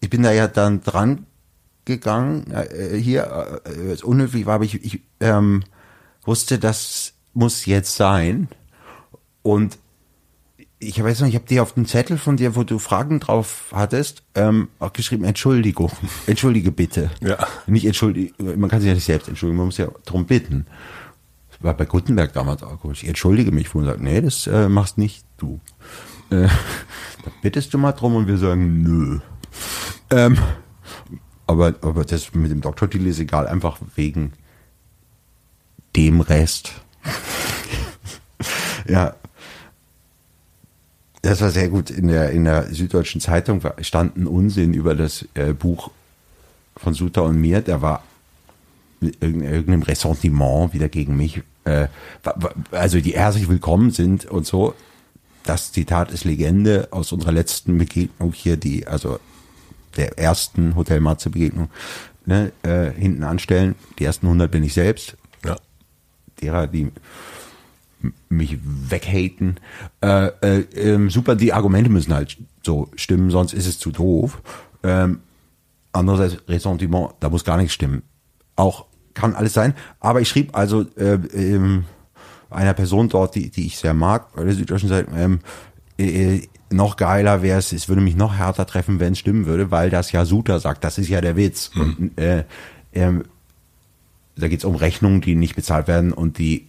ich 0.01 0.11
bin 0.11 0.23
da 0.23 0.33
ja 0.33 0.49
dann 0.49 0.83
dran 0.83 1.27
gegangen, 1.85 2.51
äh, 2.51 2.97
hier, 2.97 3.61
äh, 3.65 4.03
unhöflich 4.03 4.47
war, 4.47 4.57
aber 4.57 4.65
ich, 4.65 4.85
ich 4.85 5.01
ähm, 5.21 5.63
wusste, 6.25 6.59
das 6.59 7.15
muss 7.33 7.67
jetzt 7.67 7.97
sein 7.97 8.49
und 9.43 9.79
ich 10.79 11.03
weiß 11.03 11.21
noch, 11.21 11.29
ich 11.29 11.35
habe 11.35 11.47
dir 11.47 11.63
auf 11.63 11.73
dem 11.73 11.87
Zettel 11.87 12.19
von 12.19 12.37
dir, 12.37 12.55
wo 12.55 12.63
du 12.63 12.79
Fragen 12.79 13.19
drauf 13.21 13.67
hattest, 13.73 14.23
ähm, 14.35 14.69
auch 14.79 14.93
geschrieben, 14.93 15.25
Entschuldigung, 15.25 15.91
entschuldige 16.27 16.71
bitte. 16.71 17.11
Ja. 17.21 17.39
Nicht 17.67 17.87
entschuldige, 17.87 18.35
man 18.57 18.69
kann 18.69 18.81
sich 18.81 18.89
ja 18.89 18.95
nicht 18.95 19.05
selbst 19.05 19.29
entschuldigen, 19.29 19.57
man 19.59 19.67
muss 19.67 19.79
ja 19.79 19.89
darum 20.05 20.27
bitten. 20.27 20.67
Das 21.51 21.63
war 21.63 21.75
bei 21.75 21.87
Gutenberg 21.87 22.33
damals 22.35 22.63
auch 22.63 22.81
gut. 22.81 23.03
Ich 23.03 23.09
entschuldige 23.09 23.53
mich, 23.53 23.75
wo 23.75 23.79
man 23.79 23.87
sagt, 23.87 24.01
nee, 24.01 24.21
das 24.21 24.47
äh, 24.47 24.69
machst 24.69 24.99
nicht 24.99 25.25
du. 25.39 25.61
Äh, 26.31 26.43
da 27.25 27.31
bittest 27.41 27.73
du 27.73 27.79
mal 27.79 27.93
drum 27.93 28.15
und 28.15 28.29
wir 28.29 28.37
sagen, 28.37 28.83
nö. 28.83 29.21
Ähm, 30.11 30.37
aber, 31.47 31.75
aber 31.81 32.05
das 32.05 32.35
mit 32.35 32.51
dem 32.51 32.61
Doktortitel 32.61 33.07
ist 33.07 33.19
egal, 33.19 33.47
einfach 33.47 33.79
wegen 33.95 34.33
dem 35.95 36.21
Rest. 36.21 36.73
ja, 38.87 39.15
das 41.31 41.41
war 41.41 41.51
sehr 41.51 41.69
gut. 41.69 41.91
In 41.91 42.09
der, 42.09 42.31
in 42.31 42.45
der 42.45 42.73
Süddeutschen 42.75 43.21
Zeitung 43.21 43.61
stand 43.81 44.17
ein 44.17 44.27
Unsinn 44.27 44.75
über 44.75 44.95
das 44.95 45.27
äh, 45.35 45.53
Buch 45.53 45.91
von 46.77 46.95
Suter 46.95 47.25
und 47.25 47.41
mir. 47.41 47.61
Der 47.61 47.83
war 47.83 48.05
mit 49.01 49.23
irgendeinem 49.23 49.83
Ressentiment 49.83 50.73
wieder 50.73 50.89
gegen 50.89 51.17
mich. 51.17 51.43
Äh, 51.65 51.89
also 52.71 53.01
die 53.01 53.15
herzlich 53.15 53.49
willkommen 53.49 53.91
sind 53.91 54.27
und 54.27 54.47
so. 54.47 54.75
Das 55.43 55.73
Zitat 55.73 56.11
ist 56.13 56.25
Legende 56.25 56.89
aus 56.91 57.13
unserer 57.13 57.33
letzten 57.33 57.79
Begegnung 57.79 58.33
hier, 58.33 58.57
die, 58.57 58.87
also 58.87 59.21
der 59.97 60.19
ersten 60.19 60.75
Hotel 60.75 61.01
Matze 61.01 61.31
Begegnung, 61.31 61.71
ne, 62.25 62.53
äh, 62.63 62.91
hinten 62.91 63.23
anstellen. 63.23 63.75
Die 63.99 64.05
ersten 64.05 64.27
100 64.27 64.51
bin 64.51 64.65
ich 64.65 64.75
selbst. 64.75 65.17
Ja. 65.45 65.57
Derer, 66.41 66.67
die 66.67 66.91
mich 68.29 68.59
weghaten. 68.63 69.59
Äh, 70.01 70.27
äh, 70.43 70.59
äh, 70.61 71.09
super, 71.09 71.37
die 71.37 71.53
Argumente 71.53 71.91
müssen 71.91 72.15
halt 72.15 72.37
so 72.63 72.91
stimmen, 72.97 73.31
sonst 73.31 73.53
ist 73.53 73.67
es 73.67 73.79
zu 73.79 73.91
doof. 73.91 74.43
Ähm, 74.83 75.21
andererseits 75.93 76.49
Ressentiment, 76.49 77.13
da 77.21 77.31
muss 77.31 77.45
gar 77.45 77.57
nichts 77.57 77.75
stimmen. 77.75 78.03
Auch 78.55 78.87
kann 79.15 79.35
alles 79.35 79.55
sein. 79.55 79.75
Aber 80.01 80.21
ich 80.21 80.29
schrieb 80.29 80.57
also 80.57 80.83
äh, 80.97 81.15
ähm, 81.35 81.85
einer 82.51 82.75
Person 82.75 83.09
dort, 83.09 83.35
die, 83.35 83.51
die 83.51 83.67
ich 83.67 83.79
sehr 83.79 83.95
mag, 83.95 84.35
bei 84.35 84.45
der 84.45 84.55
Süddeutschen 84.55 84.89
Seite, 84.89 85.11
ähm, 85.17 85.41
äh, 85.99 86.43
noch 86.71 86.97
geiler 86.97 87.43
wäre 87.43 87.59
es, 87.59 87.73
es 87.73 87.89
würde 87.89 88.03
mich 88.03 88.17
noch 88.17 88.35
härter 88.35 88.67
treffen, 88.67 89.01
wenn 89.01 89.13
es 89.13 89.21
stimmen 89.21 89.47
würde, 89.47 89.71
weil 89.71 89.89
das 89.89 90.13
ja 90.13 90.25
Suter 90.25 90.59
sagt, 90.61 90.85
das 90.85 90.99
ist 90.99 91.09
ja 91.09 91.21
der 91.21 91.37
Witz. 91.37 91.71
Mhm. 91.75 91.81
Und, 91.81 92.19
äh, 92.19 92.45
äh, 92.93 93.13
da 94.37 94.49
geht 94.49 94.59
es 94.59 94.65
um 94.65 94.75
Rechnungen, 94.75 95.21
die 95.21 95.35
nicht 95.35 95.57
bezahlt 95.57 95.89
werden 95.89 96.13
und 96.13 96.39
die 96.39 96.69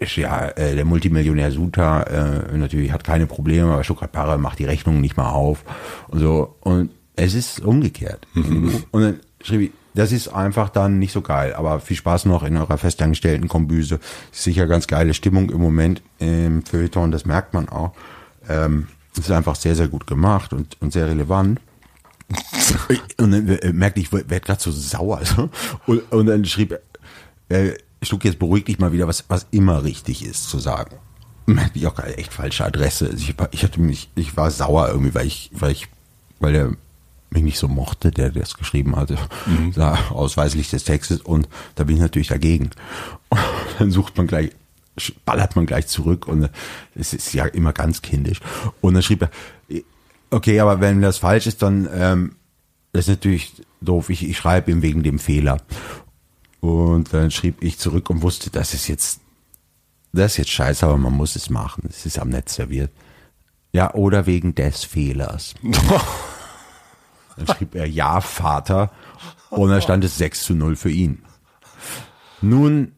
ist 0.00 0.16
ja 0.16 0.48
äh, 0.48 0.74
der 0.74 0.84
Multimillionär 0.84 1.52
Suta 1.52 2.02
äh, 2.02 2.56
natürlich 2.56 2.90
hat 2.90 3.04
keine 3.04 3.26
Probleme, 3.26 3.72
aber 3.72 4.08
Parra 4.08 4.38
macht 4.38 4.58
die 4.58 4.64
Rechnung 4.64 5.00
nicht 5.00 5.16
mal 5.16 5.30
auf 5.30 5.64
und 6.08 6.20
so 6.20 6.56
und 6.60 6.90
es 7.16 7.34
ist 7.34 7.60
umgekehrt. 7.60 8.26
Mhm. 8.34 8.84
Und 8.90 9.02
dann 9.02 9.20
schrieb 9.42 9.60
ich, 9.60 9.70
das 9.94 10.12
ist 10.12 10.28
einfach 10.28 10.70
dann 10.70 10.98
nicht 10.98 11.12
so 11.12 11.20
geil, 11.20 11.52
aber 11.54 11.80
viel 11.80 11.96
Spaß 11.96 12.24
noch 12.24 12.44
in 12.44 12.56
eurer 12.56 12.78
festangestellten 12.78 13.48
Kombüse. 13.48 14.00
Sicher 14.32 14.66
ganz 14.66 14.86
geile 14.86 15.14
Stimmung 15.14 15.50
im 15.50 15.60
Moment 15.60 16.02
im 16.18 16.64
Feuilleton, 16.64 17.10
das 17.10 17.26
merkt 17.26 17.52
man 17.52 17.68
auch. 17.68 17.92
Ähm, 18.48 18.86
es 19.12 19.20
ist 19.20 19.30
einfach 19.30 19.56
sehr, 19.56 19.74
sehr 19.74 19.88
gut 19.88 20.06
gemacht 20.06 20.52
und, 20.52 20.80
und 20.80 20.92
sehr 20.92 21.08
relevant. 21.08 21.60
und 23.18 23.32
dann 23.32 23.48
äh, 23.48 23.72
merkte 23.72 24.00
ich, 24.00 24.12
werde 24.12 24.40
gerade 24.40 24.60
so 24.60 24.70
sauer. 24.70 25.20
Und, 25.86 26.10
und 26.12 26.26
dann 26.26 26.44
schrieb 26.44 26.72
er, 26.72 26.80
äh, 27.50 27.74
Stuck, 28.02 28.24
jetzt 28.24 28.38
beruhig 28.38 28.64
dich 28.64 28.78
mal 28.78 28.92
wieder, 28.92 29.06
was, 29.06 29.24
was 29.28 29.46
immer 29.50 29.84
richtig 29.84 30.24
ist 30.24 30.48
zu 30.48 30.58
sagen. 30.58 30.96
Merkte 31.46 31.78
ich 31.78 31.86
auch 31.86 31.94
gerade 31.94 32.16
echt 32.16 32.32
falsche 32.32 32.64
Adresse. 32.64 33.06
Also 33.06 33.18
ich, 33.18 33.34
ich 33.50 33.64
hatte 33.64 33.80
mich, 33.80 34.08
ich 34.14 34.36
war 34.36 34.50
sauer 34.50 34.88
irgendwie, 34.88 35.14
weil 35.14 35.26
ich, 35.26 35.50
weil 35.52 35.72
ich, 35.72 35.88
weil 36.38 36.52
der 36.52 36.72
mich 37.30 37.42
nicht 37.42 37.58
so 37.58 37.68
mochte, 37.68 38.10
der 38.10 38.30
das 38.30 38.54
geschrieben 38.54 38.96
hatte, 38.96 39.16
mhm. 39.46 39.72
ausweislich 40.10 40.70
des 40.70 40.84
Textes 40.84 41.20
und 41.20 41.48
da 41.76 41.84
bin 41.84 41.96
ich 41.96 42.02
natürlich 42.02 42.28
dagegen. 42.28 42.70
Und 43.28 43.40
dann 43.78 43.90
sucht 43.92 44.16
man 44.16 44.26
gleich, 44.26 44.50
ballert 45.24 45.54
man 45.54 45.66
gleich 45.66 45.86
zurück 45.86 46.26
und 46.26 46.50
es 46.94 47.12
ist 47.14 47.32
ja 47.32 47.46
immer 47.46 47.72
ganz 47.72 48.02
kindisch. 48.02 48.40
Und 48.80 48.94
dann 48.94 49.02
schrieb 49.02 49.22
er, 49.22 49.30
okay, 50.30 50.58
aber 50.60 50.80
wenn 50.80 51.00
das 51.00 51.18
falsch 51.18 51.46
ist, 51.46 51.62
dann 51.62 51.88
ähm, 51.94 52.36
das 52.92 53.06
ist 53.06 53.08
natürlich 53.08 53.52
doof. 53.80 54.10
Ich, 54.10 54.28
ich 54.28 54.36
schreibe 54.36 54.70
ihm 54.70 54.82
wegen 54.82 55.02
dem 55.02 55.18
Fehler. 55.18 55.58
Und 56.60 57.12
dann 57.14 57.30
schrieb 57.30 57.62
ich 57.62 57.78
zurück 57.78 58.10
und 58.10 58.22
wusste, 58.22 58.50
das 58.50 58.74
ist 58.74 58.86
jetzt, 58.88 59.20
das 60.12 60.32
ist 60.32 60.38
jetzt 60.38 60.50
scheiße, 60.50 60.86
aber 60.86 60.98
man 60.98 61.14
muss 61.14 61.36
es 61.36 61.50
machen. 61.50 61.84
Es 61.88 62.04
ist 62.04 62.18
am 62.18 62.28
Netz 62.28 62.54
serviert. 62.54 62.90
Ja, 63.72 63.94
oder 63.94 64.26
wegen 64.26 64.54
des 64.54 64.84
Fehlers. 64.84 65.54
dann 67.36 67.56
schrieb 67.56 67.74
er 67.74 67.86
Ja, 67.86 68.20
Vater. 68.20 68.90
Und 69.50 69.70
dann 69.70 69.82
stand 69.82 70.04
es 70.04 70.18
6 70.18 70.44
zu 70.44 70.54
0 70.54 70.76
für 70.76 70.90
ihn. 70.90 71.22
Nun, 72.42 72.92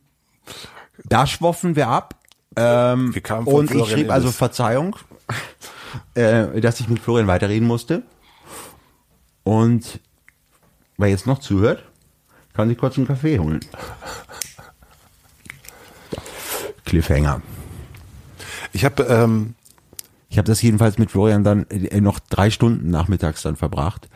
da 1.05 1.26
schwoffen 1.26 1.76
wir 1.76 1.89
ab. 1.89 2.16
Ähm, 2.56 3.14
wir 3.14 3.47
und 3.47 3.70
ich 3.70 3.89
schrieb 3.89 4.10
also 4.10 4.30
Verzeihung, 4.30 4.97
äh, 6.14 6.60
dass 6.60 6.80
ich 6.80 6.89
mit 6.89 6.98
Florian 6.98 7.26
weiterreden 7.26 7.66
musste. 7.66 8.02
Und 9.43 10.01
wer 10.98 11.09
jetzt 11.09 11.26
noch 11.26 11.39
zuhört, 11.39 11.82
kann 12.52 12.68
sich 12.68 12.78
kurz 12.78 12.96
einen 12.96 13.06
Kaffee 13.06 13.38
holen. 13.38 13.60
Cliffhanger. 16.84 17.42
Ich 18.72 18.84
habe 18.84 19.02
ähm 19.04 19.54
ich 20.32 20.38
habe 20.38 20.46
das 20.46 20.62
jedenfalls 20.62 20.96
mit 20.96 21.10
Florian 21.10 21.44
dann 21.44 21.66
äh, 21.68 22.00
noch 22.00 22.18
drei 22.18 22.48
Stunden 22.48 22.88
nachmittags 22.88 23.42
dann 23.42 23.56
verbracht. 23.56 24.08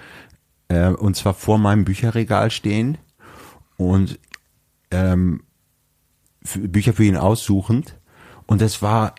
Äh, 0.69 0.89
und 0.89 1.15
zwar 1.15 1.35
vor 1.35 1.59
meinem 1.59 1.85
Bücherregal 1.85 2.51
stehen 2.51 2.97
und 3.77 4.19
ähm, 4.91 5.43
Bücher 6.55 6.95
für 6.95 7.05
ihn 7.05 7.19
aussuchend. 7.19 7.99
Und 8.47 8.63
das 8.63 8.81
war 8.81 9.15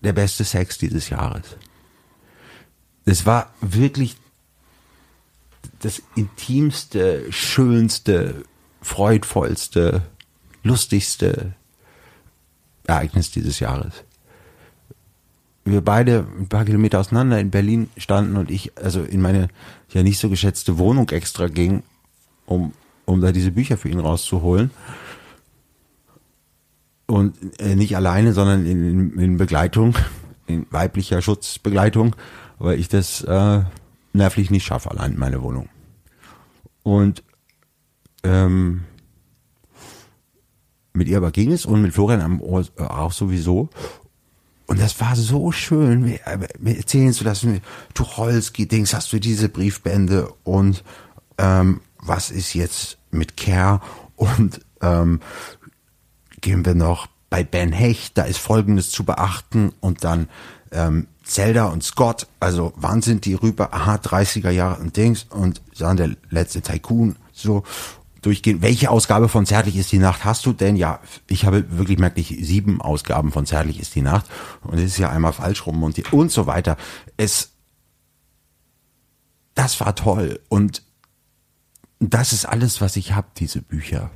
der 0.00 0.12
beste 0.12 0.44
Sex 0.44 0.78
dieses 0.78 1.10
Jahres. 1.10 1.56
Das 3.04 3.26
war 3.26 3.52
wirklich 3.60 4.16
das 5.80 6.02
intimste, 6.16 7.30
schönste, 7.30 8.44
freudvollste, 8.82 10.02
lustigste 10.62 11.54
Ereignis 12.86 13.30
dieses 13.30 13.60
Jahres. 13.60 14.04
Wir 15.64 15.82
beide 15.82 16.26
ein 16.38 16.48
paar 16.48 16.64
Kilometer 16.64 16.98
auseinander 16.98 17.38
in 17.38 17.50
Berlin 17.50 17.90
standen 17.98 18.36
und 18.36 18.50
ich 18.50 18.76
also 18.78 19.02
in 19.02 19.20
meine 19.20 19.48
ja 19.90 20.02
nicht 20.02 20.18
so 20.18 20.30
geschätzte 20.30 20.78
Wohnung 20.78 21.10
extra 21.10 21.48
ging, 21.48 21.82
um, 22.46 22.72
um 23.04 23.20
da 23.20 23.32
diese 23.32 23.52
Bücher 23.52 23.76
für 23.76 23.90
ihn 23.90 24.00
rauszuholen. 24.00 24.70
Und 27.06 27.36
äh, 27.60 27.74
nicht 27.74 27.96
alleine, 27.96 28.32
sondern 28.32 28.66
in, 28.66 29.18
in, 29.18 29.36
Begleitung, 29.36 29.94
in 30.46 30.66
weiblicher 30.70 31.22
Schutzbegleitung, 31.22 32.16
weil 32.58 32.78
ich 32.78 32.88
das 32.88 33.22
äh, 33.22 33.62
nervlich 34.12 34.50
nicht 34.50 34.66
schaffe, 34.66 34.90
allein 34.90 35.12
in 35.12 35.18
meine 35.18 35.42
Wohnung. 35.42 35.68
Und 36.82 37.22
ähm, 38.24 38.84
mit 40.92 41.08
ihr 41.08 41.18
aber 41.18 41.30
ging 41.30 41.52
es 41.52 41.66
und 41.66 41.82
mit 41.82 41.92
Florian 41.92 42.20
am 42.20 42.40
Ohr 42.40 42.64
äh, 42.76 42.82
auch 42.82 43.12
sowieso. 43.12 43.70
Und 44.66 44.80
das 44.80 45.00
war 45.00 45.16
so 45.16 45.50
schön. 45.50 46.18
Wir 46.58 46.76
erzählen 46.76 47.12
so, 47.12 47.24
dass 47.24 47.40
du 47.40 47.60
Tucholsky-Dings 47.94 48.92
hast 48.92 49.12
du 49.12 49.18
diese 49.18 49.48
Briefbände 49.48 50.28
und 50.44 50.84
ähm, 51.38 51.80
was 52.00 52.30
ist 52.30 52.54
jetzt 52.54 52.98
mit 53.10 53.36
Care 53.36 53.80
und 54.16 54.60
ähm, 54.82 55.20
gehen 56.40 56.66
wir 56.66 56.74
noch 56.74 57.08
bei 57.30 57.44
Ben 57.44 57.72
Hecht, 57.72 58.18
da 58.18 58.24
ist 58.24 58.38
Folgendes 58.38 58.90
zu 58.90 59.04
beachten 59.04 59.72
und 59.80 60.04
dann 60.04 60.28
ähm, 60.70 61.06
Zelda 61.28 61.66
und 61.66 61.84
Scott, 61.84 62.26
also 62.40 62.72
wann 62.76 63.02
sind 63.02 63.26
die 63.26 63.34
rüber? 63.34 63.74
Aha, 63.74 63.96
30er 63.96 64.50
Jahre 64.50 64.80
und 64.80 64.96
Dings 64.96 65.26
und 65.28 65.60
dann 65.78 65.98
der 65.98 66.16
letzte 66.30 66.62
Tycoon, 66.62 67.16
so 67.32 67.64
durchgehen. 68.22 68.62
Welche 68.62 68.90
Ausgabe 68.90 69.28
von 69.28 69.44
Zärtlich 69.44 69.76
ist 69.76 69.92
die 69.92 69.98
Nacht 69.98 70.24
hast 70.24 70.46
du 70.46 70.54
denn? 70.54 70.74
Ja, 70.74 71.00
ich 71.28 71.44
habe 71.44 71.76
wirklich 71.76 71.98
merklich 71.98 72.28
sieben 72.40 72.80
Ausgaben 72.80 73.30
von 73.30 73.44
Zärtlich 73.44 73.78
ist 73.78 73.94
die 73.94 74.00
Nacht 74.00 74.24
und 74.62 74.78
es 74.78 74.84
ist 74.84 74.98
ja 74.98 75.10
einmal 75.10 75.34
falsch 75.34 75.66
rum 75.66 75.82
und, 75.82 75.98
die, 75.98 76.04
und 76.10 76.32
so 76.32 76.46
weiter. 76.46 76.78
Es, 77.18 77.52
das 79.54 79.78
war 79.80 79.94
toll 79.94 80.40
und 80.48 80.82
das 82.00 82.32
ist 82.32 82.46
alles, 82.46 82.80
was 82.80 82.96
ich 82.96 83.12
habe, 83.12 83.28
diese 83.36 83.60
Bücher. 83.60 84.10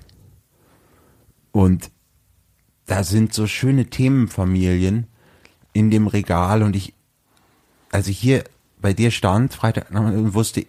Und 1.50 1.90
da 2.86 3.04
sind 3.04 3.34
so 3.34 3.46
schöne 3.46 3.90
Themenfamilien 3.90 5.08
in 5.74 5.90
dem 5.90 6.06
Regal 6.06 6.62
und 6.62 6.74
ich 6.74 6.94
als 7.92 8.08
ich 8.08 8.18
hier 8.18 8.42
bei 8.80 8.92
dir 8.92 9.12
stand, 9.12 9.54
Freitag, 9.54 9.90
und 9.92 10.34
wusste, 10.34 10.66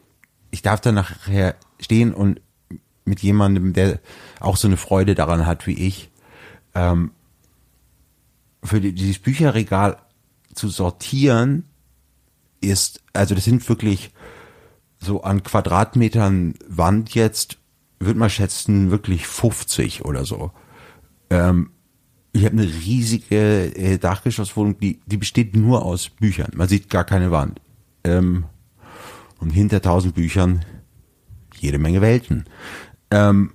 ich 0.51 0.61
darf 0.61 0.81
da 0.81 0.91
nachher 0.91 1.55
stehen 1.79 2.13
und 2.13 2.39
mit 3.05 3.21
jemandem, 3.21 3.73
der 3.73 3.99
auch 4.39 4.55
so 4.55 4.67
eine 4.67 4.77
Freude 4.77 5.15
daran 5.15 5.47
hat 5.47 5.65
wie 5.65 5.73
ich, 5.73 6.11
ähm, 6.75 7.11
für 8.63 8.79
die, 8.79 8.93
dieses 8.93 9.19
Bücherregal 9.19 9.97
zu 10.53 10.69
sortieren, 10.69 11.65
ist, 12.61 13.01
also 13.11 13.35
das 13.35 13.43
sind 13.43 13.67
wirklich 13.67 14.11
so 14.99 15.23
an 15.23 15.43
Quadratmetern 15.43 16.53
Wand 16.67 17.13
jetzt, 17.13 17.57
würde 17.99 18.19
man 18.19 18.29
schätzen, 18.29 18.91
wirklich 18.91 19.27
50 19.27 20.05
oder 20.05 20.23
so. 20.23 20.51
Ähm, 21.29 21.71
ich 22.34 22.45
habe 22.45 22.57
eine 22.57 22.65
riesige 22.65 23.76
äh, 23.76 23.97
Dachgeschosswohnung, 23.99 24.77
die, 24.80 24.99
die 25.05 25.18
besteht 25.18 25.55
nur 25.55 25.85
aus 25.85 26.10
Büchern. 26.10 26.51
Man 26.55 26.68
sieht 26.68 26.89
gar 26.89 27.03
keine 27.03 27.31
Wand. 27.31 27.61
Ähm, 28.03 28.45
und 29.39 29.51
hinter 29.51 29.81
tausend 29.81 30.15
Büchern 30.15 30.65
jede 31.60 31.77
Menge 31.77 32.01
Welten. 32.01 32.45
Ähm, 33.11 33.51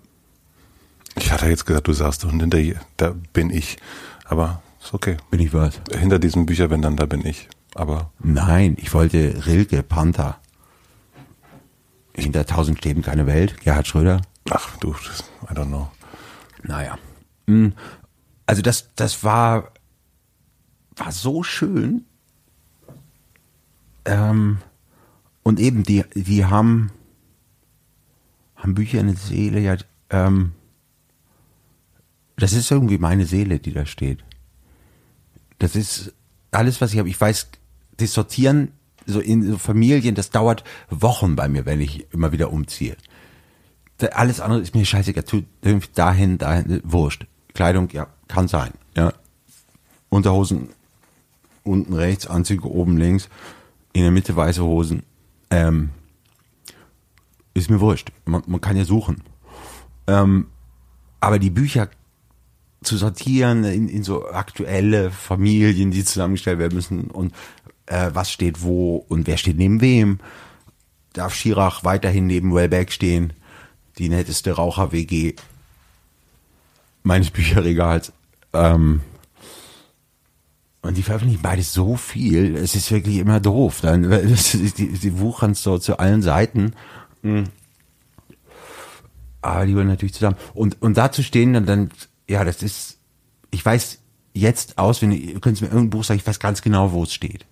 ich 1.17 1.33
hatte 1.33 1.47
jetzt 1.47 1.67
gesagt, 1.67 1.89
du 1.89 1.93
sagst 1.93 2.25
und 2.25 2.41
hinter 2.41 2.59
da 2.97 3.15
bin 3.33 3.51
ich. 3.51 3.79
Aber 4.25 4.63
ist 4.81 4.95
okay. 4.95 5.17
Bin 5.31 5.41
ich 5.41 5.53
was? 5.53 5.81
Hinter 5.93 6.21
diesen 6.21 6.47
Bücherbändern, 6.47 6.97
da 6.97 7.07
bin 7.07 7.27
ich. 7.27 7.49
Aber. 7.75 8.13
Nein, 8.21 8.77
ich 8.79 8.95
wollte 8.95 9.47
Rilke, 9.47 9.83
Panther. 9.83 10.39
Hinter 12.15 12.47
tausend 12.47 12.79
Stäben 12.79 13.03
keine 13.03 13.27
Welt. 13.27 13.61
Gerhard 13.61 13.89
Schröder. 13.89 14.23
Ach 14.51 14.77
du, 14.77 14.95
I 15.51 15.55
don't 15.55 15.67
know. 15.67 15.91
Naja. 16.63 16.97
Also 18.49 18.62
das, 18.62 18.89
das 18.97 19.25
war, 19.25 19.75
war 20.97 21.12
so 21.12 21.43
schön. 21.43 22.07
Ähm, 24.07 24.57
und 25.43 25.61
eben, 25.61 25.83
die, 25.83 26.03
die 26.15 26.47
haben, 26.47 26.91
haben 28.57 28.75
Bücher 28.75 29.01
eine 29.01 29.16
Seele, 29.16 29.61
ja, 29.61 29.77
ähm, 30.09 30.53
das 32.37 32.55
ist 32.55 32.70
irgendwie 32.70 32.97
meine 32.97 33.27
Seele, 33.27 33.59
die 33.59 33.75
da 33.75 33.85
steht. 33.85 34.25
Das 35.59 35.77
ist 35.77 36.15
alles, 36.51 36.81
was 36.81 36.95
ich 36.95 36.99
habe. 37.01 37.11
Ich 37.11 37.20
weiß, 37.20 37.49
das 37.99 38.15
Sortieren 38.15 38.73
so 39.05 39.20
in 39.20 39.43
so 39.43 39.59
Familien, 39.59 40.15
das 40.15 40.31
dauert 40.31 40.65
Wochen 40.89 41.37
bei 41.37 41.51
mir, 41.51 41.66
wenn 41.66 41.83
ich 41.83 42.11
immer 42.15 42.33
wieder 42.33 42.51
umziehe. 42.51 42.97
Alles 44.12 44.41
andere 44.41 44.62
ist 44.62 44.75
mir 44.75 44.87
scheißegal. 44.87 45.25
Dahin, 45.95 46.39
dahin, 46.39 46.81
wurscht. 46.83 47.27
Kleidung, 47.53 47.91
ja, 47.91 48.07
kann 48.29 48.49
sein, 48.49 48.73
ja. 48.97 49.13
Unterhosen 50.11 50.71
unten 51.65 51.93
rechts, 51.93 52.27
Anzüge 52.27 52.71
oben 52.71 52.97
links, 52.97 53.29
in 53.93 54.03
der 54.03 54.11
Mitte 54.11 54.35
weiße 54.35 54.63
Hosen. 54.63 55.03
Ähm, 55.51 55.91
ist 57.55 57.71
mir 57.71 57.81
wurscht. 57.81 58.13
Man, 58.25 58.43
man 58.47 58.61
kann 58.61 58.77
ja 58.77 58.85
suchen. 58.85 59.23
Ähm, 60.07 60.47
aber 61.21 61.39
die 61.39 61.51
Bücher 61.51 61.89
zu 62.83 62.97
sortieren 62.97 63.65
in, 63.65 63.89
in 63.89 64.05
so 64.05 64.29
aktuelle 64.29 65.11
Familien, 65.11 65.91
die 65.91 66.05
zusammengestellt 66.05 66.59
werden 66.59 66.77
müssen 66.77 67.11
und 67.11 67.35
äh, 67.87 68.11
was 68.15 68.31
steht 68.31 68.63
wo 68.63 68.97
und 69.09 69.27
wer 69.27 69.37
steht 69.37 69.59
neben 69.59 69.81
wem. 69.81 70.21
Darf 71.13 71.35
Schirach 71.35 71.85
weiterhin 71.85 72.27
neben 72.27 72.55
Wellbeck 72.55 72.93
stehen? 72.93 73.33
Die 73.99 74.09
netteste 74.09 74.53
Raucher-WG 74.53 75.35
meines 77.03 77.31
Bücherregals. 77.33 78.12
Ähm, 78.53 79.01
und 80.81 80.97
die 80.97 81.03
veröffentlichen 81.03 81.43
beides 81.43 81.73
so 81.73 81.97
viel, 81.97 82.57
es 82.57 82.75
ist 82.75 82.91
wirklich 82.91 83.16
immer 83.16 83.41
doof. 83.41 83.81
Dann, 83.83 84.03
die, 84.79 85.19
wuchern 85.19 85.55
so 85.55 85.79
zu 85.79 85.99
allen 85.99 86.23
Seiten. 86.23 86.73
Mhm. 87.23 87.45
Aber 89.43 89.66
die 89.66 89.77
wollen 89.77 89.89
natürlich 89.89 90.15
zusammen. 90.15 90.37
Und, 90.55 90.81
und 90.81 90.97
da 90.97 91.12
zu 91.12 91.23
stehen, 91.23 91.53
dann, 91.53 91.66
dann, 91.66 91.91
ja, 92.29 92.45
das 92.45 92.62
ist, 92.62 92.99
ich 93.51 93.65
weiß 93.65 93.99
jetzt 94.35 94.79
aus, 94.79 95.03
wenn 95.03 95.12
ihr 95.12 95.41
könnt 95.41 95.61
mir 95.61 95.69
irgendein 95.69 95.91
Buch 95.91 96.05
sagen, 96.05 96.20
ich 96.20 96.27
weiß 96.27 96.39
ganz 96.39 96.62
genau, 96.62 96.93
wo 96.93 97.03
es 97.03 97.12
steht. 97.12 97.47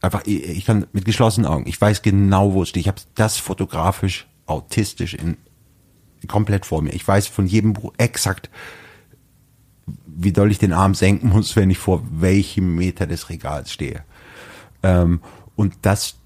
Einfach, 0.00 0.24
ich 0.24 0.64
kann 0.64 0.86
mit 0.92 1.04
geschlossenen 1.04 1.50
Augen, 1.50 1.66
ich 1.66 1.78
weiß 1.78 2.00
genau, 2.00 2.54
wo 2.54 2.62
es 2.62 2.70
steht. 2.70 2.82
Ich 2.82 2.88
habe 2.88 3.00
das 3.14 3.36
fotografisch, 3.36 4.26
autistisch 4.46 5.14
in, 5.14 5.36
komplett 6.26 6.64
vor 6.64 6.82
mir. 6.82 6.92
Ich 6.92 7.06
weiß 7.06 7.26
von 7.26 7.46
jedem 7.46 7.74
Buch 7.74 7.92
exakt, 7.98 8.50
wie 10.16 10.32
doll 10.32 10.50
ich 10.50 10.58
den 10.58 10.72
Arm 10.72 10.94
senken 10.94 11.28
muss, 11.30 11.56
wenn 11.56 11.70
ich 11.70 11.78
vor 11.78 12.02
welchem 12.10 12.74
Meter 12.74 13.06
des 13.06 13.28
Regals 13.28 13.72
stehe. 13.72 14.04
Ähm, 14.82 15.20
und 15.56 15.74
das, 15.82 16.16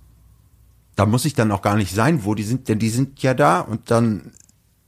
da 0.97 1.07
muss 1.07 1.25
ich 1.25 1.35
dann 1.35 1.51
auch 1.51 1.63
gar 1.63 1.77
nicht 1.77 1.95
sein, 1.95 2.25
wo 2.25 2.35
die 2.35 2.43
sind, 2.43 2.69
denn 2.69 2.79
die 2.79 2.91
sind 2.91 3.23
ja 3.23 3.35
da 3.35 3.61
und 3.61 3.91
dann, 3.91 4.33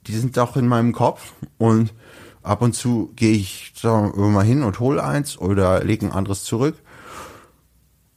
die 0.07 0.17
sind 0.17 0.39
auch 0.39 0.57
in 0.57 0.69
meinem 0.69 0.93
Kopf 0.93 1.33
und 1.59 1.93
ab 2.43 2.63
und 2.63 2.75
zu 2.75 3.13
gehe 3.17 3.33
ich 3.33 3.73
sagen 3.77 4.13
wir 4.17 4.43
hin 4.43 4.63
und 4.63 4.79
hole 4.79 5.03
eins 5.03 5.37
oder 5.37 5.83
lege 5.83 6.07
ein 6.07 6.13
anderes 6.13 6.45
zurück. 6.45 6.77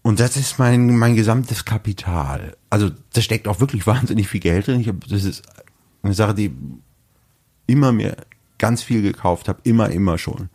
Und 0.01 0.19
das 0.19 0.37
ist 0.37 0.59
mein, 0.59 0.97
mein 0.97 1.15
gesamtes 1.15 1.65
Kapital. 1.65 2.55
Also 2.69 2.89
da 3.13 3.21
steckt 3.21 3.47
auch 3.47 3.59
wirklich 3.59 3.85
wahnsinnig 3.85 4.27
viel 4.27 4.39
Geld 4.39 4.67
drin. 4.67 4.79
Ich 4.79 4.87
hab, 4.87 5.01
das 5.07 5.23
ist 5.23 5.43
eine 6.03 6.13
Sache, 6.13 6.33
die 6.33 6.55
immer 7.67 7.91
mir 7.91 8.15
ganz 8.59 8.83
viel 8.83 9.01
gekauft 9.01 9.47
habe, 9.47 9.59
immer, 9.63 9.89
immer 9.89 10.17
schon. 10.17 10.49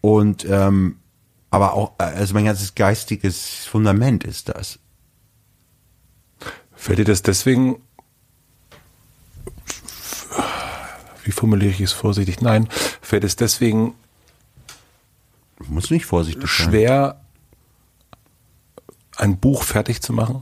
Und 0.00 0.44
ähm, 0.48 0.98
aber 1.50 1.74
auch, 1.74 1.92
also 1.98 2.34
mein 2.34 2.44
ganzes 2.44 2.74
geistiges 2.74 3.66
Fundament 3.66 4.24
ist 4.24 4.48
das. 4.50 4.78
Fällt 6.74 6.98
dir 6.98 7.04
das 7.04 7.22
deswegen, 7.22 7.80
wie 11.24 11.32
formuliere 11.32 11.72
ich 11.72 11.80
es 11.80 11.92
vorsichtig? 11.92 12.40
Nein, 12.40 12.68
fällt 13.00 13.24
es 13.24 13.36
deswegen 13.36 13.94
muss 15.68 15.90
nicht 15.90 16.06
vorsichtig 16.06 16.48
schwer, 16.50 17.20
ein 19.16 19.38
Buch 19.38 19.62
fertig 19.62 20.02
zu 20.02 20.12
machen? 20.12 20.40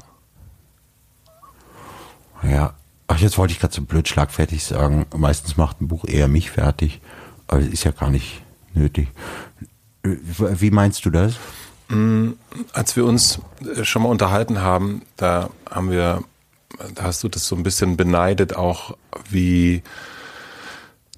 Ja, 2.43 2.75
ach, 3.07 3.19
jetzt 3.19 3.39
wollte 3.39 3.53
ich 3.53 3.61
gerade 3.61 3.75
so 3.75 3.83
blöd 3.83 4.09
schlagfertig 4.09 4.65
sagen. 4.65 5.07
Meistens 5.17 5.57
macht 5.57 5.81
ein 5.81 5.89
Buch 5.89 6.05
eher 6.05 6.29
mich 6.29 6.51
fertig, 6.51 7.01
aber 7.47 7.61
ist 7.61 7.85
ja 7.85 7.91
gar 7.91 8.11
nicht 8.11 8.43
nötig. 8.75 9.09
Wie 10.03 10.71
meinst 10.71 11.05
du 11.05 11.11
das? 11.11 11.35
Mm, 11.89 12.33
als 12.73 12.97
wir 12.97 13.05
uns 13.05 13.41
äh, 13.77 13.85
schon 13.85 14.03
mal 14.03 14.09
unterhalten 14.09 14.61
haben, 14.61 15.03
da 15.17 15.51
haben 15.71 15.91
wir, 15.91 16.25
da 16.95 17.05
hast 17.05 17.23
du 17.23 17.29
das 17.29 17.47
so 17.47 17.57
ein 17.57 17.63
bisschen 17.63 17.97
beneidet, 17.97 18.57
auch 18.57 18.97
wie 19.31 19.83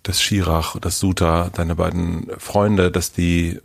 das 0.03 0.21
Schirach, 0.21 0.77
das 0.81 0.99
Suta, 0.99 1.51
deine 1.55 1.75
beiden 1.75 2.31
Freunde, 2.39 2.91
dass 2.91 3.13
die 3.13 3.61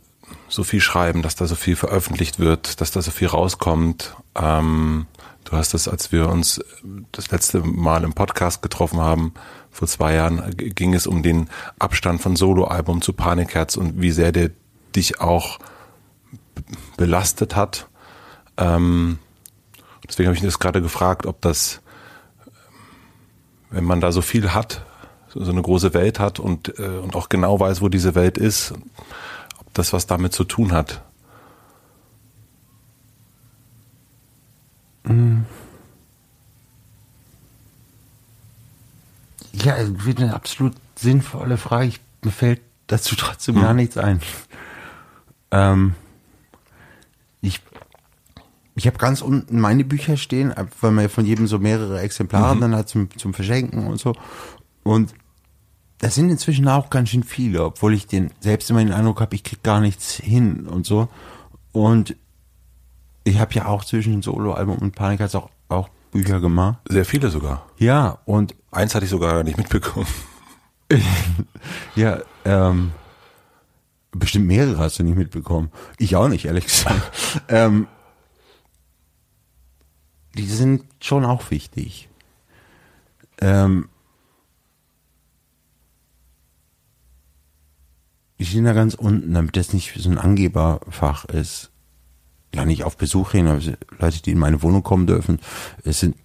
so 0.48 0.64
viel 0.64 0.80
schreiben, 0.80 1.22
dass 1.22 1.36
da 1.36 1.46
so 1.46 1.54
viel 1.54 1.76
veröffentlicht 1.76 2.38
wird, 2.38 2.80
dass 2.80 2.90
da 2.90 3.00
so 3.00 3.10
viel 3.10 3.28
rauskommt. 3.28 4.14
Ähm, 4.34 5.06
du 5.52 5.58
hast 5.58 5.74
es, 5.74 5.86
als 5.86 6.12
wir 6.12 6.30
uns 6.30 6.64
das 7.12 7.30
letzte 7.30 7.60
Mal 7.60 8.04
im 8.04 8.14
Podcast 8.14 8.62
getroffen 8.62 9.00
haben, 9.00 9.34
vor 9.70 9.86
zwei 9.86 10.14
Jahren, 10.14 10.42
ging 10.56 10.94
es 10.94 11.06
um 11.06 11.22
den 11.22 11.50
Abstand 11.78 12.22
von 12.22 12.36
Soloalbum 12.36 13.02
zu 13.02 13.12
Panikherz 13.12 13.76
und 13.76 14.00
wie 14.00 14.12
sehr 14.12 14.32
der 14.32 14.50
dich 14.96 15.20
auch 15.20 15.58
belastet 16.96 17.54
hat. 17.54 17.88
Ähm, 18.56 19.18
deswegen 20.08 20.28
habe 20.28 20.36
ich 20.36 20.42
das 20.42 20.58
gerade 20.58 20.80
gefragt, 20.80 21.26
ob 21.26 21.42
das, 21.42 21.82
wenn 23.70 23.84
man 23.84 24.00
da 24.00 24.10
so 24.10 24.22
viel 24.22 24.54
hat, 24.54 24.86
so 25.28 25.50
eine 25.50 25.62
große 25.62 25.92
Welt 25.92 26.18
hat 26.18 26.38
und, 26.38 26.78
äh, 26.78 26.98
und 26.98 27.14
auch 27.14 27.28
genau 27.28 27.60
weiß, 27.60 27.82
wo 27.82 27.90
diese 27.90 28.14
Welt 28.14 28.38
ist, 28.38 28.72
ob 29.58 29.74
das 29.74 29.92
was 29.92 30.06
damit 30.06 30.32
zu 30.32 30.44
tun 30.44 30.72
hat. 30.72 31.02
Ja, 39.52 39.74
eine 39.74 40.34
absolut 40.34 40.74
sinnvolle 40.96 41.56
Frage. 41.56 41.86
Ich, 41.86 42.00
mir 42.24 42.30
fällt 42.30 42.60
dazu 42.86 43.16
trotzdem 43.16 43.56
hm. 43.56 43.62
gar 43.62 43.74
nichts 43.74 43.96
ein. 43.98 44.20
Ähm, 45.50 45.94
ich 47.40 47.60
ich 48.74 48.86
habe 48.86 48.96
ganz 48.96 49.20
unten 49.20 49.60
meine 49.60 49.84
Bücher 49.84 50.16
stehen, 50.16 50.54
weil 50.80 50.92
man 50.92 51.04
ja 51.04 51.08
von 51.08 51.26
jedem 51.26 51.46
so 51.46 51.58
mehrere 51.58 52.00
Exemplare 52.00 52.56
mhm. 52.56 52.60
dann 52.60 52.76
hat 52.76 52.88
zum, 52.88 53.10
zum 53.18 53.34
Verschenken 53.34 53.86
und 53.86 53.98
so. 53.98 54.14
Und 54.82 55.14
das 55.98 56.14
sind 56.14 56.30
inzwischen 56.30 56.66
auch 56.68 56.90
ganz 56.90 57.10
schön 57.10 57.22
viele, 57.22 57.64
obwohl 57.64 57.94
ich 57.94 58.06
den 58.06 58.30
selbst 58.40 58.70
immer 58.70 58.80
den 58.80 58.92
Eindruck 58.92 59.20
habe, 59.20 59.34
ich 59.34 59.44
krieg 59.44 59.62
gar 59.62 59.80
nichts 59.80 60.14
hin 60.14 60.66
und 60.66 60.86
so. 60.86 61.08
Und 61.72 62.16
ich 63.24 63.38
habe 63.38 63.54
ja 63.54 63.66
auch 63.66 63.84
zwischen 63.84 64.22
Soloalbum 64.22 64.78
und 64.78 64.94
Panik 64.94 65.20
auch, 65.34 65.50
auch 65.68 65.88
Bücher 66.10 66.40
gemacht. 66.40 66.78
Sehr 66.88 67.04
viele 67.04 67.30
sogar. 67.30 67.66
Ja, 67.78 68.18
und 68.24 68.54
eins 68.70 68.94
hatte 68.94 69.04
ich 69.04 69.10
sogar 69.10 69.42
nicht 69.44 69.58
mitbekommen. 69.58 70.06
ja, 71.94 72.20
ähm, 72.44 72.92
Bestimmt 74.12 74.46
mehrere 74.46 74.78
hast 74.78 74.98
du 74.98 75.04
nicht 75.04 75.16
mitbekommen. 75.16 75.70
Ich 75.98 76.16
auch 76.16 76.28
nicht, 76.28 76.44
ehrlich 76.44 76.66
gesagt. 76.66 77.42
ähm, 77.48 77.88
die 80.36 80.46
sind 80.46 80.84
schon 81.00 81.24
auch 81.24 81.50
wichtig. 81.50 82.10
Ähm, 83.40 83.88
die 88.38 88.44
stehen 88.44 88.64
da 88.64 88.74
ganz 88.74 88.94
unten, 88.94 89.32
damit 89.32 89.56
das 89.56 89.72
nicht 89.72 89.94
so 89.96 90.10
ein 90.10 90.18
Angeberfach 90.18 91.24
ist. 91.24 91.71
Ja, 92.54 92.64
nicht 92.64 92.84
auf 92.84 92.96
Besuch 92.96 93.32
hin, 93.32 93.48
aber 93.48 93.60
Leute, 93.98 94.22
die 94.22 94.32
in 94.32 94.38
meine 94.38 94.62
Wohnung 94.62 94.82
kommen 94.82 95.06
dürfen, 95.06 95.40
es 95.84 96.00
sind, 96.00 96.16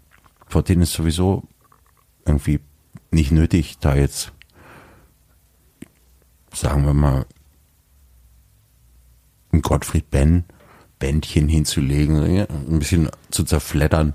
vor 0.47 0.63
denen 0.63 0.81
ist 0.81 0.93
sowieso 0.93 1.43
irgendwie 2.25 2.59
nicht 3.11 3.31
nötig, 3.31 3.77
da 3.79 3.95
jetzt, 3.95 4.33
sagen 6.53 6.85
wir 6.85 6.93
mal, 6.93 7.25
ein 9.51 9.61
Gottfried 9.61 10.09
Benn 10.11 10.43
Bändchen 10.99 11.47
hinzulegen, 11.47 12.17
ein 12.19 12.79
bisschen 12.79 13.09
zu 13.29 13.43
zerfleddern. 13.43 14.13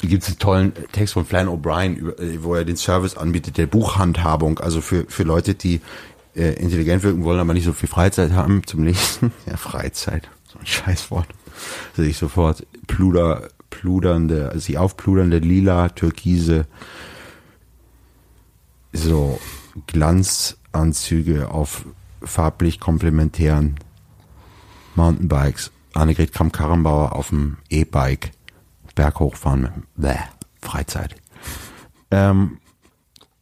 Da 0.00 0.08
gibt 0.08 0.22
es 0.22 0.28
einen 0.30 0.38
tollen 0.38 0.72
Text 0.92 1.14
von 1.14 1.26
Flann 1.26 1.48
O'Brien, 1.48 2.42
wo 2.42 2.54
er 2.54 2.64
den 2.64 2.76
Service 2.76 3.16
anbietet, 3.16 3.58
der 3.58 3.66
Buchhandhabung, 3.66 4.58
also 4.58 4.80
für, 4.80 5.04
für 5.08 5.24
Leute, 5.24 5.54
die 5.54 5.80
äh, 6.34 6.54
intelligent 6.54 7.02
wirken 7.02 7.24
wollen, 7.24 7.40
aber 7.40 7.54
nicht 7.54 7.64
so 7.64 7.72
viel 7.72 7.88
Freizeit 7.88 8.32
haben 8.32 8.66
zum 8.66 8.84
Lesen. 8.84 9.32
Ja, 9.46 9.56
Freizeit, 9.56 10.28
so 10.50 10.58
ein 10.58 10.66
Scheißwort. 10.66 11.28
Also 11.92 12.02
ich 12.02 12.16
sofort 12.16 12.66
pluder, 12.86 13.48
pludernde, 13.70 14.58
sich 14.58 14.78
aufpludernde 14.78 15.38
lila, 15.38 15.88
türkise, 15.90 16.66
so 18.92 19.40
Glanzanzüge 19.86 21.50
auf 21.50 21.84
farblich 22.22 22.80
komplementären 22.80 23.76
Mountainbikes. 24.94 25.70
Annegret 25.94 26.32
Kramp-Karrenbauer 26.32 27.16
auf 27.16 27.30
dem 27.30 27.56
E-Bike 27.68 28.32
berghochfahren. 28.94 29.84
Bäh, 29.96 30.16
Freizeit. 30.60 31.16
Ähm, 32.10 32.58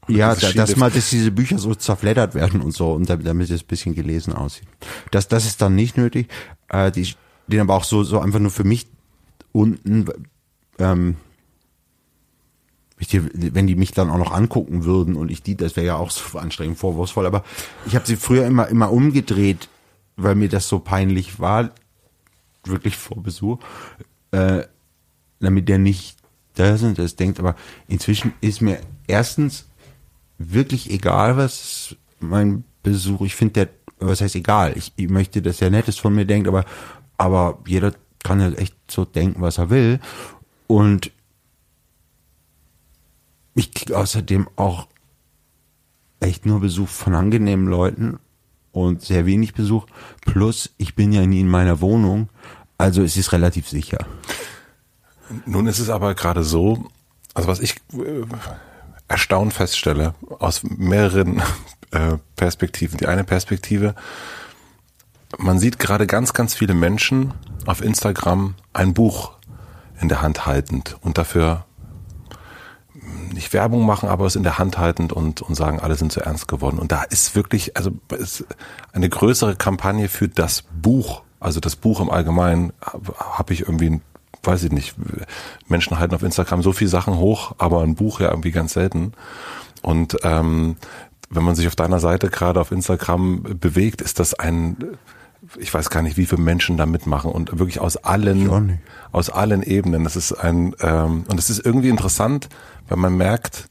ja, 0.09 0.35
das 0.35 0.55
dass 0.55 0.77
mal, 0.77 0.91
dass 0.91 1.11
diese 1.11 1.31
Bücher 1.31 1.59
so 1.59 1.75
zerfleddert 1.75 2.35
werden 2.35 2.61
und 2.61 2.73
so, 2.73 2.93
und 2.93 3.09
damit, 3.09 3.27
damit 3.27 3.51
es 3.51 3.63
ein 3.63 3.67
bisschen 3.67 3.95
gelesen 3.95 4.33
aussieht. 4.33 4.69
Das, 5.11 5.29
das 5.29 5.45
ist 5.45 5.61
dann 5.61 5.75
nicht 5.75 5.97
nötig. 5.97 6.29
Äh, 6.69 6.91
die 6.91 7.05
stehen 7.05 7.61
aber 7.61 7.75
auch 7.75 7.85
so, 7.85 8.03
so 8.05 8.19
einfach 8.19 8.41
nur 8.41 8.51
für 8.51 8.65
mich 8.65 8.87
unten, 9.53 10.07
ähm, 10.79 11.17
wenn 12.99 13.67
die 13.67 13.77
mich 13.77 13.93
dann 13.93 14.11
auch 14.11 14.19
noch 14.19 14.33
angucken 14.33 14.85
würden 14.85 15.15
und 15.15 15.31
ich 15.31 15.43
die, 15.43 15.57
das 15.57 15.77
wäre 15.77 15.87
ja 15.87 15.97
auch 15.97 16.11
so 16.11 16.39
anstrengend, 16.39 16.79
vorwurfsvoll, 16.79 17.27
aber 17.27 17.45
ich 17.87 17.95
habe 17.95 18.07
sie 18.07 18.17
früher 18.17 18.45
immer, 18.47 18.69
immer 18.69 18.91
umgedreht, 18.91 19.69
weil 20.17 20.35
mir 20.35 20.49
das 20.49 20.69
so 20.69 20.81
peinlich 20.81 21.39
war, 21.39 21.71
wirklich 22.65 22.97
vor 22.97 23.23
Besuch, 23.23 23.59
äh, 24.33 24.63
damit 25.39 25.69
der 25.69 25.79
nicht 25.79 26.19
da 26.55 26.77
sind, 26.77 26.99
das 26.99 27.15
denkt, 27.15 27.39
aber 27.39 27.55
inzwischen 27.87 28.35
ist 28.41 28.61
mir 28.61 28.81
erstens 29.07 29.69
wirklich 30.39 30.91
egal, 30.91 31.37
was 31.37 31.97
mein 32.21 32.65
Besuch, 32.83 33.23
ich 33.23 33.35
finde 33.35 33.53
der, 33.55 33.69
was 33.99 34.21
heißt 34.21 34.37
egal, 34.37 34.77
ich, 34.77 34.93
ich 34.97 35.09
möchte, 35.09 35.43
dass 35.43 35.61
er 35.61 35.71
Nettes 35.71 35.99
von 35.99 36.15
mir 36.15 36.25
denkt, 36.25 36.49
aber, 36.49 36.65
aber 37.17 37.59
jeder 37.67 37.93
kann 38.23 38.41
ja 38.41 38.51
echt 38.53 38.77
so 38.89 39.05
denken, 39.05 39.41
was 39.41 39.59
er 39.59 39.71
will 39.71 40.01
und 40.67 41.11
ich 43.55 43.73
kriege 43.73 43.99
außerdem 43.99 44.49
auch 44.57 44.87
echt 46.21 46.47
nur 46.47 46.61
Besuch 46.61 46.89
von 46.89 47.15
angenehmen 47.15 47.67
Leuten 47.67 48.19
und 48.73 49.03
sehr 49.03 49.27
wenig 49.27 49.55
Besuch. 49.55 49.87
Plus, 50.25 50.71
ich 50.79 50.95
bin 50.95 51.13
ja 51.13 51.27
nie 51.27 51.41
in 51.41 51.49
meiner 51.49 51.81
Wohnung, 51.81 52.29
also 52.77 53.03
es 53.03 53.17
ist 53.17 53.33
relativ 53.33 53.69
sicher. 53.69 54.07
Nun 55.47 55.67
ist 55.67 55.79
es 55.79 55.91
aber 55.91 56.15
gerade 56.15 56.45
so, 56.45 56.89
also 57.35 57.49
was 57.49 57.61
ich 57.61 57.75
erstaunt 59.09 59.53
feststelle, 59.53 60.15
aus 60.39 60.63
mehreren 60.63 61.43
äh, 61.91 62.19
Perspektiven. 62.37 62.99
Die 62.99 63.07
eine 63.07 63.25
Perspektive, 63.25 63.95
man 65.37 65.59
sieht 65.59 65.79
gerade 65.79 66.07
ganz, 66.07 66.33
ganz 66.33 66.55
viele 66.55 66.75
Menschen 66.75 67.35
auf 67.67 67.83
Instagram 67.83 68.55
ein 68.73 68.95
Buch 68.95 69.33
in 70.01 70.09
der 70.09 70.23
Hand 70.23 70.47
haltend 70.47 70.97
und 71.03 71.19
dafür 71.19 71.65
nicht 73.33 73.53
Werbung 73.53 73.85
machen, 73.85 74.09
aber 74.09 74.27
es 74.27 74.37
in 74.37 74.43
der 74.43 74.59
Hand 74.59 74.79
haltend 74.79 75.13
und, 75.13 75.43
und 75.43 75.55
sagen, 75.55 75.81
alle 75.81 75.95
sind 75.97 76.13
zu 76.13 76.21
ernst 76.21 76.49
geworden. 76.49 76.79
Und 76.79 76.93
da 76.93 77.03
ist 77.03 77.35
wirklich, 77.35 77.77
also 77.77 77.93
ist 78.17 78.45
eine 78.93 79.09
größere 79.09 79.57
Kampagne 79.57 80.09
für 80.09 80.29
das 80.29 80.63
Buch, 80.63 81.23
also 81.41 81.61
das 81.61 81.77
Buch 81.77 82.01
im 82.01 82.11
Allgemeinen, 82.11 82.73
habe 82.83 83.53
ich 83.53 83.61
irgendwie, 83.61 84.01
weiß 84.43 84.65
ich 84.65 84.73
nicht, 84.73 84.95
Menschen 85.69 85.99
halten 85.99 86.15
auf 86.15 86.23
Instagram 86.23 86.63
so 86.63 86.73
viele 86.73 86.91
Sachen 86.91 87.17
hoch, 87.17 87.55
aber 87.59 87.83
ein 87.83 87.95
Buch 87.95 88.21
ja 88.21 88.31
irgendwie 88.31 88.51
ganz 88.51 88.73
selten. 88.75 89.13
Und 89.83 90.17
ähm, 90.23 90.77
wenn 91.31 91.45
man 91.45 91.55
sich 91.55 91.67
auf 91.67 91.77
deiner 91.77 92.01
Seite 92.01 92.31
gerade 92.31 92.61
auf 92.61 92.73
Instagram 92.73 93.43
bewegt, 93.59 94.01
ist 94.01 94.19
das 94.19 94.35
ein 94.35 94.77
ich 95.57 95.73
weiß 95.73 95.91
gar 95.91 96.03
nicht, 96.03 96.17
wie 96.17 96.27
viele 96.27 96.43
Menschen 96.43 96.77
da 96.77 96.87
mitmachen 96.87 97.31
und 97.31 97.59
wirklich 97.59 97.81
aus 97.81 97.97
allen, 97.97 98.81
aus 99.13 99.31
allen 99.31 99.63
Ebenen. 99.63 100.05
Das 100.05 100.17
ist 100.17 100.33
ein, 100.33 100.75
ähm, 100.81 101.25
und 101.29 101.39
es 101.39 101.49
ist 101.49 101.65
irgendwie 101.65 101.89
interessant, 101.89 102.49
weil 102.89 102.99
man 102.99 103.17
merkt, 103.17 103.69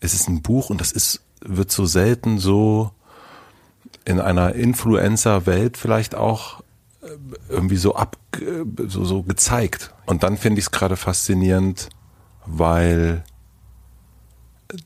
es 0.00 0.14
ist 0.14 0.28
ein 0.28 0.42
Buch 0.42 0.70
und 0.70 0.80
das 0.80 0.92
ist, 0.92 1.22
wird 1.40 1.70
so 1.70 1.86
selten 1.86 2.38
so 2.38 2.92
in 4.04 4.20
einer 4.20 4.54
Influencer-Welt 4.54 5.76
vielleicht 5.76 6.14
auch 6.14 6.62
irgendwie 7.48 7.76
so 7.76 7.94
ab, 7.94 8.16
so, 8.86 9.04
so 9.04 9.22
gezeigt. 9.22 9.92
Und 10.06 10.22
dann 10.22 10.36
finde 10.36 10.58
ich 10.58 10.66
es 10.66 10.70
gerade 10.70 10.96
faszinierend, 10.96 11.88
weil 12.46 13.24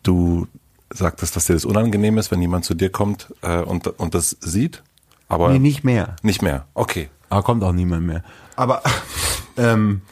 du 0.03 0.47
sagtest, 0.91 1.35
dass 1.35 1.47
dir 1.47 1.55
das 1.55 1.65
unangenehm 1.65 2.19
ist, 2.19 2.31
wenn 2.31 2.41
jemand 2.41 2.65
zu 2.65 2.75
dir 2.75 2.91
kommt 2.91 3.35
äh, 3.43 3.61
und, 3.61 3.87
und 3.87 4.15
das 4.15 4.37
sieht 4.41 4.83
aber 5.29 5.51
nee, 5.51 5.59
nicht 5.59 5.85
mehr. 5.85 6.17
Nicht 6.23 6.43
mehr, 6.43 6.67
okay. 6.75 7.09
Aber 7.29 7.43
kommt 7.43 7.65
auch 7.65 7.73
niemand 7.73 8.07
mehr. 8.07 8.23
Aber, 8.57 8.83
ähm, 9.57 10.03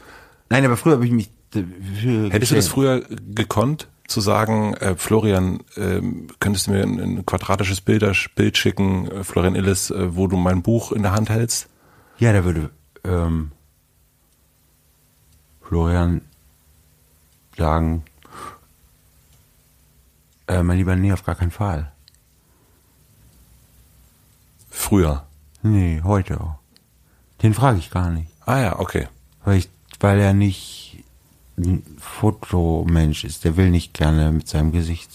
nein, 0.49 0.65
aber 0.65 0.77
früher 0.77 0.95
habe 0.95 1.07
ich 1.07 1.13
mich 1.13 1.31
Hättest 1.55 2.53
du 2.53 2.57
das 2.57 2.69
früher 2.69 3.03
gekonnt, 3.35 3.87
zu 4.07 4.23
sagen, 4.23 4.73
äh, 4.75 4.97
Florian, 4.97 5.61
äh, 5.77 6.01
könntest 6.41 6.67
du 6.67 6.71
mir 6.71 6.83
ein, 6.83 6.99
ein 6.99 7.27
quadratisches 7.27 7.83
Bilder, 7.83 8.13
Bild 8.35 8.57
schicken, 8.57 9.11
äh, 9.11 9.23
Florian 9.23 9.55
Illes, 9.55 9.91
äh, 9.91 10.17
wo 10.17 10.29
du 10.29 10.39
mein 10.39 10.63
Buch 10.63 10.93
in 10.93 11.03
der 11.03 11.13
Hand 11.13 11.29
hältst? 11.29 11.69
Ja, 12.23 12.33
da 12.33 12.45
würde 12.45 12.71
ähm, 13.03 13.51
Florian 15.61 16.21
sagen, 17.59 18.05
äh, 20.47 20.63
mein 20.63 20.79
lieber, 20.79 20.95
nee, 20.95 21.13
auf 21.13 21.25
gar 21.25 21.35
keinen 21.35 21.51
Fall. 21.51 21.91
Früher? 24.71 25.27
Nee, 25.65 26.01
heute 26.05 26.41
auch. 26.41 26.55
Den 27.43 27.55
frage 27.55 27.79
ich 27.79 27.91
gar 27.91 28.11
nicht. 28.11 28.31
Ah 28.47 28.61
ja, 28.61 28.79
okay. 28.79 29.09
Weil, 29.45 29.59
ich, 29.59 29.69
weil 29.99 30.21
er 30.21 30.33
nicht 30.33 31.03
ein 31.59 31.83
Fotomensch 31.99 33.25
ist. 33.25 33.43
Der 33.43 33.57
will 33.57 33.71
nicht 33.71 33.95
gerne 33.95 34.31
mit 34.31 34.47
seinem 34.47 34.71
Gesicht. 34.71 35.11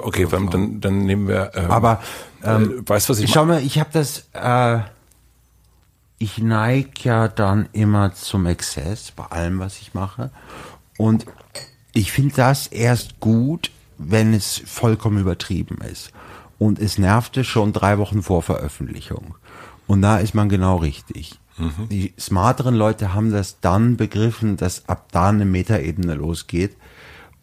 Okay, 0.00 0.26
dann, 0.28 0.50
dann, 0.50 0.80
dann 0.80 1.04
nehmen 1.04 1.28
wir. 1.28 1.52
Ähm, 1.54 1.70
Aber 1.70 2.02
ähm, 2.42 2.80
äh, 2.80 2.88
weißt 2.88 3.08
was 3.08 3.20
ich 3.20 3.30
Schau 3.30 3.44
mal, 3.44 3.62
ich 3.62 3.78
habe 3.78 3.90
das. 3.92 4.26
Äh, 4.32 4.80
ich 6.18 6.38
neige 6.38 6.90
ja 7.02 7.28
dann 7.28 7.68
immer 7.72 8.14
zum 8.14 8.46
Exzess 8.46 9.10
bei 9.10 9.24
allem, 9.24 9.58
was 9.58 9.80
ich 9.80 9.94
mache. 9.94 10.30
Und 10.96 11.26
ich 11.92 12.12
finde 12.12 12.34
das 12.36 12.66
erst 12.66 13.20
gut, 13.20 13.70
wenn 13.98 14.34
es 14.34 14.62
vollkommen 14.64 15.18
übertrieben 15.18 15.78
ist 15.78 16.12
und 16.58 16.78
es 16.78 16.98
nervte 16.98 17.44
schon 17.44 17.72
drei 17.72 17.98
Wochen 17.98 18.22
vor 18.22 18.42
Veröffentlichung. 18.42 19.36
Und 19.86 20.02
da 20.02 20.18
ist 20.18 20.34
man 20.34 20.48
genau 20.48 20.76
richtig. 20.76 21.38
Mhm. 21.58 21.88
Die 21.88 22.14
smarteren 22.18 22.74
Leute 22.74 23.14
haben 23.14 23.30
das 23.30 23.60
dann 23.60 23.96
begriffen, 23.96 24.56
dass 24.56 24.88
ab 24.88 25.08
da 25.12 25.28
eine 25.28 25.44
Metaebene 25.44 26.14
losgeht. 26.14 26.76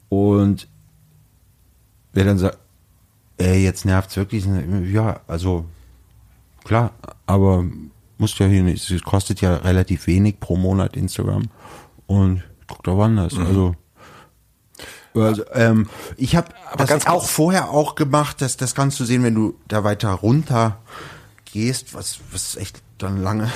Und 0.10 0.68
wer 2.14 2.26
dann 2.26 2.38
sagt, 2.38 2.58
ey, 3.38 3.64
jetzt 3.64 3.86
nervt's 3.86 4.18
wirklich, 4.18 4.46
ja, 4.92 5.22
also 5.28 5.66
klar, 6.64 6.92
aber 7.26 7.66
muss 8.22 8.38
ja 8.40 8.46
hier 8.46 8.64
nicht, 8.64 8.90
es 8.90 9.02
kostet 9.02 9.42
ja 9.42 9.56
relativ 9.58 10.08
wenig 10.08 10.40
pro 10.40 10.56
Monat 10.56 10.96
Instagram 10.96 11.50
und 12.08 12.44
guckt 12.68 12.88
auch 12.88 13.04
anders. 13.04 13.34
Mhm. 13.34 13.46
Also 13.46 13.76
also, 15.14 15.44
ähm, 15.54 15.90
ich 16.16 16.36
habe 16.36 16.50
das 16.78 16.90
ganz 16.90 17.06
auch 17.06 17.26
vorher 17.26 17.70
auch 17.70 17.96
gemacht, 17.96 18.42
dass 18.42 18.56
das 18.56 18.76
kannst 18.76 19.00
du 19.00 19.04
sehen, 19.06 19.24
wenn 19.24 19.36
du 19.36 19.56
da 19.68 19.84
weiter 19.84 20.12
runter 20.12 20.80
gehst, 21.52 21.94
was 21.94 22.20
was 22.32 22.56
echt 22.56 22.82
dann 22.98 23.22
lange 23.22 23.52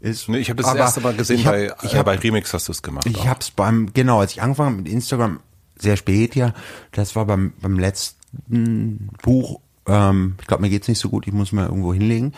ist. 0.00 0.28
Nee, 0.28 0.38
ich 0.38 0.50
habe 0.50 0.62
das, 0.62 0.72
das 0.72 0.80
erste 0.80 1.00
Mal 1.00 1.14
gesehen 1.14 1.44
hab, 1.44 1.52
bei, 1.52 1.72
ich 1.82 1.94
hab, 1.94 2.06
bei 2.06 2.16
Remix 2.16 2.52
hast 2.52 2.66
du 2.66 2.72
es 2.72 2.82
gemacht. 2.82 3.06
Ich 3.06 3.28
habe 3.28 3.38
es 3.40 3.52
beim 3.52 3.92
genau, 3.92 4.20
als 4.20 4.32
ich 4.32 4.42
angefangen 4.42 4.78
mit 4.78 4.88
Instagram 4.88 5.40
sehr 5.78 5.96
spät 5.96 6.34
ja, 6.34 6.54
das 6.92 7.14
war 7.14 7.24
beim 7.24 7.52
beim 7.60 7.78
letzten 7.78 9.10
Buch. 9.22 9.60
Ähm, 9.86 10.34
ich 10.40 10.46
glaube, 10.46 10.62
mir 10.62 10.70
geht's 10.70 10.88
nicht 10.88 10.98
so 10.98 11.08
gut. 11.08 11.26
Ich 11.28 11.32
muss 11.32 11.52
mal 11.52 11.66
irgendwo 11.66 11.94
hinlegen. 11.94 12.32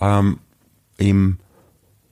Ähm, 0.00 0.38
Im 1.00 1.38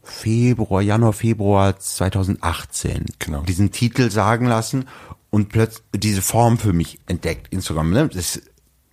Februar, 0.03 0.81
Januar, 0.81 1.13
Februar 1.13 1.79
2018 1.79 3.05
genau. 3.19 3.43
diesen 3.43 3.71
Titel 3.71 4.11
sagen 4.11 4.47
lassen 4.47 4.87
und 5.31 5.51
plötzlich 5.51 5.85
diese 5.95 6.23
Form 6.23 6.59
für 6.59 6.73
mich 6.73 6.99
entdeckt, 7.07 7.53
Instagram. 7.53 7.91
Ne? 7.91 8.09
Das, 8.09 8.41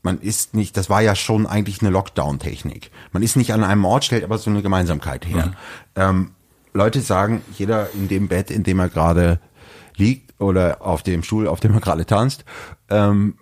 man 0.03 0.19
ist 0.19 0.53
nicht, 0.53 0.76
das 0.76 0.89
war 0.89 1.01
ja 1.01 1.15
schon 1.15 1.47
eigentlich 1.47 1.81
eine 1.81 1.89
Lockdown-Technik. 1.89 2.91
Man 3.13 3.23
ist 3.23 3.38
nicht 3.38 3.53
an 3.53 3.63
einem 3.63 3.85
Ort, 3.85 4.03
stellt 4.03 4.26
aber 4.26 4.38
so 4.38 4.49
eine 4.49 4.61
Gemeinsamkeit 4.61 5.26
her. 5.26 5.47
Mhm. 5.47 5.53
Ähm, 5.95 6.31
Leute 6.73 6.99
sagen, 6.99 7.41
jeder 7.57 7.91
in 7.93 8.09
dem 8.09 8.27
Bett, 8.27 8.51
in 8.51 8.63
dem 8.63 8.80
er 8.80 8.89
gerade 8.89 9.39
liegt 9.95 10.39
oder 10.41 10.81
auf 10.81 11.01
dem 11.03 11.23
Stuhl, 11.23 11.47
auf 11.47 11.61
dem 11.61 11.73
er 11.73 11.80
gerade 11.80 12.05
tanzt, 12.05 12.43
ähm, 12.89 13.38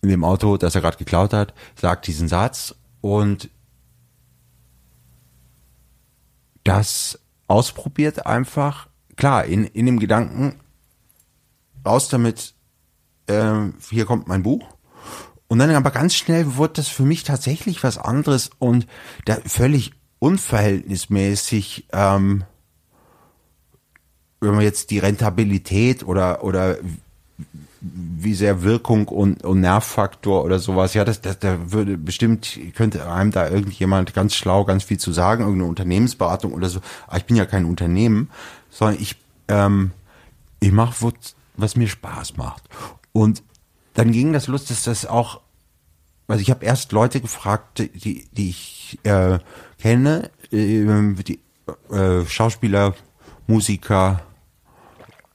in 0.00 0.08
dem 0.08 0.24
Auto, 0.24 0.56
das 0.56 0.74
er 0.74 0.80
gerade 0.80 0.96
geklaut 0.96 1.34
hat, 1.34 1.52
sagt 1.76 2.06
diesen 2.06 2.28
Satz 2.28 2.74
und 3.02 3.50
das 6.70 7.18
ausprobiert 7.48 8.26
einfach, 8.26 8.88
klar, 9.16 9.44
in, 9.44 9.64
in 9.64 9.86
dem 9.86 9.98
Gedanken, 9.98 10.60
raus 11.84 12.08
damit, 12.08 12.54
äh, 13.26 13.70
hier 13.90 14.06
kommt 14.06 14.28
mein 14.28 14.44
Buch. 14.44 14.64
Und 15.48 15.58
dann 15.58 15.74
aber 15.74 15.90
ganz 15.90 16.14
schnell 16.14 16.54
wurde 16.54 16.74
das 16.74 16.86
für 16.86 17.02
mich 17.02 17.24
tatsächlich 17.24 17.82
was 17.82 17.98
anderes 17.98 18.50
und 18.60 18.86
da 19.24 19.38
völlig 19.46 19.90
unverhältnismäßig, 20.20 21.88
ähm, 21.92 22.44
wenn 24.40 24.54
man 24.54 24.62
jetzt 24.62 24.92
die 24.92 25.00
Rentabilität 25.00 26.04
oder, 26.04 26.44
oder 26.44 26.76
wie 27.80 28.34
sehr 28.34 28.62
Wirkung 28.62 29.08
und, 29.08 29.42
und 29.44 29.60
Nervfaktor 29.60 30.44
oder 30.44 30.58
sowas, 30.58 30.92
ja, 30.94 31.04
das, 31.04 31.20
das, 31.22 31.38
da 31.38 31.72
würde 31.72 31.96
bestimmt, 31.96 32.58
könnte 32.74 33.10
einem 33.10 33.30
da 33.30 33.48
irgendjemand 33.48 34.12
ganz 34.12 34.34
schlau 34.34 34.64
ganz 34.64 34.84
viel 34.84 34.98
zu 34.98 35.12
sagen, 35.12 35.42
irgendeine 35.42 35.68
Unternehmensberatung 35.68 36.52
oder 36.52 36.68
so. 36.68 36.80
Aber 37.06 37.16
ich 37.16 37.24
bin 37.24 37.36
ja 37.36 37.46
kein 37.46 37.64
Unternehmen, 37.64 38.30
sondern 38.68 39.00
ich, 39.00 39.16
ähm, 39.48 39.92
ich 40.60 40.72
mache 40.72 41.12
was 41.56 41.76
mir 41.76 41.88
Spaß 41.88 42.36
macht. 42.36 42.64
Und 43.12 43.42
dann 43.94 44.12
ging 44.12 44.32
das 44.32 44.46
los, 44.46 44.66
dass 44.66 44.84
das 44.84 45.06
auch, 45.06 45.40
also 46.28 46.42
ich 46.42 46.50
habe 46.50 46.64
erst 46.64 46.92
Leute 46.92 47.20
gefragt, 47.20 47.78
die, 47.78 48.28
die 48.30 48.50
ich 48.50 48.98
äh, 49.04 49.38
kenne, 49.78 50.30
äh, 50.52 51.14
die 51.22 51.40
äh, 51.90 52.24
Schauspieler, 52.26 52.94
Musiker, 53.46 54.22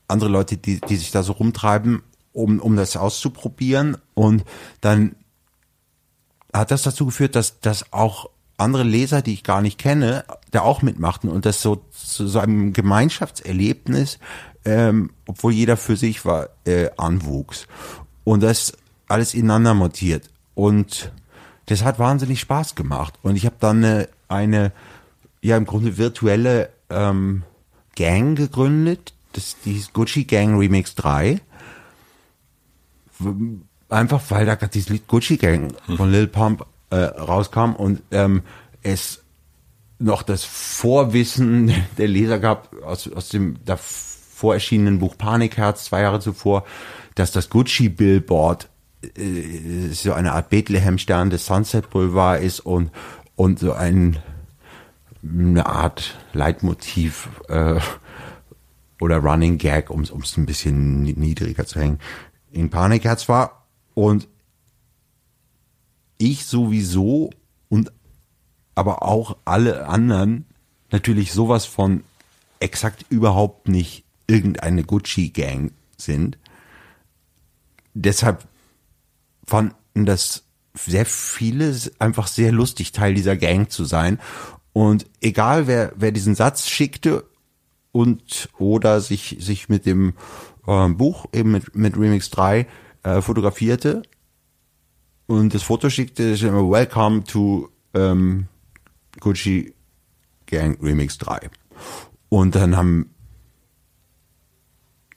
andere 0.07 0.29
Leute, 0.29 0.57
die, 0.57 0.79
die 0.79 0.95
sich 0.95 1.11
da 1.11 1.23
so 1.23 1.33
rumtreiben, 1.33 2.03
um, 2.35 2.59
um 2.59 2.75
das 2.75 2.97
auszuprobieren. 2.97 3.97
Und 4.13 4.43
dann 4.81 5.15
hat 6.53 6.71
das 6.71 6.83
dazu 6.83 7.05
geführt, 7.05 7.35
dass, 7.35 7.59
dass 7.59 7.91
auch 7.91 8.29
andere 8.57 8.83
Leser, 8.83 9.21
die 9.21 9.33
ich 9.33 9.43
gar 9.43 9.61
nicht 9.61 9.77
kenne, 9.77 10.23
da 10.51 10.61
auch 10.61 10.81
mitmachten 10.81 11.29
und 11.29 11.45
das 11.45 11.61
so 11.61 11.83
zu 11.91 12.27
so 12.27 12.39
einem 12.39 12.71
Gemeinschaftserlebnis 12.71 14.19
ähm, 14.65 15.11
obwohl 15.27 15.53
jeder 15.53 15.77
für 15.77 15.95
sich 15.95 16.25
war, 16.25 16.49
äh, 16.65 16.89
anwuchs. 16.97 17.67
Und 18.23 18.41
das 18.41 18.73
alles 19.07 19.33
ineinander 19.35 19.75
montiert. 19.75 20.29
Und 20.55 21.11
das 21.67 21.83
hat 21.83 21.99
wahnsinnig 21.99 22.39
Spaß 22.39 22.75
gemacht. 22.75 23.13
Und 23.21 23.35
ich 23.35 23.45
habe 23.45 23.55
dann 23.59 23.83
eine, 23.83 24.09
eine, 24.27 24.71
ja 25.41 25.55
im 25.55 25.65
Grunde 25.65 25.97
virtuelle 25.97 26.69
ähm, 26.89 27.43
Gang 27.95 28.35
gegründet. 28.35 29.13
Das 29.33 29.57
die 29.63 29.73
hieß 29.73 29.93
Gucci 29.93 30.25
Gang 30.25 30.59
Remix 30.59 30.95
3. 30.95 31.39
Einfach 33.89 34.21
weil 34.29 34.45
da 34.45 34.55
dieses 34.55 34.89
Lied 34.89 35.07
Gucci 35.07 35.37
Gang 35.37 35.73
von 35.95 36.11
Lil 36.11 36.27
Pump 36.27 36.65
äh, 36.89 36.95
rauskam 36.95 37.73
und 37.73 38.01
ähm, 38.11 38.41
es 38.81 39.23
noch 39.99 40.23
das 40.23 40.43
Vorwissen 40.43 41.73
der 41.97 42.07
Leser 42.07 42.39
gab 42.39 42.73
aus, 42.83 43.11
aus 43.11 43.29
dem 43.29 43.57
davor 43.65 44.53
erschienenen 44.53 44.99
Buch 44.99 45.17
Panikherz 45.17 45.85
zwei 45.85 46.01
Jahre 46.01 46.19
zuvor, 46.19 46.65
dass 47.15 47.31
das 47.31 47.49
Gucci 47.49 47.89
Billboard 47.89 48.69
äh, 49.15 49.89
so 49.91 50.13
eine 50.13 50.33
Art 50.33 50.49
Bethlehem-Stern 50.49 51.29
des 51.29 51.45
Sunset 51.45 51.89
Boulevard 51.89 52.41
ist 52.41 52.59
und 52.59 52.91
und 53.35 53.59
so 53.59 53.73
ein 53.73 54.19
eine 55.23 55.65
Art 55.65 56.17
Leitmotiv 56.33 57.29
äh, 57.47 57.79
oder 59.01 59.17
Running 59.17 59.57
Gag, 59.57 59.89
um 59.89 60.01
es 60.01 60.37
ein 60.37 60.45
bisschen 60.45 61.03
niedriger 61.03 61.65
zu 61.65 61.79
hängen, 61.79 61.99
in 62.55 62.69
Panikherz 62.69 63.27
war 63.27 63.67
und 63.93 64.29
ich 66.17 66.45
sowieso 66.45 67.29
und 67.67 67.91
aber 68.75 69.03
auch 69.03 69.37
alle 69.43 69.87
anderen 69.87 70.45
natürlich 70.89 71.33
sowas 71.33 71.65
von 71.65 72.03
exakt 72.61 73.05
überhaupt 73.09 73.67
nicht 73.67 74.05
irgendeine 74.27 74.83
Gucci-Gang 74.83 75.71
sind. 75.97 76.37
Deshalb 77.93 78.47
fanden 79.45 80.05
das 80.05 80.43
sehr 80.73 81.05
viele 81.05 81.77
einfach 81.99 82.27
sehr 82.27 82.53
lustig, 82.53 82.93
Teil 82.93 83.13
dieser 83.13 83.35
Gang 83.35 83.69
zu 83.69 83.83
sein. 83.83 84.19
Und 84.71 85.05
egal 85.21 85.67
wer, 85.67 85.91
wer 85.95 86.11
diesen 86.11 86.35
Satz 86.35 86.67
schickte 86.67 87.25
und 87.91 88.49
oder 88.57 89.01
sich, 89.01 89.37
sich 89.39 89.69
mit 89.69 89.85
dem 89.85 90.13
äh, 90.67 90.89
Buch 90.89 91.25
eben 91.33 91.51
mit, 91.51 91.75
mit 91.75 91.97
Remix 91.97 92.29
3 92.29 92.67
äh, 93.03 93.21
fotografierte 93.21 94.03
und 95.27 95.53
das 95.53 95.63
Foto 95.63 95.89
schickte, 95.89 96.23
ist 96.23 96.43
immer 96.43 96.69
Welcome 96.69 97.23
to 97.23 97.69
ähm, 97.93 98.47
Gucci 99.19 99.73
Gang 100.45 100.81
Remix 100.81 101.17
3. 101.17 101.49
Und 102.29 102.55
dann 102.55 102.77
haben 102.77 103.09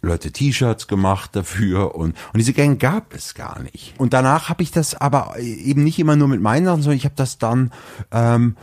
Leute 0.01 0.31
T-Shirts 0.31 0.87
gemacht 0.87 1.35
dafür 1.35 1.95
und, 1.97 2.17
und 2.33 2.37
diese 2.39 2.53
Gang 2.53 2.81
gab 2.81 3.13
es 3.15 3.35
gar 3.35 3.61
nicht. 3.61 3.95
Und 3.99 4.13
danach 4.13 4.49
habe 4.49 4.63
ich 4.63 4.71
das 4.71 4.95
aber 4.95 5.39
eben 5.39 5.83
nicht 5.85 5.99
immer 5.99 6.17
nur 6.17 6.29
mit 6.29 6.41
meinen 6.41 6.67
Sachen, 6.67 6.83
sondern 6.83 6.99
ich 6.99 7.05
habe 7.05 7.17
das 7.17 7.39
dann 7.39 7.73
ähm, 8.13 8.57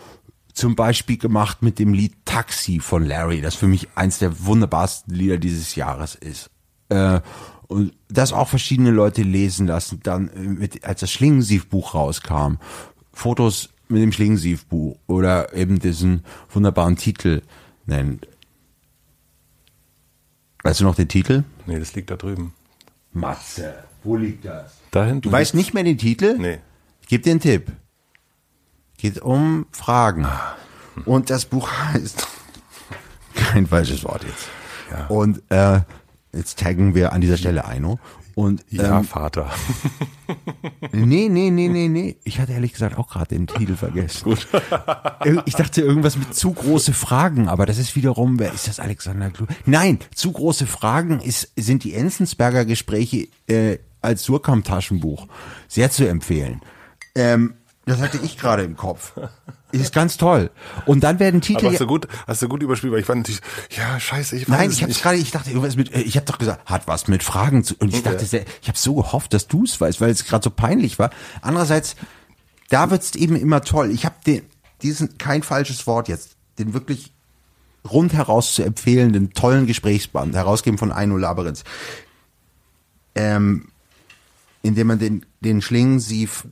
zum 0.53 0.75
Beispiel 0.75 1.17
gemacht 1.17 1.61
mit 1.61 1.77
dem 1.77 1.93
Lied 1.93 2.13
Taxi 2.23 2.79
von 2.79 3.03
Larry, 3.05 3.41
das 3.41 3.55
für 3.55 3.67
mich 3.67 3.89
eins 3.95 4.19
der 4.19 4.45
wunderbarsten 4.45 5.13
Lieder 5.13 5.37
dieses 5.37 5.75
Jahres 5.75 6.15
ist. 6.15 6.49
Äh, 6.89 7.21
und 7.67 7.93
das 8.09 8.33
auch 8.33 8.47
verschiedene 8.47 8.91
Leute 8.91 9.23
lesen 9.23 9.67
lassen. 9.67 9.99
Dann, 10.03 10.29
äh, 10.29 10.39
mit, 10.39 10.83
als 10.83 10.99
das 11.01 11.11
Schlingensief-Buch 11.11 11.93
rauskam, 11.93 12.55
Fotos 13.11 13.69
mit 13.87 14.01
dem 14.01 14.11
Schlingensief-Buch 14.11 14.97
oder 15.07 15.53
eben 15.53 15.79
diesen 15.79 16.23
wunderbaren 16.49 16.95
Titel 16.95 17.41
nennt. 17.85 18.27
Weißt 20.63 20.79
du 20.79 20.83
noch 20.85 20.95
den 20.95 21.07
Titel? 21.07 21.43
Nee, 21.67 21.79
das 21.79 21.93
liegt 21.93 22.09
da 22.09 22.15
drüben. 22.15 22.53
Matze, 23.13 23.75
wo 24.03 24.15
liegt 24.15 24.45
das? 24.45 24.73
Da 24.91 25.05
hinten. 25.05 25.21
Du 25.21 25.31
weißt 25.31 25.53
nicht 25.53 25.73
mehr 25.73 25.83
den 25.83 25.97
Titel? 25.97 26.37
Nee. 26.37 26.59
Ich 27.01 27.07
gebe 27.07 27.23
dir 27.23 27.31
einen 27.31 27.39
Tipp. 27.39 27.71
Geht 28.97 29.21
um 29.21 29.67
Fragen. 29.71 30.27
Und 31.05 31.29
das 31.29 31.45
Buch 31.45 31.69
heißt 31.71 32.27
kein 33.35 33.67
falsches 33.67 34.03
Wort 34.03 34.23
jetzt. 34.23 34.49
Ja. 34.91 35.07
Und 35.07 35.43
äh, 35.49 35.81
jetzt 36.35 36.59
taggen 36.59 36.95
wir 36.95 37.13
an 37.13 37.21
dieser 37.21 37.37
Stelle 37.37 37.65
Eino. 37.65 37.99
Und 38.35 38.65
Ja, 38.69 38.99
ähm, 38.99 39.05
Vater. 39.05 39.49
nee, 40.91 41.29
nee, 41.29 41.49
nee, 41.49 41.69
nee, 41.69 41.87
nee. 41.87 42.17
Ich 42.25 42.39
hatte 42.39 42.51
ehrlich 42.51 42.73
gesagt 42.73 42.97
auch 42.97 43.07
gerade 43.07 43.29
den 43.33 43.47
Titel 43.47 43.77
vergessen. 43.77 44.25
Gut. 44.25 44.47
Ich 45.45 45.55
dachte 45.55 45.81
irgendwas 45.81 46.17
mit 46.17 46.35
zu 46.35 46.51
große 46.51 46.91
Fragen, 46.91 47.47
aber 47.47 47.65
das 47.65 47.77
ist 47.77 47.95
wiederum, 47.95 48.37
wer 48.37 48.53
ist 48.53 48.67
das 48.67 48.81
Alexander 48.81 49.31
Klu? 49.31 49.45
Nein, 49.65 49.99
zu 50.13 50.33
große 50.33 50.67
Fragen 50.67 51.21
ist, 51.21 51.53
sind 51.55 51.85
die 51.85 51.93
Enzensberger 51.93 52.65
Gespräche 52.65 53.29
äh, 53.47 53.77
als 54.01 54.23
Surkamp-Taschenbuch 54.23 55.27
sehr 55.69 55.89
zu 55.89 56.05
empfehlen. 56.05 56.61
Ähm, 57.15 57.53
das 57.85 58.01
hatte 58.01 58.19
ich 58.21 58.37
gerade 58.37 58.63
im 58.63 58.75
Kopf. 58.75 59.13
Ist 59.81 59.93
ganz 59.93 60.17
toll. 60.17 60.51
Und 60.85 61.03
dann 61.03 61.19
werden 61.19 61.41
Titel. 61.41 61.65
Aber 61.65 61.71
hast 61.71 61.81
du 61.81 61.87
gut, 61.87 62.07
hast 62.27 62.41
du 62.41 62.47
gut 62.47 62.63
überspielt, 62.63 62.93
weil 62.93 63.01
ich 63.01 63.07
war 63.07 63.15
natürlich, 63.15 63.41
ja, 63.71 63.99
scheiße, 63.99 64.35
ich 64.35 64.49
weiß 64.49 64.57
Nein, 64.57 64.71
ich 64.71 64.85
nicht. 64.85 65.01
gerade, 65.01 65.17
ich 65.17 65.31
dachte 65.31 65.49
irgendwas 65.49 65.75
mit, 65.75 65.93
äh, 65.93 66.01
ich 66.01 66.15
habe 66.15 66.25
doch 66.25 66.37
gesagt, 66.37 66.69
hat 66.69 66.87
was 66.87 67.07
mit 67.07 67.23
Fragen 67.23 67.63
zu. 67.63 67.75
Und 67.79 67.93
ich 67.93 68.03
dachte, 68.03 68.25
sehr, 68.25 68.45
ich 68.61 68.67
habe 68.67 68.77
so 68.77 68.95
gehofft, 68.95 69.33
dass 69.33 69.47
du 69.47 69.63
es 69.63 69.79
weißt, 69.79 70.01
weil 70.01 70.09
es 70.09 70.25
gerade 70.25 70.43
so 70.43 70.49
peinlich 70.49 70.99
war. 70.99 71.09
Andererseits, 71.41 71.95
da 72.69 72.89
wird's 72.91 73.15
eben 73.15 73.35
immer 73.35 73.61
toll. 73.61 73.91
Ich 73.91 74.05
habe 74.05 74.15
den, 74.25 74.43
diesen 74.81 75.17
kein 75.17 75.43
falsches 75.43 75.87
Wort 75.87 76.07
jetzt, 76.07 76.35
den 76.59 76.73
wirklich 76.73 77.11
rundheraus 77.89 78.55
zu 78.55 78.63
empfehlenden 78.63 79.33
tollen 79.33 79.67
Gesprächsband, 79.67 80.35
herausgeben 80.35 80.77
von 80.77 80.91
Aino 80.91 81.17
Laberitz, 81.17 81.63
ähm, 83.13 83.67
indem 84.63 84.87
man 84.87 84.99
den 84.99 85.25
den 85.45 85.61
Schlingensief 85.61 86.45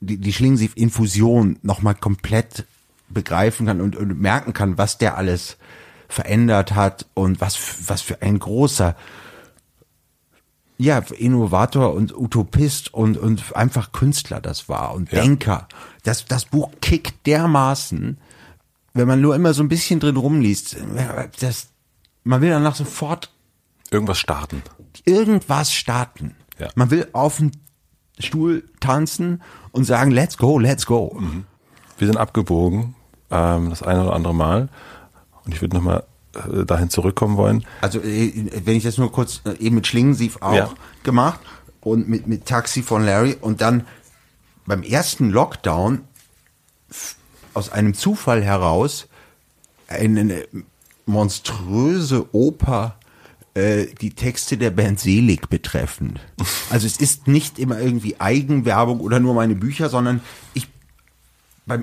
die, 0.00 0.18
die 0.18 0.32
Schlingensief-Infusion 0.32 1.58
nochmal 1.62 1.94
komplett 1.94 2.64
begreifen 3.08 3.66
kann 3.66 3.80
und, 3.80 3.96
und 3.96 4.20
merken 4.20 4.52
kann, 4.52 4.78
was 4.78 4.98
der 4.98 5.16
alles 5.16 5.56
verändert 6.08 6.74
hat 6.74 7.06
und 7.14 7.40
was, 7.40 7.88
was 7.88 8.02
für 8.02 8.22
ein 8.22 8.38
großer 8.38 8.96
ja, 10.78 10.98
Innovator 10.98 11.94
und 11.94 12.14
Utopist 12.16 12.92
und, 12.92 13.16
und 13.16 13.56
einfach 13.56 13.92
Künstler 13.92 14.40
das 14.40 14.68
war 14.68 14.94
und 14.94 15.10
Ja. 15.10 15.22
Denker. 15.22 15.68
Das, 16.02 16.26
das 16.26 16.44
Buch 16.44 16.70
kickt 16.82 17.26
dermaßen, 17.26 18.18
wenn 18.92 19.08
man 19.08 19.20
nur 19.20 19.34
immer 19.34 19.54
so 19.54 19.62
ein 19.62 19.68
bisschen 19.68 20.00
drin 20.00 20.16
rumliest, 20.16 20.76
das, 21.40 21.68
man 22.24 22.40
will 22.40 22.50
danach 22.50 22.74
sofort 22.74 23.32
Irgendwas 23.90 24.18
starten. 24.18 24.62
irgendwas 25.04 25.72
starten. 25.72 26.34
Ja. 26.58 26.68
Man 26.74 26.90
will 26.90 27.08
auf 27.12 27.36
den 27.38 27.52
Stuhl 28.18 28.64
tanzen 28.80 29.42
und 29.72 29.84
sagen, 29.84 30.10
let's 30.10 30.38
go, 30.38 30.58
let's 30.58 30.86
go. 30.86 31.20
Wir 31.98 32.06
sind 32.06 32.16
abgebogen, 32.16 32.94
ähm, 33.30 33.70
das 33.70 33.82
eine 33.82 34.02
oder 34.04 34.14
andere 34.14 34.34
Mal. 34.34 34.68
Und 35.44 35.52
ich 35.54 35.60
würde 35.60 35.76
nochmal 35.76 36.04
äh, 36.34 36.64
dahin 36.64 36.90
zurückkommen 36.90 37.36
wollen. 37.36 37.64
Also 37.80 38.00
äh, 38.00 38.50
wenn 38.64 38.76
ich 38.76 38.84
das 38.84 38.98
nur 38.98 39.12
kurz 39.12 39.42
äh, 39.44 39.52
eben 39.58 39.74
mit 39.76 39.86
Schlingensief 39.86 40.38
auch 40.40 40.54
Ja. 40.54 40.70
gemacht 41.02 41.40
und 41.80 42.08
mit, 42.08 42.26
mit 42.26 42.46
Taxi 42.46 42.82
von 42.82 43.04
Larry 43.04 43.36
und 43.40 43.60
dann 43.60 43.86
beim 44.66 44.82
ersten 44.82 45.30
Lockdown 45.30 46.00
aus 47.54 47.70
einem 47.70 47.94
Zufall 47.94 48.42
heraus 48.42 49.08
eine 49.88 50.46
monströse 51.06 52.26
Oper 52.34 52.95
äh, 53.56 53.86
die 54.02 54.10
Texte 54.10 54.58
der 54.58 54.70
Band 54.70 55.00
Selig 55.00 55.48
betreffend. 55.48 56.20
Also 56.68 56.86
es 56.86 56.98
ist 56.98 57.26
nicht 57.26 57.58
immer 57.58 57.80
irgendwie 57.80 58.20
Eigenwerbung 58.20 59.00
oder 59.00 59.18
nur 59.18 59.32
meine 59.32 59.54
Bücher, 59.54 59.88
sondern 59.88 60.20
ich 60.52 60.68
bei 61.64 61.82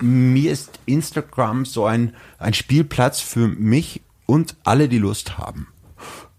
mir 0.00 0.50
ist 0.50 0.80
Instagram 0.86 1.66
so 1.66 1.84
ein, 1.84 2.14
ein 2.38 2.54
Spielplatz 2.54 3.20
für 3.20 3.46
mich 3.46 4.00
und 4.24 4.56
alle, 4.64 4.88
die 4.88 4.98
Lust 4.98 5.36
haben. 5.36 5.68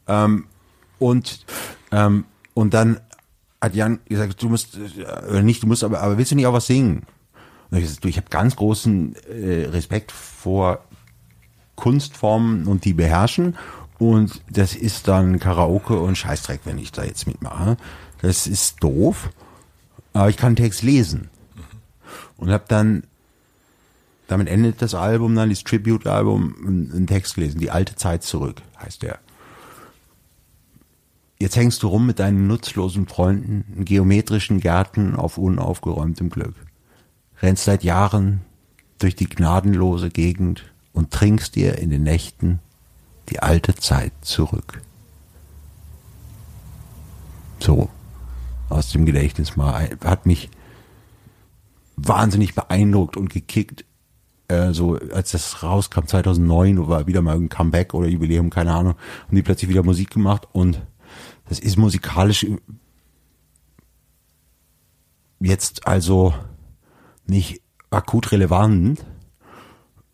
Ähm, 0.07 0.45
und, 0.97 1.45
ähm, 1.91 2.25
und 2.55 2.73
dann 2.73 2.99
hat 3.61 3.75
Jan 3.75 3.99
gesagt, 4.09 4.41
du 4.41 4.49
musst, 4.49 4.75
äh, 4.75 5.29
oder 5.29 5.43
nicht, 5.43 5.61
du 5.61 5.67
musst, 5.67 5.83
aber, 5.83 6.01
aber 6.01 6.17
willst 6.17 6.31
du 6.31 6.35
nicht 6.35 6.47
auch 6.47 6.53
was 6.53 6.65
singen? 6.65 7.03
Und 7.69 7.77
ich 7.77 8.03
ich 8.03 8.17
habe 8.17 8.27
ganz 8.31 8.55
großen 8.55 9.15
äh, 9.27 9.65
Respekt 9.65 10.11
vor 10.11 10.83
Kunstformen 11.75 12.65
und 12.65 12.85
die 12.85 12.93
beherrschen. 12.93 13.55
Und 13.99 14.41
das 14.49 14.75
ist 14.75 15.07
dann 15.07 15.39
Karaoke 15.39 15.99
und 15.99 16.17
Scheißdreck, 16.17 16.61
wenn 16.65 16.77
ich 16.77 16.91
da 16.91 17.03
jetzt 17.03 17.27
mitmache. 17.27 17.77
Das 18.21 18.47
ist 18.47 18.83
doof. 18.83 19.29
Aber 20.13 20.29
ich 20.29 20.37
kann 20.37 20.55
Text 20.55 20.83
lesen. 20.83 21.29
Und 22.37 22.51
habe 22.51 22.65
dann, 22.67 23.03
damit 24.27 24.47
endet 24.47 24.81
das 24.81 24.95
Album, 24.95 25.35
dann 25.35 25.49
dieses 25.49 25.63
Tribute-Album, 25.63 26.55
einen 26.93 27.07
Text 27.07 27.35
gelesen. 27.35 27.59
Die 27.59 27.71
alte 27.71 27.95
Zeit 27.95 28.23
zurück, 28.23 28.61
heißt 28.79 29.03
der. 29.03 29.19
Jetzt 31.39 31.57
hängst 31.57 31.83
du 31.83 31.87
rum 31.87 32.05
mit 32.05 32.19
deinen 32.19 32.47
nutzlosen 32.47 33.07
Freunden 33.07 33.65
in 33.75 33.85
geometrischen 33.85 34.59
Gärten 34.59 35.15
auf 35.15 35.37
unaufgeräumtem 35.37 36.29
Glück. 36.29 36.55
Rennst 37.41 37.65
seit 37.65 37.83
Jahren 37.83 38.41
durch 38.99 39.15
die 39.15 39.27
gnadenlose 39.27 40.09
Gegend 40.09 40.71
und 40.93 41.11
trinkst 41.11 41.55
dir 41.55 41.79
in 41.79 41.89
den 41.89 42.03
Nächten 42.03 42.59
die 43.29 43.41
alte 43.41 43.75
Zeit 43.75 44.13
zurück. 44.21 44.81
So, 47.59 47.89
aus 48.69 48.91
dem 48.91 49.05
Gedächtnis 49.05 49.55
mal, 49.55 49.89
hat 50.03 50.25
mich 50.25 50.49
wahnsinnig 51.95 52.55
beeindruckt 52.55 53.17
und 53.17 53.29
gekickt. 53.29 53.85
Äh, 54.47 54.73
so, 54.73 54.97
als 55.13 55.31
das 55.31 55.63
rauskam, 55.63 56.05
2009, 56.05 56.87
war 56.87 57.07
wieder 57.07 57.21
mal 57.21 57.35
ein 57.35 57.49
Comeback 57.49 57.93
oder 57.93 58.07
Jubiläum, 58.07 58.49
keine 58.49 58.73
Ahnung, 58.73 58.95
haben 59.27 59.35
die 59.35 59.43
plötzlich 59.43 59.69
wieder 59.69 59.83
Musik 59.83 60.09
gemacht 60.09 60.47
und 60.51 60.81
das 61.47 61.59
ist 61.59 61.77
musikalisch 61.77 62.45
jetzt 65.39 65.87
also 65.87 66.33
nicht 67.25 67.61
akut 67.89 68.31
relevant, 68.31 69.05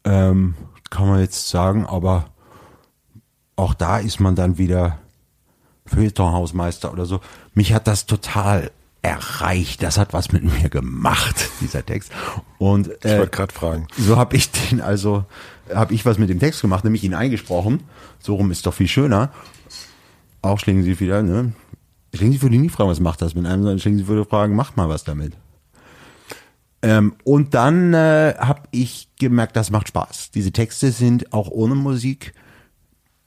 ähm, 0.04 0.56
kann 0.90 1.08
man 1.08 1.20
jetzt 1.20 1.50
sagen, 1.50 1.86
aber 1.86 2.32
auch 3.60 3.74
da 3.74 4.00
ist 4.00 4.20
man 4.20 4.36
dann 4.36 4.58
wieder 4.58 5.00
Feuilletonhausmeister 5.86 6.92
oder 6.92 7.06
so. 7.06 7.20
Mich 7.54 7.74
hat 7.74 7.88
das 7.88 8.06
total 8.06 8.72
erreicht. 9.02 9.84
Das 9.84 9.98
hat 9.98 10.14
was 10.14 10.32
mit 10.32 10.44
mir 10.44 10.70
gemacht, 10.70 11.50
dieser 11.62 11.86
Text. 11.86 12.12
Und 12.58 12.88
Ich 12.88 13.06
äh, 13.06 13.18
wollte 13.20 13.32
gerade 13.32 13.54
fragen. 13.54 13.88
so 13.98 14.18
habe 14.18 14.36
ich 14.36 14.50
den 14.52 14.82
also, 14.82 15.26
habe 15.74 15.94
ich 15.94 16.06
was 16.06 16.18
mit 16.18 16.30
dem 16.30 16.40
Text 16.40 16.62
gemacht, 16.62 16.84
nämlich 16.84 17.04
ihn 17.04 17.14
eingesprochen. 17.14 17.84
So 18.20 18.36
rum 18.36 18.52
ist 18.52 18.66
doch 18.66 18.74
viel 18.74 18.88
schöner. 18.88 19.32
Auch 20.42 20.60
schlingen 20.60 20.84
Sie 20.84 21.00
wieder, 21.00 21.22
ne? 21.22 21.54
Schlingen 22.14 22.34
Sie 22.34 22.42
würde 22.42 22.58
nie 22.58 22.70
fragen, 22.70 22.90
was 22.90 23.00
macht 23.00 23.22
das 23.22 23.36
mit 23.36 23.46
einem, 23.46 23.62
sondern 23.64 23.80
schlingen 23.80 24.00
Sie 24.00 24.08
würde 24.08 24.26
fragen, 24.26 24.56
macht 24.56 24.78
mal 24.78 24.90
was 24.90 25.04
damit. 25.04 25.34
Ähm, 26.82 27.14
und 27.26 27.54
dann 27.54 27.94
äh, 27.94 28.36
habe 28.38 28.64
ich 28.72 29.10
gemerkt, 29.20 29.56
das 29.58 29.70
macht 29.70 29.90
Spaß. 29.90 30.32
Diese 30.32 30.52
Texte 30.52 30.92
sind 30.92 31.34
auch 31.34 31.50
ohne 31.50 31.76
Musik, 31.76 32.34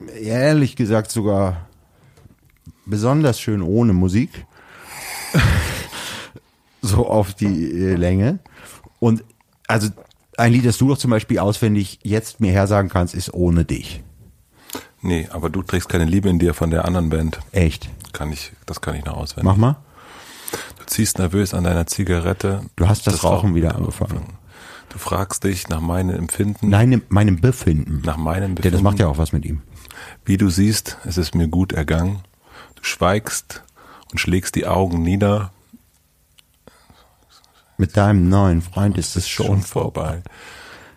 ehrlich 0.09 0.77
gesagt 0.77 1.11
sogar 1.11 1.69
besonders 2.87 3.41
schön 3.41 3.63
ohne 3.63 3.93
Musik. 3.93 4.47
so 6.83 7.07
auf 7.07 7.35
die 7.35 7.71
äh, 7.71 7.95
Länge. 7.95 8.39
Und 9.01 9.25
also 9.67 9.89
ein 10.37 10.53
Lied, 10.53 10.65
das 10.67 10.79
du 10.79 10.89
doch 10.89 10.99
zum 10.99 11.11
Beispiel 11.11 11.39
auswendig 11.39 12.01
jetzt 12.03 12.41
mir 12.41 12.53
hersagen 12.53 12.89
kannst, 12.91 13.15
ist 13.15 13.33
ohne 13.35 13.65
dich. 13.65 14.03
Nee, 15.01 15.29
aber 15.33 15.51
du 15.51 15.63
trägst 15.63 15.89
keine 15.89 16.05
Liebe 16.05 16.29
in 16.29 16.39
dir 16.39 16.55
von 16.55 16.71
der 16.71 16.85
anderen 16.85 17.11
Band. 17.11 17.41
Echt. 17.51 17.91
Kann 18.13 18.33
ich, 18.33 18.53
das 18.67 18.81
kann 18.81 18.95
ich 18.95 19.05
noch 19.05 19.17
auswendig. 19.17 19.45
Mach 19.45 19.57
mal. 19.57 19.77
Du 20.79 20.85
ziehst 20.87 21.19
nervös 21.19 21.55
an 21.55 21.65
deiner 21.65 21.87
Zigarette. 21.87 22.63
Du 22.77 22.89
hast 22.89 23.07
das 23.07 23.25
Rauchen 23.25 23.55
wieder 23.55 23.75
angefangen. 23.75 24.25
Du 24.91 24.99
fragst 24.99 25.45
dich 25.45 25.69
nach 25.69 25.81
meinem 25.81 26.15
Empfinden, 26.15 26.69
Nein, 26.69 27.03
meinem 27.09 27.41
Befinden. 27.41 28.03
nach 28.05 28.19
meinem 28.19 28.49
Denn 28.49 28.55
Befinden. 28.57 28.77
das 28.77 28.83
macht 28.83 28.99
ja 28.99 29.07
auch 29.09 29.17
was 29.19 29.33
mit 29.33 29.45
ihm. 29.47 29.63
Wie 30.25 30.37
du 30.37 30.49
siehst, 30.51 30.99
es 31.05 31.19
ist 31.19 31.35
mir 31.35 31.49
gut 31.49 31.73
ergangen. 31.73 32.21
Du 32.77 32.85
schweigst 32.85 33.63
und 34.11 34.19
schlägst 34.19 34.55
die 34.55 34.67
Augen 34.67 35.03
nieder. 35.03 35.53
Mit 37.79 37.97
deinem 37.97 38.29
neuen 38.29 38.63
Freund 38.63 38.99
ist 38.99 39.17
es 39.17 39.29
Schon 39.29 39.47
schon. 39.47 39.63
vorbei. 39.63 40.23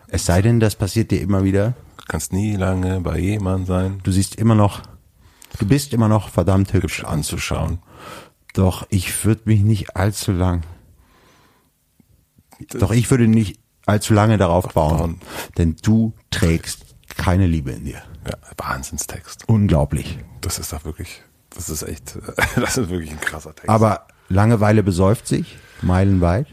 Es 0.08 0.26
sei 0.26 0.42
denn, 0.42 0.60
das 0.60 0.76
passiert 0.76 1.10
dir 1.10 1.20
immer 1.20 1.42
wieder. 1.42 1.74
Du 1.98 2.04
kannst 2.06 2.32
nie 2.32 2.54
lange 2.54 3.00
bei 3.00 3.18
jemand 3.18 3.66
sein. 3.66 4.00
Du 4.04 4.12
siehst 4.12 4.36
immer 4.36 4.54
noch, 4.54 4.82
du 5.58 5.66
bist 5.66 5.92
immer 5.92 6.08
noch 6.08 6.28
verdammt 6.28 6.72
hübsch 6.72 6.98
Hübsch 6.98 7.04
anzuschauen. 7.04 7.78
Doch 8.54 8.86
ich 8.90 9.24
würde 9.24 9.42
mich 9.46 9.62
nicht 9.62 9.96
allzu 9.96 10.32
lang. 10.32 10.62
Doch 12.70 12.92
ich 12.92 13.10
würde 13.10 13.26
nicht 13.26 13.58
allzu 13.86 14.14
lange 14.14 14.38
darauf 14.38 14.72
bauen. 14.72 15.20
denn 15.58 15.76
du 15.82 16.12
trägst 16.30 16.84
keine 17.16 17.46
Liebe 17.46 17.72
in 17.72 17.84
dir. 17.84 18.02
Ja, 18.26 18.34
Wahnsinnstext. 18.56 19.48
Unglaublich. 19.48 20.18
Das 20.40 20.58
ist 20.58 20.72
doch 20.72 20.84
wirklich, 20.84 21.22
das 21.50 21.68
ist 21.68 21.82
echt, 21.82 22.18
das 22.56 22.76
ist 22.76 22.88
wirklich 22.90 23.10
ein 23.12 23.20
krasser 23.20 23.54
Text. 23.54 23.68
Aber 23.68 24.06
Langeweile 24.28 24.82
besäuft 24.82 25.26
sich, 25.28 25.56
meilenweit. 25.82 26.48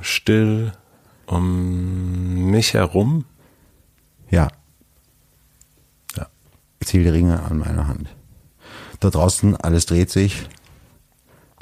still 0.00 0.72
um 1.26 2.50
mich 2.50 2.74
herum. 2.74 3.24
Ja, 4.30 4.48
Ja. 6.16 6.26
ich 6.80 6.88
zähle 6.88 7.04
die 7.04 7.10
Ringe 7.10 7.42
an 7.42 7.58
meiner 7.58 7.86
Hand. 7.86 8.14
Da 9.00 9.10
draußen, 9.10 9.56
alles 9.56 9.86
dreht 9.86 10.10
sich, 10.10 10.48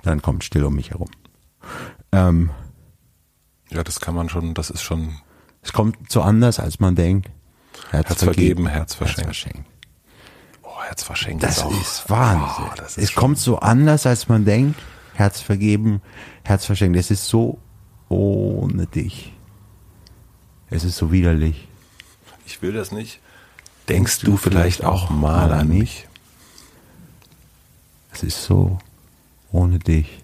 dann 0.02 0.22
kommt 0.22 0.44
still 0.44 0.64
um 0.64 0.74
mich 0.74 0.90
herum. 0.90 1.10
Ähm, 2.12 2.50
Ja, 3.70 3.82
das 3.82 4.00
kann 4.00 4.14
man 4.14 4.28
schon, 4.28 4.54
das 4.54 4.70
ist 4.70 4.82
schon 4.82 5.16
es 5.62 5.72
kommt 5.72 6.12
so 6.12 6.22
anders, 6.22 6.60
als 6.60 6.78
man 6.78 6.94
denkt. 6.94 7.28
Herz 7.90 8.22
vergeben, 8.22 8.66
Herz 8.66 8.94
verschenkt. 8.94 9.24
verschenkt. 9.26 9.68
oh, 10.62 10.82
Herz 10.82 11.02
verschenkt. 11.02 11.42
Das 11.42 11.62
auch- 11.62 11.80
ist 11.80 12.08
Wahnsinn. 12.10 12.64
Oh, 12.70 12.74
das 12.76 12.96
ist 12.96 13.10
es 13.10 13.14
kommt 13.14 13.38
so 13.38 13.58
anders, 13.58 14.06
als 14.06 14.28
man 14.28 14.44
denkt. 14.44 14.80
Herz 15.14 15.40
vergeben, 15.40 16.02
Herz 16.44 16.66
verschenkt. 16.66 16.98
Es 16.98 17.10
ist 17.10 17.26
so 17.28 17.58
ohne 18.08 18.86
dich. 18.86 19.32
Es 20.68 20.84
ist 20.84 20.96
so 20.96 21.10
widerlich. 21.12 21.68
Ich 22.44 22.60
will 22.62 22.72
das 22.72 22.92
nicht. 22.92 23.20
Denkst 23.88 24.20
du 24.20 24.36
vielleicht 24.36 24.84
auch 24.84 25.10
mal 25.10 25.52
an 25.52 25.68
mich? 25.68 26.06
Es 28.12 28.22
ist 28.22 28.42
so 28.44 28.78
ohne 29.52 29.78
dich. 29.78 30.22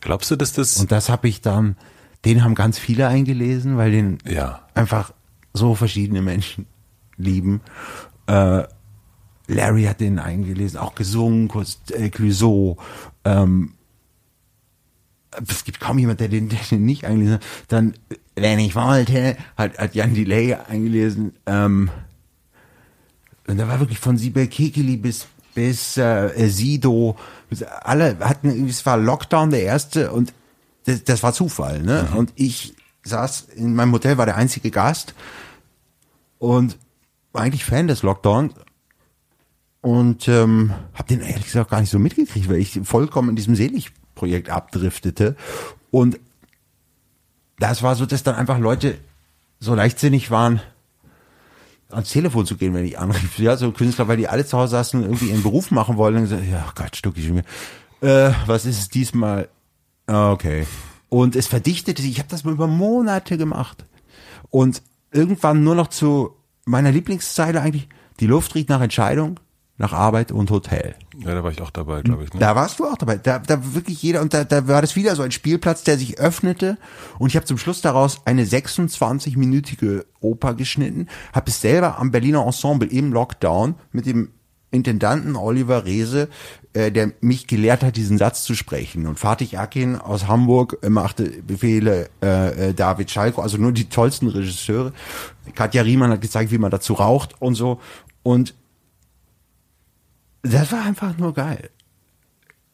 Glaubst 0.00 0.30
du, 0.30 0.36
dass 0.36 0.52
das 0.52 0.76
Und 0.76 0.92
das 0.92 1.08
habe 1.08 1.28
ich 1.28 1.40
dann, 1.40 1.76
den 2.24 2.42
haben 2.44 2.54
ganz 2.54 2.78
viele 2.78 3.08
eingelesen, 3.08 3.76
weil 3.76 3.90
den 3.92 4.18
ja, 4.24 4.60
einfach 4.74 5.12
so 5.56 5.74
verschiedene 5.74 6.22
Menschen 6.22 6.66
lieben. 7.16 7.60
Äh, 8.26 8.64
Larry 9.48 9.84
hat 9.84 10.00
den 10.00 10.18
eingelesen, 10.18 10.78
auch 10.78 10.94
gesungen, 10.94 11.48
kurz 11.48 11.78
äh, 11.92 12.08
Clouseau. 12.08 12.78
Ähm, 13.24 13.72
es 15.48 15.64
gibt 15.64 15.80
kaum 15.80 15.98
jemand, 15.98 16.20
der 16.20 16.28
den, 16.28 16.48
der 16.48 16.58
den 16.70 16.84
nicht 16.84 17.04
eingelesen 17.04 17.34
hat. 17.34 17.44
Dann, 17.68 17.94
wenn 18.34 18.58
ich 18.58 18.74
wollte, 18.74 19.36
hat, 19.56 19.78
hat 19.78 19.94
Jan 19.94 20.14
Delay 20.14 20.54
eingelesen. 20.54 21.34
Ähm, 21.46 21.90
und 23.46 23.58
da 23.58 23.68
war 23.68 23.78
wirklich 23.78 23.98
von 23.98 24.16
Sibel 24.16 24.48
Kekeli 24.48 24.96
bis 24.96 25.26
bis 25.56 25.96
äh, 25.96 26.48
Sido, 26.48 27.16
alle 27.80 28.18
hatten 28.20 28.50
irgendwie, 28.50 28.70
es 28.70 28.84
war 28.84 28.98
Lockdown 28.98 29.50
der 29.50 29.62
erste 29.62 30.12
und 30.12 30.32
das, 30.84 31.02
das 31.02 31.22
war 31.22 31.32
Zufall, 31.32 31.82
ne? 31.82 32.06
Und 32.14 32.32
ich 32.36 32.74
saß 33.04 33.48
in 33.56 33.74
meinem 33.74 33.92
Hotel, 33.92 34.18
war 34.18 34.26
der 34.26 34.36
einzige 34.36 34.70
Gast 34.70 35.14
und 36.38 36.78
war 37.32 37.42
eigentlich 37.42 37.64
Fan 37.64 37.88
des 37.88 38.02
Lockdowns 38.02 38.54
und 39.80 40.26
ähm, 40.28 40.72
habe 40.94 41.08
den 41.08 41.20
ehrlich 41.20 41.46
gesagt 41.46 41.70
gar 41.70 41.80
nicht 41.80 41.90
so 41.90 41.98
mitgekriegt, 41.98 42.48
weil 42.48 42.56
ich 42.56 42.80
vollkommen 42.84 43.30
in 43.30 43.36
diesem 43.36 43.54
Selig-Projekt 43.54 44.50
abdriftete 44.50 45.36
und 45.90 46.18
das 47.58 47.82
war 47.82 47.94
so, 47.94 48.06
dass 48.06 48.22
dann 48.22 48.34
einfach 48.34 48.58
Leute 48.58 48.98
so 49.60 49.74
leichtsinnig 49.74 50.30
waren, 50.30 50.60
ans 51.90 52.10
Telefon 52.10 52.46
zu 52.46 52.56
gehen, 52.56 52.74
wenn 52.74 52.84
ich 52.84 52.98
anrief. 52.98 53.38
Ja, 53.38 53.56
so 53.56 53.72
Künstler, 53.72 54.08
weil 54.08 54.16
die 54.16 54.28
alle 54.28 54.44
zu 54.44 54.58
Hause 54.58 54.72
saßen 54.72 55.00
und 55.00 55.06
irgendwie 55.06 55.30
ihren 55.30 55.42
Beruf 55.42 55.70
machen 55.70 55.96
wollen. 55.96 56.16
Und 56.16 56.22
gesagt, 56.22 56.44
ja, 56.50 56.66
Gott, 56.74 56.96
Stucki. 56.96 57.42
Äh, 58.00 58.30
was 58.46 58.66
ist 58.66 58.78
es 58.78 58.88
diesmal? 58.88 59.48
Ah, 60.06 60.32
Okay. 60.32 60.66
Und 61.08 61.36
es 61.36 61.46
verdichtete 61.46 62.02
sich. 62.02 62.10
Ich 62.10 62.18
habe 62.18 62.28
das 62.28 62.42
mal 62.42 62.52
über 62.52 62.66
Monate 62.66 63.38
gemacht. 63.38 63.84
Und 64.50 64.82
irgendwann 65.12 65.64
nur 65.64 65.74
noch 65.74 65.88
zu 65.88 66.36
meiner 66.64 66.92
Lieblingszeile 66.92 67.60
eigentlich, 67.60 67.88
die 68.20 68.26
Luft 68.26 68.54
riecht 68.54 68.68
nach 68.68 68.80
Entscheidung, 68.80 69.38
nach 69.78 69.92
Arbeit 69.92 70.32
und 70.32 70.50
Hotel. 70.50 70.94
ja, 71.18 71.34
da 71.34 71.44
war 71.44 71.50
ich 71.50 71.60
auch 71.60 71.70
dabei, 71.70 72.00
glaube 72.02 72.24
ich. 72.24 72.32
Ne? 72.32 72.40
Da 72.40 72.56
warst 72.56 72.78
du 72.78 72.86
auch 72.86 72.96
dabei. 72.96 73.16
Da, 73.16 73.38
da 73.38 73.74
wirklich 73.74 74.02
jeder, 74.02 74.22
und 74.22 74.32
da, 74.32 74.44
da 74.44 74.66
war 74.68 74.80
das 74.80 74.96
wieder 74.96 75.14
so 75.16 75.22
ein 75.22 75.32
Spielplatz, 75.32 75.84
der 75.84 75.98
sich 75.98 76.18
öffnete. 76.18 76.78
Und 77.18 77.28
ich 77.28 77.36
habe 77.36 77.46
zum 77.46 77.58
Schluss 77.58 77.82
daraus 77.82 78.20
eine 78.24 78.44
26-minütige 78.44 80.06
Oper 80.20 80.54
geschnitten, 80.54 81.08
habe 81.32 81.50
es 81.50 81.60
selber 81.60 81.98
am 81.98 82.10
Berliner 82.10 82.44
Ensemble 82.44 82.88
im 82.88 83.12
Lockdown 83.12 83.74
mit 83.92 84.06
dem 84.06 84.30
Intendanten 84.70 85.36
Oliver 85.36 85.84
Reese, 85.84 86.28
äh, 86.76 86.92
der 86.92 87.12
mich 87.22 87.46
gelehrt 87.46 87.82
hat, 87.82 87.96
diesen 87.96 88.18
Satz 88.18 88.44
zu 88.44 88.54
sprechen. 88.54 89.06
Und 89.06 89.18
Fatih 89.18 89.56
Akin 89.56 89.96
aus 89.96 90.28
Hamburg 90.28 90.76
äh, 90.82 90.90
machte 90.90 91.24
Befehle, 91.42 92.10
äh, 92.22 92.68
äh, 92.68 92.74
David 92.74 93.10
Schalko, 93.10 93.40
also 93.40 93.56
nur 93.56 93.72
die 93.72 93.88
tollsten 93.88 94.28
Regisseure. 94.28 94.92
Katja 95.54 95.80
Riemann 95.80 96.10
hat 96.10 96.20
gezeigt, 96.20 96.50
wie 96.50 96.58
man 96.58 96.70
dazu 96.70 96.92
raucht 96.92 97.40
und 97.40 97.54
so. 97.54 97.80
Und 98.22 98.54
das 100.42 100.70
war 100.70 100.84
einfach 100.84 101.16
nur 101.16 101.32
geil. 101.32 101.70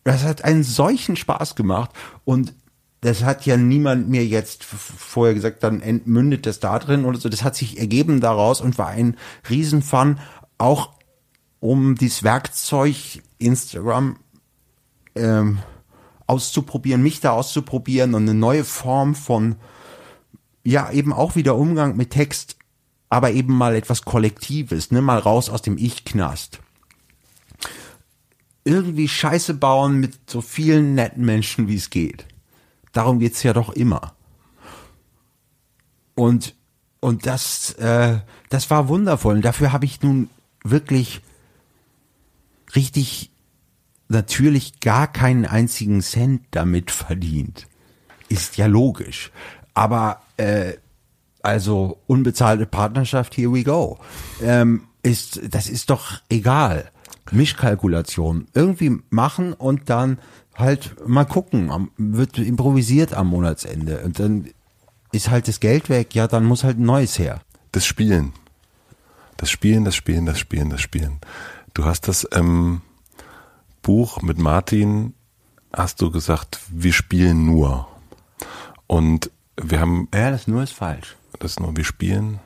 Das 0.02 0.24
hat 0.24 0.42
einen 0.44 0.64
solchen 0.64 1.14
Spaß 1.14 1.54
gemacht 1.54 1.90
und 2.24 2.54
das 3.02 3.22
hat 3.22 3.46
ja 3.46 3.56
niemand 3.56 4.08
mir 4.08 4.26
jetzt 4.26 4.64
vorher 4.64 5.34
gesagt, 5.34 5.62
dann 5.62 5.80
entmündet 5.80 6.46
das 6.46 6.58
da 6.58 6.78
drin 6.80 7.04
oder 7.04 7.18
so. 7.18 7.28
Das 7.28 7.44
hat 7.44 7.54
sich 7.54 7.78
ergeben 7.78 8.20
daraus 8.20 8.60
und 8.60 8.78
war 8.78 8.88
ein 8.88 9.16
Riesenfun, 9.48 10.18
auch 10.58 10.90
um 11.62 11.94
dieses 11.94 12.24
Werkzeug 12.24 13.22
Instagram 13.38 14.16
ähm, 15.14 15.60
auszuprobieren, 16.26 17.02
mich 17.02 17.20
da 17.20 17.30
auszuprobieren 17.30 18.14
und 18.14 18.22
eine 18.22 18.34
neue 18.34 18.64
Form 18.64 19.14
von, 19.14 19.54
ja, 20.64 20.90
eben 20.90 21.12
auch 21.12 21.36
wieder 21.36 21.56
Umgang 21.56 21.96
mit 21.96 22.10
Text, 22.10 22.56
aber 23.08 23.30
eben 23.30 23.56
mal 23.56 23.76
etwas 23.76 24.02
Kollektives, 24.02 24.90
ne, 24.90 25.00
mal 25.00 25.18
raus 25.18 25.48
aus 25.48 25.62
dem 25.62 25.78
Ich-Knast 25.78 26.60
irgendwie 28.64 29.08
Scheiße 29.08 29.54
bauen 29.54 29.98
mit 29.98 30.30
so 30.30 30.40
vielen 30.40 30.94
netten 30.94 31.24
Menschen, 31.24 31.68
wie 31.68 31.74
es 31.74 31.90
geht. 31.90 32.26
Darum 32.92 33.18
geht's 33.18 33.42
ja 33.42 33.52
doch 33.52 33.70
immer. 33.70 34.14
Und, 36.14 36.54
und 37.00 37.26
das, 37.26 37.72
äh, 37.72 38.20
das 38.50 38.70
war 38.70 38.86
wundervoll. 38.86 39.34
Und 39.36 39.44
dafür 39.44 39.72
habe 39.72 39.84
ich 39.84 40.02
nun 40.02 40.30
wirklich 40.62 41.22
richtig 42.74 43.30
natürlich 44.08 44.80
gar 44.80 45.10
keinen 45.10 45.46
einzigen 45.46 46.02
Cent 46.02 46.42
damit 46.50 46.90
verdient. 46.90 47.66
Ist 48.28 48.56
ja 48.56 48.66
logisch. 48.66 49.30
Aber 49.74 50.20
äh, 50.36 50.74
also 51.42 51.98
unbezahlte 52.06 52.66
Partnerschaft, 52.66 53.36
here 53.36 53.52
we 53.52 53.64
go. 53.64 53.98
Ähm, 54.42 54.82
ist, 55.02 55.40
das 55.52 55.68
ist 55.68 55.90
doch 55.90 56.20
egal. 56.30 56.90
Mischkalkulation. 57.30 58.46
Irgendwie 58.54 58.98
machen 59.10 59.52
und 59.52 59.90
dann 59.90 60.18
halt 60.54 61.08
mal 61.08 61.24
gucken. 61.24 61.90
Wird 61.96 62.38
improvisiert 62.38 63.14
am 63.14 63.28
Monatsende. 63.28 64.02
Und 64.04 64.18
dann 64.18 64.48
ist 65.12 65.30
halt 65.30 65.48
das 65.48 65.60
Geld 65.60 65.88
weg. 65.88 66.14
Ja, 66.14 66.28
dann 66.28 66.44
muss 66.44 66.64
halt 66.64 66.78
ein 66.78 66.84
neues 66.84 67.18
her. 67.18 67.40
Das 67.72 67.86
Spielen. 67.86 68.32
Das 69.36 69.50
Spielen, 69.50 69.84
das 69.84 69.96
Spielen, 69.96 70.26
das 70.26 70.38
Spielen, 70.38 70.70
das 70.70 70.80
Spielen. 70.80 71.18
Du 71.74 71.84
hast 71.84 72.08
das 72.08 72.26
ähm, 72.32 72.82
Buch 73.82 74.22
mit 74.22 74.38
Martin, 74.38 75.14
hast 75.72 76.00
du 76.02 76.10
gesagt, 76.10 76.60
wir 76.70 76.92
spielen 76.92 77.46
nur. 77.46 77.88
Und 78.86 79.30
wir 79.60 79.80
haben 79.80 80.08
Ja, 80.14 80.30
das 80.30 80.46
nur 80.46 80.62
ist 80.62 80.72
falsch. 80.72 81.16
das 81.38 81.58
nur, 81.58 81.76
wir 81.76 81.84
spielen. 81.84 82.40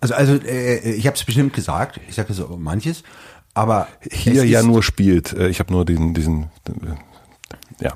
Also, 0.00 0.14
also 0.14 0.34
äh, 0.34 0.92
ich 0.94 1.06
habe 1.06 1.16
es 1.16 1.24
bestimmt 1.24 1.52
gesagt. 1.54 2.00
Ich 2.08 2.16
sage 2.16 2.32
so 2.34 2.56
manches. 2.56 3.04
Aber 3.54 3.86
Hier 4.10 4.44
ja 4.44 4.62
nur 4.62 4.82
spielt. 4.82 5.32
Äh, 5.32 5.48
Ich 5.48 5.60
habe 5.60 5.72
nur 5.72 5.84
diesen, 5.84 6.14
diesen, 6.14 6.44
äh, 6.68 7.84
ja, 7.84 7.92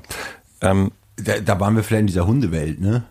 ähm, 0.61 0.91
Da, 1.17 1.39
da 1.39 1.59
waren 1.59 1.75
wir 1.75 1.83
vielleicht 1.83 2.01
in 2.01 2.07
dieser 2.07 2.27
Hundewelt, 2.27 2.79
ne? 2.79 3.03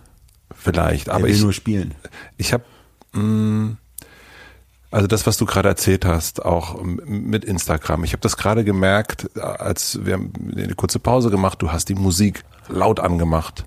vielleicht. 0.55 1.11
Aber 1.11 1.29
ich, 1.29 1.41
nur 1.43 1.53
spielen. 1.53 1.95
Ich 2.39 2.53
habe, 2.55 2.65
also 4.97 5.09
das, 5.09 5.27
was 5.27 5.37
du 5.37 5.45
gerade 5.45 5.69
erzählt 5.69 6.07
hast, 6.07 6.43
auch 6.43 6.83
mit 6.83 7.45
Instagram. 7.45 8.03
Ich 8.05 8.15
habe 8.15 8.23
das 8.23 8.39
gerade 8.39 8.65
gemerkt, 8.65 9.29
als 9.37 10.07
wir 10.07 10.15
eine 10.15 10.75
kurze 10.75 10.99
Pause 10.99 11.29
gemacht. 11.29 11.61
Du 11.61 11.71
hast 11.71 11.91
die 11.91 11.95
Musik 11.95 12.45
laut 12.71 12.99
angemacht. 12.99 13.67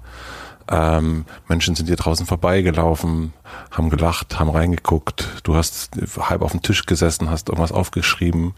Ähm, 0.71 1.25
Menschen 1.47 1.75
sind 1.75 1.85
hier 1.85 1.97
draußen 1.97 2.25
vorbeigelaufen, 2.25 3.33
haben 3.69 3.91
gelacht, 3.91 4.39
haben 4.39 4.49
reingeguckt. 4.49 5.27
Du 5.43 5.55
hast 5.55 5.91
halb 6.19 6.41
auf 6.41 6.49
dem 6.49 6.63
Tisch 6.63 6.87
gesessen, 6.87 7.29
hast 7.29 7.49
irgendwas 7.49 7.71
aufgeschrieben. 7.71 8.55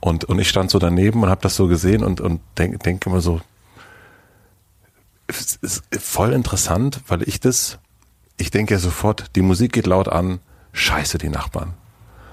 Und, 0.00 0.26
und 0.26 0.38
ich 0.38 0.50
stand 0.50 0.70
so 0.70 0.78
daneben 0.78 1.22
und 1.22 1.30
habe 1.30 1.40
das 1.40 1.56
so 1.56 1.68
gesehen 1.68 2.04
und, 2.04 2.20
und 2.20 2.42
denke 2.58 2.76
denk 2.76 3.06
immer 3.06 3.22
so, 3.22 3.40
es 5.26 5.56
ist 5.62 5.82
voll 5.98 6.34
interessant, 6.34 7.00
weil 7.08 7.26
ich 7.26 7.40
das, 7.40 7.78
ich 8.36 8.50
denke 8.50 8.74
ja 8.74 8.78
sofort, 8.78 9.34
die 9.36 9.42
Musik 9.42 9.72
geht 9.72 9.86
laut 9.86 10.10
an, 10.10 10.40
scheiße 10.74 11.16
die 11.16 11.30
Nachbarn. 11.30 11.72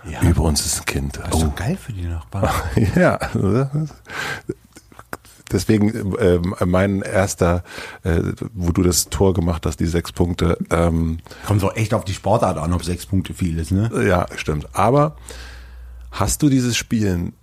Ja. 0.10 0.22
Über 0.24 0.42
uns 0.44 0.66
ist 0.66 0.80
ein 0.80 0.86
Kind. 0.86 1.18
Das 1.18 1.28
ist 1.28 1.34
Oh. 1.36 1.40
so 1.40 1.54
geil 1.56 1.78
für 1.78 1.94
die 1.94 2.04
Nachbarn. 2.06 2.50
ja. 2.96 3.20
Deswegen 5.52 6.16
ähm, 6.20 6.56
mein 6.66 7.02
erster, 7.02 7.64
äh, 8.04 8.22
wo 8.54 8.72
du 8.72 8.84
das 8.84 9.10
Tor 9.10 9.34
gemacht 9.34 9.66
hast, 9.66 9.80
die 9.80 9.86
sechs 9.86 10.12
Punkte, 10.12 10.58
ähm, 10.70 11.20
Kommt 11.46 11.62
doch 11.62 11.76
echt 11.76 11.94
auf 11.94 12.06
die 12.06 12.14
Sportart 12.14 12.58
an, 12.58 12.72
ob 12.74 12.86
sechs 12.86 13.06
Punkte 13.06 13.34
viel 13.34 13.60
ist, 13.60 13.72
ne? 13.72 13.90
ja, 14.08 14.26
stimmt. 14.38 14.68
Aber 14.74 15.18
hast 16.12 16.42
du 16.42 16.50
dieses 16.50 16.78
Spielen 16.78 17.34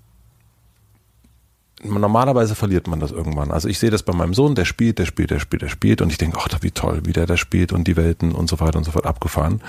normalerweise 1.84 2.56
verliert 2.56 2.88
man 2.88 2.98
das 2.98 3.12
irgendwann. 3.12 3.52
Also 3.52 3.68
ich 3.68 3.78
sehe 3.78 3.90
das 3.90 4.02
bei 4.02 4.12
meinem 4.12 4.34
Sohn, 4.34 4.56
der 4.56 4.64
spielt, 4.64 4.98
der 4.98 5.06
spielt, 5.06 5.30
der 5.30 5.38
spielt, 5.38 5.62
der 5.62 5.68
spielt 5.68 6.02
und 6.02 6.10
ich 6.10 6.18
denke, 6.18 6.38
ach, 6.40 6.48
wie 6.62 6.72
toll, 6.72 7.02
wie 7.04 7.12
der 7.12 7.26
da 7.26 7.36
spielt 7.36 7.72
und 7.72 7.86
die 7.86 7.96
Welten 7.96 8.32
und 8.32 8.48
so 8.48 8.58
weiter 8.58 8.78
und 8.78 8.84
so 8.84 8.90
fort 8.90 9.06
abgefahren. 9.06 9.60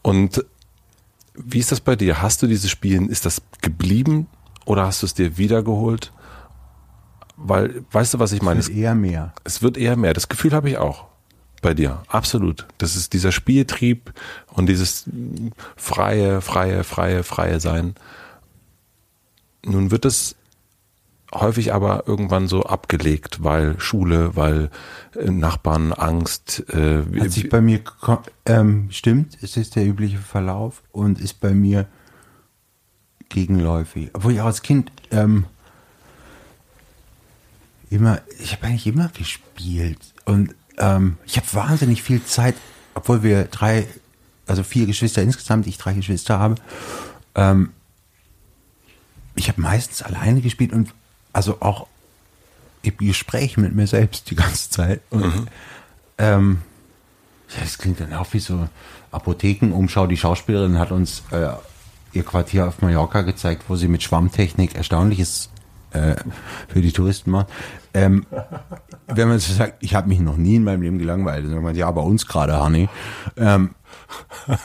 Und 0.00 0.42
wie 1.34 1.58
ist 1.58 1.72
das 1.72 1.80
bei 1.80 1.96
dir? 1.96 2.22
Hast 2.22 2.42
du 2.42 2.46
dieses 2.46 2.70
Spielen, 2.70 3.08
ist 3.08 3.26
das 3.26 3.42
geblieben 3.60 4.28
oder 4.64 4.86
hast 4.86 5.02
du 5.02 5.06
es 5.06 5.14
dir 5.14 5.36
wiedergeholt? 5.36 6.12
Weil, 7.36 7.84
weißt 7.90 8.14
du, 8.14 8.18
was 8.20 8.32
ich 8.32 8.42
meine? 8.42 8.60
Das 8.60 8.68
ist 8.68 8.76
eher 8.76 8.94
mehr. 8.94 9.32
Es 9.42 9.60
wird 9.60 9.76
eher 9.76 9.96
mehr. 9.96 10.12
Das 10.12 10.28
Gefühl 10.28 10.52
habe 10.52 10.70
ich 10.70 10.78
auch 10.78 11.06
bei 11.60 11.74
dir. 11.74 12.02
Absolut. 12.08 12.66
Das 12.78 12.94
ist 12.94 13.12
dieser 13.12 13.32
Spieltrieb 13.32 14.12
und 14.52 14.66
dieses 14.66 15.08
freie, 15.76 16.40
freie, 16.40 16.84
freie, 16.84 17.24
freie 17.24 17.58
Sein. 17.58 17.94
Nun 19.64 19.90
wird 19.90 20.04
es 20.04 20.36
häufig 21.34 21.74
aber 21.74 22.04
irgendwann 22.06 22.48
so 22.48 22.64
abgelegt, 22.64 23.42
weil 23.42 23.78
Schule, 23.80 24.36
weil 24.36 24.70
äh, 25.16 25.30
Nachbarn 25.30 25.92
Angst. 25.92 26.64
Äh, 26.72 27.02
Hat 27.20 27.32
sich 27.32 27.48
bei 27.48 27.60
mir, 27.60 27.80
ähm, 28.46 28.88
stimmt, 28.90 29.38
es 29.42 29.56
ist 29.56 29.76
der 29.76 29.86
übliche 29.86 30.18
Verlauf 30.18 30.82
und 30.92 31.20
ist 31.20 31.40
bei 31.40 31.52
mir 31.52 31.86
gegenläufig. 33.28 34.10
Obwohl 34.12 34.32
ich 34.32 34.40
auch 34.40 34.46
als 34.46 34.62
Kind 34.62 34.90
ähm, 35.10 35.46
immer, 37.90 38.20
ich 38.38 38.52
habe 38.52 38.66
eigentlich 38.66 38.86
immer 38.86 39.08
gespielt 39.08 39.98
und 40.24 40.54
ähm, 40.78 41.18
ich 41.26 41.36
habe 41.36 41.46
wahnsinnig 41.52 42.02
viel 42.02 42.24
Zeit, 42.24 42.54
obwohl 42.94 43.22
wir 43.22 43.44
drei, 43.44 43.86
also 44.46 44.62
vier 44.62 44.86
Geschwister 44.86 45.22
insgesamt, 45.22 45.66
ich 45.66 45.78
drei 45.78 45.94
Geschwister 45.94 46.38
habe. 46.38 46.56
Ähm, 47.34 47.70
ich 49.36 49.48
habe 49.48 49.60
meistens 49.60 50.02
alleine 50.02 50.40
gespielt 50.40 50.72
und 50.72 50.94
also 51.34 51.58
auch 51.60 51.86
im 52.82 52.96
Gespräch 52.98 53.56
mit 53.56 53.74
mir 53.74 53.86
selbst 53.86 54.30
die 54.30 54.36
ganze 54.36 54.70
Zeit. 54.70 55.00
Und, 55.10 55.46
ähm, 56.18 56.62
ja, 57.54 57.62
das 57.62 57.78
klingt 57.78 58.00
dann 58.00 58.12
auch 58.14 58.32
wie 58.32 58.38
so 58.38 58.68
Apothekenumschau. 59.10 60.06
Die 60.06 60.16
Schauspielerin 60.16 60.78
hat 60.78 60.90
uns 60.90 61.22
äh, 61.30 61.50
ihr 62.12 62.22
Quartier 62.22 62.68
auf 62.68 62.80
Mallorca 62.82 63.22
gezeigt, 63.22 63.64
wo 63.68 63.76
sie 63.76 63.88
mit 63.88 64.02
Schwammtechnik 64.02 64.74
Erstaunliches 64.74 65.50
äh, 65.92 66.16
für 66.68 66.80
die 66.80 66.92
Touristen 66.92 67.30
macht. 67.30 67.48
Ähm, 67.94 68.26
wenn 69.06 69.28
man 69.28 69.38
so 69.38 69.52
sagt, 69.52 69.82
ich 69.82 69.94
habe 69.94 70.08
mich 70.08 70.20
noch 70.20 70.36
nie 70.36 70.56
in 70.56 70.64
meinem 70.64 70.82
Leben 70.82 70.98
gelangweilt, 70.98 71.44
dann 71.44 71.52
sagt 71.52 71.62
man, 71.62 71.76
ja, 71.76 71.90
bei 71.90 72.00
uns 72.00 72.26
gerade, 72.26 72.60
Honey. 72.60 72.88
Ähm, 73.36 73.74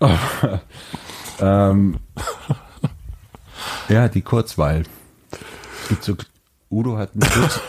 ähm, 1.40 1.96
ja, 3.88 4.08
die 4.08 4.22
Kurzweil. 4.22 4.84
So, 6.00 6.16
Udo 6.70 6.96
hat 6.96 7.12
einen 7.12 7.24
Sturz, 7.24 7.60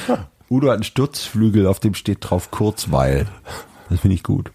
Udo 0.50 0.68
hat 0.68 0.74
einen 0.74 0.84
Sturzflügel, 0.84 1.66
auf 1.66 1.80
dem 1.80 1.94
steht 1.94 2.18
drauf 2.20 2.50
Kurzweil. 2.50 3.26
Das 3.88 4.00
finde 4.00 4.14
ich 4.14 4.22
gut. 4.22 4.52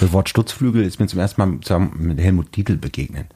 Das 0.00 0.12
Wort 0.12 0.28
Sturzflügel 0.28 0.82
ist 0.82 1.00
mir 1.00 1.06
zum 1.06 1.20
ersten 1.20 1.40
Mal 1.40 1.60
zusammen 1.60 1.94
mit 1.98 2.20
Helmut 2.20 2.54
Dietl 2.56 2.76
begegnet. 2.76 3.26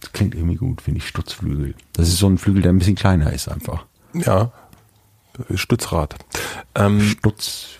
Das 0.00 0.12
klingt 0.12 0.34
irgendwie 0.34 0.56
gut, 0.56 0.82
finde 0.82 0.98
ich, 0.98 1.08
Stutzflügel. 1.08 1.74
Das 1.92 2.08
ist 2.08 2.18
so 2.18 2.26
ein 2.26 2.38
Flügel, 2.38 2.62
der 2.62 2.72
ein 2.72 2.78
bisschen 2.78 2.96
kleiner 2.96 3.32
ist 3.32 3.48
einfach. 3.48 3.86
ja, 4.14 4.52
Stützrad. 5.54 6.16
Ähm, 6.74 7.00
Stutz. 7.00 7.78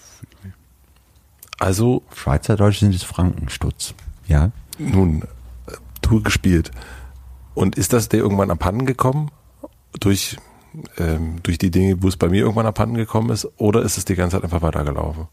also 1.58 2.02
Schweizerdeutsch 2.14 2.78
sind 2.78 2.94
es 2.94 3.02
Frankenstutz. 3.02 3.94
Ja. 4.26 4.50
nun, 4.78 5.22
äh, 5.66 5.72
du 6.00 6.22
gespielt. 6.22 6.70
Und 7.54 7.76
ist 7.76 7.92
das 7.92 8.08
dir 8.08 8.18
irgendwann 8.18 8.50
abhanden 8.50 8.86
gekommen? 8.86 9.30
Durch, 10.00 10.38
ähm, 10.98 11.42
durch 11.42 11.58
die 11.58 11.70
Dinge, 11.70 12.02
wo 12.02 12.08
es 12.08 12.16
bei 12.16 12.28
mir 12.28 12.40
irgendwann 12.40 12.66
abhanden 12.66 12.96
gekommen 12.96 13.30
ist? 13.30 13.48
Oder 13.58 13.82
ist 13.82 13.98
es 13.98 14.04
die 14.04 14.14
ganze 14.14 14.36
Zeit 14.36 14.44
einfach 14.44 14.62
weitergelaufen? 14.62 15.28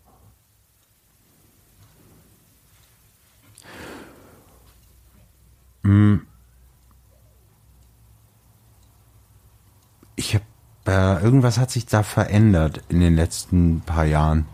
Ich 10.15 10.35
habe, 10.35 10.43
äh, 10.85 11.23
irgendwas 11.23 11.57
hat 11.57 11.71
sich 11.71 11.85
da 11.85 12.03
verändert 12.03 12.83
in 12.89 12.99
den 12.99 13.15
letzten 13.15 13.81
paar 13.81 14.05
Jahren. 14.05 14.45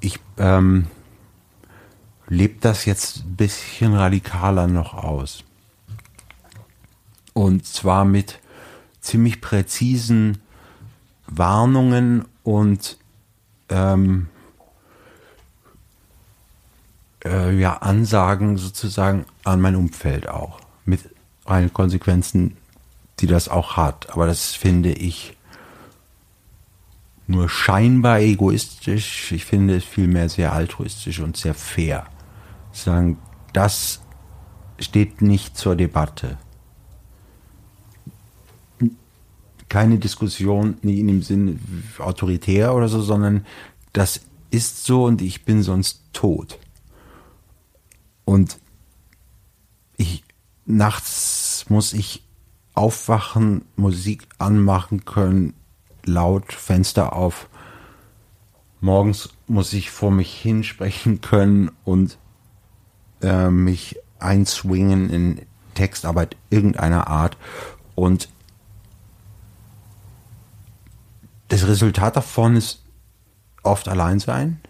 Ich 0.00 0.20
ähm, 0.36 0.86
lebe 2.28 2.60
das 2.60 2.84
jetzt 2.84 3.24
ein 3.24 3.36
bisschen 3.36 3.94
radikaler 3.94 4.66
noch 4.66 4.94
aus. 4.94 5.44
Und 7.32 7.66
zwar 7.66 8.04
mit 8.04 8.38
ziemlich 9.08 9.40
präzisen 9.40 10.38
Warnungen 11.26 12.26
und 12.42 12.98
ähm, 13.70 14.28
äh, 17.24 17.58
ja, 17.58 17.78
Ansagen 17.78 18.58
sozusagen 18.58 19.24
an 19.44 19.60
mein 19.60 19.76
Umfeld 19.76 20.28
auch. 20.28 20.60
Mit 20.84 21.00
allen 21.46 21.72
Konsequenzen, 21.72 22.56
die 23.20 23.26
das 23.26 23.48
auch 23.48 23.76
hat. 23.76 24.10
Aber 24.10 24.26
das 24.26 24.54
finde 24.54 24.92
ich 24.92 25.36
nur 27.26 27.48
scheinbar 27.48 28.20
egoistisch. 28.20 29.32
Ich 29.32 29.46
finde 29.46 29.76
es 29.76 29.84
vielmehr 29.84 30.28
sehr 30.28 30.52
altruistisch 30.52 31.20
und 31.20 31.36
sehr 31.36 31.54
fair. 31.54 32.06
Sagen, 32.72 33.18
das 33.54 34.02
steht 34.78 35.22
nicht 35.22 35.56
zur 35.56 35.76
Debatte. 35.76 36.36
Keine 39.68 39.98
Diskussion, 39.98 40.78
nie 40.82 41.00
in 41.00 41.08
dem 41.08 41.22
Sinne 41.22 41.58
autoritär 41.98 42.74
oder 42.74 42.88
so, 42.88 43.02
sondern 43.02 43.44
das 43.92 44.22
ist 44.50 44.84
so 44.84 45.04
und 45.04 45.20
ich 45.20 45.44
bin 45.44 45.62
sonst 45.62 46.02
tot. 46.12 46.58
Und 48.24 48.58
ich 49.96 50.24
nachts 50.64 51.66
muss 51.68 51.92
ich 51.92 52.22
aufwachen, 52.74 53.64
Musik 53.76 54.28
anmachen 54.38 55.04
können, 55.04 55.54
laut, 56.04 56.52
Fenster 56.52 57.12
auf. 57.14 57.48
Morgens 58.80 59.30
muss 59.48 59.72
ich 59.72 59.90
vor 59.90 60.10
mich 60.10 60.32
hinsprechen 60.34 61.20
können 61.20 61.70
und 61.84 62.18
äh, 63.22 63.50
mich 63.50 63.98
einswingen 64.20 65.10
in 65.10 65.40
Textarbeit 65.74 66.36
irgendeiner 66.50 67.08
Art. 67.08 67.36
Und 67.94 68.28
das 71.48 71.66
Resultat 71.66 72.16
davon 72.16 72.56
ist 72.56 72.82
oft 73.62 73.88
allein 73.88 74.20
sein. 74.20 74.60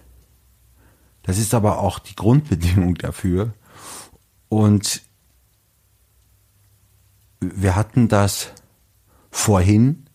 Das 1.23 1.39
ist 1.39 1.55
aber 1.55 1.81
auch 1.81 1.99
die 1.99 2.17
Grundbedingung 2.17 2.95
dafür. 2.95 3.53
Und 4.49 5.03
wir 7.41 7.77
hatten 7.77 8.09
das 8.09 8.53
vorhin, 9.31 10.07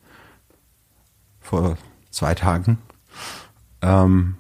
vor 1.40 1.78
zwei 2.10 2.36
Tagen, 2.36 2.80
ähm, 3.82 4.36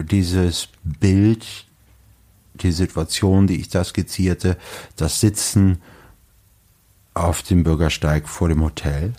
dieses 0.00 0.68
Bild, 0.82 1.66
die 2.54 2.72
Situation, 2.72 3.46
die 3.46 3.60
ich 3.60 3.68
da 3.68 3.84
skizzierte, 3.84 4.56
das 4.96 5.20
Sitzen 5.20 5.80
auf 7.14 7.42
dem 7.42 7.62
Bürgersteig 7.62 8.28
vor 8.28 8.48
dem 8.48 8.62
Hotel. 8.62 9.12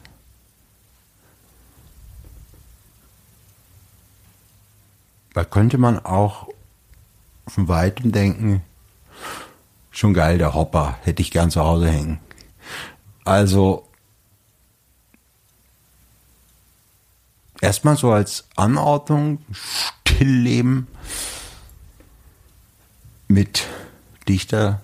Da 5.35 5.43
könnte 5.43 5.77
man 5.77 5.99
auch 5.99 6.47
von 7.45 7.67
weitem 7.67 8.13
denken, 8.13 8.63
schon 9.91 10.13
geil, 10.13 10.37
der 10.37 10.53
Hopper, 10.53 10.97
hätte 11.03 11.21
ich 11.21 11.29
gern 11.29 11.51
zu 11.51 11.59
Hause 11.59 11.91
hängen. 11.91 12.19
Also 13.25 13.85
erstmal 17.59 17.97
so 17.97 18.13
als 18.13 18.47
Anordnung, 18.55 19.39
Stillleben 19.51 20.87
mit 23.27 23.67
Dichter 24.29 24.79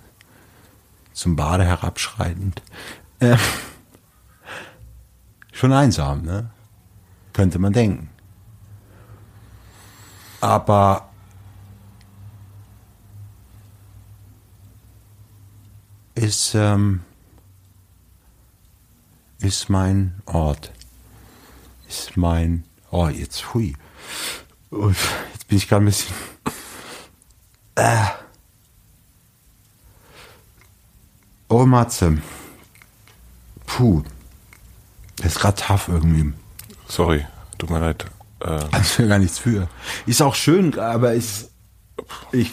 zum 1.14 1.38
Bade 1.38 1.64
herabschreitend. 1.64 2.62
Äh, 3.20 3.38
schon 5.54 5.72
einsam, 5.72 6.24
ne? 6.24 6.50
Könnte 7.32 7.58
man 7.58 7.72
denken. 7.72 8.11
Aber 10.42 11.10
ist, 16.16 16.56
ähm, 16.56 17.04
ist 19.40 19.70
mein 19.70 20.22
Ort. 20.26 20.72
Ist 21.88 22.18
mein, 22.18 22.64
oh, 22.90 23.08
jetzt, 23.08 23.54
hui. 23.54 23.76
Jetzt 24.72 25.48
bin 25.48 25.58
ich 25.58 25.68
gerade 25.68 25.84
ein 25.84 25.86
bisschen, 25.86 26.16
äh. 27.76 28.06
Oh, 31.50 31.66
Matze. 31.66 32.22
Puh. 33.66 34.04
Das 35.18 35.34
ist 35.34 35.40
gerade 35.40 35.62
tough 35.62 35.88
irgendwie. 35.88 36.34
Sorry, 36.88 37.26
tut 37.58 37.70
mir 37.70 37.80
leid. 37.80 38.06
Äh. 38.42 38.60
Das 38.72 38.98
wäre 38.98 39.10
gar 39.10 39.20
nichts 39.20 39.40
für. 39.40 39.68
Ist 40.06 40.22
auch 40.22 40.36
schön, 40.36 40.78
aber 40.78 41.14
ist, 41.14 41.52
ich, 42.32 42.52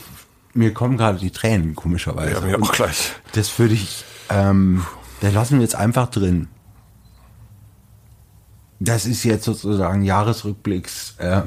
mir 0.54 0.74
kommen 0.74 0.96
gerade 0.96 1.18
die 1.18 1.30
Tränen, 1.30 1.74
komischerweise. 1.74 2.32
Ja, 2.32 2.40
mir 2.40 2.62
auch 2.62 2.72
gleich. 2.72 3.12
Das 3.32 3.58
würde 3.58 3.74
ich, 3.74 4.04
ähm, 4.28 4.84
das 5.20 5.32
lassen 5.32 5.54
wir 5.54 5.62
jetzt 5.62 5.74
einfach 5.74 6.10
drin. 6.10 6.48
Das 8.80 9.06
ist 9.06 9.24
jetzt 9.24 9.44
sozusagen 9.44 10.04
Jahresrückblicks, 10.04 11.14
äh, 11.18 11.42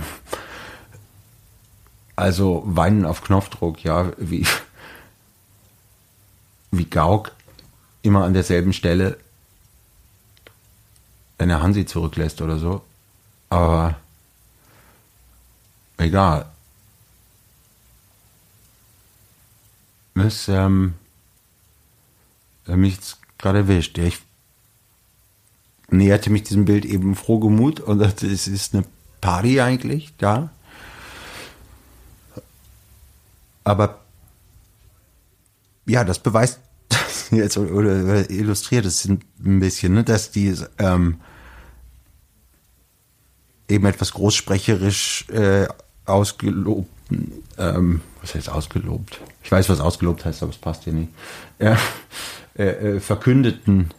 also 2.15 2.63
Weinen 2.65 3.05
auf 3.05 3.23
Knopfdruck, 3.23 3.83
ja, 3.83 4.11
wie, 4.17 4.45
wie 6.71 6.85
Gauck 6.85 7.31
immer 8.01 8.25
an 8.25 8.33
derselben 8.33 8.73
Stelle, 8.73 9.17
wenn 11.37 11.49
er 11.49 11.61
Hansi 11.61 11.85
zurücklässt 11.85 12.41
oder 12.41 12.57
so. 12.57 12.81
Aber 13.49 13.95
egal. 16.01 16.51
ist 20.15 20.47
ähm, 20.49 20.93
mich 22.67 22.97
gerade 23.37 23.59
erwischt. 23.59 23.97
Ich 23.97 24.19
näherte 25.89 26.29
mich 26.29 26.43
diesem 26.43 26.65
Bild 26.65 26.85
eben 26.85 27.15
frohgemut 27.15 27.79
und 27.79 27.99
dachte, 27.99 28.27
es 28.27 28.47
ist 28.47 28.73
eine 28.73 28.85
Party 29.19 29.61
eigentlich 29.61 30.13
da. 30.17 30.49
Aber 33.63 33.99
ja, 35.85 36.03
das 36.03 36.19
beweist 36.19 36.59
jetzt 37.31 37.57
oder, 37.57 37.71
oder 38.03 38.29
illustriert 38.29 38.85
es 38.85 39.05
ein 39.05 39.19
bisschen, 39.59 39.93
ne, 39.93 40.03
dass 40.03 40.31
die 40.31 40.55
ähm, 40.77 41.19
eben 43.67 43.85
etwas 43.85 44.13
großsprecherisch 44.13 45.29
äh, 45.29 45.67
ausgelobten, 46.05 47.43
ähm, 47.57 48.01
was 48.21 48.35
heißt 48.35 48.49
ausgelobt? 48.49 49.19
Ich 49.43 49.51
weiß, 49.51 49.69
was 49.69 49.79
ausgelobt 49.79 50.25
heißt, 50.25 50.43
aber 50.43 50.51
es 50.51 50.57
passt 50.57 50.83
hier 50.83 50.93
nicht. 50.93 51.09
Äh, 51.59 51.75
äh, 52.55 52.99
verkündeten 52.99 53.91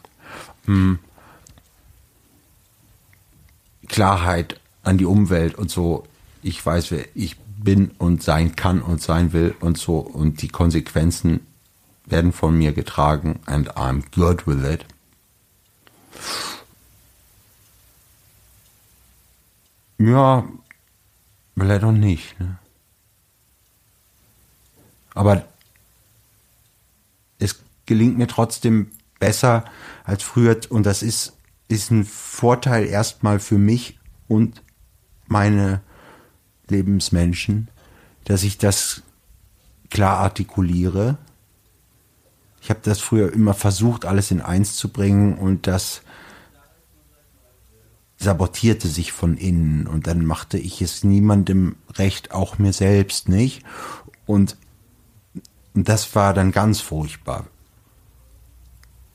mh, 0.67 0.75
hm, 0.75 0.99
Klarheit 3.89 4.61
an 4.83 4.99
die 4.99 5.05
Umwelt 5.05 5.55
und 5.55 5.71
so. 5.71 6.07
Ich 6.43 6.65
weiß, 6.65 6.91
wer 6.91 7.05
ich 7.15 7.37
bin 7.39 7.93
und 7.99 8.23
sein 8.23 8.57
kann 8.57 8.83
und 8.83 9.01
sein 9.01 9.33
will 9.33 9.55
und 9.61 9.79
so. 9.79 9.99
Und 9.99 10.43
die 10.43 10.49
Konsequenzen 10.49 11.47
werden 12.07 12.33
von 12.33 12.57
mir 12.57 12.73
getragen 12.73 13.41
and 13.47 13.77
I'm 13.77 14.03
good 14.15 14.47
with 14.47 14.65
it. 14.69 14.85
Ja, 19.99 20.45
auch 21.85 21.93
nicht. 21.93 22.39
Ne? 22.41 22.59
Aber 25.15 25.45
es 27.39 27.63
gelingt 27.87 28.19
mir 28.19 28.27
trotzdem 28.27 28.91
besser 29.19 29.65
als 30.05 30.23
früher 30.23 30.59
und 30.71 30.85
das 30.85 31.03
ist, 31.03 31.35
ist 31.69 31.91
ein 31.91 32.05
Vorteil 32.05 32.87
erstmal 32.87 33.39
für 33.39 33.59
mich 33.59 33.99
und 34.29 34.63
meine 35.27 35.81
Lebensmenschen, 36.69 37.69
dass 38.25 38.43
ich 38.43 38.59
das 38.59 39.03
klar 39.91 40.19
artikuliere. 40.19 41.19
Ich 42.61 42.71
habe 42.71 42.81
das 42.83 43.01
früher 43.01 43.33
immer 43.33 43.55
versucht, 43.55 44.05
alles 44.05 44.31
in 44.31 44.41
eins 44.41 44.77
zu 44.77 44.89
bringen 44.89 45.37
und 45.37 45.67
das 45.67 46.03
sabotierte 48.23 48.89
sich 48.89 49.13
von 49.13 49.37
innen 49.37 49.87
und 49.87 50.07
dann 50.07 50.25
machte 50.25 50.59
ich 50.59 50.81
es 50.81 51.05
niemandem 51.05 51.77
recht, 51.95 52.33
auch 52.33 52.59
mir 52.59 52.73
selbst 52.73 53.29
nicht. 53.29 53.65
Und 54.27 54.57
das 55.75 56.15
war 56.15 56.33
dann 56.33 56.53
ganz 56.53 56.81
furchtbar, 56.81 57.47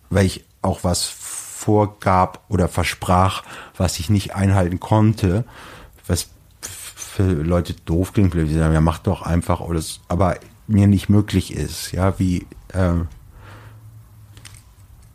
weil 0.09 0.25
ich 0.25 0.45
auch 0.61 0.83
was 0.83 1.05
vorgab 1.05 2.43
oder 2.49 2.67
versprach, 2.67 3.43
was 3.75 3.99
ich 3.99 4.09
nicht 4.09 4.35
einhalten 4.35 4.79
konnte, 4.79 5.45
was 6.07 6.29
für 6.61 7.23
Leute 7.23 7.73
doof 7.73 8.13
klingt, 8.13 8.33
die 8.33 8.53
sagen, 8.53 8.73
ja, 8.73 8.81
mach 8.81 8.99
doch 8.99 9.21
einfach, 9.21 9.61
das, 9.73 10.01
aber 10.07 10.37
mir 10.67 10.87
nicht 10.87 11.09
möglich 11.09 11.53
ist, 11.53 11.91
ja, 11.91 12.19
wie, 12.19 12.45
äh, 12.73 12.93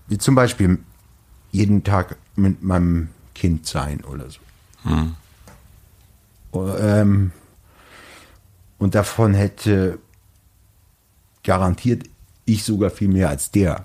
wie 0.08 0.18
zum 0.18 0.34
Beispiel 0.34 0.78
jeden 1.50 1.84
Tag 1.84 2.16
mit 2.34 2.62
meinem 2.62 3.10
Kind 3.34 3.66
sein 3.66 4.04
oder 4.04 4.30
so. 4.30 4.40
Hm. 4.84 5.16
Ähm, 6.54 7.32
und 8.78 8.94
davon 8.94 9.34
hätte 9.34 9.98
garantiert 11.42 12.04
ich 12.44 12.64
sogar 12.64 12.90
viel 12.90 13.08
mehr 13.08 13.28
als 13.28 13.50
der. 13.50 13.84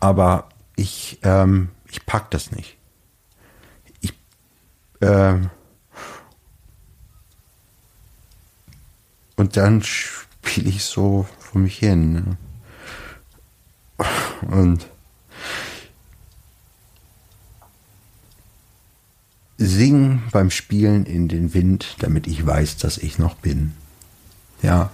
Aber 0.00 0.48
ich, 0.76 1.18
ähm, 1.22 1.70
ich 1.90 2.06
pack 2.06 2.30
das 2.30 2.52
nicht. 2.52 2.76
Ich, 4.00 4.14
äh, 5.00 5.38
und 9.36 9.56
dann 9.56 9.82
spiele 9.82 10.68
ich 10.68 10.84
so 10.84 11.26
vor 11.38 11.60
mich 11.60 11.78
hin. 11.78 12.12
Ne? 12.12 12.38
Und 14.48 14.88
sing 19.58 20.22
beim 20.30 20.50
Spielen 20.50 21.04
in 21.04 21.28
den 21.28 21.52
Wind, 21.52 21.96
damit 21.98 22.28
ich 22.28 22.46
weiß, 22.46 22.76
dass 22.76 22.96
ich 22.96 23.18
noch 23.18 23.34
bin. 23.34 23.74
Ja. 24.62 24.90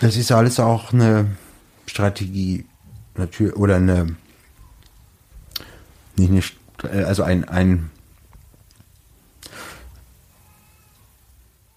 Das 0.00 0.16
ist 0.16 0.32
alles 0.32 0.58
auch 0.58 0.92
eine 0.92 1.36
Strategie, 1.86 2.66
natürlich, 3.14 3.54
oder 3.54 3.76
eine, 3.76 4.16
nicht 6.16 6.56
eine, 6.82 6.92
äh, 6.92 7.04
also 7.04 7.22
ein, 7.22 7.44
ein, 7.48 7.90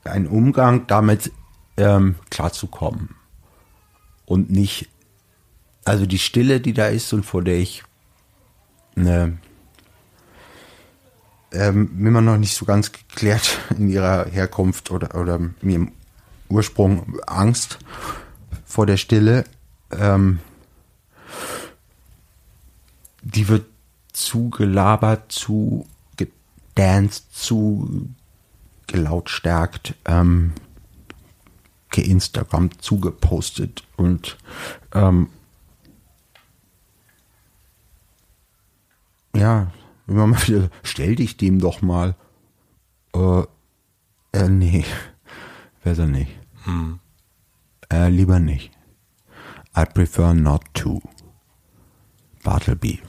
ein 0.03 0.27
Umgang 0.27 0.87
damit 0.87 1.31
ähm, 1.77 2.15
klarzukommen. 2.31 3.15
Und 4.25 4.49
nicht, 4.49 4.89
also 5.83 6.07
die 6.07 6.17
Stille, 6.17 6.59
die 6.61 6.73
da 6.73 6.87
ist 6.87 7.13
und 7.13 7.23
vor 7.23 7.43
der 7.43 7.57
ich 7.57 7.83
eine, 8.95 9.37
ähm, 11.51 11.89
immer 11.99 12.21
noch 12.21 12.37
nicht 12.37 12.55
so 12.55 12.65
ganz 12.65 12.91
geklärt 12.91 13.59
in 13.77 13.89
ihrer 13.89 14.25
Herkunft 14.25 14.91
oder, 14.91 15.19
oder 15.19 15.39
mir 15.61 15.75
im 15.75 15.91
Ursprung 16.49 17.19
Angst 17.25 17.79
vor 18.65 18.85
der 18.85 18.97
Stille, 18.97 19.45
ähm, 19.91 20.39
die 23.21 23.47
wird 23.47 23.65
zu 24.13 24.49
gelabert, 24.49 25.31
zu 25.31 25.87
gedanced, 26.15 27.33
zu 27.33 28.09
gelautstärkt, 28.87 29.95
ähm, 30.05 30.53
geinstagram 31.89 32.69
zugepostet 32.79 33.83
und 33.95 34.37
ähm, 34.93 35.29
ja, 39.35 39.71
immer 40.07 40.27
mal 40.27 40.47
wieder, 40.47 40.69
stell 40.83 41.15
dich 41.15 41.37
dem 41.37 41.59
doch 41.59 41.81
mal. 41.81 42.15
Äh, 43.13 43.43
äh 44.33 44.49
nee, 44.49 44.85
besser 45.83 46.07
nicht. 46.07 46.31
Äh, 47.91 48.09
lieber 48.09 48.39
nicht. 48.39 48.71
I 49.77 49.85
prefer 49.85 50.33
not 50.33 50.63
to. 50.73 51.01
Bartleby. 52.43 52.99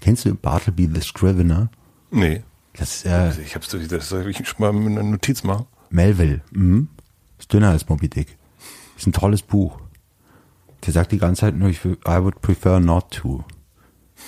Kennst 0.00 0.24
du 0.24 0.34
Bartleby 0.34 0.88
the 0.92 1.00
Scrivener? 1.00 1.70
Nee. 2.10 2.42
Das 2.74 2.96
ist 2.96 3.06
äh, 3.06 3.40
Ich 3.42 3.54
hab's 3.54 3.68
durch, 3.68 3.88
das 3.88 4.08
soll 4.08 4.28
ich 4.28 4.46
schon 4.46 4.56
mal 4.58 4.72
mit 4.72 4.98
einer 4.98 5.08
Notiz 5.08 5.44
machen. 5.44 5.66
Melville. 5.90 6.42
Mhm. 6.50 6.88
Ist 7.38 7.52
dünner 7.52 7.70
als 7.70 7.88
Moby 7.88 8.08
Dick. 8.08 8.36
Ist 8.96 9.06
ein 9.06 9.12
tolles 9.12 9.42
Buch. 9.42 9.80
Der 10.86 10.92
sagt 10.92 11.12
die 11.12 11.18
ganze 11.18 11.42
Zeit 11.42 11.54
nur, 11.56 11.68
ich 11.68 11.84
will, 11.84 11.98
I 12.06 12.22
would 12.22 12.40
prefer 12.42 12.80
not 12.80 13.10
to. 13.10 13.44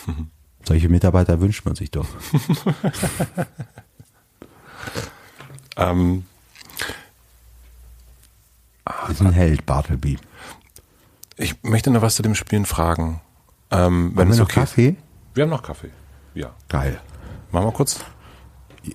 Solche 0.64 0.88
Mitarbeiter 0.88 1.40
wünscht 1.40 1.64
man 1.64 1.74
sich 1.76 1.90
doch. 1.90 2.06
Ähm, 5.76 6.24
Ist 9.10 9.20
ein 9.20 9.32
Held, 9.32 9.66
Bartleby. 9.66 10.18
ich 11.36 11.62
möchte 11.62 11.90
noch 11.90 12.02
was 12.02 12.16
zu 12.16 12.22
dem 12.22 12.34
Spielen 12.34 12.64
fragen. 12.64 13.20
Ähm, 13.70 14.12
wenn 14.14 14.26
Haben 14.26 14.30
es 14.30 14.36
wir 14.38 14.44
noch 14.44 14.50
okay 14.50 14.60
Kaffee? 14.60 14.88
Ist. 14.88 14.96
Wir 15.34 15.42
haben 15.42 15.50
noch 15.50 15.62
Kaffee. 15.62 15.90
Ja. 16.34 16.54
Geil. 16.68 17.00
Machen 17.52 17.66
wir 17.66 17.72
kurz. 17.72 18.00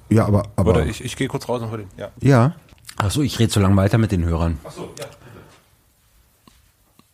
Ja, 0.10 0.26
aber, 0.26 0.44
aber 0.56 0.72
Oder 0.72 0.86
ich, 0.86 1.04
ich 1.04 1.16
gehe 1.16 1.28
kurz 1.28 1.48
raus 1.48 1.62
und 1.62 1.70
hol 1.72 1.80
den. 1.80 1.90
Ja. 1.98 2.10
ja. 2.20 2.56
Achso, 2.98 3.22
ich 3.22 3.38
rede 3.40 3.52
so 3.52 3.60
lange 3.60 3.76
weiter 3.76 3.98
mit 3.98 4.12
den 4.12 4.24
Hörern. 4.24 4.58
Achso, 4.64 4.90
ja. 4.98 5.06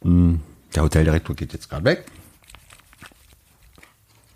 Der 0.03 0.84
Hoteldirektor 0.84 1.36
geht 1.36 1.53
jetzt 1.53 1.69
gerade 1.69 1.86
weg. 1.86 2.06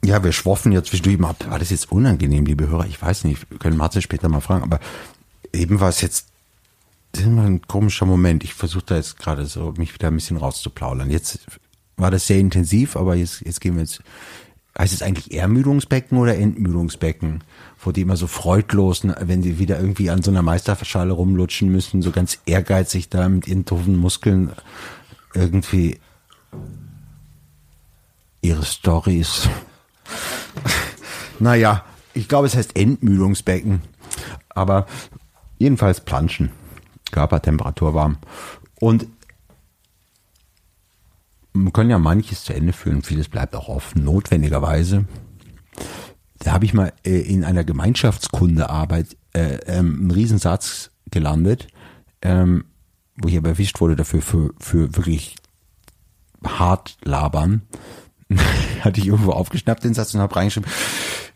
Ja, 0.04 0.24
wir 0.24 0.32
schwoffen 0.32 0.72
jetzt 0.72 0.90
zwischendurch. 0.90 1.20
War 1.20 1.60
das 1.60 1.70
jetzt 1.70 1.92
unangenehm, 1.92 2.46
liebe 2.46 2.68
Hörer? 2.68 2.88
Ich 2.88 3.02
weiß 3.02 3.24
nicht, 3.26 3.50
wir 3.52 3.60
können 3.60 3.78
Matze 3.78 4.02
später 4.02 4.30
mal 4.30 4.42
fragen, 4.42 4.64
aber 4.64 4.80
eben 5.54 5.80
war 5.80 5.90
es 5.90 6.02
jetzt 6.02 6.28
immer 7.20 7.44
ein 7.44 7.62
komischer 7.62 8.06
Moment. 8.06 8.44
Ich 8.44 8.54
versuche 8.54 8.86
da 8.88 8.96
jetzt 8.96 9.18
gerade 9.20 9.46
so, 9.46 9.74
mich 9.78 9.94
wieder 9.94 10.08
ein 10.08 10.16
bisschen 10.16 10.38
rauszuplaudern. 10.38 11.12
Jetzt 11.12 11.40
war 11.98 12.10
das 12.10 12.26
sehr 12.26 12.40
intensiv, 12.40 12.96
aber 12.96 13.16
jetzt, 13.16 13.42
jetzt 13.42 13.62
gehen 13.62 13.76
wir 13.76 13.82
jetzt, 13.82 14.02
heißt 14.78 14.94
es 14.94 15.04
eigentlich 15.04 15.34
Ermüdungsbecken 15.34 16.18
oder 16.18 16.36
Entmüdungsbecken? 16.36 17.44
Vor 17.78 17.94
die 17.94 18.02
immer 18.02 18.18
so 18.18 18.28
freudlos, 18.28 19.04
ne, 19.04 19.16
wenn 19.22 19.44
sie 19.44 19.60
wieder 19.60 19.80
irgendwie 19.80 20.10
an 20.10 20.24
so 20.24 20.32
einer 20.32 20.42
Meisterschale 20.42 21.14
rumlutschen 21.14 21.70
müssen, 21.72 22.02
so 22.02 22.12
ganz 22.12 22.40
ehrgeizig 22.46 23.10
da 23.10 23.30
mit 23.30 23.48
ihren 23.48 23.66
doofen 23.66 23.98
Muskeln 23.98 24.52
irgendwie 25.34 26.00
ihre 28.42 28.64
Stories. 28.64 29.50
naja, 31.40 31.86
ich 32.14 32.28
glaube, 32.28 32.48
es 32.48 32.56
heißt 32.56 32.76
Entmüdungsbecken. 32.76 33.82
Aber 34.50 34.86
jedenfalls 35.60 36.02
Planschen. 36.02 36.52
Körpertemperatur 37.12 37.94
warm. 37.94 38.18
Und 38.80 39.08
wir 41.54 41.72
können 41.72 41.90
ja 41.90 42.00
manches 42.00 42.44
zu 42.44 42.54
Ende 42.54 42.74
führen, 42.74 43.04
vieles 43.04 43.28
bleibt 43.28 43.56
auch 43.56 43.68
offen, 43.68 44.04
notwendigerweise. 44.04 45.06
Da 46.40 46.54
habe 46.54 46.66
ich 46.66 46.74
mal 46.74 46.94
äh, 47.06 47.20
in 47.20 47.44
einer 47.44 47.64
Gemeinschaftskundearbeit 47.64 49.18
äh, 49.34 49.56
ähm, 49.66 49.98
einen 50.02 50.12
Riesensatz 50.12 50.92
gelandet, 51.12 51.68
ähm, 52.22 52.66
wo 53.18 53.28
ich 53.28 53.38
aber 53.38 53.50
erwischt 53.50 53.82
wurde 53.82 53.96
dafür 53.96 54.22
für, 54.22 54.54
für 54.60 54.96
wirklich 54.96 55.36
hart 56.44 56.98
labern. 57.04 57.62
Hatte 58.82 59.00
ich 59.00 59.08
irgendwo 59.08 59.32
aufgeschnappt 59.32 59.84
den 59.84 59.94
Satz 59.94 60.14
und 60.14 60.22
habe 60.22 60.36
reingeschrieben, 60.36 60.70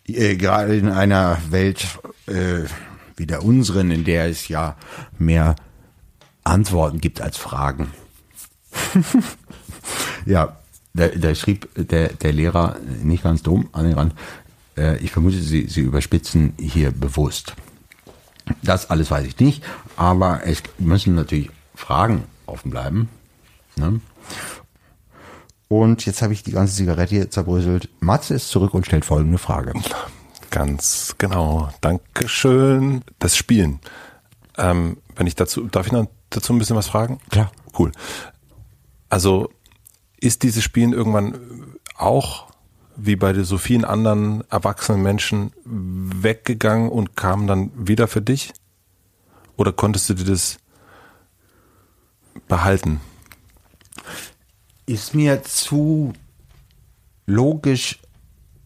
äh, 0.07 0.35
gerade 0.35 0.75
in 0.75 0.89
einer 0.89 1.37
Welt 1.49 1.85
äh, 2.27 2.63
wie 3.17 3.25
der 3.25 3.43
unseren, 3.43 3.91
in 3.91 4.03
der 4.03 4.25
es 4.25 4.47
ja 4.47 4.75
mehr 5.17 5.55
Antworten 6.43 7.01
gibt 7.01 7.21
als 7.21 7.37
Fragen. 7.37 7.91
ja, 10.25 10.57
da, 10.93 11.07
da 11.07 11.35
schrieb 11.35 11.69
der, 11.75 12.09
der 12.09 12.33
Lehrer 12.33 12.77
nicht 13.03 13.23
ganz 13.23 13.43
dumm 13.43 13.69
an 13.73 13.85
den 13.85 13.93
Rand. 13.93 14.15
Äh, 14.77 14.97
ich 14.97 15.11
vermute, 15.11 15.37
sie, 15.37 15.67
sie 15.67 15.81
überspitzen 15.81 16.53
hier 16.59 16.91
bewusst. 16.91 17.55
Das 18.61 18.89
alles 18.89 19.09
weiß 19.09 19.25
ich 19.25 19.39
nicht, 19.39 19.63
aber 19.95 20.41
es 20.45 20.61
müssen 20.77 21.15
natürlich 21.15 21.49
Fragen 21.75 22.23
offen 22.45 22.71
bleiben. 22.71 23.09
Ne? 23.75 23.99
Und 25.67 26.05
jetzt 26.05 26.21
habe 26.21 26.33
ich 26.33 26.43
die 26.43 26.51
ganze 26.51 26.75
Zigarette 26.75 27.15
hier 27.15 27.31
zerbröselt. 27.31 27.89
Matze 27.99 28.35
ist 28.35 28.49
zurück 28.49 28.73
und 28.73 28.85
stellt 28.85 29.05
folgende 29.05 29.37
Frage. 29.37 29.73
Ganz 30.51 31.15
genau. 31.17 31.69
Dankeschön. 31.81 33.03
Das 33.19 33.35
Spielen. 33.35 33.79
Ähm, 34.57 34.97
wenn 35.15 35.27
ich 35.27 35.35
dazu, 35.35 35.67
darf 35.67 35.87
ich 35.87 35.91
noch 35.91 36.07
dazu 36.29 36.53
ein 36.53 36.59
bisschen 36.59 36.75
was 36.75 36.87
fragen? 36.87 37.19
Klar. 37.29 37.51
Cool. 37.77 37.91
Also 39.09 39.49
ist 40.19 40.43
dieses 40.43 40.63
Spielen 40.63 40.93
irgendwann 40.93 41.37
auch 41.97 42.47
wie 42.95 43.15
bei 43.15 43.33
so 43.43 43.57
vielen 43.57 43.83
anderen 43.83 44.43
erwachsenen 44.49 45.01
Menschen 45.03 45.51
weggegangen 45.65 46.89
und 46.89 47.15
kam 47.15 47.47
dann 47.47 47.71
wieder 47.75 48.07
für 48.07 48.21
dich? 48.21 48.53
Oder 49.57 49.73
konntest 49.73 50.09
du 50.09 50.13
dir 50.13 50.25
das 50.25 50.57
behalten? 52.47 52.99
Ist 54.85 55.15
mir 55.15 55.43
zu 55.43 56.13
logisch, 57.25 57.99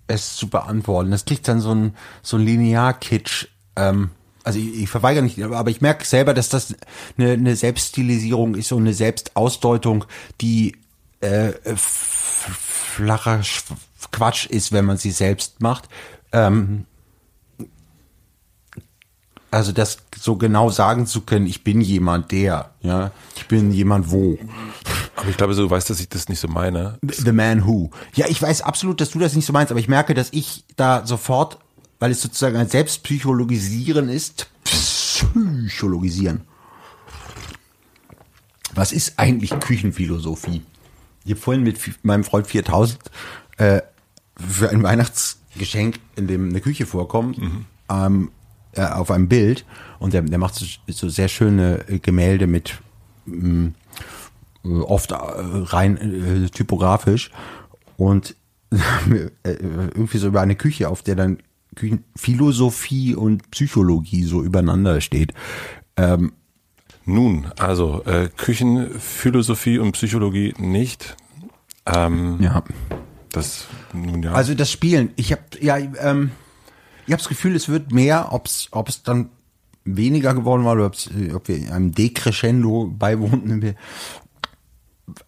es 0.07 0.35
zu 0.35 0.49
beantworten. 0.49 1.11
Das 1.11 1.25
kriegt 1.25 1.47
dann 1.47 1.61
so 1.61 1.73
ein, 1.73 1.95
so 2.21 2.37
ein 2.37 2.43
Linear-Kitsch. 2.43 3.47
Ähm, 3.75 4.09
also 4.43 4.59
ich, 4.59 4.83
ich 4.83 4.89
verweigere 4.89 5.23
nicht, 5.23 5.41
aber 5.41 5.69
ich 5.69 5.81
merke 5.81 6.05
selber, 6.05 6.33
dass 6.33 6.49
das 6.49 6.75
eine, 7.17 7.33
eine 7.33 7.55
Selbststilisierung 7.55 8.55
ist 8.55 8.71
und 8.71 8.81
eine 8.81 8.93
Selbstausdeutung, 8.93 10.05
die 10.41 10.75
äh, 11.21 11.53
flacher 11.75 13.41
Sch- 13.41 13.65
Quatsch 14.11 14.47
ist, 14.47 14.71
wenn 14.71 14.85
man 14.85 14.97
sie 14.97 15.11
selbst 15.11 15.61
macht. 15.61 15.87
Ähm, 16.31 16.85
also 19.51 19.71
das 19.71 19.97
so 20.17 20.35
genau 20.35 20.69
sagen 20.69 21.07
zu 21.07 21.21
können, 21.21 21.47
ich 21.47 21.63
bin 21.63 21.81
jemand 21.81 22.31
der, 22.31 22.71
ja, 22.81 23.11
ich 23.35 23.47
bin 23.47 23.71
jemand 23.71 24.11
wo. 24.11 24.37
Aber 25.15 25.29
ich 25.29 25.37
glaube, 25.37 25.55
du 25.55 25.69
weißt, 25.69 25.89
dass 25.89 25.99
ich 25.99 26.09
das 26.09 26.29
nicht 26.29 26.39
so 26.39 26.47
meine. 26.47 26.99
The 27.01 27.31
Man 27.31 27.65
Who. 27.65 27.89
Ja, 28.13 28.27
ich 28.27 28.41
weiß 28.41 28.61
absolut, 28.61 29.01
dass 29.01 29.11
du 29.11 29.19
das 29.19 29.35
nicht 29.35 29.45
so 29.45 29.53
meinst, 29.53 29.71
aber 29.71 29.79
ich 29.79 29.87
merke, 29.87 30.13
dass 30.13 30.29
ich 30.31 30.63
da 30.75 31.05
sofort, 31.05 31.57
weil 31.99 32.11
es 32.11 32.21
sozusagen 32.21 32.57
ein 32.57 32.69
Selbstpsychologisieren 32.69 34.07
ist, 34.09 34.49
Psychologisieren. 34.63 36.41
Was 38.73 38.91
ist 38.91 39.17
eigentlich 39.17 39.51
Küchenphilosophie? 39.59 40.61
Ich 41.25 41.31
habe 41.31 41.41
vorhin 41.41 41.63
mit 41.63 41.79
meinem 42.03 42.23
Freund 42.23 42.47
4000 42.47 42.99
äh, 43.57 43.81
für 44.35 44.69
ein 44.69 44.83
Weihnachtsgeschenk, 44.83 45.99
in 46.15 46.27
dem 46.27 46.49
eine 46.49 46.61
Küche 46.61 46.85
vorkommt, 46.85 47.37
ähm, 47.89 48.31
äh, 48.79 48.85
auf 48.85 49.11
einem 49.11 49.27
Bild 49.27 49.65
und 49.99 50.13
der, 50.13 50.21
der 50.21 50.37
macht 50.37 50.55
so, 50.55 50.65
so 50.87 51.09
sehr 51.09 51.27
schöne 51.27 51.85
äh, 51.87 51.99
Gemälde 51.99 52.47
mit 52.47 52.79
mh, 53.25 53.71
äh, 54.63 54.67
oft 54.67 55.11
äh, 55.11 55.15
rein 55.15 55.97
äh, 55.97 56.49
typografisch 56.49 57.31
und 57.97 58.35
irgendwie 59.43 60.19
so 60.19 60.27
über 60.27 60.41
eine 60.41 60.55
Küche, 60.55 60.89
auf 60.89 61.01
der 61.01 61.15
dann 61.15 61.39
Küchenphilosophie 61.75 63.15
und 63.15 63.49
Psychologie 63.51 64.23
so 64.23 64.43
übereinander 64.43 65.01
steht. 65.01 65.33
Ähm, 65.97 66.33
Nun, 67.05 67.47
also 67.57 68.03
äh, 68.05 68.29
Küchenphilosophie 68.37 69.79
und 69.79 69.93
Psychologie 69.93 70.53
nicht. 70.59 71.17
Ähm, 71.85 72.37
Ja. 72.39 72.63
Das, 73.31 73.67
nun 73.93 74.23
ja. 74.23 74.33
Also 74.33 74.55
das 74.55 74.71
Spielen, 74.71 75.11
ich 75.15 75.31
habe 75.31 75.43
ja, 75.61 75.77
ähm, 75.77 76.31
ich 77.09 77.13
habe 77.13 77.21
das 77.23 77.27
Gefühl, 77.29 77.55
es 77.55 77.69
wird 77.69 77.91
mehr, 77.91 78.29
ob 78.31 78.45
es 78.45 79.03
dann 79.03 79.29
weniger 79.83 80.35
geworden 80.35 80.63
war 80.63 80.73
oder 80.73 80.91
äh, 81.17 81.33
ob 81.33 81.47
wir 81.47 81.73
einem 81.73 81.91
Decrescendo 81.91 82.85
beiwohnen, 82.95 83.63
wir, 83.63 83.73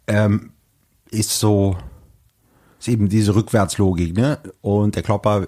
ähm, 0.06 0.52
ist 1.10 1.40
so, 1.40 1.76
ist 2.80 2.88
eben 2.88 3.10
diese 3.10 3.34
Rückwärtslogik, 3.34 4.16
ne? 4.16 4.38
Und 4.62 4.96
der 4.96 5.02
Klopper, 5.02 5.48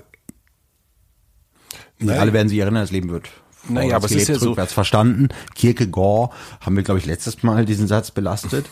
Naja. 1.99 2.19
alle 2.19 2.33
werden 2.33 2.49
sich 2.49 2.57
erinnern, 2.57 2.81
das 2.81 2.91
Leben 2.91 3.09
wird 3.09 3.29
Naja, 3.69 3.95
aber 3.97 4.05
es 4.05 4.11
ist 4.13 4.27
ja 4.27 4.39
so- 4.39 4.49
rückwärts 4.49 4.73
verstanden. 4.73 5.29
Kierkegaard 5.53 6.31
haben 6.61 6.75
wir, 6.75 6.83
glaube 6.83 6.99
ich, 6.99 7.05
letztes 7.05 7.43
Mal 7.43 7.65
diesen 7.65 7.87
Satz 7.87 8.09
belastet. 8.11 8.65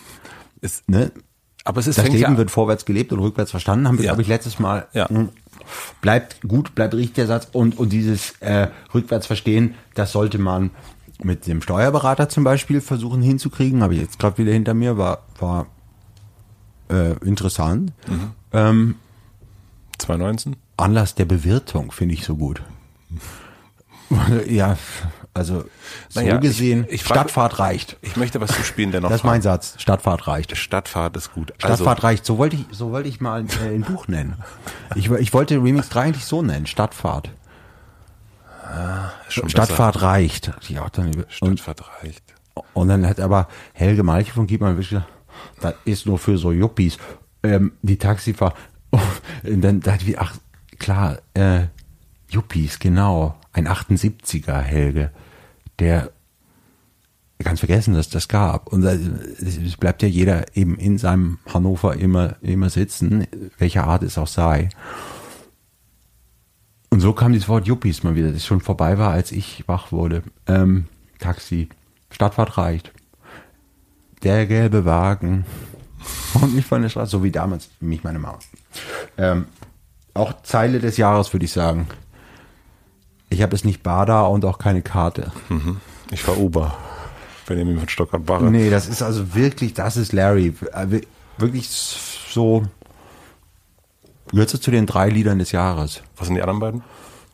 es, 0.62 0.82
Ne? 0.88 1.12
aber 1.64 1.80
es 1.80 1.86
ist 1.88 1.98
Das 2.00 2.06
Leben 2.08 2.18
ja, 2.18 2.38
wird 2.38 2.50
vorwärts 2.50 2.86
gelebt 2.86 3.14
und 3.14 3.20
rückwärts 3.20 3.52
verstanden, 3.52 3.88
haben 3.88 3.98
wir, 4.00 4.06
Ja. 4.06 4.12
glaube 4.12 4.24
ich, 4.24 4.28
letztes 4.28 4.58
Mal. 4.58 4.88
Ja. 4.94 5.08
Bleibt 6.02 6.42
gut, 6.48 6.76
bleibt 6.76 6.94
richtig 6.94 7.16
der 7.16 7.28
Satz. 7.28 7.48
Und, 7.52 7.78
und 7.78 7.92
dieses 7.92 8.32
äh, 8.40 8.68
rückwärts 8.94 9.28
verstehen, 9.28 9.76
das 9.94 10.12
sollte 10.12 10.38
man 10.38 10.72
mit 11.24 11.48
dem 11.48 11.62
Steuerberater 11.62 12.30
zum 12.30 12.44
Beispiel 12.44 12.82
versuchen 12.82 13.22
hinzukriegen. 13.22 13.84
Habe 13.84 13.96
ich 13.96 14.02
jetzt 14.02 14.20
gerade 14.20 14.38
wieder 14.38 14.52
hinter 14.52 14.74
mir, 14.74 14.98
war, 14.98 15.24
war 15.40 15.68
äh, 16.90 17.14
interessant. 17.26 17.94
Mhm. 18.08 18.32
Ähm, 18.54 18.96
2019? 20.00 20.56
Anlass 20.78 21.16
der 21.16 21.26
Bewirtung 21.26 21.92
finde 21.92 22.16
ich 22.16 22.26
so 22.26 22.36
gut. 22.36 22.62
ja, 24.50 24.78
also 25.34 25.64
so 26.10 26.20
Naja, 26.20 26.36
ich- 26.36 26.42
gesehen, 26.42 26.86
ich 26.90 27.04
frag- 27.04 27.18
Stadtfahrt 27.20 27.60
reicht. 27.60 27.98
Ich 28.02 28.18
möchte 28.18 28.42
was 28.42 28.52
zu 28.52 28.64
spielen, 28.64 28.92
der 28.92 29.02
noch 29.02 29.10
Das 29.10 29.22
ist 29.22 29.24
mein 29.24 29.42
Satz. 29.42 29.76
Stadtfahrt 29.78 30.28
reicht. 30.28 30.56
Stadtfahrt 30.58 31.16
ist 31.16 31.34
gut. 31.34 31.54
Stadtfahrt 31.58 32.04
reicht. 32.04 32.26
So 32.26 32.38
wollte 32.38 32.58
ich, 32.58 32.66
so 32.72 32.92
wollte 32.92 33.08
ich 33.10 33.22
mal 33.22 33.46
äh, 33.64 33.74
ein 33.74 33.82
Buch 33.82 34.08
nennen. 34.08 34.36
Ich, 34.96 35.10
ich 35.10 35.34
wollte 35.34 35.56
Remix 35.56 35.90
3 35.90 36.02
eigentlich 36.02 36.26
so 36.26 36.42
nennen. 36.42 36.66
Stadtfahrt. 36.66 37.30
Also, 38.64 39.12
schon 39.30 39.50
Stadtfahrt 39.50 40.02
reicht. 40.02 40.52
Ja, 40.70 40.88
dann, 40.92 41.12
besser. 41.12 41.28
und, 41.42 41.60
Stadtfahrt 41.60 42.04
reicht. 42.04 42.24
und 42.74 42.88
dann 42.88 43.06
hat 43.08 43.20
aber 43.20 43.48
Helge 43.74 44.04
Malche 44.04 44.32
von 44.34 44.50
wirklich 44.50 44.90
gesagt, 44.90 45.08
das 45.62 45.74
ist 45.86 46.06
nur 46.06 46.20
für 46.20 46.38
so 46.38 46.52
Yuppies. 46.52 46.98
Ähm, 47.44 47.74
die 47.82 47.98
Taxifahrt. 47.98 48.56
Und 49.44 49.62
dann 49.62 49.80
dachte 49.80 50.06
ich, 50.06 50.20
ach, 50.20 50.36
klar, 50.78 51.18
äh, 51.34 51.62
Yuppies, 52.30 52.78
genau. 52.78 53.36
Ein 53.54 53.68
78er 53.68 54.60
Helge, 54.62 55.12
der 55.80 56.12
ganz 57.44 57.60
vergessen, 57.60 57.96
dass 57.96 58.10
das 58.10 58.28
gab. 58.28 58.68
Und 58.72 58.82
da- 58.84 58.92
es 58.94 59.78
bleibt 59.78 60.04
ja 60.04 60.08
jeder 60.08 60.56
eben 60.56 60.76
in 60.78 60.98
seinem 61.00 61.40
Hannover 61.52 61.96
immer, 61.96 62.36
immer 62.42 62.70
sitzen, 62.70 63.26
welcher 63.58 63.86
Art 63.86 64.04
es 64.04 64.18
auch 64.20 64.28
sei. 64.28 64.70
Und 66.90 67.00
so 67.00 67.14
kam 67.14 67.32
dieses 67.34 67.48
Wort 67.50 67.68
Yuppies 67.68 68.04
mal 68.04 68.16
wieder, 68.16 68.32
das 68.32 68.46
schon 68.46 68.62
vorbei 68.62 68.98
war, 68.98 69.12
als 69.12 69.32
ich 69.32 69.64
wach 69.68 69.92
wurde. 69.92 70.24
Ähm, 70.46 70.86
Taxi, 71.20 71.70
Stadtfahrt 72.12 72.58
reicht. 72.58 72.92
Der 74.24 74.46
gelbe 74.46 74.86
Wagen. 74.86 75.46
Und 76.34 76.54
mich 76.54 76.66
von 76.66 76.82
der 76.82 76.90
Straße, 76.90 77.12
so 77.12 77.24
wie 77.24 77.32
damals 77.32 77.70
mich 77.80 78.04
meine 78.04 78.20
Mama. 78.20 78.40
Ähm, 79.18 79.46
auch 80.14 80.42
Zeile 80.44 80.80
des 80.80 80.98
Jahres, 80.98 81.32
würde 81.34 81.46
ich 81.46 81.52
sagen. 81.52 81.88
Ich 83.32 83.42
habe 83.42 83.56
es 83.56 83.64
nicht 83.64 83.82
Bada 83.82 84.24
und 84.24 84.44
auch 84.44 84.58
keine 84.60 84.82
Karte. 84.82 85.32
Ich 86.12 86.28
war 86.28 86.38
Uber. 86.38 86.78
Benjamin 87.48 87.80
von 87.80 87.88
Stockert-Barre. 87.90 88.52
Nee, 88.52 88.70
das 88.70 88.88
ist 88.88 89.02
also 89.02 89.34
wirklich, 89.34 89.74
das 89.74 89.98
ist 89.98 90.12
Larry. 90.12 90.54
Äh, 90.74 91.02
Wirklich 91.38 91.70
so, 91.70 92.64
gehört 94.30 94.50
so 94.50 94.58
zu 94.58 94.70
den 94.70 94.86
drei 94.86 95.10
Liedern 95.10 95.40
des 95.40 95.54
Jahres. 95.54 96.04
Was 96.18 96.28
sind 96.28 96.36
die 96.36 96.42
anderen 96.42 96.60
beiden? 96.60 96.84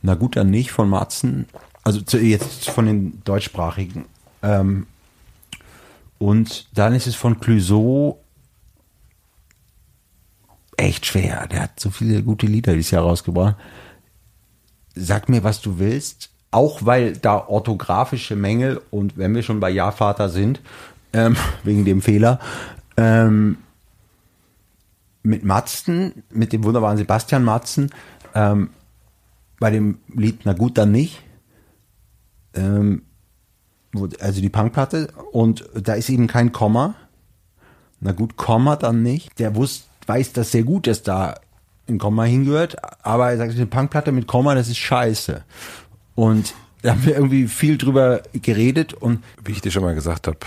Na 0.02 0.14
gut, 0.14 0.38
dann 0.38 0.49
nicht 0.52 0.72
von 0.72 0.88
Matzen. 0.88 1.48
Also 1.84 1.99
zu, 2.02 2.19
jetzt 2.19 2.69
von 2.69 2.86
den 2.86 3.22
deutschsprachigen. 3.26 4.06
Ähm, 4.44 4.86
und 6.19 6.68
dann 6.78 6.94
ist 6.94 7.07
es 7.07 7.15
von 7.15 7.40
Clouseau 7.40 8.19
echt 10.78 11.07
schwer. 11.07 11.48
Der 11.48 11.64
hat 11.64 11.80
so 11.80 11.90
viele 11.90 12.22
gute 12.24 12.45
Lieder 12.45 12.74
dieses 12.74 12.91
Jahr 12.91 13.03
rausgebracht. 13.03 13.56
Sag 14.99 15.30
mir, 15.30 15.44
was 15.44 15.61
du 15.61 15.80
willst. 15.80 16.30
Auch 16.52 16.86
weil 16.86 17.14
da 17.14 17.48
orthografische 17.48 18.36
Mängel 18.36 18.82
und 18.90 19.18
wenn 19.18 19.36
wir 19.36 19.44
schon 19.44 19.60
bei 19.60 19.69
Ja-Vater 19.69 20.30
sind, 20.30 20.61
ähm, 21.14 21.36
wegen 21.64 21.86
dem 21.86 22.02
Fehler, 22.02 22.40
ähm, 22.95 23.57
mit 25.24 25.44
Matzen, 25.44 26.24
mit 26.32 26.53
dem 26.53 26.64
wunderbaren 26.64 26.98
Sebastian 26.98 27.44
Matzen, 27.44 27.91
ähm, 28.34 28.69
bei 29.60 29.72
dem 29.72 29.99
Lied 30.14 30.41
Na 30.45 30.53
gut, 30.53 30.78
dann 30.78 30.91
nicht. 30.91 31.22
Ähm, 32.53 33.03
also 34.19 34.41
die 34.41 34.49
Punkplatte. 34.49 35.10
Und 35.32 35.68
da 35.74 35.94
ist 35.94 36.10
eben 36.10 36.28
kein 36.28 36.52
Komma. 36.52 36.95
Na 37.99 38.11
gut, 38.11 38.38
Komma 38.38 38.76
dann 38.76 39.02
nicht. 39.03 39.40
Der 39.40 39.56
wusst, 39.56 39.88
weiß 40.06 40.34
das 40.34 40.52
sehr 40.52 40.64
gut, 40.64 40.88
dass 40.88 41.03
da 41.03 41.36
ein 41.89 41.97
Komma 41.99 42.23
hingehört. 42.23 42.76
Aber 43.05 43.30
er 43.31 43.38
sagt, 43.38 43.53
eine 43.53 43.65
Punkplatte 43.65 44.11
mit 44.11 44.27
Komma, 44.27 44.55
das 44.55 44.68
ist 44.68 44.77
scheiße. 44.77 45.43
Und 46.15 46.53
da 46.81 46.91
haben 46.91 47.05
wir 47.05 47.15
irgendwie 47.15 47.47
viel 47.47 47.77
drüber 47.77 48.22
geredet 48.34 48.93
und 48.93 49.23
Wie 49.43 49.51
ich 49.51 49.61
dir 49.61 49.72
schon 49.72 49.84
mal 49.84 49.95
gesagt 49.95 50.27
habe. 50.27 50.38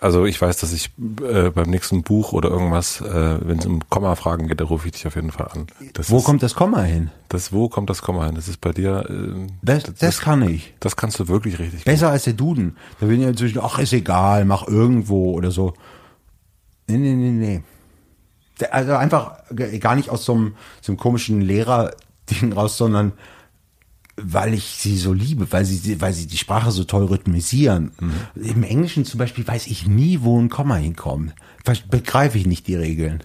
Also 0.00 0.24
ich 0.24 0.40
weiß, 0.40 0.56
dass 0.56 0.72
ich 0.72 0.90
äh, 1.22 1.50
beim 1.50 1.68
nächsten 1.68 2.02
Buch 2.02 2.32
oder 2.32 2.48
irgendwas, 2.48 3.02
äh, 3.02 3.38
wenn 3.46 3.58
es 3.58 3.66
um 3.66 3.80
Komma-Fragen 3.90 4.48
geht, 4.48 4.58
da 4.60 4.64
rufe 4.64 4.86
ich 4.86 4.92
dich 4.92 5.06
auf 5.06 5.14
jeden 5.14 5.30
Fall 5.30 5.48
an. 5.52 5.66
Das 5.92 6.10
wo 6.10 6.18
ist, 6.18 6.24
kommt 6.24 6.42
das 6.42 6.54
Komma 6.54 6.80
hin? 6.82 7.10
das 7.28 7.52
Wo 7.52 7.68
kommt 7.68 7.90
das 7.90 8.00
Komma 8.00 8.24
hin? 8.24 8.34
Das 8.34 8.48
ist 8.48 8.62
bei 8.62 8.72
dir. 8.72 9.04
Äh, 9.10 9.46
Das, 9.60 9.82
das 9.98 10.20
kann 10.20 10.40
ich. 10.48 10.72
das 10.80 10.96
kannst 10.96 11.20
du 11.20 11.28
wirklich 11.28 11.58
richtig. 11.58 11.80
gut. 11.80 11.84
Besser 11.84 12.08
als 12.08 12.24
der 12.24 12.32
Duden. 12.32 12.76
Da 12.98 13.08
will 13.08 13.20
ich 13.20 13.26
inzwischen, 13.26 13.58
ach, 13.62 13.78
ist 13.78 13.92
egal, 13.92 14.46
mach 14.46 14.66
irgendwo 14.66 15.32
oder 15.32 15.50
so. 15.50 15.74
Nee, 16.86 16.96
nee, 16.96 17.14
nee, 17.14 17.30
nee. 17.30 17.62
Also 18.70 18.92
einfach 18.92 19.42
gar 19.80 19.94
nicht 19.96 20.10
aus 20.10 20.24
so 20.24 20.34
einem, 20.34 20.54
so 20.80 20.92
einem 20.92 20.98
komischen 20.98 21.40
Lehrer-Ding 21.40 22.52
raus, 22.52 22.76
sondern 22.76 23.12
weil 24.22 24.54
ich 24.54 24.64
sie 24.64 24.96
so 24.98 25.12
liebe, 25.12 25.50
weil 25.50 25.64
sie, 25.64 26.00
weil 26.00 26.12
sie 26.12 26.26
die 26.26 26.36
Sprache 26.36 26.70
so 26.70 26.84
toll 26.84 27.06
rhythmisieren. 27.06 27.92
Im 28.34 28.62
Englischen 28.62 29.04
zum 29.04 29.18
Beispiel 29.18 29.46
weiß 29.46 29.66
ich 29.66 29.86
nie, 29.86 30.20
wo 30.22 30.38
ein 30.38 30.50
Komma 30.50 30.76
hinkommt. 30.76 31.34
Begreife 31.90 32.38
ich 32.38 32.46
nicht 32.46 32.66
die 32.66 32.74
Regeln. 32.74 33.22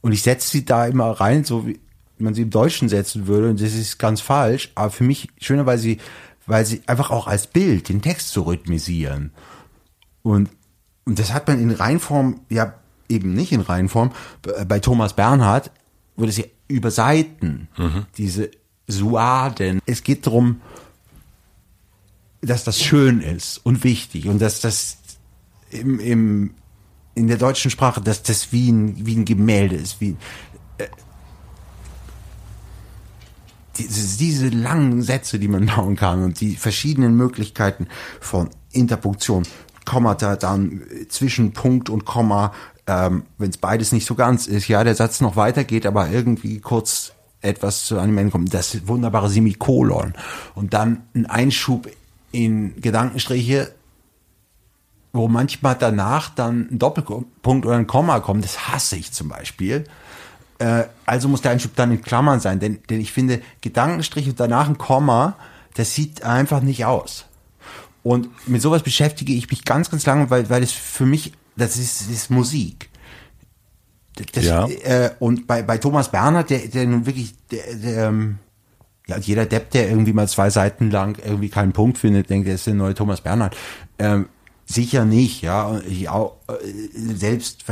Und 0.00 0.12
ich 0.12 0.22
setze 0.22 0.50
sie 0.50 0.64
da 0.64 0.86
immer 0.86 1.10
rein, 1.10 1.44
so 1.44 1.66
wie 1.66 1.80
man 2.18 2.34
sie 2.34 2.42
im 2.42 2.50
Deutschen 2.50 2.88
setzen 2.88 3.26
würde. 3.26 3.50
Und 3.50 3.60
das 3.60 3.74
ist 3.74 3.98
ganz 3.98 4.20
falsch. 4.20 4.70
Aber 4.74 4.90
für 4.90 5.04
mich 5.04 5.28
schöner, 5.40 5.66
weil 5.66 5.78
sie, 5.78 5.98
weil 6.46 6.64
sie 6.64 6.82
einfach 6.86 7.10
auch 7.10 7.26
als 7.26 7.46
Bild 7.46 7.88
den 7.88 8.02
Text 8.02 8.30
so 8.30 8.42
rhythmisieren. 8.42 9.32
Und, 10.22 10.50
und 11.04 11.18
das 11.18 11.32
hat 11.32 11.46
man 11.48 11.60
in 11.60 11.70
Reinform, 11.70 12.40
ja, 12.48 12.74
eben 13.08 13.34
nicht 13.34 13.52
in 13.52 13.60
Reinform. 13.60 14.12
Bei 14.42 14.64
bei 14.64 14.78
Thomas 14.80 15.14
Bernhard 15.14 15.70
wurde 16.16 16.30
es 16.30 16.36
ja 16.36 16.44
über 16.68 16.90
Seiten, 16.90 17.68
diese 18.16 18.50
Suaden. 18.86 19.80
Es 19.86 20.02
geht 20.02 20.26
darum, 20.26 20.60
dass 22.40 22.64
das 22.64 22.80
schön 22.80 23.20
ist 23.20 23.58
und 23.64 23.84
wichtig 23.84 24.28
und 24.28 24.40
dass 24.40 24.60
das 24.60 24.98
im, 25.70 25.98
im, 25.98 26.54
in 27.14 27.28
der 27.28 27.36
deutschen 27.36 27.70
Sprache, 27.70 28.00
dass 28.00 28.22
das 28.22 28.52
wie 28.52 28.70
ein, 28.70 29.06
wie 29.06 29.16
ein 29.16 29.24
Gemälde 29.24 29.76
ist, 29.76 30.00
wie, 30.00 30.16
äh, 30.78 30.86
diese, 33.78 34.18
diese 34.18 34.48
langen 34.48 35.02
Sätze, 35.02 35.38
die 35.38 35.48
man 35.48 35.66
bauen 35.76 35.96
kann 35.96 36.22
und 36.22 36.40
die 36.40 36.56
verschiedenen 36.56 37.16
Möglichkeiten 37.16 37.88
von 38.20 38.50
Interpunktion, 38.72 39.44
Kommata, 39.84 40.36
dann 40.36 40.82
äh, 40.90 41.08
zwischen 41.08 41.52
Punkt 41.52 41.88
und 41.88 42.04
Komma, 42.04 42.52
ähm, 42.86 43.24
wenn 43.38 43.50
es 43.50 43.56
beides 43.56 43.92
nicht 43.92 44.06
so 44.06 44.14
ganz 44.14 44.46
ist, 44.46 44.68
ja, 44.68 44.84
der 44.84 44.94
Satz 44.94 45.20
noch 45.20 45.36
weitergeht, 45.36 45.86
aber 45.86 46.10
irgendwie 46.10 46.60
kurz 46.60 47.12
etwas 47.40 47.84
zu 47.84 47.98
einem 47.98 48.16
Ende 48.18 48.32
kommt. 48.32 48.52
Das 48.52 48.86
wunderbare 48.86 49.28
Semikolon. 49.28 50.14
Und 50.54 50.74
dann 50.74 51.02
ein 51.14 51.26
Einschub 51.26 51.88
in 52.32 52.80
Gedankenstriche, 52.80 53.72
wo 55.12 55.28
manchmal 55.28 55.76
danach 55.78 56.28
dann 56.30 56.68
ein 56.72 56.78
Doppelpunkt 56.78 57.66
oder 57.66 57.76
ein 57.76 57.86
Komma 57.86 58.20
kommt. 58.20 58.44
Das 58.44 58.68
hasse 58.68 58.96
ich 58.96 59.12
zum 59.12 59.28
Beispiel. 59.28 59.84
Äh, 60.58 60.84
also 61.06 61.28
muss 61.28 61.42
der 61.42 61.52
Einschub 61.52 61.76
dann 61.76 61.92
in 61.92 62.02
Klammern 62.02 62.40
sein, 62.40 62.58
denn, 62.60 62.80
denn 62.90 63.00
ich 63.00 63.12
finde, 63.12 63.40
Gedankenstrich 63.60 64.28
und 64.28 64.40
danach 64.40 64.68
ein 64.68 64.78
Komma, 64.78 65.36
das 65.74 65.94
sieht 65.94 66.24
einfach 66.24 66.60
nicht 66.60 66.84
aus. 66.84 67.26
Und 68.02 68.48
mit 68.48 68.60
sowas 68.60 68.82
beschäftige 68.82 69.32
ich 69.32 69.50
mich 69.50 69.64
ganz, 69.64 69.90
ganz 69.90 70.04
lange, 70.04 70.30
weil, 70.30 70.50
weil 70.50 70.62
es 70.62 70.72
für 70.72 71.06
mich, 71.06 71.32
das 71.56 71.76
ist, 71.76 72.02
das 72.02 72.08
ist 72.08 72.30
Musik. 72.30 72.88
Das, 74.32 74.44
Ja. 74.44 74.66
äh, 74.68 75.10
und 75.18 75.46
bei, 75.46 75.62
bei 75.62 75.78
Thomas 75.78 76.10
Bernhard, 76.10 76.50
der, 76.50 76.68
der 76.68 76.86
nun 76.86 77.06
wirklich, 77.06 77.34
der, 77.50 77.74
der, 77.74 78.08
ähm, 78.08 78.38
ja, 79.06 79.18
jeder 79.18 79.44
Depp, 79.44 79.70
der 79.70 79.88
irgendwie 79.88 80.12
mal 80.12 80.28
zwei 80.28 80.50
Seiten 80.50 80.90
lang 80.90 81.18
irgendwie 81.24 81.48
keinen 81.48 81.72
Punkt 81.72 81.98
findet, 81.98 82.30
denkt, 82.30 82.48
er 82.48 82.54
ist 82.54 82.66
der 82.66 82.74
neue 82.74 82.94
Thomas 82.94 83.20
Bernhard. 83.20 83.56
Ähm, 83.98 84.28
sicher 84.66 85.04
nicht, 85.04 85.42
ja. 85.42 85.80
Ich 85.80 86.08
auch, 86.08 86.36
äh, 86.48 86.54
selbst 87.14 87.64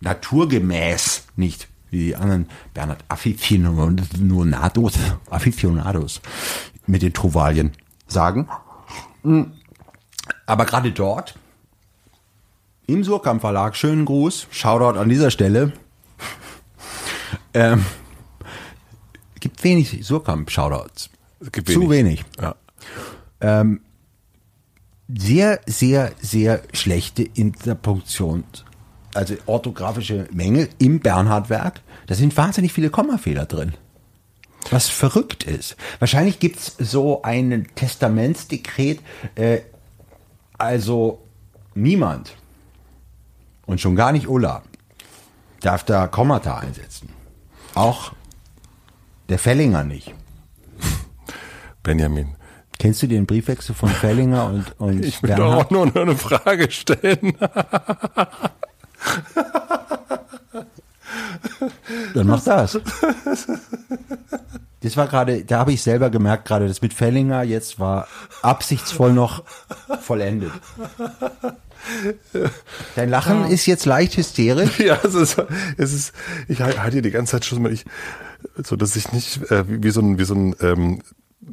naturgemäß 0.00 1.24
nicht, 1.36 1.68
wie 1.90 2.06
die 2.06 2.16
anderen 2.16 2.48
Bernhard 2.74 3.04
Aficionados, 3.08 4.94
Aficionados 5.30 6.20
mit 6.86 7.02
den 7.02 7.12
Trovalien 7.12 7.72
sagen. 8.06 8.48
Aber 10.46 10.64
gerade 10.64 10.92
dort, 10.92 11.34
im 12.88 13.04
Surkamp 13.04 13.42
Verlag, 13.42 13.76
schönen 13.76 14.06
Gruß, 14.06 14.48
Shoutout 14.50 14.98
an 14.98 15.08
dieser 15.10 15.30
Stelle, 15.30 15.72
ähm, 17.54 17.84
gibt 19.38 19.62
wenig 19.62 20.04
Surkamp-Shoutouts. 20.04 21.10
Gibt 21.52 21.68
Zu 21.68 21.90
wenig. 21.90 22.24
Ja. 22.40 22.56
Ähm, 23.40 23.82
sehr, 25.06 25.60
sehr, 25.66 26.12
sehr 26.20 26.62
schlechte 26.72 27.22
Interpunktion, 27.22 28.44
also 29.14 29.34
orthografische 29.46 30.26
Mängel 30.32 30.70
im 30.78 31.00
Bernhard-Werk. 31.00 31.82
Da 32.06 32.14
sind 32.14 32.36
wahnsinnig 32.36 32.72
viele 32.72 32.88
Kommafehler 32.88 33.44
drin. 33.44 33.74
Was 34.70 34.88
verrückt 34.88 35.44
ist. 35.44 35.76
Wahrscheinlich 35.98 36.40
gibt's 36.40 36.74
so 36.78 37.22
ein 37.22 37.68
Testamentsdekret, 37.74 39.00
äh, 39.34 39.60
also 40.56 41.22
niemand 41.74 42.34
und 43.68 43.80
schon 43.80 43.94
gar 43.94 44.10
nicht 44.10 44.26
Ulla 44.26 44.62
darf 45.60 45.84
da 45.84 46.08
Kommata 46.08 46.58
einsetzen. 46.58 47.10
Auch 47.74 48.12
der 49.28 49.38
Fellinger 49.38 49.84
nicht. 49.84 50.14
Benjamin. 51.82 52.34
Kennst 52.78 53.02
du 53.02 53.06
den 53.06 53.26
Briefwechsel 53.26 53.74
von 53.74 53.90
Fellinger 53.90 54.46
und, 54.46 54.74
und 54.80 55.04
Ich 55.04 55.22
will 55.22 55.34
doch 55.34 55.54
auch 55.54 55.70
nur 55.70 55.94
eine 55.94 56.16
Frage 56.16 56.70
stellen. 56.70 57.36
Dann 62.14 62.26
mach 62.26 62.42
das. 62.42 62.80
Das 64.80 64.96
war 64.96 65.08
gerade, 65.08 65.44
da 65.44 65.58
habe 65.58 65.72
ich 65.72 65.82
selber 65.82 66.08
gemerkt, 66.08 66.46
gerade 66.46 66.68
das 66.68 66.80
mit 66.80 66.94
Fellinger 66.94 67.42
jetzt 67.42 67.78
war 67.80 68.06
absichtsvoll 68.42 69.12
noch 69.12 69.42
vollendet. 70.00 70.52
Dein 72.96 73.10
Lachen 73.10 73.46
ist 73.46 73.66
jetzt 73.66 73.86
leicht 73.86 74.16
hysterisch. 74.16 74.78
Ja, 74.88 74.98
es 75.02 75.14
ist, 75.14 75.42
es 75.76 75.92
ist, 75.92 76.12
ich 76.46 76.60
halte 76.60 77.02
die 77.02 77.10
ganze 77.10 77.32
Zeit 77.32 77.44
schon 77.44 77.62
mal, 77.62 77.72
ich, 77.72 77.84
so 78.62 78.76
dass 78.76 78.96
ich 78.96 79.12
nicht, 79.12 79.50
äh, 79.50 79.68
wie, 79.68 79.82
wie 79.82 79.90
so 79.90 80.00
ein, 80.00 80.18
wie 80.18 80.24
so 80.24 80.34
ein, 80.34 80.54
ähm, 80.60 81.02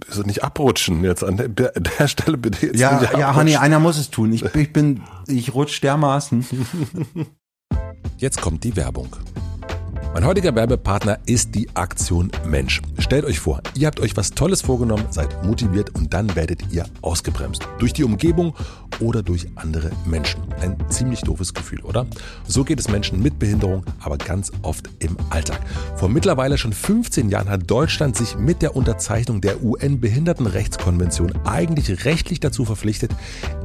so 0.10 0.22
nicht 0.22 0.44
abrutschen 0.44 1.04
jetzt 1.04 1.24
an 1.24 1.38
der, 1.38 1.48
der, 1.50 1.72
der 1.72 2.08
Stelle 2.08 2.38
bitte 2.38 2.68
jetzt 2.68 2.80
Ja, 2.80 3.00
nicht 3.00 3.14
ja. 3.14 3.36
Honey, 3.36 3.56
einer 3.56 3.80
muss 3.80 3.98
es 3.98 4.10
tun. 4.10 4.32
Ich, 4.34 4.44
ich 4.56 4.74
bin, 4.74 5.02
ich 5.28 5.54
rutsch 5.54 5.82
dermaßen. 5.82 6.46
Jetzt 8.18 8.42
kommt 8.42 8.64
die 8.64 8.76
Werbung. 8.76 9.10
Mein 10.16 10.26
heutiger 10.26 10.56
Werbepartner 10.56 11.20
ist 11.26 11.56
die 11.56 11.68
Aktion 11.76 12.32
Mensch. 12.46 12.82
Stellt 13.00 13.26
euch 13.26 13.40
vor, 13.40 13.62
ihr 13.76 13.88
habt 13.88 14.00
euch 14.00 14.16
was 14.16 14.32
Tolles 14.32 14.62
vorgenommen, 14.62 15.04
seid 15.10 15.44
motiviert 15.44 15.94
und 15.94 16.14
dann 16.14 16.34
werdet 16.38 16.72
ihr 16.72 16.86
ausgebremst. 17.02 17.68
Durch 17.80 17.92
die 17.92 18.06
Umgebung 18.06 18.56
oder 19.00 19.24
durch 19.24 19.48
andere 19.56 19.92
Menschen. 20.06 20.42
Ein 20.62 20.78
ziemlich 20.90 21.22
doofes 21.22 21.54
Gefühl, 21.54 21.82
oder? 21.82 22.06
So 22.48 22.64
geht 22.64 22.80
es 22.80 22.90
Menschen 22.90 23.22
mit 23.22 23.40
Behinderung, 23.40 23.84
aber 24.00 24.18
ganz 24.18 24.52
oft 24.62 24.90
im 25.00 25.18
Alltag. 25.30 25.60
Vor 25.96 26.10
mittlerweile 26.10 26.58
schon 26.58 26.74
15 26.74 27.30
Jahren 27.30 27.50
hat 27.50 27.70
Deutschland 27.70 28.16
sich 28.16 28.38
mit 28.38 28.62
der 28.62 28.76
Unterzeichnung 28.76 29.42
der 29.42 29.64
UN-Behindertenrechtskonvention 29.64 31.34
eigentlich 31.46 32.06
rechtlich 32.06 32.40
dazu 32.40 32.66
verpflichtet, 32.66 33.12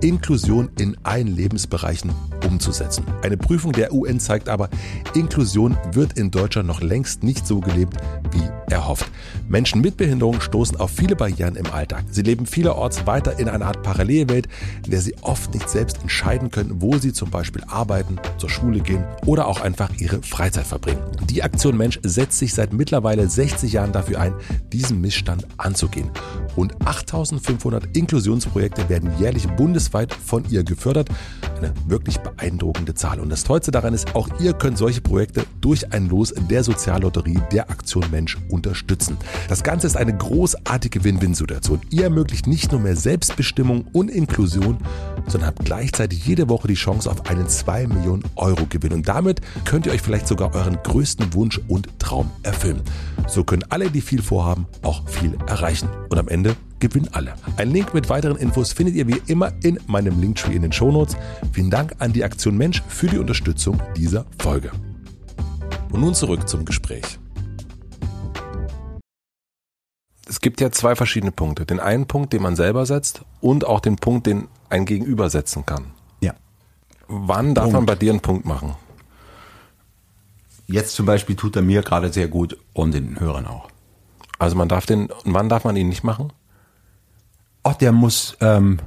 Inklusion 0.00 0.70
in 0.78 0.96
allen 1.02 1.28
Lebensbereichen 1.28 2.12
umzusetzen. 2.46 3.04
Eine 3.22 3.36
Prüfung 3.36 3.72
der 3.72 3.92
UN 3.92 4.20
zeigt 4.20 4.48
aber, 4.48 4.68
Inklusion 5.14 5.76
wird 5.92 6.18
in 6.18 6.30
Deutschland 6.30 6.68
noch 6.68 6.80
längst 6.80 7.22
nicht 7.22 7.46
so 7.46 7.60
gelebt, 7.60 7.96
wie 8.32 8.72
erhofft. 8.72 9.10
Menschen 9.48 9.80
mit 9.80 9.96
Behinderung 9.96 10.40
stoßen 10.40 10.78
auf 10.78 10.90
viele 10.90 11.16
Barrieren 11.16 11.56
im 11.56 11.66
Alltag. 11.66 12.04
Sie 12.10 12.22
leben 12.22 12.46
vielerorts 12.46 13.06
weiter 13.06 13.38
in 13.38 13.48
einer 13.48 13.66
Art 13.66 13.82
Parallelwelt, 13.82 14.48
in 14.84 14.90
der 14.92 15.00
sie 15.00 15.16
oft 15.22 15.52
nicht 15.54 15.68
selbst 15.68 16.00
entscheiden 16.02 16.50
können, 16.50 16.80
wo 16.80 16.98
sie 16.98 17.12
zum 17.12 17.30
Beispiel 17.30 17.62
arbeiten, 17.66 18.18
zur 18.38 18.50
Schule 18.50 18.80
gehen 18.80 19.04
oder 19.26 19.46
auch 19.46 19.60
einfach 19.60 19.90
ihre 19.98 20.22
Freizeit 20.22 20.66
verbringen. 20.66 21.02
Die 21.28 21.42
Aktion 21.42 21.76
Mensch 21.76 22.00
setzt 22.02 22.38
sich 22.38 22.54
seit 22.54 22.72
mittlerweile 22.72 23.28
60 23.28 23.72
Jahren 23.72 23.92
dafür 23.92 24.20
ein, 24.20 24.34
diesen 24.72 25.00
Missstand 25.00 25.46
anzugehen. 25.56 26.10
Rund 26.56 26.74
8500 26.84 27.96
Inklusionsprojekte 27.96 28.88
werden 28.88 29.10
jährlich 29.18 29.46
bundesweit 29.48 30.12
von 30.12 30.44
ihr 30.50 30.64
gefördert. 30.64 31.08
Eine 31.58 31.72
wirklich 31.86 32.18
beeindruckende 32.18 32.94
Zahl. 32.94 33.20
Und 33.20 33.30
das 33.30 33.44
Tollste 33.44 33.70
daran 33.70 33.94
ist, 33.94 34.14
auch 34.14 34.28
ihr 34.40 34.52
könnt 34.52 34.78
solche 34.78 35.00
Projekte 35.00 35.44
durch 35.60 35.92
ein 35.92 36.08
Los 36.08 36.34
der 36.50 36.64
Soziallotterie 36.64 37.40
der 37.52 37.70
Aktion 37.70 38.04
Mensch 38.10 38.36
unterstützen. 38.48 39.16
Das 39.48 39.62
Ganze 39.62 39.86
ist 39.86 39.96
eine 39.96 40.16
großartige 40.16 41.04
Win-Win-Situation. 41.04 41.80
Ihr 41.90 42.04
ermöglicht 42.04 42.46
nicht 42.46 42.72
nur 42.72 42.80
mehr 42.80 42.96
Selbstbestimmung 42.96 43.86
und 43.92 44.10
Inklusion, 44.10 44.78
sondern 45.26 45.48
habt 45.48 45.64
gleichzeitig 45.64 46.26
jede 46.26 46.48
Woche 46.48 46.68
die 46.68 46.74
Chance 46.74 47.10
auf 47.10 47.26
einen 47.26 47.48
2 47.48 47.86
Millionen 47.86 48.24
Euro 48.36 48.66
Gewinn. 48.68 48.92
Und 48.92 49.08
damit 49.08 49.40
könnt 49.64 49.86
ihr 49.86 49.92
euch 49.92 50.02
vielleicht 50.02 50.28
sogar 50.28 50.54
euren 50.54 50.78
größten 50.82 51.34
Wunsch 51.34 51.60
und 51.68 51.88
Traum 51.98 52.30
erfüllen. 52.42 52.82
So 53.26 53.44
können 53.44 53.64
alle, 53.68 53.90
die 53.90 54.00
viel 54.00 54.22
vorhaben, 54.22 54.66
auch 54.82 55.08
viel 55.08 55.36
erreichen. 55.46 55.88
Und 56.08 56.18
am 56.18 56.28
Ende 56.28 56.56
gewinnen 56.80 57.08
alle. 57.12 57.34
Ein 57.56 57.70
Link 57.70 57.94
mit 57.94 58.08
weiteren 58.08 58.36
Infos 58.36 58.72
findet 58.72 58.96
ihr 58.96 59.06
wie 59.06 59.20
immer 59.26 59.52
in 59.62 59.78
meinem 59.86 60.20
Linktree 60.20 60.56
in 60.56 60.62
den 60.62 60.72
Shownotes. 60.72 61.16
Vielen 61.52 61.70
Dank 61.70 61.94
an 61.98 62.12
die 62.12 62.24
Aktion 62.24 62.56
Mensch 62.56 62.82
für 62.88 63.06
die 63.06 63.18
Unterstützung 63.18 63.80
dieser 63.96 64.26
Folge. 64.38 64.72
Und 65.92 66.00
nun 66.00 66.14
zurück 66.14 66.48
zum 66.48 66.64
Gespräch. 66.64 67.18
Es 70.28 70.40
gibt 70.40 70.60
ja 70.60 70.70
zwei 70.70 70.94
verschiedene 70.94 71.32
Punkte. 71.32 71.66
Den 71.66 71.80
einen 71.80 72.06
Punkt, 72.06 72.32
den 72.32 72.42
man 72.42 72.54
selber 72.54 72.86
setzt 72.86 73.22
und 73.40 73.66
auch 73.66 73.80
den 73.80 73.96
Punkt, 73.96 74.28
den 74.28 74.46
ein 74.70 74.86
Gegenüber 74.86 75.28
setzen 75.30 75.66
kann. 75.66 75.86
Ja. 76.20 76.34
Wann 77.08 77.54
darf 77.54 77.64
Punkt. 77.64 77.74
man 77.74 77.86
bei 77.86 77.94
dir 77.96 78.10
einen 78.12 78.20
Punkt 78.20 78.44
machen? 78.46 78.74
Jetzt 80.66 80.94
zum 80.94 81.06
Beispiel 81.06 81.34
tut 81.36 81.56
er 81.56 81.62
mir 81.62 81.82
gerade 81.82 82.12
sehr 82.12 82.28
gut 82.28 82.56
und 82.72 82.92
den 82.94 83.18
Hörern 83.18 83.46
auch. 83.46 83.68
Also 84.38 84.56
man 84.56 84.68
darf 84.68 84.86
den, 84.86 85.06
und 85.06 85.34
wann 85.34 85.48
darf 85.48 85.64
man 85.64 85.76
ihn 85.76 85.88
nicht 85.88 86.04
machen? 86.04 86.32
Ach, 87.64 87.74
der 87.74 87.92
muss, 87.92 88.36
ähm, 88.40 88.78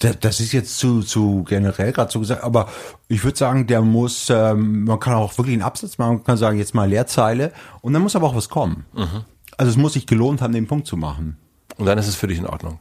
da- 0.00 0.12
das 0.12 0.40
ist 0.40 0.52
jetzt 0.52 0.78
zu, 0.78 1.02
zu 1.02 1.44
generell 1.44 1.92
gerade 1.92 2.12
so 2.12 2.20
gesagt, 2.20 2.44
aber 2.44 2.68
ich 3.08 3.24
würde 3.24 3.36
sagen, 3.38 3.66
der 3.66 3.80
muss, 3.82 4.28
ähm, 4.30 4.84
man 4.84 5.00
kann 5.00 5.14
auch 5.14 5.36
wirklich 5.38 5.54
einen 5.54 5.62
Absatz 5.62 5.98
machen, 5.98 6.16
man 6.16 6.24
kann 6.24 6.36
sagen, 6.36 6.58
jetzt 6.58 6.74
mal 6.74 6.88
Leerzeile 6.88 7.52
und 7.80 7.92
dann 7.92 8.02
muss 8.02 8.14
aber 8.16 8.26
auch 8.28 8.36
was 8.36 8.48
kommen. 8.50 8.84
Also 9.56 9.70
es 9.70 9.76
muss 9.76 9.94
sich 9.94 10.06
gelohnt 10.06 10.42
haben, 10.42 10.52
den 10.52 10.66
Punkt 10.66 10.86
zu 10.86 10.96
machen. 10.96 11.36
Und 11.76 11.86
dann 11.86 11.98
ist 11.98 12.06
es 12.08 12.14
für 12.16 12.26
dich 12.28 12.38
in 12.38 12.46
Ordnung. 12.46 12.78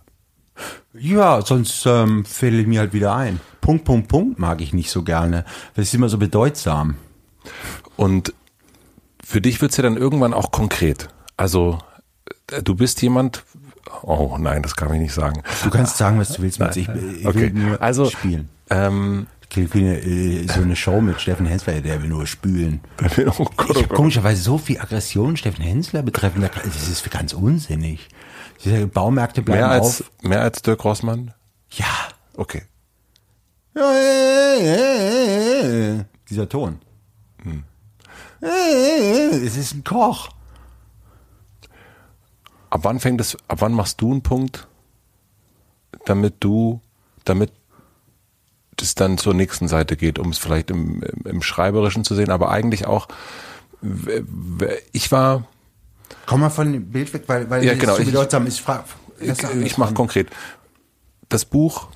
Ja, 0.94 1.42
sonst 1.42 1.86
ähm, 1.86 2.26
ich 2.60 2.68
mir 2.68 2.80
halt 2.80 2.94
wieder 2.94 3.16
ein. 3.16 3.40
Punkt, 3.62 3.86
Punkt, 3.86 4.08
Punkt 4.08 4.40
mag 4.40 4.62
ich 4.62 4.74
nicht 4.74 4.90
so 4.92 5.04
gerne. 5.04 5.46
Das 5.76 5.88
ist 5.88 5.94
immer 5.94 6.10
so 6.10 6.18
bedeutsam. 6.18 6.96
Und 7.96 8.34
für 9.24 9.42
dich 9.42 9.62
wird's 9.62 9.78
ja 9.78 9.84
dann 9.84 9.98
irgendwann 9.98 10.34
auch 10.34 10.52
konkret. 10.52 11.10
Also 11.38 11.80
äh, 12.52 12.64
du 12.64 12.76
bist 12.76 13.02
jemand, 13.02 13.44
oh 14.02 14.38
nein, 14.40 14.64
das 14.64 14.76
kann 14.76 14.94
ich 14.94 15.00
nicht 15.00 15.14
sagen. 15.14 15.44
Du 15.64 15.70
kannst 15.70 15.98
sagen, 15.98 16.20
was 16.20 16.34
du 16.34 16.42
willst. 16.42 16.60
Mit. 16.60 16.76
Ich, 16.78 16.90
ich 17.20 17.26
Okay. 17.28 17.42
will 17.42 17.52
nur 17.54 17.82
Also- 17.82 18.06
spielen. 18.10 18.50
Ähm, 18.70 19.28
eine, 19.80 20.00
äh, 20.00 20.46
so 20.48 20.62
eine 20.62 20.76
Show 20.76 21.02
mit 21.02 21.20
Steffen 21.20 21.48
Hensler, 21.48 21.82
der 21.82 22.04
will 22.04 22.10
nur 22.10 22.28
spülen. 22.28 22.82
oh 23.02 23.06
Gott, 23.06 23.18
Ich 23.26 23.28
oh 23.28 23.48
habe 23.80 23.88
Gott. 23.88 23.90
komischerweise 23.96 24.44
so 24.44 24.60
viel 24.60 24.80
Aggression 24.80 25.38
Steffen 25.38 25.64
Hensler 25.64 26.04
betreffend. 26.04 26.48
Das 26.64 26.88
ist 26.88 27.10
ganz 27.10 27.34
unsinnig. 27.34 28.10
Diese 28.64 28.88
Baumärkte 28.88 29.42
bleiben 29.42 29.62
Mehr 29.62 29.70
als, 29.70 30.02
auf. 30.02 30.12
mehr 30.22 30.42
als 30.42 30.62
Dirk 30.62 30.84
Rossmann? 30.84 31.34
Ja. 31.72 31.86
Okay. 32.36 32.64
Dieser 36.30 36.50
Ton. 36.50 36.80
Es 38.42 39.58
ist 39.58 39.74
ein 39.74 39.84
Koch. 39.84 40.30
Ab 42.70 42.82
wann 42.84 43.00
fängt 43.00 43.20
es, 43.20 43.38
ab 43.48 43.62
wann 43.62 43.74
machst 43.74 44.00
du 44.02 44.12
einen 44.12 44.22
Punkt, 44.22 44.68
damit 46.06 46.36
du, 46.40 46.82
damit 47.26 47.52
es 48.80 48.96
dann 48.96 49.18
zur 49.18 49.34
nächsten 49.34 49.68
Seite 49.68 49.98
geht, 49.98 50.20
um 50.20 50.30
es 50.30 50.38
vielleicht 50.38 50.70
im, 50.70 51.02
im, 51.04 51.26
im 51.26 51.42
Schreiberischen 51.42 52.04
zu 52.04 52.16
sehen, 52.16 52.30
aber 52.30 52.50
eigentlich 52.50 52.86
auch, 52.86 53.08
ich 54.92 55.12
war, 55.12 55.48
Komm 56.26 56.42
mal 56.42 56.50
von 56.50 56.72
dem 56.72 56.90
Bild 56.92 57.14
weg, 57.14 57.24
weil, 57.28 57.50
weil 57.50 57.64
Ja, 57.64 57.72
das 57.72 57.80
genau, 57.80 57.96
so 57.96 58.02
ich- 58.02 58.08
bedeutsam 58.08 58.46
ist. 58.48 58.60
Fra 58.60 58.84
ich, 59.20 59.44
ich 59.62 59.78
mache 59.78 59.94
konkret. 59.94 60.28
Das 61.28 61.46
Buch 61.46 61.88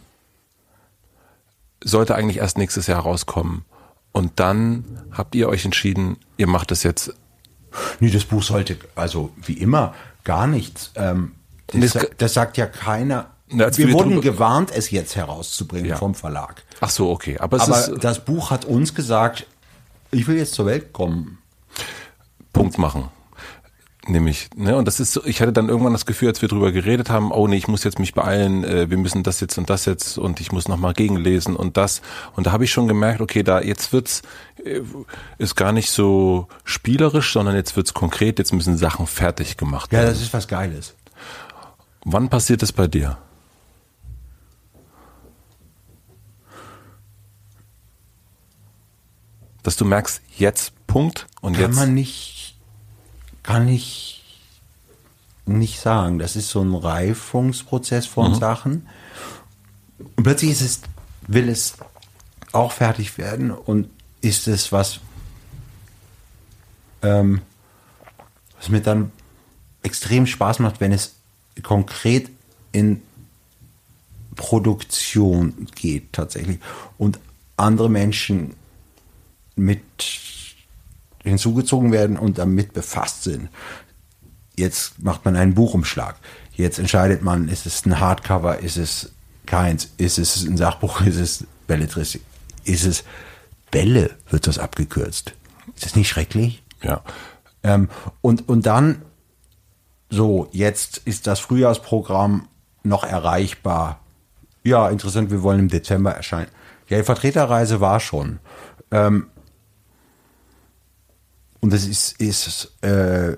sollte 1.83 2.15
eigentlich 2.15 2.37
erst 2.37 2.57
nächstes 2.57 2.87
Jahr 2.87 3.01
rauskommen. 3.01 3.65
Und 4.11 4.39
dann 4.39 5.01
habt 5.11 5.35
ihr 5.35 5.49
euch 5.49 5.65
entschieden, 5.65 6.17
ihr 6.37 6.47
macht 6.47 6.71
es 6.71 6.83
jetzt. 6.83 7.13
Nee, 7.99 8.11
das 8.11 8.25
Buch 8.25 8.43
sollte, 8.43 8.77
also 8.95 9.31
wie 9.43 9.53
immer, 9.53 9.95
gar 10.23 10.45
nichts. 10.47 10.91
Ähm, 10.95 11.31
das, 11.67 11.93
Das- 11.93 12.07
das 12.17 12.33
sagt 12.33 12.57
ja 12.57 12.67
keiner. 12.67 13.31
Na, 13.49 13.75
wir 13.75 13.91
wurden 13.93 14.21
gewarnt, 14.21 14.71
es 14.71 14.89
jetzt 14.91 15.15
herauszubringen 15.15 15.89
Ja. 15.89 15.95
vom 15.97 16.15
Verlag. 16.15 16.63
Ach 16.81 16.89
so, 16.89 17.09
okay. 17.11 17.37
Aber 17.39 17.61
Aber 17.61 17.77
ist 17.79 17.91
das 18.03 18.23
Buch 18.23 18.49
hat 18.51 18.65
uns 18.65 18.93
gesagt, 18.95 19.45
ich 20.11 20.27
will 20.27 20.37
jetzt 20.37 20.53
zur 20.53 20.65
Welt 20.65 20.93
kommen. 20.93 21.39
Punkt 22.51 22.77
machen. 22.77 23.09
Nämlich, 24.05 24.49
ne, 24.57 24.75
und 24.75 24.85
das 24.85 24.99
ist 24.99 25.13
so, 25.13 25.23
ich 25.23 25.41
hatte 25.41 25.53
dann 25.53 25.69
irgendwann 25.69 25.93
das 25.93 26.05
Gefühl, 26.05 26.27
als 26.27 26.41
wir 26.41 26.49
drüber 26.49 26.73
geredet 26.73 27.09
haben, 27.09 27.31
oh 27.31 27.47
nee, 27.47 27.55
ich 27.55 27.69
muss 27.69 27.85
jetzt 27.85 27.99
mich 27.99 28.13
beeilen, 28.13 28.65
äh, 28.65 28.89
wir 28.89 28.97
müssen 28.97 29.23
das 29.23 29.39
jetzt 29.39 29.57
und 29.57 29.69
das 29.69 29.85
jetzt 29.85 30.17
und 30.17 30.41
ich 30.41 30.51
muss 30.51 30.67
nochmal 30.67 30.91
gegenlesen 30.93 31.55
und 31.55 31.77
das. 31.77 32.01
Und 32.35 32.45
da 32.47 32.51
habe 32.51 32.65
ich 32.65 32.71
schon 32.71 32.89
gemerkt, 32.89 33.21
okay, 33.21 33.43
da 33.43 33.61
jetzt 33.61 33.93
wird's, 33.93 34.21
äh, 34.65 34.81
ist 35.37 35.55
gar 35.55 35.71
nicht 35.71 35.89
so 35.89 36.47
spielerisch, 36.65 37.31
sondern 37.31 37.55
jetzt 37.55 37.77
wird's 37.77 37.93
konkret, 37.93 38.39
jetzt 38.39 38.51
müssen 38.51 38.77
Sachen 38.77 39.07
fertig 39.07 39.55
gemacht 39.55 39.93
Ja, 39.93 39.99
werden. 39.99 40.09
das 40.09 40.21
ist 40.21 40.33
was 40.33 40.49
Geiles. 40.49 40.95
Wann 42.03 42.27
passiert 42.27 42.61
das 42.61 42.73
bei 42.73 42.87
dir? 42.87 43.17
Dass 49.63 49.77
du 49.77 49.85
merkst, 49.85 50.21
jetzt 50.37 50.73
Punkt 50.87 51.27
und 51.41 51.53
Kann 51.53 51.61
jetzt. 51.69 51.75
man 51.75 51.93
nicht, 51.93 52.52
kann 53.43 53.67
ich 53.67 54.23
nicht 55.45 55.79
sagen. 55.79 56.19
Das 56.19 56.35
ist 56.35 56.49
so 56.49 56.61
ein 56.61 56.73
Reifungsprozess 56.73 58.05
von 58.05 58.33
Sachen. 58.35 58.87
Und 60.15 60.23
plötzlich 60.23 60.51
ist 60.51 60.61
es, 60.61 60.81
will 61.27 61.49
es 61.49 61.75
auch 62.51 62.71
fertig 62.71 63.17
werden 63.17 63.51
und 63.51 63.89
ist 64.21 64.47
es 64.47 64.71
was, 64.71 64.99
ähm, 67.01 67.41
was 68.57 68.69
mir 68.69 68.81
dann 68.81 69.11
extrem 69.81 70.25
Spaß 70.25 70.59
macht, 70.59 70.79
wenn 70.79 70.93
es 70.93 71.15
konkret 71.61 72.29
in 72.71 73.01
Produktion 74.35 75.67
geht 75.75 76.13
tatsächlich 76.13 76.59
und 76.97 77.19
andere 77.57 77.89
Menschen 77.89 78.55
mit 79.55 79.81
hinzugezogen 81.23 81.91
werden 81.91 82.17
und 82.17 82.37
damit 82.37 82.73
befasst 82.73 83.23
sind. 83.23 83.49
Jetzt 84.55 85.01
macht 85.01 85.25
man 85.25 85.35
einen 85.35 85.55
Buchumschlag. 85.55 86.15
Jetzt 86.55 86.77
entscheidet 86.77 87.23
man, 87.23 87.49
ist 87.49 87.65
es 87.65 87.85
ein 87.85 87.99
Hardcover, 87.99 88.59
ist 88.59 88.77
es 88.77 89.13
keins, 89.45 89.91
ist 89.97 90.19
es 90.19 90.43
ein 90.43 90.57
Sachbuch, 90.57 91.01
ist 91.01 91.17
es 91.17 91.47
Belletristik, 91.67 92.21
ist 92.63 92.85
es 92.85 93.03
Bälle, 93.71 94.11
wird 94.29 94.45
das 94.45 94.59
abgekürzt. 94.59 95.33
Ist 95.75 95.85
das 95.85 95.95
nicht 95.95 96.09
schrecklich? 96.09 96.63
Ja. 96.83 97.01
Ähm, 97.63 97.89
und, 98.21 98.47
und 98.47 98.65
dann, 98.65 99.01
so, 100.09 100.47
jetzt 100.51 100.99
ist 101.05 101.25
das 101.25 101.39
Frühjahrsprogramm 101.39 102.47
noch 102.83 103.03
erreichbar. 103.03 104.01
Ja, 104.63 104.89
interessant, 104.89 105.31
wir 105.31 105.41
wollen 105.41 105.59
im 105.59 105.69
Dezember 105.69 106.11
erscheinen. 106.11 106.49
Ja, 106.87 106.97
die 106.97 107.03
Vertreterreise 107.03 107.81
war 107.81 107.99
schon. 107.99 108.39
Ähm, 108.91 109.27
und 111.63 111.71
das 111.71 111.85
ist, 111.85 112.19
ist 112.19 112.73
äh, 112.81 113.37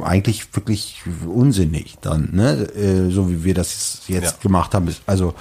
eigentlich 0.00 0.54
wirklich 0.54 1.02
unsinnig 1.26 1.96
dann, 2.02 2.28
ne? 2.32 2.68
Äh, 2.74 3.10
so 3.10 3.30
wie 3.30 3.42
wir 3.42 3.54
das 3.54 4.02
jetzt 4.06 4.32
Ja. 4.34 4.38
gemacht 4.42 4.74
haben. 4.74 4.94
Also 5.06 5.32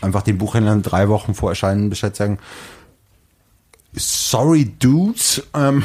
einfach 0.00 0.22
den 0.22 0.38
Buchhändlern 0.38 0.82
drei 0.82 1.08
Wochen 1.08 1.34
vor 1.34 1.50
Erscheinen 1.50 1.90
Bescheid 1.90 2.14
sagen, 2.14 2.38
sorry 3.94 4.72
Dudes, 4.78 5.42
ähm, 5.54 5.82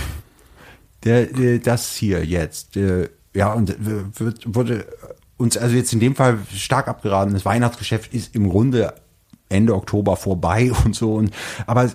der, 1.03 1.25
der, 1.25 1.57
das 1.57 1.95
hier 1.95 2.23
jetzt, 2.23 2.77
äh, 2.77 3.09
ja, 3.33 3.53
und 3.53 3.73
wird, 4.19 4.53
wurde 4.53 4.85
uns 5.37 5.57
also 5.57 5.75
jetzt 5.75 5.91
in 5.93 5.99
dem 5.99 6.15
Fall 6.15 6.37
stark 6.55 6.87
abgeraten. 6.87 7.33
Das 7.33 7.43
Weihnachtsgeschäft 7.43 8.13
ist 8.13 8.35
im 8.35 8.49
Grunde 8.49 8.93
Ende 9.49 9.73
Oktober 9.73 10.15
vorbei 10.15 10.71
und 10.85 10.95
so. 10.95 11.15
Und 11.15 11.33
aber 11.65 11.89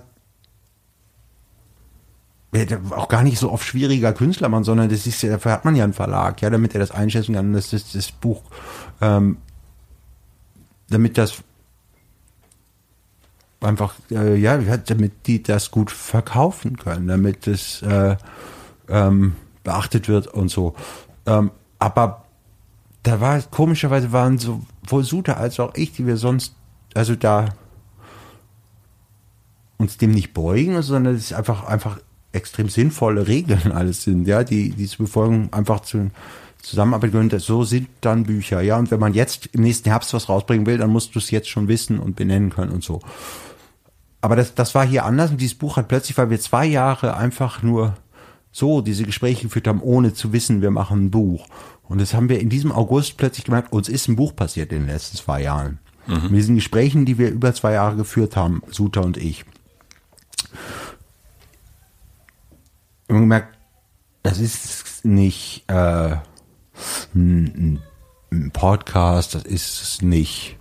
auch 2.90 3.08
gar 3.08 3.22
nicht 3.22 3.38
so 3.38 3.50
auf 3.50 3.62
schwieriger 3.62 4.12
Künstlermann, 4.12 4.64
sondern 4.64 4.88
das 4.88 5.06
ist 5.06 5.22
dafür 5.22 5.52
hat 5.52 5.64
man 5.64 5.76
ja 5.76 5.84
einen 5.84 5.92
Verlag, 5.92 6.40
ja, 6.40 6.48
damit 6.48 6.74
er 6.74 6.80
das 6.80 6.90
einschätzen 6.90 7.34
kann, 7.34 7.52
dass 7.52 7.70
das, 7.70 7.92
das 7.92 8.10
Buch, 8.10 8.42
ähm, 9.00 9.36
damit 10.88 11.18
das 11.18 11.42
einfach, 13.60 13.94
äh, 14.10 14.36
ja, 14.36 14.56
damit 14.56 15.26
die 15.26 15.42
das 15.42 15.70
gut 15.70 15.90
verkaufen 15.90 16.78
können, 16.78 17.06
damit 17.08 17.46
es 17.46 17.82
äh, 17.82 18.16
ähm, 18.88 19.36
beachtet 19.62 20.08
wird 20.08 20.28
und 20.28 20.48
so. 20.48 20.74
Ähm, 21.26 21.50
aber 21.78 22.24
da 23.02 23.20
war 23.20 23.40
komischerweise 23.42 24.12
waren 24.12 24.38
sowohl 24.38 25.04
Sute 25.04 25.36
als 25.36 25.60
auch 25.60 25.74
ich, 25.74 25.92
die 25.92 26.06
wir 26.06 26.16
sonst, 26.16 26.54
also 26.94 27.14
da 27.14 27.46
uns 29.76 29.96
dem 29.96 30.10
nicht 30.10 30.34
beugen, 30.34 30.80
sondern 30.82 31.14
es 31.14 31.30
ist 31.30 31.32
einfach, 31.34 31.64
einfach 31.64 31.98
extrem 32.32 32.68
sinnvolle 32.68 33.26
Regeln 33.28 33.72
alles 33.72 34.02
sind, 34.04 34.26
ja, 34.28 34.44
die, 34.44 34.70
die 34.70 34.86
zu 34.86 34.98
befolgen, 34.98 35.48
einfach 35.52 35.80
zu 35.80 36.10
Zusammenarbeit 36.62 37.12
gehören. 37.12 37.28
Das- 37.28 37.44
So 37.44 37.64
sind 37.64 37.88
dann 38.00 38.24
Bücher, 38.24 38.60
ja. 38.60 38.76
Und 38.78 38.90
wenn 38.90 39.00
man 39.00 39.14
jetzt 39.14 39.46
im 39.52 39.62
nächsten 39.62 39.88
Herbst 39.90 40.12
was 40.12 40.28
rausbringen 40.28 40.66
will, 40.66 40.78
dann 40.78 40.90
musst 40.90 41.14
du 41.14 41.18
es 41.20 41.30
jetzt 41.30 41.48
schon 41.48 41.68
wissen 41.68 41.98
und 41.98 42.16
benennen 42.16 42.50
können 42.50 42.72
und 42.72 42.82
so. 42.84 43.00
Aber 44.20 44.34
das, 44.34 44.54
das 44.54 44.74
war 44.74 44.84
hier 44.84 45.04
anders 45.04 45.30
und 45.30 45.40
dieses 45.40 45.54
Buch 45.56 45.76
hat 45.76 45.86
plötzlich, 45.88 46.18
weil 46.18 46.28
wir 46.30 46.40
zwei 46.40 46.66
Jahre 46.66 47.16
einfach 47.16 47.62
nur 47.62 47.96
so 48.50 48.80
diese 48.80 49.04
Gespräche 49.04 49.44
geführt 49.44 49.68
haben, 49.68 49.80
ohne 49.80 50.12
zu 50.14 50.32
wissen, 50.32 50.60
wir 50.60 50.72
machen 50.72 51.04
ein 51.06 51.10
Buch. 51.12 51.46
Und 51.84 52.00
das 52.00 52.12
haben 52.14 52.28
wir 52.28 52.40
in 52.40 52.48
diesem 52.50 52.72
August 52.72 53.16
plötzlich 53.16 53.44
gemerkt, 53.44 53.72
uns 53.72 53.88
ist 53.88 54.08
ein 54.08 54.16
Buch 54.16 54.34
passiert 54.34 54.72
in 54.72 54.80
den 54.80 54.88
letzten 54.88 55.16
zwei 55.16 55.42
Jahren. 55.42 55.78
Mit 56.06 56.32
diesen 56.32 56.56
Gesprächen, 56.56 57.04
die 57.04 57.18
wir 57.18 57.30
über 57.30 57.54
zwei 57.54 57.74
Jahre 57.74 57.94
geführt 57.96 58.34
haben, 58.36 58.62
Suter 58.70 59.04
und 59.04 59.16
ich. 59.16 59.44
Wir 63.08 63.20
gemerkt, 63.20 63.56
das 64.22 64.38
ist 64.38 65.04
nicht 65.04 65.64
äh, 65.68 66.16
ein, 67.14 67.80
ein 68.30 68.50
Podcast, 68.52 69.34
das 69.34 69.44
ist 69.44 70.02
nicht 70.02 70.56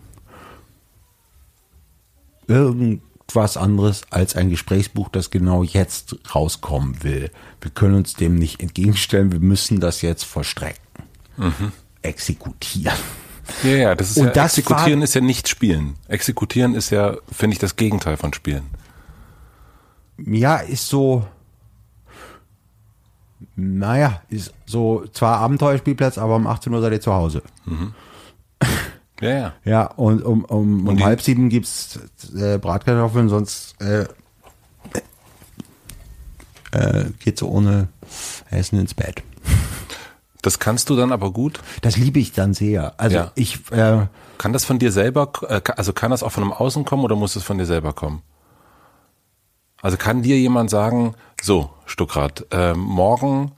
irgendwas 2.47 3.57
anderes 3.57 4.03
als 4.09 4.35
ein 4.35 4.49
Gesprächsbuch, 4.49 5.09
das 5.09 5.29
genau 5.31 5.63
jetzt 5.63 6.15
rauskommen 6.33 7.03
will. 7.03 7.29
Wir 7.59 7.71
können 7.71 7.95
uns 7.95 8.13
dem 8.13 8.35
nicht 8.35 8.61
entgegenstellen, 8.61 9.31
wir 9.33 9.39
müssen 9.41 9.79
das 9.81 10.01
jetzt 10.01 10.23
vollstrecken. 10.23 10.81
Exekutieren. 12.01 12.95
Ja, 13.63 13.69
ja, 13.69 13.95
das 13.95 14.11
ist 14.11 14.17
Und 14.17 14.27
ja, 14.27 14.31
das 14.31 14.57
Exekutieren 14.57 14.99
war- 14.99 15.03
ist 15.03 15.13
ja 15.15 15.21
nicht 15.21 15.47
Spielen. 15.49 15.95
Exekutieren 16.07 16.73
ist 16.75 16.89
ja, 16.89 17.17
finde 17.31 17.53
ich, 17.55 17.59
das 17.59 17.75
Gegenteil 17.75 18.17
von 18.17 18.33
Spielen. 18.33 18.63
Ja, 20.17 20.57
ist 20.57 20.87
so, 20.87 21.27
naja, 23.55 24.21
ist 24.29 24.53
so 24.65 25.05
zwar 25.13 25.37
Abenteuerspielplatz, 25.39 26.17
aber 26.17 26.35
um 26.35 26.47
18 26.47 26.73
Uhr 26.73 26.81
seid 26.81 26.93
ihr 26.93 27.01
zu 27.01 27.13
Hause. 27.13 27.41
Ja, 29.21 29.29
ja. 29.29 29.53
Ja, 29.65 29.85
und 29.87 30.21
um, 30.23 30.43
um, 30.45 30.87
um 30.87 30.97
die- 30.97 31.03
halb 31.03 31.21
sieben 31.21 31.49
gibt's 31.49 31.99
äh, 32.35 32.57
Bratkartoffeln, 32.57 33.29
sonst 33.29 33.79
äh, 33.81 34.05
äh, 36.71 37.05
geht's 37.19 37.41
ohne 37.43 37.87
Essen 38.49 38.79
ins 38.79 38.93
Bett. 38.93 39.23
Das 40.41 40.59
kannst 40.59 40.89
du 40.89 40.95
dann 40.95 41.11
aber 41.11 41.31
gut. 41.31 41.59
Das 41.81 41.97
liebe 41.97 42.19
ich 42.19 42.31
dann 42.31 42.53
sehr. 42.53 42.99
Also 42.99 43.15
Ja. 43.17 43.31
ich, 43.35 43.71
äh, 43.71 44.07
Kann 44.37 44.53
das 44.53 44.65
von 44.65 44.77
dir 44.79 44.91
selber, 44.91 45.31
äh, 45.49 45.61
also 45.75 45.93
kann 45.93 46.11
das 46.11 46.21
auch 46.23 46.31
von 46.31 46.43
einem 46.43 46.53
Außen 46.53 46.85
kommen 46.85 47.03
oder 47.03 47.15
muss 47.15 47.35
es 47.35 47.43
von 47.43 47.57
dir 47.57 47.65
selber 47.65 47.93
kommen? 47.93 48.21
Also 49.81 49.97
kann 49.97 50.21
dir 50.21 50.37
jemand 50.37 50.69
sagen, 50.69 51.15
so, 51.41 51.69
Stuckrad, 51.85 52.45
ähm, 52.51 52.79
morgen 52.79 53.51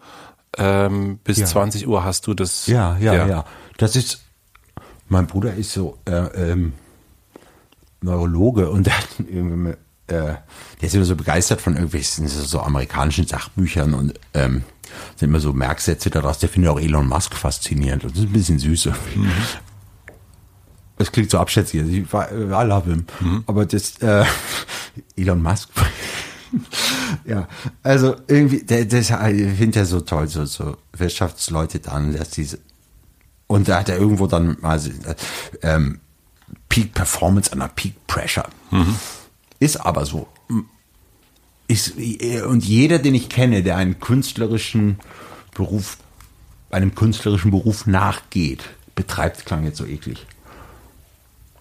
ähm, 0.57 1.19
bis 1.23 1.38
Ja. 1.38 1.45
20 1.45 1.88
Uhr 1.88 2.03
hast 2.03 2.27
du 2.27 2.34
das. 2.34 2.68
ja, 2.68 2.97
ja, 2.99 3.26
ja, 3.27 3.45
Das 3.77 3.95
ist, 3.95 4.22
mein 5.07 5.27
Bruder 5.27 5.53
ist 5.53 5.72
so 5.73 5.97
äh, 6.06 6.11
ähm, 6.51 6.73
Neurologe 8.01 8.69
und 8.69 8.85
der, 8.85 8.97
hat 8.97 9.07
irgendwie, 9.19 9.72
äh, 9.72 9.76
der 10.07 10.38
ist 10.81 10.95
immer 10.95 11.06
so 11.06 11.15
begeistert 11.15 11.61
von 11.61 11.73
irgendwelchen 11.76 12.27
so, 12.27 12.61
amerikanischen 12.61 13.27
Sachbüchern 13.27 13.93
und 13.93 14.19
ähm, 14.34 14.64
sind 15.18 15.30
immer 15.30 15.39
so 15.39 15.53
Merksätze 15.53 16.10
daraus. 16.10 16.39
Der 16.39 16.49
findet 16.49 16.72
auch 16.72 16.80
Elon 16.80 17.07
Musk 17.07 17.35
faszinierend 17.35 18.03
und 18.03 18.14
das 18.14 18.19
ist 18.23 18.30
ein 18.30 18.34
bisschen 18.34 18.60
süß. 18.60 18.88
irgendwie. 18.88 19.30
Das 20.97 21.11
klingt 21.11 21.30
so 21.30 21.38
abschätzig. 21.39 21.81
Also 21.81 21.91
ich, 21.93 22.11
war- 22.11 22.31
I 22.31 22.65
love 22.68 22.89
him. 22.89 23.06
Aber 23.47 23.65
das 23.65 23.97
äh, 24.01 24.26
Elon 25.15 25.41
Musk. 25.41 25.69
Ja, 27.26 27.48
also 27.84 28.16
irgendwie, 28.28 28.64
der, 28.64 28.86
das 28.86 29.10
ich 29.10 29.58
finde 29.58 29.80
ja 29.80 29.86
so 29.86 30.02
toll, 30.02 30.28
so, 30.28 30.46
so 30.46 30.78
Wirtschaftsleute 30.94 31.80
dann, 31.80 32.14
dass 32.14 32.32
diese 32.32 32.60
und 33.48 33.68
da 33.68 33.80
hat 33.80 33.90
er 33.90 33.98
irgendwo 33.98 34.28
dann 34.28 34.58
mal 34.62 34.80
äh, 34.80 35.16
ähm, 35.64 36.00
Peak 36.70 36.94
Performance 36.94 37.50
under 37.52 37.68
Peak 37.68 37.96
Pressure. 38.06 38.48
Ist 39.60 39.78
aber 39.78 40.06
so. 40.06 40.28
Ist, 41.68 41.96
und 42.48 42.64
jeder, 42.64 43.00
den 43.00 43.16
ich 43.16 43.28
kenne, 43.28 43.64
der 43.64 43.78
einen 43.78 44.00
künstlerischen 44.00 45.00
Beruf, 45.56 45.98
einem 46.70 46.94
künstlerischen 46.94 47.50
Beruf 47.50 47.88
nachgeht, 47.88 48.64
betreibt, 48.94 49.46
klang 49.46 49.64
jetzt 49.64 49.78
so 49.78 49.86
eklig. 49.86 50.26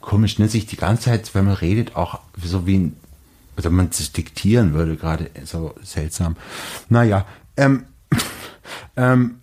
Komisch, 0.03 0.39
ne? 0.39 0.49
Sich 0.49 0.67
die 0.67 0.77
ganze 0.77 1.05
Zeit, 1.05 1.35
wenn 1.35 1.47
man 1.47 1.55
redet, 1.55 1.97
auch 1.97 2.21
so 2.43 2.67
wie 2.67 2.79
ein, 2.79 2.97
also 3.59 3.71
man 3.71 3.91
das 3.91 4.13
diktieren 4.13 4.73
würde, 4.73 4.97
gerade 4.97 5.33
so 5.45 5.75
seltsam. 5.83 6.37
Naja, 6.89 7.27
ähm, 7.57 7.87
ähm, 8.97 9.41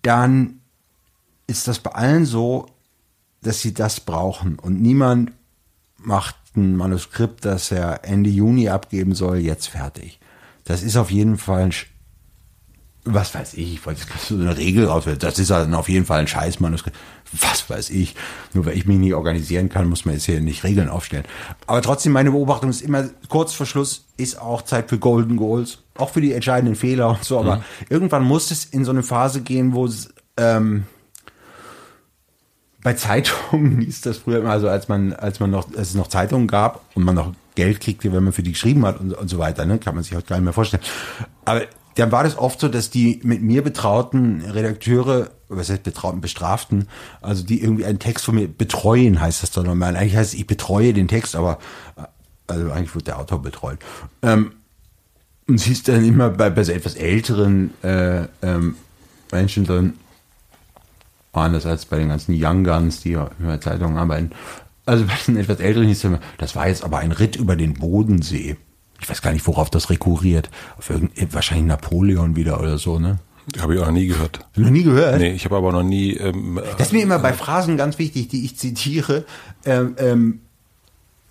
dann 0.00 0.60
ist 1.46 1.68
das 1.68 1.78
bei 1.78 1.90
allen 1.90 2.24
so, 2.24 2.70
dass 3.42 3.60
sie 3.60 3.74
das 3.74 4.00
brauchen 4.00 4.58
und 4.58 4.80
niemand 4.80 5.32
macht 5.98 6.36
ein 6.56 6.74
Manuskript, 6.74 7.44
das 7.44 7.70
er 7.70 8.06
Ende 8.06 8.30
Juni 8.30 8.70
abgeben 8.70 9.14
soll, 9.14 9.36
jetzt 9.36 9.68
fertig. 9.68 10.18
Das 10.64 10.82
ist 10.82 10.96
auf 10.96 11.10
jeden 11.10 11.36
Fall 11.36 11.64
ein, 11.64 11.74
was 13.06 13.34
weiß 13.34 13.54
ich, 13.54 13.74
ich 13.74 13.86
wollte 13.86 14.00
jetzt 14.00 14.28
so 14.28 14.34
eine 14.34 14.56
Regel 14.56 14.86
raus, 14.86 15.04
das 15.18 15.38
ist 15.38 15.50
dann 15.50 15.74
auf 15.74 15.88
jeden 15.88 16.04
Fall 16.04 16.20
ein 16.20 16.26
Scheißmanuskript. 16.26 16.96
Was 17.40 17.68
weiß 17.68 17.90
ich. 17.90 18.14
Nur 18.52 18.66
weil 18.66 18.76
ich 18.76 18.86
mich 18.86 18.98
nicht 18.98 19.14
organisieren 19.14 19.68
kann, 19.68 19.88
muss 19.88 20.04
man 20.04 20.14
jetzt 20.14 20.26
hier 20.26 20.40
nicht 20.40 20.64
Regeln 20.64 20.88
aufstellen. 20.88 21.24
Aber 21.66 21.82
trotzdem, 21.82 22.12
meine 22.12 22.30
Beobachtung 22.30 22.70
ist 22.70 22.82
immer, 22.82 23.08
kurz 23.28 23.52
vor 23.52 23.66
Schluss 23.66 24.06
ist 24.16 24.40
auch 24.40 24.62
Zeit 24.62 24.88
für 24.88 24.98
Golden 24.98 25.36
Goals, 25.36 25.78
auch 25.96 26.10
für 26.10 26.20
die 26.20 26.32
entscheidenden 26.32 26.76
Fehler 26.76 27.10
und 27.10 27.24
so. 27.24 27.38
Aber 27.38 27.56
mhm. 27.56 27.62
irgendwann 27.88 28.22
muss 28.22 28.50
es 28.50 28.64
in 28.64 28.84
so 28.84 28.92
eine 28.92 29.02
Phase 29.02 29.40
gehen, 29.40 29.72
wo 29.72 29.86
es, 29.86 30.14
ähm, 30.36 30.84
bei 32.82 32.94
Zeitungen 32.94 33.80
hieß 33.82 34.02
das 34.02 34.18
früher 34.18 34.38
immer, 34.38 34.50
also 34.50 34.68
als 34.68 34.88
man, 34.88 35.12
als 35.12 35.40
man 35.40 35.50
noch, 35.50 35.68
als 35.76 35.88
es 35.88 35.94
noch 35.94 36.08
Zeitungen 36.08 36.46
gab 36.46 36.84
und 36.94 37.04
man 37.04 37.16
noch 37.16 37.32
Geld 37.56 37.80
kriegte, 37.80 38.12
wenn 38.12 38.22
man 38.22 38.32
für 38.32 38.42
die 38.42 38.52
geschrieben 38.52 38.86
hat 38.86 39.00
und, 39.00 39.12
und 39.12 39.28
so 39.28 39.38
weiter, 39.38 39.66
ne, 39.66 39.78
kann 39.78 39.94
man 39.94 40.04
sich 40.04 40.14
heute 40.14 40.26
gar 40.26 40.36
nicht 40.36 40.44
mehr 40.44 40.52
vorstellen. 40.52 40.82
Aber 41.44 41.62
dann 41.96 42.12
war 42.12 42.24
das 42.24 42.38
oft 42.38 42.60
so, 42.60 42.68
dass 42.68 42.90
die 42.90 43.20
mit 43.22 43.42
mir 43.42 43.62
betrauten 43.62 44.42
Redakteure, 44.42 45.30
was 45.48 45.70
heißt 45.70 45.82
betrauten, 45.82 46.20
bestraften, 46.20 46.88
also 47.22 47.42
die 47.42 47.62
irgendwie 47.62 47.86
einen 47.86 47.98
Text 47.98 48.24
von 48.24 48.34
mir 48.34 48.48
betreuen, 48.48 49.20
heißt 49.20 49.42
das 49.42 49.50
dann 49.50 49.66
nochmal. 49.66 49.96
Eigentlich 49.96 50.16
heißt 50.16 50.34
es, 50.34 50.38
ich 50.38 50.46
betreue 50.46 50.92
den 50.92 51.08
Text, 51.08 51.34
aber 51.34 51.58
also 52.46 52.70
eigentlich 52.70 52.94
wird 52.94 53.06
der 53.06 53.18
Autor 53.18 53.40
betreut. 53.40 53.78
Ähm, 54.22 54.52
und 55.48 55.58
sie 55.58 55.72
ist 55.72 55.88
dann 55.88 56.04
immer 56.04 56.30
bei, 56.30 56.50
bei 56.50 56.64
so 56.64 56.72
etwas 56.72 56.96
älteren 56.96 57.72
äh, 57.82 58.24
ähm, 58.42 58.76
Menschen 59.32 59.64
dann 59.64 59.94
anders 61.32 61.66
als 61.66 61.86
bei 61.86 61.98
den 61.98 62.08
ganzen 62.08 62.34
Young 62.38 62.64
Guns, 62.64 63.00
die 63.00 63.10
ja 63.10 63.30
in 63.38 63.46
der 63.46 63.60
Zeitung 63.60 63.96
arbeiten. 63.96 64.30
Also 64.84 65.04
bei 65.04 65.14
den 65.26 65.36
etwas 65.36 65.60
älteren 65.60 65.86
hieß 65.86 65.98
es 65.98 66.04
immer, 66.04 66.20
das 66.38 66.56
war 66.56 66.68
jetzt 66.68 66.84
aber 66.84 66.98
ein 66.98 67.12
Ritt 67.12 67.36
über 67.36 67.56
den 67.56 67.74
Bodensee. 67.74 68.56
Ich 69.00 69.08
weiß 69.08 69.22
gar 69.22 69.32
nicht, 69.32 69.46
worauf 69.46 69.70
das 69.70 69.90
rekurriert. 69.90 70.50
Auf 70.78 70.90
wahrscheinlich 71.30 71.66
Napoleon 71.66 72.36
wieder 72.36 72.60
oder 72.60 72.78
so, 72.78 72.98
ne? 72.98 73.18
Habe 73.60 73.74
ich 73.74 73.80
auch 73.80 73.86
noch 73.86 73.92
nie 73.92 74.06
gehört. 74.06 74.40
Noch 74.56 74.70
nie 74.70 74.82
gehört? 74.82 75.18
Nee, 75.18 75.32
ich 75.32 75.44
habe 75.44 75.56
aber 75.56 75.70
noch 75.70 75.84
nie. 75.84 76.14
Ähm, 76.14 76.60
das 76.78 76.88
ist 76.88 76.92
mir 76.92 77.02
immer 77.02 77.20
bei 77.20 77.32
Phrasen 77.32 77.76
ganz 77.76 77.98
wichtig, 77.98 78.28
die 78.28 78.44
ich 78.44 78.56
zitiere, 78.56 79.24
ähm, 79.64 79.94
ähm, 79.98 80.40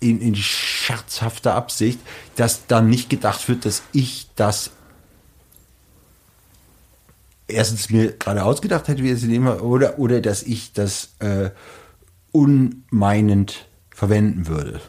in, 0.00 0.20
in 0.20 0.34
scherzhafter 0.34 1.54
Absicht, 1.54 1.98
dass 2.36 2.66
dann 2.66 2.88
nicht 2.88 3.10
gedacht 3.10 3.48
wird, 3.48 3.66
dass 3.66 3.82
ich 3.92 4.28
das 4.34 4.70
erstens 7.48 7.90
mir 7.90 8.12
gerade 8.12 8.44
ausgedacht 8.44 8.88
hätte, 8.88 9.02
wie 9.02 9.10
es 9.10 9.22
immer, 9.22 9.62
oder, 9.62 9.98
oder 9.98 10.20
dass 10.20 10.42
ich 10.42 10.72
das 10.72 11.10
äh, 11.18 11.50
unmeinend 12.32 13.66
verwenden 13.90 14.46
würde. 14.46 14.80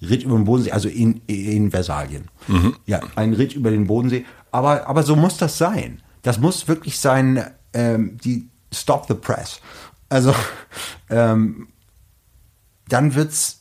Ritt 0.00 0.22
über 0.22 0.36
den 0.36 0.44
Bodensee, 0.44 0.72
also 0.72 0.88
in, 0.88 1.20
in 1.26 1.70
Versalien. 1.70 2.28
Mhm. 2.46 2.76
Ja, 2.86 3.00
ein 3.16 3.32
Ritt 3.32 3.54
über 3.54 3.70
den 3.70 3.86
Bodensee. 3.86 4.24
Aber, 4.50 4.86
aber 4.86 5.02
so 5.02 5.16
muss 5.16 5.36
das 5.36 5.58
sein. 5.58 6.02
Das 6.22 6.38
muss 6.38 6.68
wirklich 6.68 6.98
sein, 6.98 7.44
ähm, 7.72 8.16
die 8.22 8.48
Stop 8.72 9.06
the 9.08 9.14
Press. 9.14 9.60
Also, 10.08 10.34
ähm, 11.10 11.68
dann 12.88 13.14
wird's, 13.14 13.60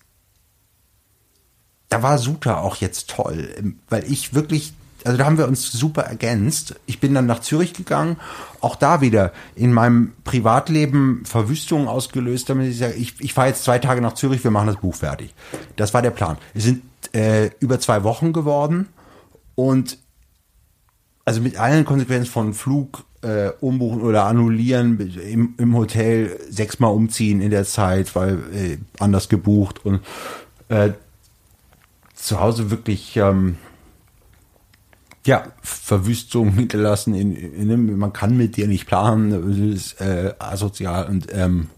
da 1.90 2.04
war 2.04 2.18
Suta 2.18 2.60
auch 2.60 2.78
jetzt 2.78 3.10
toll, 3.10 3.76
weil 3.90 4.10
ich 4.12 4.34
wirklich 4.34 4.74
also 5.08 5.18
da 5.18 5.26
haben 5.26 5.38
wir 5.38 5.48
uns 5.48 5.72
super 5.72 6.04
ergänzt. 6.04 6.76
Ich 6.86 7.00
bin 7.00 7.14
dann 7.14 7.26
nach 7.26 7.40
Zürich 7.40 7.74
gegangen, 7.74 8.18
auch 8.60 8.76
da 8.76 9.00
wieder 9.00 9.32
in 9.56 9.72
meinem 9.72 10.12
Privatleben 10.26 11.24
Verwüstungen 11.26 11.88
ausgelöst, 11.88 12.50
damit 12.50 12.68
ich 12.72 12.78
sage, 12.78 12.96
ich, 12.96 13.14
ich 13.20 13.34
fahre 13.34 13.48
jetzt 13.48 13.64
zwei 13.64 13.80
Tage 13.80 14.02
nach 14.02 14.14
Zürich, 14.14 14.44
wir 14.44 14.52
machen 14.52 14.68
das 14.68 14.78
Buch 14.78 14.96
fertig. 14.96 15.34
Das 15.78 15.94
war 15.94 16.02
der 16.02 16.12
Plan. 16.12 16.38
Es 16.54 16.66
sind 16.66 16.84
äh, 17.14 17.52
über 17.60 17.80
zwei 17.80 18.04
Wochen 18.04 18.34
geworden 18.34 18.90
und 19.56 19.98
also 21.24 21.42
mit 21.42 21.58
allen 21.58 21.86
Konsequenzen 21.86 22.30
von 22.30 22.54
Flug, 22.54 23.06
äh, 23.22 23.52
umbuchen 23.62 24.02
oder 24.02 24.26
annullieren, 24.26 25.00
im, 25.00 25.56
im 25.58 25.76
Hotel 25.76 26.38
sechsmal 26.50 26.92
umziehen 26.92 27.42
in 27.42 27.52
der 27.52 27.64
Zeit, 27.64 28.14
weil 28.16 28.40
äh, 28.54 28.78
anders 29.00 29.30
gebucht 29.30 29.86
und 29.86 30.02
äh, 30.70 30.92
zu 32.14 32.40
Hause 32.40 32.72
wirklich 32.72 33.16
ähm, 33.16 33.58
ja, 35.28 35.44
Verwüstung 35.62 36.54
hinterlassen. 36.54 37.14
In, 37.14 37.36
in, 37.36 37.98
man 37.98 38.14
kann 38.14 38.36
mit 38.36 38.58
dir 38.58 38.68
nicht 38.68 38.88
planen, 38.88 39.30
das 39.30 39.58
ist 39.58 40.02
äh, 40.02 40.34
asozial 40.40 41.08
und 41.08 41.28
ähm, 41.32 41.70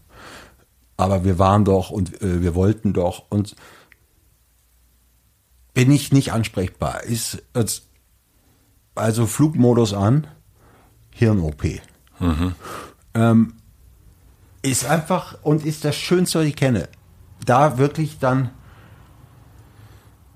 aber 0.96 1.24
wir 1.24 1.38
waren 1.38 1.64
doch 1.64 1.90
und 1.90 2.22
äh, 2.22 2.42
wir 2.42 2.54
wollten 2.54 2.92
doch 2.92 3.24
und 3.28 3.56
bin 5.74 5.90
ich 5.90 6.12
nicht 6.12 6.32
ansprechbar. 6.32 7.04
Ist 7.04 7.42
also 8.94 9.26
Flugmodus 9.26 9.94
an, 9.94 10.26
Hirn-OP. 11.10 11.64
Mhm. 12.18 12.54
Ähm, 13.14 13.54
ist 14.62 14.84
einfach 14.84 15.38
und 15.42 15.64
ist 15.64 15.84
das 15.84 15.96
Schönste, 15.96 16.40
was 16.40 16.46
ich 16.46 16.56
kenne. 16.56 16.88
Da 17.46 17.78
wirklich 17.78 18.18
dann 18.18 18.50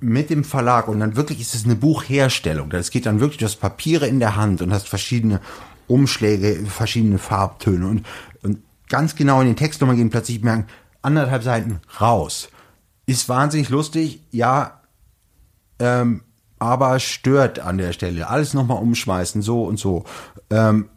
mit 0.05 0.31
dem 0.31 0.45
Verlag 0.45 0.89
und 0.89 1.01
dann 1.01 1.17
wirklich 1.17 1.41
ist 1.41 1.55
es 1.55 1.65
eine 1.65 1.75
Buchherstellung. 1.75 2.71
Es 2.73 2.91
geht 2.91 3.07
dann 3.07 3.21
wirklich, 3.21 3.39
du 3.39 3.47
hast 3.47 3.57
Papiere 3.57 4.07
in 4.07 4.21
der 4.21 4.37
Hand 4.37 4.61
und 4.61 4.73
hast 4.73 4.89
verschiedene 4.89 5.41
Umschläge, 5.87 6.67
verschiedene 6.67 7.19
Farbtöne 7.19 7.87
und, 7.87 8.07
und 8.43 8.59
ganz 8.89 9.17
genau 9.17 9.41
in 9.41 9.47
den 9.47 9.57
Text 9.57 9.81
nochmal 9.81 9.97
gehen, 9.97 10.11
plötzlich 10.11 10.43
merken, 10.43 10.67
anderthalb 11.03 11.43
Seiten 11.43 11.81
raus. 12.01 12.49
Ist 13.07 13.29
wahnsinnig 13.29 13.71
lustig, 13.71 14.21
ja, 14.31 14.81
ähm, 15.79 16.23
aber 16.59 16.99
stört 17.01 17.59
an 17.59 17.79
der 17.79 17.93
Stelle. 17.93 18.29
Alles 18.29 18.55
nochmal 18.55 18.83
umschmeißen, 18.83 19.43
so 19.43 19.65
und 19.65 19.79
so. 19.79 20.05
Ähm, 20.51 20.89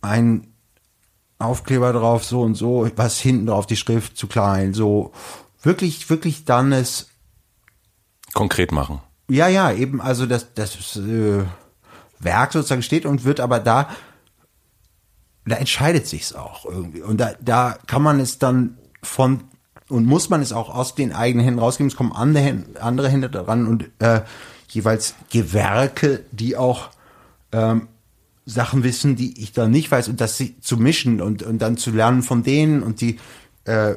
ein 0.00 0.48
Aufkleber 1.38 1.92
drauf, 1.92 2.24
so 2.24 2.42
und 2.42 2.54
so, 2.54 2.88
was 2.96 3.18
hinten 3.18 3.46
drauf, 3.46 3.66
die 3.66 3.76
Schrift 3.76 4.16
zu 4.16 4.26
klein, 4.26 4.72
so. 4.72 5.12
Wirklich, 5.62 6.08
wirklich 6.10 6.44
dann 6.44 6.72
es 6.72 7.08
konkret 8.36 8.70
machen. 8.70 9.00
Ja, 9.28 9.48
ja, 9.48 9.72
eben, 9.72 10.00
also 10.00 10.26
das, 10.26 10.54
das 10.54 10.96
äh, 10.96 11.42
Werk 12.20 12.52
sozusagen 12.52 12.82
steht 12.82 13.04
und 13.06 13.24
wird 13.24 13.40
aber 13.40 13.58
da, 13.58 13.88
da 15.44 15.56
entscheidet 15.56 16.06
sich's 16.06 16.32
auch 16.32 16.64
irgendwie. 16.64 17.02
Und 17.02 17.18
da, 17.18 17.32
da 17.40 17.76
kann 17.86 18.02
man 18.02 18.20
es 18.20 18.38
dann 18.38 18.78
von 19.02 19.44
und 19.88 20.04
muss 20.04 20.28
man 20.30 20.42
es 20.42 20.52
auch 20.52 20.72
aus 20.72 20.94
den 20.94 21.12
eigenen 21.12 21.44
Händen 21.44 21.60
rausgeben. 21.60 21.88
Es 21.88 21.96
kommen 21.96 22.12
andere, 22.12 22.64
andere 22.80 23.08
Hände 23.08 23.30
daran 23.30 23.66
und 23.66 23.90
äh, 24.00 24.20
jeweils 24.68 25.14
Gewerke, 25.30 26.24
die 26.32 26.56
auch 26.56 26.90
ähm, 27.52 27.88
Sachen 28.44 28.84
wissen, 28.84 29.16
die 29.16 29.40
ich 29.40 29.52
da 29.52 29.66
nicht 29.66 29.90
weiß 29.90 30.08
und 30.08 30.20
das 30.20 30.42
zu 30.60 30.76
mischen 30.76 31.20
und, 31.20 31.42
und 31.42 31.58
dann 31.58 31.76
zu 31.76 31.90
lernen 31.90 32.22
von 32.22 32.42
denen 32.42 32.82
und 32.82 33.00
die 33.00 33.18
äh, 33.64 33.94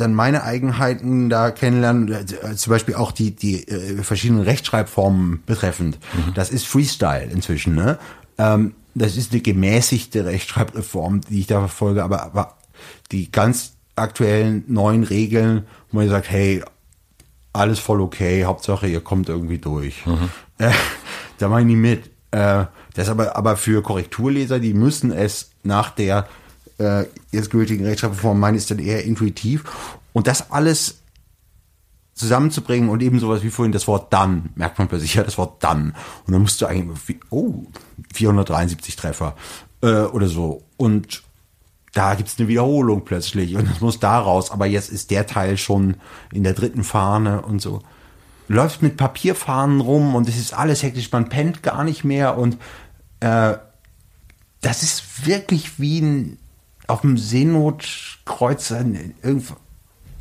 dann 0.00 0.14
meine 0.14 0.42
Eigenheiten 0.42 1.28
da 1.28 1.50
kennenlernen, 1.50 2.12
äh, 2.12 2.54
zum 2.56 2.70
Beispiel 2.70 2.94
auch 2.94 3.12
die, 3.12 3.34
die 3.34 3.66
äh, 3.68 4.02
verschiedenen 4.02 4.42
Rechtschreibformen 4.42 5.42
betreffend. 5.46 5.98
Mhm. 6.14 6.34
Das 6.34 6.50
ist 6.50 6.66
Freestyle 6.66 7.30
inzwischen, 7.30 7.74
ne? 7.74 7.98
Ähm, 8.38 8.74
das 8.94 9.16
ist 9.16 9.32
eine 9.32 9.40
gemäßigte 9.40 10.24
Rechtschreibreform, 10.24 11.20
die 11.22 11.40
ich 11.40 11.46
da 11.46 11.60
verfolge, 11.60 12.02
aber, 12.02 12.22
aber 12.22 12.58
die 13.12 13.30
ganz 13.30 13.74
aktuellen 13.96 14.64
neuen 14.66 15.04
Regeln, 15.04 15.66
wo 15.90 15.98
man 15.98 16.08
sagt, 16.08 16.30
hey, 16.30 16.62
alles 17.52 17.78
voll 17.78 18.00
okay, 18.00 18.44
Hauptsache 18.44 18.86
ihr 18.86 19.00
kommt 19.00 19.28
irgendwie 19.28 19.58
durch. 19.58 20.06
Mhm. 20.06 20.30
Äh, 20.58 20.72
da 21.38 21.48
mache 21.48 21.60
ich 21.60 21.66
nie 21.66 21.76
mit. 21.76 22.06
Äh, 22.30 22.64
das 22.94 23.06
ist 23.06 23.08
aber, 23.08 23.36
aber 23.36 23.56
für 23.56 23.82
Korrekturleser, 23.82 24.58
die 24.58 24.74
müssen 24.74 25.12
es 25.12 25.50
nach 25.62 25.90
der 25.90 26.26
äh, 26.80 27.06
jetzt 27.30 27.50
gültigen 27.50 27.84
Rechtschreibreform 27.84 28.40
meine 28.40 28.56
ist 28.56 28.70
dann 28.70 28.78
eher 28.78 29.04
intuitiv. 29.04 29.64
Und 30.12 30.26
das 30.26 30.50
alles 30.50 30.96
zusammenzubringen 32.14 32.88
und 32.88 33.02
eben 33.02 33.18
sowas 33.18 33.42
wie 33.42 33.50
vorhin 33.50 33.72
das 33.72 33.86
Wort 33.86 34.12
dann, 34.12 34.50
merkt 34.54 34.78
man 34.78 34.88
plötzlich 34.88 35.14
ja 35.14 35.22
das 35.22 35.38
Wort 35.38 35.62
dann. 35.62 35.94
Und 36.26 36.32
dann 36.32 36.42
musst 36.42 36.60
du 36.60 36.66
eigentlich, 36.66 37.18
oh, 37.30 37.64
473 38.14 38.96
Treffer 38.96 39.36
äh, 39.82 40.02
oder 40.02 40.28
so. 40.28 40.62
Und 40.76 41.22
da 41.92 42.14
gibt's 42.14 42.38
eine 42.38 42.48
Wiederholung 42.48 43.04
plötzlich 43.04 43.56
und 43.56 43.68
das 43.68 43.80
muss 43.80 43.98
da 43.98 44.18
raus. 44.18 44.50
Aber 44.50 44.66
jetzt 44.66 44.90
ist 44.90 45.10
der 45.10 45.26
Teil 45.26 45.56
schon 45.56 45.96
in 46.32 46.44
der 46.44 46.54
dritten 46.54 46.84
Fahne 46.84 47.42
und 47.42 47.60
so. 47.60 47.82
läuft 48.48 48.82
mit 48.82 48.96
Papierfahnen 48.96 49.80
rum 49.80 50.14
und 50.14 50.28
es 50.28 50.36
ist 50.36 50.54
alles 50.54 50.82
hektisch, 50.82 51.10
man 51.10 51.28
pennt 51.28 51.62
gar 51.62 51.84
nicht 51.84 52.04
mehr 52.04 52.36
und 52.38 52.58
äh, 53.20 53.54
das 54.60 54.82
ist 54.82 55.26
wirklich 55.26 55.78
wie 55.80 56.00
ein 56.00 56.38
auf 56.90 57.02
dem 57.02 57.16
Seenotkreuzer 57.16 58.84
irgendwo, 59.22 59.54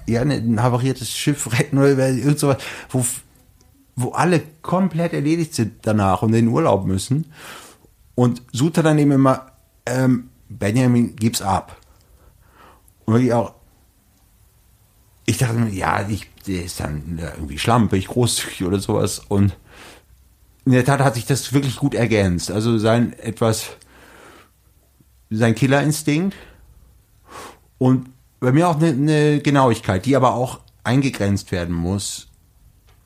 ja, 0.06 0.22
ein 0.22 0.62
havariertes 0.62 1.12
Schiff 1.12 1.52
retten 1.52 1.78
oder 1.78 2.10
irgend 2.10 2.40
sowas, 2.40 2.58
wo, 2.90 3.06
wo 3.96 4.12
alle 4.12 4.42
komplett 4.62 5.14
erledigt 5.14 5.54
sind 5.54 5.74
danach 5.84 6.22
und 6.22 6.30
in 6.30 6.46
den 6.46 6.54
Urlaub 6.54 6.86
müssen. 6.86 7.32
Und 8.16 8.42
Suter 8.52 8.84
dann 8.84 9.00
eben 9.00 9.12
immer, 9.12 9.52
ähm, 9.86 10.30
Benjamin, 10.50 11.16
gib's 11.16 11.42
ab. 11.42 11.78
Und 13.06 13.14
wirklich 13.14 13.34
auch, 13.34 13.54
ich 15.26 15.38
dachte 15.38 15.54
mir, 15.56 15.70
ja, 15.70 16.08
ich, 16.10 16.28
der 16.48 16.64
ist 16.64 16.80
dann 16.80 17.20
irgendwie 17.20 17.60
schlampig, 17.60 18.08
großzügig 18.08 18.64
oder 18.64 18.80
sowas. 18.80 19.20
Und 19.28 19.56
in 20.66 20.72
der 20.72 20.86
Tat 20.86 21.00
hat 21.00 21.16
sich 21.16 21.26
das 21.26 21.54
wirklich 21.54 21.78
gut 21.78 21.94
ergänzt. 21.94 22.52
Also 22.52 22.78
sein 22.78 23.14
etwas, 23.20 23.70
sein 25.30 25.56
Killerinstinkt 25.56 26.36
und 27.80 28.10
bei 28.40 28.52
mir 28.52 28.70
auch 28.70 28.76
eine, 28.76 28.90
eine 28.90 29.40
Genauigkeit, 29.40 30.06
die 30.06 30.16
aber 30.16 30.36
auch 30.36 30.60
eingegrenzt 30.84 31.52
werden 31.52 31.74
muss, 31.74 32.28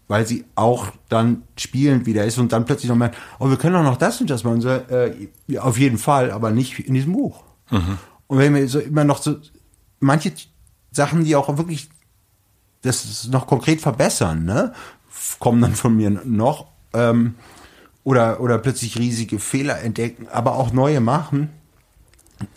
weil 0.08 0.28
sie 0.28 0.46
auch 0.56 0.88
dann 1.10 1.44
spielend 1.58 2.06
wieder 2.06 2.26
ist 2.26 2.38
und 2.38 2.52
dann 2.52 2.66
plötzlich 2.66 2.90
noch 2.90 2.98
mal, 2.98 3.12
oh, 3.40 3.50
wir 3.50 3.58
können 3.58 3.76
auch 3.78 3.84
noch 3.84 3.98
das 3.98 4.20
und 4.20 4.30
das 4.30 4.44
machen. 4.44 4.62
So, 4.62 4.70
äh, 4.70 5.30
auf 5.58 5.78
jeden 5.78 5.98
Fall, 5.98 6.32
aber 6.32 6.52
nicht 6.52 6.80
in 6.80 6.94
diesem 6.94 7.14
Buch. 7.14 7.44
Mhm. 7.72 7.98
Und 8.28 8.38
wenn 8.38 8.54
wir 8.54 8.68
so 8.68 8.80
immer 8.80 9.04
noch 9.04 9.22
so 9.22 9.38
manche 10.00 10.34
Sachen, 10.92 11.24
die 11.24 11.36
auch 11.36 11.58
wirklich 11.58 11.90
das 12.82 13.28
noch 13.30 13.48
konkret 13.48 13.82
verbessern, 13.82 14.46
ne, 14.46 14.74
kommen 15.40 15.62
dann 15.62 15.76
von 15.76 15.96
mir 15.96 16.10
noch 16.10 16.68
ähm, 16.94 17.36
oder 18.04 18.42
oder 18.42 18.58
plötzlich 18.58 18.98
riesige 18.98 19.40
Fehler 19.40 19.82
entdecken, 19.82 20.28
aber 20.32 20.56
auch 20.56 20.74
neue 20.74 21.00
machen. 21.00 21.50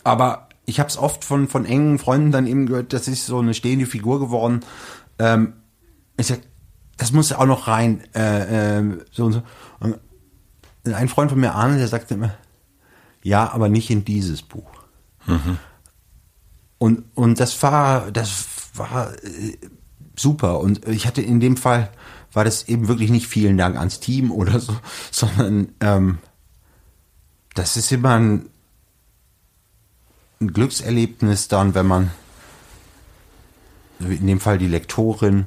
Aber 0.03 0.46
ich 0.67 0.81
habe 0.81 0.89
es 0.89 0.99
oft 0.99 1.25
von, 1.25 1.49
von 1.49 1.65
engen 1.65 1.99
Freunden 1.99 2.33
dann 2.33 2.47
eben 2.47 2.67
gehört, 2.67 2.93
das 2.93 3.09
ist 3.09 3.27
so 3.27 3.39
eine 3.39 3.55
stehende 3.55 3.87
Figur 3.87 4.21
geworden. 4.21 4.61
Ähm, 5.19 5.55
ich 6.17 6.27
sag, 6.27 6.41
das 6.97 7.13
muss 7.13 7.33
auch 7.33 7.47
noch 7.47 7.69
rein. 7.69 8.03
Äh, 8.15 8.79
äh, 8.79 8.99
so 9.13 9.27
und 9.27 9.33
so. 9.33 9.43
Und 9.81 9.99
ein 10.93 11.09
Freund 11.09 11.31
von 11.31 11.41
mir, 11.41 11.55
Arne, 11.55 11.79
der 11.79 11.89
sagte 11.89 12.15
immer, 12.15 12.35
ja, 13.23 13.53
aber 13.53 13.69
nicht 13.69 13.91
in 13.91 14.05
dieses 14.05 14.43
Buch. 14.43 14.71
Mhm. 15.27 15.59
Und, 16.79 17.05
und 17.15 17.41
das 17.41 17.63
war, 17.63 18.11
das 18.11 18.47
war 18.75 19.13
äh, 19.25 19.57
super. 20.17 20.61
Und 20.61 20.87
ich 20.89 21.07
hatte 21.07 21.23
in 21.23 21.41
dem 21.41 21.57
Fall, 21.57 21.91
war 22.33 22.45
das 22.45 22.69
eben 22.69 22.89
wirklich 22.89 23.11
nicht 23.11 23.29
vielen 23.29 23.57
Dank 23.57 23.77
ans 23.77 24.01
Team 24.01 24.31
oder 24.31 24.61
so, 24.61 24.77
sondern 25.11 25.69
ähm, 25.81 26.19
das 27.55 27.77
ist 27.77 27.91
immer 27.93 28.15
ein, 28.19 28.49
ein 30.41 30.53
Glückserlebnis 30.53 31.49
dann, 31.49 31.75
wenn 31.75 31.87
man 31.87 32.11
in 33.99 34.27
dem 34.27 34.41
Fall 34.41 34.59
die 34.59 34.69
Lektorin, 34.69 35.47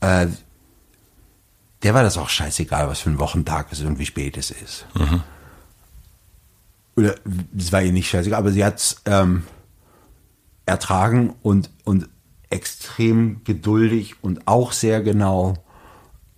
äh, 0.00 0.26
der 1.82 1.94
war 1.94 2.02
das 2.02 2.18
auch 2.18 2.28
scheißegal, 2.28 2.88
was 2.88 3.00
für 3.00 3.10
ein 3.10 3.18
Wochentag 3.18 3.68
es 3.70 3.80
ist 3.80 3.86
und 3.86 3.98
wie 3.98 4.06
spät 4.06 4.36
es 4.36 4.50
ist. 4.50 4.86
Mhm. 4.94 5.22
Oder 6.96 7.14
es 7.56 7.72
war 7.72 7.82
ihr 7.82 7.92
nicht 7.92 8.08
scheißegal, 8.08 8.38
aber 8.38 8.50
sie 8.50 8.64
hat 8.64 8.78
es 8.78 9.02
ähm, 9.04 9.44
ertragen 10.64 11.34
und, 11.42 11.70
und 11.84 12.08
extrem 12.50 13.44
geduldig 13.44 14.16
und 14.22 14.48
auch 14.48 14.72
sehr 14.72 15.02
genau. 15.02 15.54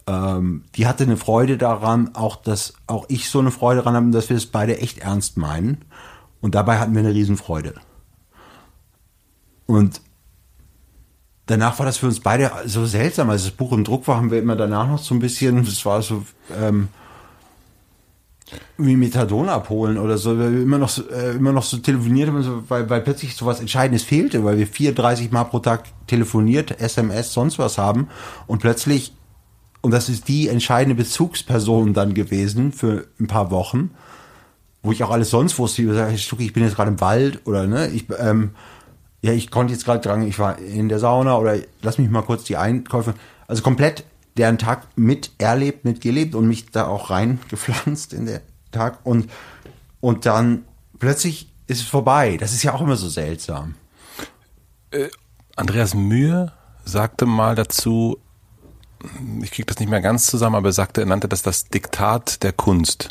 Ähm, 0.07 0.65
die 0.75 0.87
hatte 0.87 1.05
eine 1.05 1.17
Freude 1.17 1.57
daran, 1.57 2.15
auch 2.15 2.37
dass 2.37 2.75
auch 2.87 3.07
ich 3.09 3.31
so 3.31 3.39
eine 3.39 3.51
Freude 3.51 3.81
daran 3.81 3.95
habe, 3.95 4.11
dass 4.11 4.29
wir 4.29 4.37
es 4.37 4.47
beide 4.47 4.79
echt 4.79 4.99
ernst 4.99 5.37
meinen. 5.37 5.85
Und 6.41 6.55
dabei 6.55 6.79
hatten 6.79 6.93
wir 6.95 7.01
eine 7.01 7.15
Riesenfreude. 7.15 7.75
Und 9.67 10.01
danach 11.47 11.79
war 11.79 11.87
das 11.87 11.99
für 11.99 12.07
uns 12.07 12.21
beide 12.21 12.51
so 12.67 12.87
seltsam. 12.87 13.31
Als 13.31 13.45
das 13.45 13.53
Buch 13.53 13.73
im 13.73 13.85
Druck 13.85 14.07
war, 14.07 14.17
haben 14.17 14.31
wir 14.31 14.39
immer 14.39 14.57
danach 14.57 14.89
noch 14.89 14.99
so 14.99 15.15
ein 15.15 15.19
bisschen, 15.19 15.65
das 15.65 15.85
war 15.85 16.01
so 16.03 16.25
ähm, 16.59 16.89
wie 18.77 18.97
Methadon 18.97 19.49
abholen 19.49 19.99
oder 19.99 20.17
so, 20.19 20.39
weil 20.39 20.53
wir 20.53 20.63
immer 20.63 20.79
noch 20.79 20.89
so, 20.89 21.09
äh, 21.11 21.33
immer 21.33 21.53
noch 21.53 21.65
so 21.65 21.79
telefoniert 21.79 22.29
haben, 22.29 22.43
so, 22.43 22.63
weil, 22.69 22.89
weil 22.89 23.01
plötzlich 23.01 23.35
so 23.35 23.45
was 23.47 23.61
Entscheidendes 23.61 24.05
fehlte, 24.05 24.45
weil 24.45 24.59
wir 24.59 24.67
34 24.67 25.31
Mal 25.31 25.45
pro 25.45 25.59
Tag 25.59 25.85
telefoniert, 26.07 26.81
SMS, 26.81 27.33
sonst 27.33 27.59
was 27.59 27.79
haben 27.79 28.09
und 28.47 28.61
plötzlich, 28.61 29.13
und 29.81 29.91
das 29.91 30.09
ist 30.09 30.29
die 30.29 30.49
entscheidende 30.49 30.95
Bezugsperson 30.95 31.93
dann 31.93 32.15
gewesen 32.15 32.73
für 32.73 33.07
ein 33.21 33.27
paar 33.27 33.51
Wochen, 33.51 33.91
wo 34.89 34.93
ich 34.93 35.05
auch 35.05 35.11
alles 35.11 35.29
sonst 35.29 35.59
wusste, 35.59 35.83
ich 36.15 36.33
ich 36.33 36.53
bin 36.55 36.65
jetzt 36.65 36.77
gerade 36.77 36.91
im 36.91 37.01
Wald 37.03 37.47
oder 37.47 37.67
ne, 37.67 37.89
ich, 37.89 38.07
ähm, 38.19 38.53
ja, 39.21 39.33
ich 39.33 39.51
konnte 39.51 39.75
jetzt 39.75 39.85
gerade 39.85 40.01
dran, 40.01 40.27
ich 40.27 40.39
war 40.39 40.59
in 40.59 40.89
der 40.89 40.99
Sauna 40.99 41.37
oder 41.37 41.59
lass 41.83 41.99
mich 41.99 42.09
mal 42.09 42.23
kurz 42.23 42.45
die 42.45 42.57
Einkäufe, 42.57 43.13
also 43.47 43.63
komplett 43.63 44.05
deren 44.39 44.57
Tag 44.57 44.87
mit 44.97 45.33
erlebt, 45.37 45.85
mitgelebt 45.85 46.35
und 46.35 46.49
mich 46.49 46.71
da 46.71 46.87
auch 46.87 47.11
reingepflanzt 47.11 48.15
in 48.15 48.25
den 48.25 48.41
Tag 48.73 49.01
und, 49.05 49.29
und 50.01 50.25
dann 50.25 50.65
plötzlich 50.99 51.53
ist 51.67 51.83
es 51.83 51.87
vorbei. 51.87 52.39
Das 52.39 52.55
ist 52.55 52.63
ja 52.63 52.73
auch 52.73 52.81
immer 52.81 52.97
so 52.97 53.11
seltsam. 53.11 53.75
Äh, 54.91 55.09
Andreas 55.55 55.93
Mühe 55.93 56.51
sagte 56.87 57.27
mal 57.27 57.57
dazu, 57.57 58.17
ich 59.43 59.51
kriege 59.51 59.67
das 59.67 59.81
nicht 59.81 59.91
mehr 59.91 60.01
ganz 60.01 60.25
zusammen, 60.25 60.57
aber 60.57 60.71
er 60.71 60.73
sagte, 60.73 61.03
er 61.03 61.07
nannte 61.09 61.29
das 61.29 61.43
das 61.43 61.69
Diktat 61.69 62.43
der 62.43 62.55
Kunst 62.55 63.11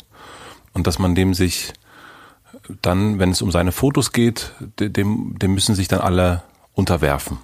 und 0.72 0.86
dass 0.86 0.98
man 0.98 1.14
dem 1.14 1.34
sich 1.34 1.72
dann, 2.82 3.18
wenn 3.18 3.30
es 3.30 3.42
um 3.42 3.50
seine 3.50 3.72
Fotos 3.72 4.12
geht, 4.12 4.52
dem, 4.78 5.38
dem 5.38 5.54
müssen 5.54 5.74
sich 5.74 5.88
dann 5.88 6.00
alle 6.00 6.42
unterwerfen. 6.74 7.38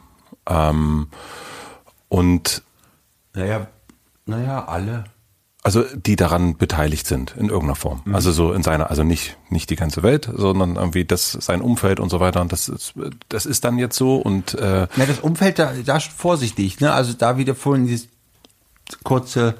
Ähm, 0.46 1.08
und 2.08 2.62
naja, 3.34 3.66
naja, 4.26 4.64
alle. 4.66 5.04
Also 5.62 5.82
die 5.82 6.16
daran 6.16 6.58
beteiligt 6.58 7.06
sind 7.06 7.34
in 7.36 7.48
irgendeiner 7.48 7.74
Form. 7.74 8.02
Mhm. 8.04 8.14
Also 8.14 8.32
so 8.32 8.52
in 8.52 8.62
seiner, 8.62 8.90
also 8.90 9.02
nicht 9.02 9.38
nicht 9.48 9.70
die 9.70 9.76
ganze 9.76 10.02
Welt, 10.02 10.30
sondern 10.32 10.76
irgendwie 10.76 11.06
das 11.06 11.32
sein 11.32 11.62
Umfeld 11.62 12.00
und 12.00 12.10
so 12.10 12.20
weiter. 12.20 12.42
Und 12.42 12.52
das 12.52 12.68
ist, 12.68 12.94
das 13.30 13.46
ist 13.46 13.64
dann 13.64 13.78
jetzt 13.78 13.96
so 13.96 14.16
und 14.16 14.54
äh, 14.54 14.86
ja, 14.94 15.06
das 15.06 15.20
Umfeld 15.20 15.58
da, 15.58 15.72
da 15.72 16.00
vorsichtig, 16.00 16.80
ne? 16.80 16.92
Also 16.92 17.14
da 17.14 17.38
wieder 17.38 17.54
vorhin 17.54 17.86
dieses 17.86 18.08
kurze 19.04 19.54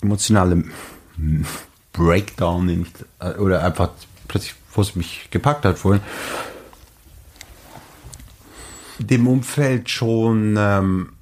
emotionale 0.00 0.64
Breakdown 1.98 2.66
nicht, 2.66 3.04
äh, 3.18 3.32
oder 3.32 3.62
einfach 3.62 3.90
plötzlich, 4.28 4.54
wo 4.72 4.80
es 4.80 4.94
mich 4.94 5.28
gepackt 5.30 5.64
hat 5.64 5.78
vorhin, 5.78 6.02
dem 8.98 9.26
Umfeld 9.26 9.90
schon 9.90 10.56
ähm, 10.58 11.12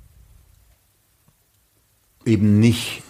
eben 2.24 2.58
nicht 2.60 3.02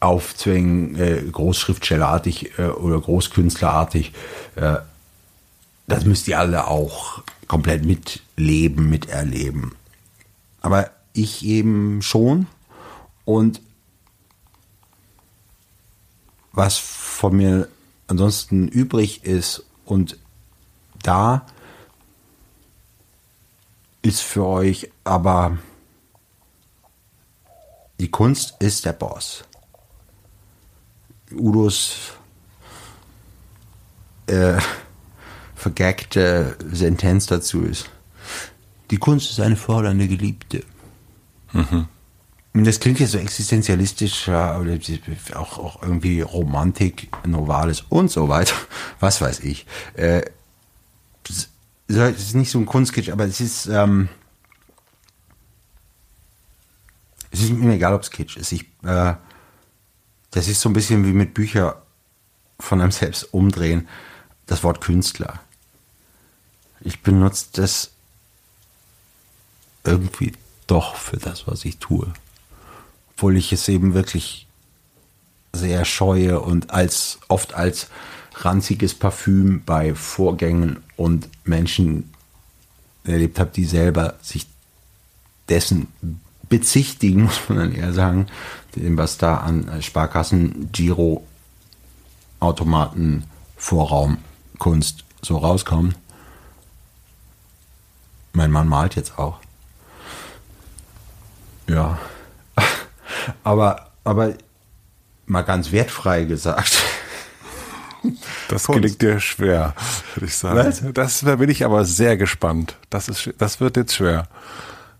aufzwingen, 0.00 0.96
äh, 0.96 1.22
Großschriftstellerartig 1.30 2.58
äh, 2.58 2.66
oder 2.66 3.00
Großkünstlerartig. 3.00 4.12
Äh, 4.56 4.76
das 5.86 6.04
müsst 6.04 6.28
ihr 6.28 6.38
alle 6.38 6.66
auch 6.66 7.22
komplett 7.46 7.84
mitleben, 7.84 8.88
miterleben. 8.88 9.72
Aber 10.60 10.90
ich 11.12 11.44
eben 11.44 12.02
schon. 12.02 12.46
Und 13.24 13.60
was 16.54 16.78
von 16.78 17.36
mir 17.36 17.68
ansonsten 18.06 18.68
übrig 18.68 19.24
ist 19.24 19.64
und 19.84 20.18
da 21.02 21.46
ist 24.02 24.20
für 24.20 24.46
euch 24.46 24.90
aber 25.02 25.58
die 28.00 28.10
Kunst 28.10 28.54
ist 28.60 28.84
der 28.84 28.92
Boss. 28.92 29.44
Udos 31.32 32.12
äh, 34.26 34.58
vergeckte 35.54 36.56
Sentenz 36.70 37.26
dazu 37.26 37.62
ist, 37.62 37.90
die 38.90 38.98
Kunst 38.98 39.30
ist 39.30 39.40
eine 39.40 39.56
fordernde 39.56 40.06
Geliebte. 40.06 40.64
Mhm. 41.52 41.88
Das 42.56 42.78
klingt 42.78 43.00
jetzt 43.00 43.10
so 43.10 43.18
existenzialistisch, 43.18 44.28
oder 44.28 44.78
auch, 45.34 45.58
auch 45.58 45.82
irgendwie 45.82 46.20
Romantik, 46.20 47.08
Novales 47.26 47.82
und 47.88 48.12
so 48.12 48.28
weiter. 48.28 48.54
Was 49.00 49.20
weiß 49.20 49.40
ich. 49.40 49.66
Äh, 49.94 50.22
es 51.28 51.48
ist 51.96 52.34
nicht 52.34 52.50
so 52.50 52.60
ein 52.60 52.66
Kunstkitsch, 52.66 53.10
aber 53.10 53.24
es 53.24 53.40
ist, 53.40 53.66
ähm, 53.66 54.08
es 57.32 57.42
ist 57.42 57.50
mir 57.50 57.74
egal, 57.74 57.92
ob 57.92 58.02
es 58.02 58.12
Kitsch 58.12 58.36
ist. 58.36 58.52
Ich, 58.52 58.66
äh, 58.84 59.14
das 60.30 60.46
ist 60.46 60.60
so 60.60 60.68
ein 60.68 60.74
bisschen 60.74 61.04
wie 61.04 61.12
mit 61.12 61.34
Büchern 61.34 61.74
von 62.60 62.80
einem 62.80 62.92
selbst 62.92 63.34
umdrehen. 63.34 63.88
Das 64.46 64.62
Wort 64.62 64.80
Künstler. 64.80 65.40
Ich 66.80 67.02
benutze 67.02 67.46
das 67.52 67.90
irgendwie 69.82 70.34
doch 70.68 70.94
für 70.94 71.16
das, 71.16 71.48
was 71.48 71.64
ich 71.64 71.78
tue. 71.78 72.12
Obwohl 73.14 73.36
ich 73.36 73.52
es 73.52 73.68
eben 73.68 73.94
wirklich 73.94 74.46
sehr 75.52 75.84
scheue 75.84 76.40
und 76.40 76.70
als 76.70 77.18
oft 77.28 77.54
als 77.54 77.88
ranziges 78.34 78.94
Parfüm 78.94 79.62
bei 79.64 79.94
Vorgängen 79.94 80.82
und 80.96 81.28
Menschen 81.44 82.10
erlebt 83.04 83.38
habe, 83.38 83.50
die 83.54 83.64
selber 83.64 84.14
sich 84.20 84.46
dessen 85.48 85.88
bezichtigen, 86.48 87.22
muss 87.24 87.48
man 87.48 87.58
dann 87.58 87.72
eher 87.72 87.92
sagen, 87.92 88.26
dem, 88.74 88.96
was 88.96 89.18
da 89.18 89.36
an 89.36 89.82
Sparkassen, 89.82 90.70
Giro, 90.72 91.24
Automaten, 92.40 93.24
Vorraum, 93.56 94.18
Kunst 94.58 95.04
so 95.22 95.38
rauskommt. 95.38 95.96
Mein 98.32 98.50
Mann 98.50 98.66
malt 98.66 98.96
jetzt 98.96 99.16
auch. 99.18 99.38
Ja. 101.68 101.98
Aber, 103.42 103.90
aber 104.04 104.34
mal 105.26 105.42
ganz 105.42 105.72
wertfrei 105.72 106.24
gesagt. 106.24 106.82
Das 108.48 108.66
gelingt 108.66 109.00
dir 109.00 109.18
schwer, 109.18 109.74
würde 110.14 110.26
ich 110.26 110.36
sagen. 110.36 110.58
Was? 110.58 110.82
Das, 110.92 111.20
da 111.20 111.36
bin 111.36 111.48
ich 111.48 111.64
aber 111.64 111.84
sehr 111.84 112.16
gespannt. 112.16 112.76
Das, 112.90 113.08
ist, 113.08 113.32
das 113.38 113.60
wird 113.60 113.76
jetzt 113.76 113.94
schwer. 113.94 114.28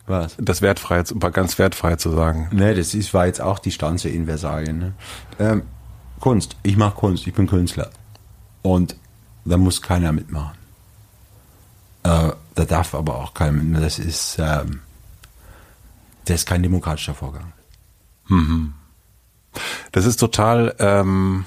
Was? 0.07 0.37
Das 0.39 0.63
wertfrei, 0.63 1.03
mal 1.15 1.31
ganz 1.31 1.59
wertfrei 1.59 1.97
zu 1.97 2.11
sagen. 2.11 2.49
Ne, 2.53 2.75
das 2.75 2.95
ist, 2.95 3.15
war 3.15 3.27
jetzt 3.27 3.41
auch 3.41 3.59
die 3.59 3.71
Stanze 3.71 4.09
in 4.09 4.27
Versalien. 4.27 4.79
Ne? 4.79 4.93
Ähm, 5.39 5.63
Kunst. 6.21 6.57
Ich 6.63 6.77
mache 6.77 6.95
Kunst. 6.95 7.27
Ich 7.27 7.35
bin 7.35 7.47
Künstler. 7.47 7.91
Und 8.63 8.97
da 9.45 9.57
muss 9.57 9.83
keiner 9.83 10.13
mitmachen. 10.13 10.57
Äh, 12.03 12.33
da 12.55 12.65
darf 12.65 12.95
aber 12.95 13.17
auch 13.17 13.35
keiner 13.35 13.53
mitmachen. 13.53 13.83
Das 13.83 13.99
ist, 13.99 14.37
ähm, 14.39 14.81
das 16.25 16.37
ist 16.37 16.47
kein 16.47 16.63
demokratischer 16.63 17.15
Vorgang. 17.15 17.53
Mhm. 18.29 18.75
Das 19.93 20.05
ist 20.05 20.17
total, 20.17 20.75
ähm, 20.79 21.45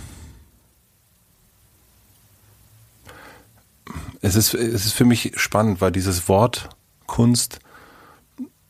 es 4.22 4.36
ist, 4.36 4.54
es 4.54 4.86
ist 4.86 4.94
für 4.94 5.06
mich 5.06 5.34
spannend, 5.36 5.82
weil 5.82 5.92
dieses 5.92 6.28
Wort 6.30 6.70
Kunst 7.06 7.60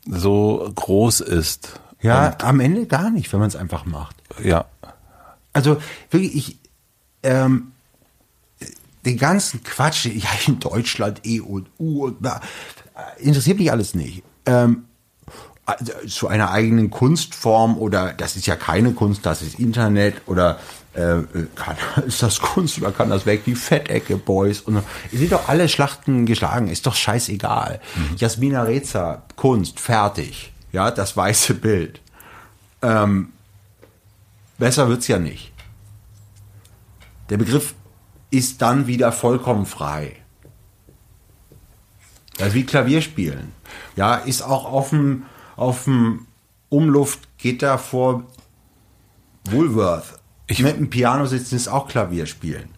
so 0.05 0.71
groß 0.75 1.21
ist. 1.21 1.79
Ja, 2.01 2.27
Und, 2.27 2.43
am 2.43 2.59
Ende 2.59 2.85
gar 2.85 3.09
nicht, 3.09 3.31
wenn 3.33 3.39
man 3.39 3.49
es 3.49 3.55
einfach 3.55 3.85
macht. 3.85 4.15
Ja. 4.43 4.65
Also 5.53 5.81
wirklich, 6.11 6.35
ich, 6.35 6.59
ähm, 7.23 7.71
den 9.05 9.17
ganzen 9.17 9.63
Quatsch, 9.63 10.05
ja, 10.13 10.29
in 10.45 10.59
Deutschland 10.59 11.25
E 11.25 11.39
und 11.39 11.69
U 11.79 12.05
und 12.05 12.21
bla, 12.21 12.41
interessiert 13.17 13.57
mich 13.57 13.71
alles 13.71 13.93
nicht. 13.93 14.23
Ähm, 14.45 14.86
zu 16.07 16.27
einer 16.27 16.51
eigenen 16.51 16.89
Kunstform 16.89 17.77
oder 17.77 18.13
das 18.13 18.35
ist 18.35 18.47
ja 18.47 18.55
keine 18.55 18.93
Kunst, 18.93 19.25
das 19.25 19.41
ist 19.41 19.59
Internet 19.59 20.21
oder 20.25 20.59
äh, 20.93 21.17
kann, 21.55 21.75
ist 22.07 22.23
das 22.23 22.39
Kunst 22.39 22.77
oder 22.79 22.91
kann 22.91 23.09
das 23.09 23.25
weg? 23.25 23.43
Die 23.45 23.55
Fettecke 23.55 24.15
Boys 24.15 24.61
und 24.61 24.81
ihr 25.11 25.19
seht 25.19 25.33
doch 25.33 25.49
alle 25.49 25.67
Schlachten 25.67 26.25
geschlagen, 26.25 26.69
ist 26.69 26.87
doch 26.87 26.95
scheißegal. 26.95 27.81
Mhm. 27.95 28.15
Jasmina 28.15 28.63
Reza, 28.63 29.23
Kunst, 29.35 29.79
fertig. 29.79 30.53
Ja, 30.71 30.91
das 30.91 31.17
weiße 31.17 31.55
Bild. 31.55 32.01
Ähm, 32.81 33.33
besser 34.57 34.87
wird's 34.87 35.07
ja 35.07 35.19
nicht. 35.19 35.51
Der 37.29 37.37
Begriff 37.37 37.73
ist 38.29 38.61
dann 38.61 38.87
wieder 38.87 39.11
vollkommen 39.11 39.65
frei. 39.65 40.15
Das 42.37 42.49
ist 42.49 42.53
wie 42.53 42.65
Klavierspielen. 42.65 43.51
Ja, 43.95 44.15
ist 44.15 44.43
auch 44.43 44.89
dem 44.89 45.23
auf 45.57 45.83
dem 45.83 46.27
Umluftgitter 46.69 47.77
vor 47.77 48.23
Woolworth. 49.49 50.19
Ich 50.47 50.63
mit 50.63 50.77
dem 50.77 50.89
Piano 50.89 51.25
sitzen 51.25 51.55
ist 51.55 51.67
auch 51.67 51.89
Klavier 51.89 52.25
spielen. 52.25 52.69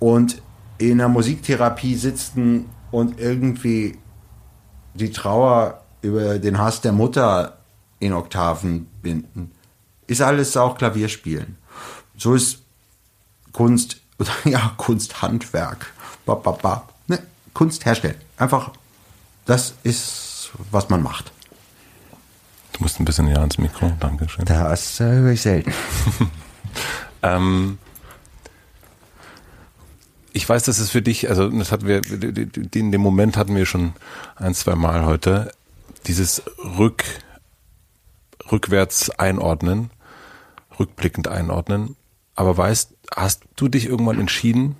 Und 0.00 0.42
in 0.78 0.98
der 0.98 1.08
Musiktherapie 1.08 1.94
sitzen 1.94 2.68
und 2.90 3.20
irgendwie 3.20 3.98
die 4.94 5.10
Trauer 5.10 5.82
über 6.02 6.38
den 6.38 6.58
Hass 6.58 6.80
der 6.80 6.92
Mutter 6.92 7.58
in 8.00 8.12
Oktaven 8.12 8.86
binden, 9.00 9.52
ist 10.08 10.20
alles 10.20 10.56
auch 10.56 10.76
Klavierspielen. 10.76 11.56
So 12.16 12.34
ist 12.34 12.58
Kunst, 13.52 13.98
ja, 14.44 14.72
Kunsthandwerk. 14.76 15.92
Ba, 16.26 16.34
ba, 16.34 16.52
ba. 16.52 16.88
Ne, 17.06 17.20
Kunst 17.54 17.84
herstellen. 17.84 18.16
Einfach, 18.36 18.70
das 19.46 19.74
ist, 19.84 20.50
was 20.70 20.88
man 20.88 21.02
macht. 21.02 21.32
Musst 22.82 22.98
ein 22.98 23.04
bisschen 23.04 23.26
näher 23.26 23.38
ans 23.38 23.58
Mikro, 23.58 23.92
Dankeschön. 24.00 24.44
Das 24.44 24.98
äh, 24.98 25.04
höre 25.04 25.30
ich 25.30 25.40
selten. 25.40 25.72
ähm, 27.22 27.78
ich 30.32 30.48
weiß, 30.48 30.64
dass 30.64 30.80
es 30.80 30.90
für 30.90 31.00
dich, 31.00 31.28
also 31.28 31.48
das 31.48 31.70
hatten 31.70 31.86
wir, 31.86 32.00
in 32.74 32.90
dem 32.90 33.00
Moment 33.00 33.36
hatten 33.36 33.54
wir 33.54 33.66
schon 33.66 33.92
ein, 34.34 34.52
zwei 34.54 34.74
Mal 34.74 35.04
heute, 35.04 35.52
dieses 36.08 36.42
Rück, 36.76 37.04
rückwärts 38.50 39.10
einordnen, 39.10 39.90
rückblickend 40.76 41.28
einordnen. 41.28 41.94
Aber 42.34 42.56
weißt, 42.56 42.94
hast 43.14 43.44
du 43.54 43.68
dich 43.68 43.86
irgendwann 43.86 44.18
entschieden, 44.18 44.74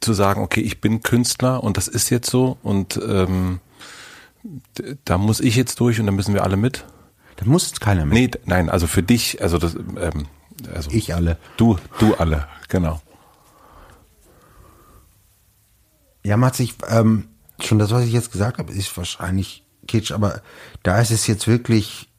zu 0.00 0.14
sagen, 0.14 0.42
okay, 0.42 0.62
ich 0.62 0.80
bin 0.80 1.04
Künstler 1.04 1.62
und 1.62 1.76
das 1.76 1.86
ist 1.86 2.10
jetzt 2.10 2.28
so 2.28 2.58
und 2.64 3.00
ähm, 3.06 3.60
da 5.04 5.18
muss 5.18 5.40
ich 5.40 5.56
jetzt 5.56 5.80
durch 5.80 6.00
und 6.00 6.06
da 6.06 6.12
müssen 6.12 6.34
wir 6.34 6.44
alle 6.44 6.56
mit? 6.56 6.84
Da 7.36 7.46
muss 7.46 7.72
keiner 7.80 8.04
mit. 8.04 8.14
Nee, 8.14 8.30
nein, 8.44 8.70
also 8.70 8.86
für 8.86 9.02
dich, 9.02 9.42
also 9.42 9.58
das, 9.58 9.74
ähm, 9.74 10.26
also 10.72 10.90
ich 10.90 11.14
alle. 11.14 11.38
Du, 11.56 11.78
du 11.98 12.14
alle, 12.14 12.46
genau. 12.68 13.00
Ja, 16.22 16.36
Mats, 16.36 16.60
ich, 16.60 16.74
ähm, 16.88 17.28
schon 17.60 17.78
das, 17.78 17.90
was 17.90 18.04
ich 18.04 18.12
jetzt 18.12 18.32
gesagt 18.32 18.58
habe, 18.58 18.72
ist 18.72 18.94
wahrscheinlich 18.96 19.64
Kitsch, 19.86 20.12
aber 20.12 20.42
da 20.82 21.00
ist 21.00 21.10
es 21.10 21.26
jetzt 21.26 21.46
wirklich, 21.46 22.10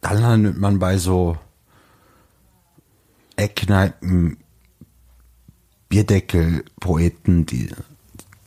da 0.00 0.12
landet 0.12 0.58
man 0.58 0.78
bei 0.78 0.98
so 0.98 1.38
Eckkneipen, 3.36 4.36
Bierdeckel-Poeten, 5.88 7.46
die, 7.46 7.70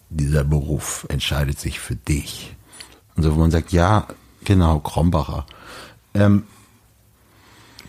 dieser 0.10 0.44
Beruf 0.44 1.06
entscheidet 1.10 1.60
sich 1.60 1.80
für 1.80 1.96
dich. 1.96 2.57
Und 3.18 3.24
so, 3.24 3.36
wo 3.36 3.40
man 3.40 3.52
sagt, 3.52 3.72
ja, 3.72 4.08
genau, 4.46 4.80
Krombacher. 4.80 5.46
Ähm, 6.14 6.44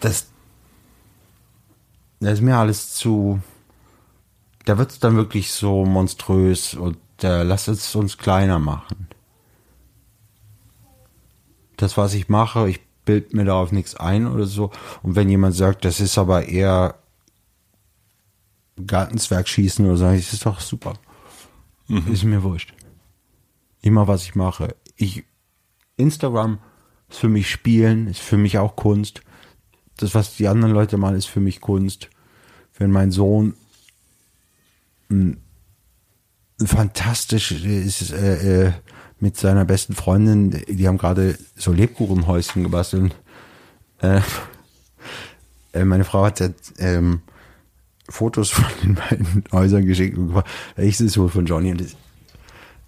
das, 0.01 0.29
das 2.21 2.35
ist 2.35 2.41
mir 2.41 2.57
alles 2.57 2.95
zu, 2.95 3.41
da 4.65 4.79
wird 4.79 4.91
es 4.91 5.01
dann 5.01 5.17
wirklich 5.17 5.53
so 5.53 5.85
monströs 5.85 6.75
und 6.75 6.97
äh, 7.23 7.43
lass 7.43 7.69
es 7.69 7.95
uns 7.95 8.17
kleiner 8.17 8.59
machen. 8.59 9.09
Das, 11.77 11.97
was 11.99 12.15
ich 12.15 12.31
mache, 12.31 12.69
ich 12.69 12.81
bild 13.05 13.35
mir 13.35 13.45
darauf 13.45 13.71
nichts 13.71 13.95
ein 13.97 14.27
oder 14.27 14.47
so. 14.47 14.71
Und 15.03 15.15
wenn 15.15 15.29
jemand 15.29 15.55
sagt, 15.55 15.85
das 15.85 16.01
ist 16.01 16.17
aber 16.17 16.47
eher 16.47 16.97
Gartenswerk 18.85 19.47
schießen 19.47 19.85
oder 19.85 19.97
so, 19.97 20.05
das 20.05 20.33
ist 20.33 20.47
doch 20.47 20.61
super. 20.61 20.95
Mhm. 21.87 22.13
Ist 22.13 22.25
mir 22.25 22.43
wurscht. 22.43 22.73
Immer 23.83 24.09
was 24.09 24.25
ich 24.25 24.35
mache 24.35 24.75
ich, 24.99 25.25
Instagram 25.97 26.59
ist 27.09 27.19
für 27.19 27.29
mich 27.29 27.51
Spielen, 27.51 28.09
ist 28.09 28.21
für 28.21 28.37
mich 28.37 28.59
auch 28.59 28.77
Kunst. 28.77 29.23
Das, 29.97 30.15
was 30.15 30.37
die 30.37 30.49
anderen 30.49 30.75
Leute 30.75 30.97
machen, 30.99 31.17
ist 31.17 31.27
für 31.27 31.41
mich 31.41 31.61
Kunst. 31.61 32.11
Wenn 32.77 32.91
mein 32.91 33.11
Sohn 33.11 33.55
ein, 35.11 35.39
ein 36.61 36.67
fantastisch 36.67 37.53
ist, 37.53 38.13
äh, 38.13 38.67
äh, 38.67 38.73
mit 39.21 39.37
seiner 39.37 39.65
besten 39.65 39.95
Freundin, 39.95 40.63
die 40.69 40.87
haben 40.87 40.99
gerade 40.99 41.37
so 41.57 41.73
Lebkuchenhäuschen 41.73 42.63
gebastelt. 42.63 43.17
Äh, 44.01 44.21
äh, 45.73 45.85
meine 45.85 46.05
Frau 46.05 46.25
hat 46.25 46.43
ähm, 46.79 47.23
Fotos 48.09 48.51
von 48.51 48.65
den 48.83 48.95
beiden 48.95 49.45
Häusern 49.53 49.87
geschickt 49.87 50.17
und 50.17 50.29
gefragt, 50.29 50.49
ich 50.77 51.01
ist 51.01 51.19
wohl 51.19 51.29
von 51.29 51.47
Johnny 51.47 51.73
und 51.73 51.81
das, 51.81 51.97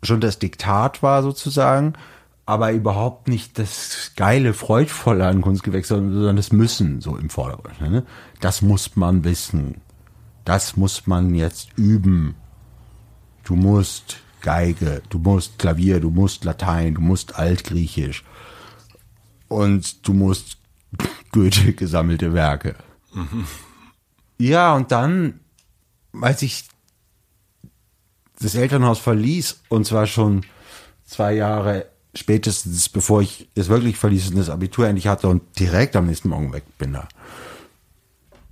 schon 0.01 0.21
das 0.21 0.39
Diktat 0.39 1.03
war 1.03 1.21
sozusagen, 1.23 1.93
aber 2.45 2.71
überhaupt 2.71 3.29
nicht 3.29 3.59
das 3.59 4.11
geile, 4.15 4.53
freudvolle 4.53 5.27
an 5.27 5.41
Kunstgewächs, 5.41 5.89
sondern 5.89 6.35
das 6.35 6.51
Müssen 6.51 7.01
so 7.01 7.15
im 7.15 7.29
Vordergrund. 7.29 7.79
Ne? 7.81 8.03
Das 8.41 8.61
muss 8.61 8.95
man 8.95 9.23
wissen. 9.23 9.81
Das 10.43 10.75
muss 10.75 11.07
man 11.07 11.35
jetzt 11.35 11.69
üben. 11.77 12.35
Du 13.43 13.55
musst 13.55 14.17
Geige, 14.41 15.01
du 15.09 15.19
musst 15.19 15.57
Klavier, 15.57 15.99
du 15.99 16.09
musst 16.09 16.43
Latein, 16.43 16.95
du 16.95 17.01
musst 17.01 17.35
Altgriechisch 17.35 18.23
und 19.47 20.05
du 20.07 20.13
musst 20.13 20.57
Goethe 21.31 21.73
gesammelte 21.73 22.33
Werke. 22.33 22.75
Mhm. 23.13 23.45
Ja, 24.39 24.73
und 24.73 24.91
dann, 24.91 25.39
als 26.19 26.41
ich 26.41 26.65
das 28.41 28.55
Elternhaus 28.55 28.99
verließ, 28.99 29.61
und 29.69 29.85
zwar 29.85 30.05
schon 30.05 30.43
zwei 31.05 31.33
Jahre 31.35 31.85
spätestens, 32.15 32.89
bevor 32.89 33.21
ich 33.21 33.47
es 33.55 33.69
wirklich 33.69 33.97
verließ 33.97 34.29
und 34.29 34.37
das 34.37 34.49
Abitur 34.49 34.87
endlich 34.87 35.07
hatte 35.07 35.29
und 35.29 35.43
direkt 35.59 35.95
am 35.95 36.07
nächsten 36.07 36.29
Morgen 36.29 36.51
weg 36.51 36.63
bin 36.77 36.93
da, 36.93 37.07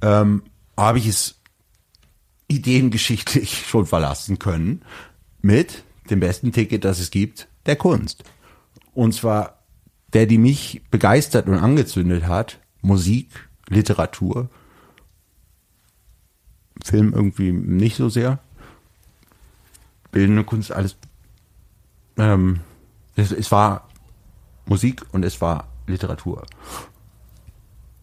ähm, 0.02 0.44
habe 0.78 1.00
ich 1.00 1.08
es 1.08 1.41
ideengeschichtlich 2.52 3.66
schon 3.68 3.86
verlassen 3.86 4.40
können 4.40 4.82
mit 5.42 5.84
dem 6.10 6.20
besten 6.20 6.52
Ticket, 6.52 6.86
das 6.86 7.00
es 7.00 7.12
gibt, 7.12 7.48
der 7.66 7.76
Kunst. 7.76 8.24
Und 8.94 9.14
zwar 9.14 9.62
der, 10.14 10.26
die 10.26 10.38
mich 10.38 10.82
begeistert 10.92 11.48
und 11.48 11.58
angezündet 11.58 12.28
hat, 12.28 12.60
Musik, 12.82 13.50
Literatur, 13.70 14.50
Film 16.84 17.14
irgendwie 17.14 17.52
nicht 17.52 17.96
so 17.96 18.10
sehr 18.10 18.40
bildende 20.12 20.44
Kunst, 20.44 20.72
alles. 20.72 20.98
Ähm, 22.18 22.60
es, 23.16 23.32
es 23.32 23.52
war 23.52 23.88
Musik 24.66 25.06
und 25.14 25.24
es 25.24 25.40
war 25.40 25.70
Literatur. 25.88 26.46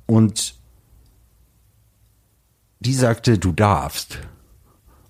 Und 0.07 0.55
die 2.81 2.94
sagte, 2.94 3.39
du 3.39 3.52
darfst 3.52 4.20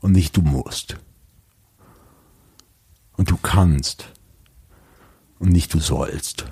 und 0.01 0.12
nicht 0.12 0.36
du 0.36 0.43
musst. 0.43 0.97
Und 3.17 3.31
du 3.31 3.36
kannst 3.36 4.12
und 5.39 5.51
nicht 5.51 5.75
du 5.75 5.81
sollst. 5.81 6.47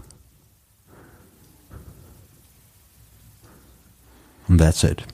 Und 4.49 4.59
that's 4.59 4.83
it. 4.85 5.05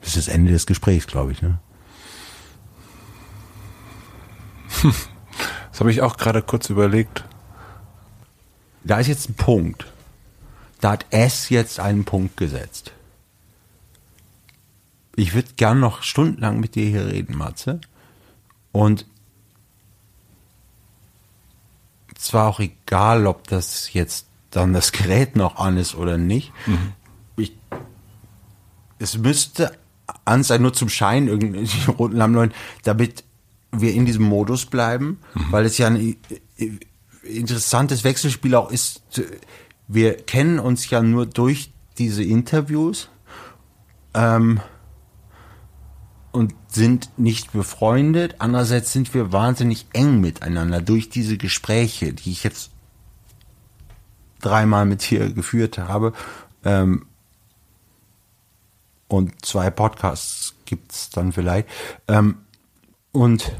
Das 0.00 0.16
ist 0.16 0.28
das 0.28 0.34
Ende 0.34 0.52
des 0.52 0.66
Gesprächs, 0.66 1.06
glaube 1.06 1.32
ich, 1.32 1.42
ne? 1.42 1.58
Das 5.70 5.80
habe 5.80 5.90
ich 5.90 6.02
auch 6.02 6.18
gerade 6.18 6.42
kurz 6.42 6.68
überlegt. 6.68 7.24
Da 8.84 8.98
ist 8.98 9.06
jetzt 9.06 9.30
ein 9.30 9.34
Punkt. 9.34 9.86
Da 10.82 10.90
hat 10.92 11.06
S 11.10 11.48
jetzt 11.48 11.80
einen 11.80 12.04
Punkt 12.04 12.36
gesetzt. 12.36 12.92
Ich 15.22 15.34
würde 15.34 15.50
gern 15.54 15.78
noch 15.78 16.02
stundenlang 16.02 16.58
mit 16.58 16.74
dir 16.74 16.84
hier 16.84 17.06
reden, 17.06 17.38
Matze. 17.38 17.80
Und 18.72 19.06
zwar 22.16 22.48
auch 22.48 22.58
egal, 22.58 23.28
ob 23.28 23.46
das 23.46 23.92
jetzt 23.92 24.26
dann 24.50 24.72
das 24.72 24.90
Gerät 24.90 25.36
noch 25.36 25.54
an 25.56 25.76
ist 25.76 25.94
oder 25.94 26.18
nicht. 26.18 26.52
Mhm. 26.66 26.92
Ich, 27.36 27.56
es 28.98 29.16
müsste 29.16 29.78
an 30.24 30.42
sein, 30.42 30.60
nur 30.60 30.72
zum 30.72 30.88
Schein 30.88 31.28
irgendwie 31.28 31.68
roten 31.98 32.16
Lammleuten, 32.16 32.54
damit 32.82 33.22
wir 33.70 33.94
in 33.94 34.04
diesem 34.04 34.24
Modus 34.24 34.66
bleiben, 34.66 35.20
mhm. 35.34 35.52
weil 35.52 35.66
es 35.66 35.78
ja 35.78 35.86
ein 35.86 36.16
interessantes 37.22 38.02
Wechselspiel 38.02 38.56
auch 38.56 38.72
ist. 38.72 39.02
Wir 39.86 40.16
kennen 40.16 40.58
uns 40.58 40.90
ja 40.90 41.00
nur 41.00 41.26
durch 41.26 41.70
diese 41.96 42.24
Interviews 42.24 43.08
ähm, 44.14 44.60
und 46.32 46.54
sind 46.66 47.10
nicht 47.18 47.52
befreundet. 47.52 48.36
Andererseits 48.38 48.92
sind 48.92 49.12
wir 49.14 49.32
wahnsinnig 49.32 49.86
eng 49.92 50.20
miteinander 50.20 50.80
durch 50.80 51.10
diese 51.10 51.36
Gespräche, 51.36 52.12
die 52.12 52.32
ich 52.32 52.42
jetzt 52.42 52.70
dreimal 54.40 54.86
mit 54.86 55.08
dir 55.08 55.32
geführt 55.32 55.78
habe. 55.78 56.12
Ähm, 56.64 57.06
und 59.08 59.44
zwei 59.44 59.70
Podcasts 59.70 60.54
gibt's 60.64 61.10
dann 61.10 61.32
vielleicht. 61.32 61.68
Ähm, 62.08 62.38
und 63.12 63.52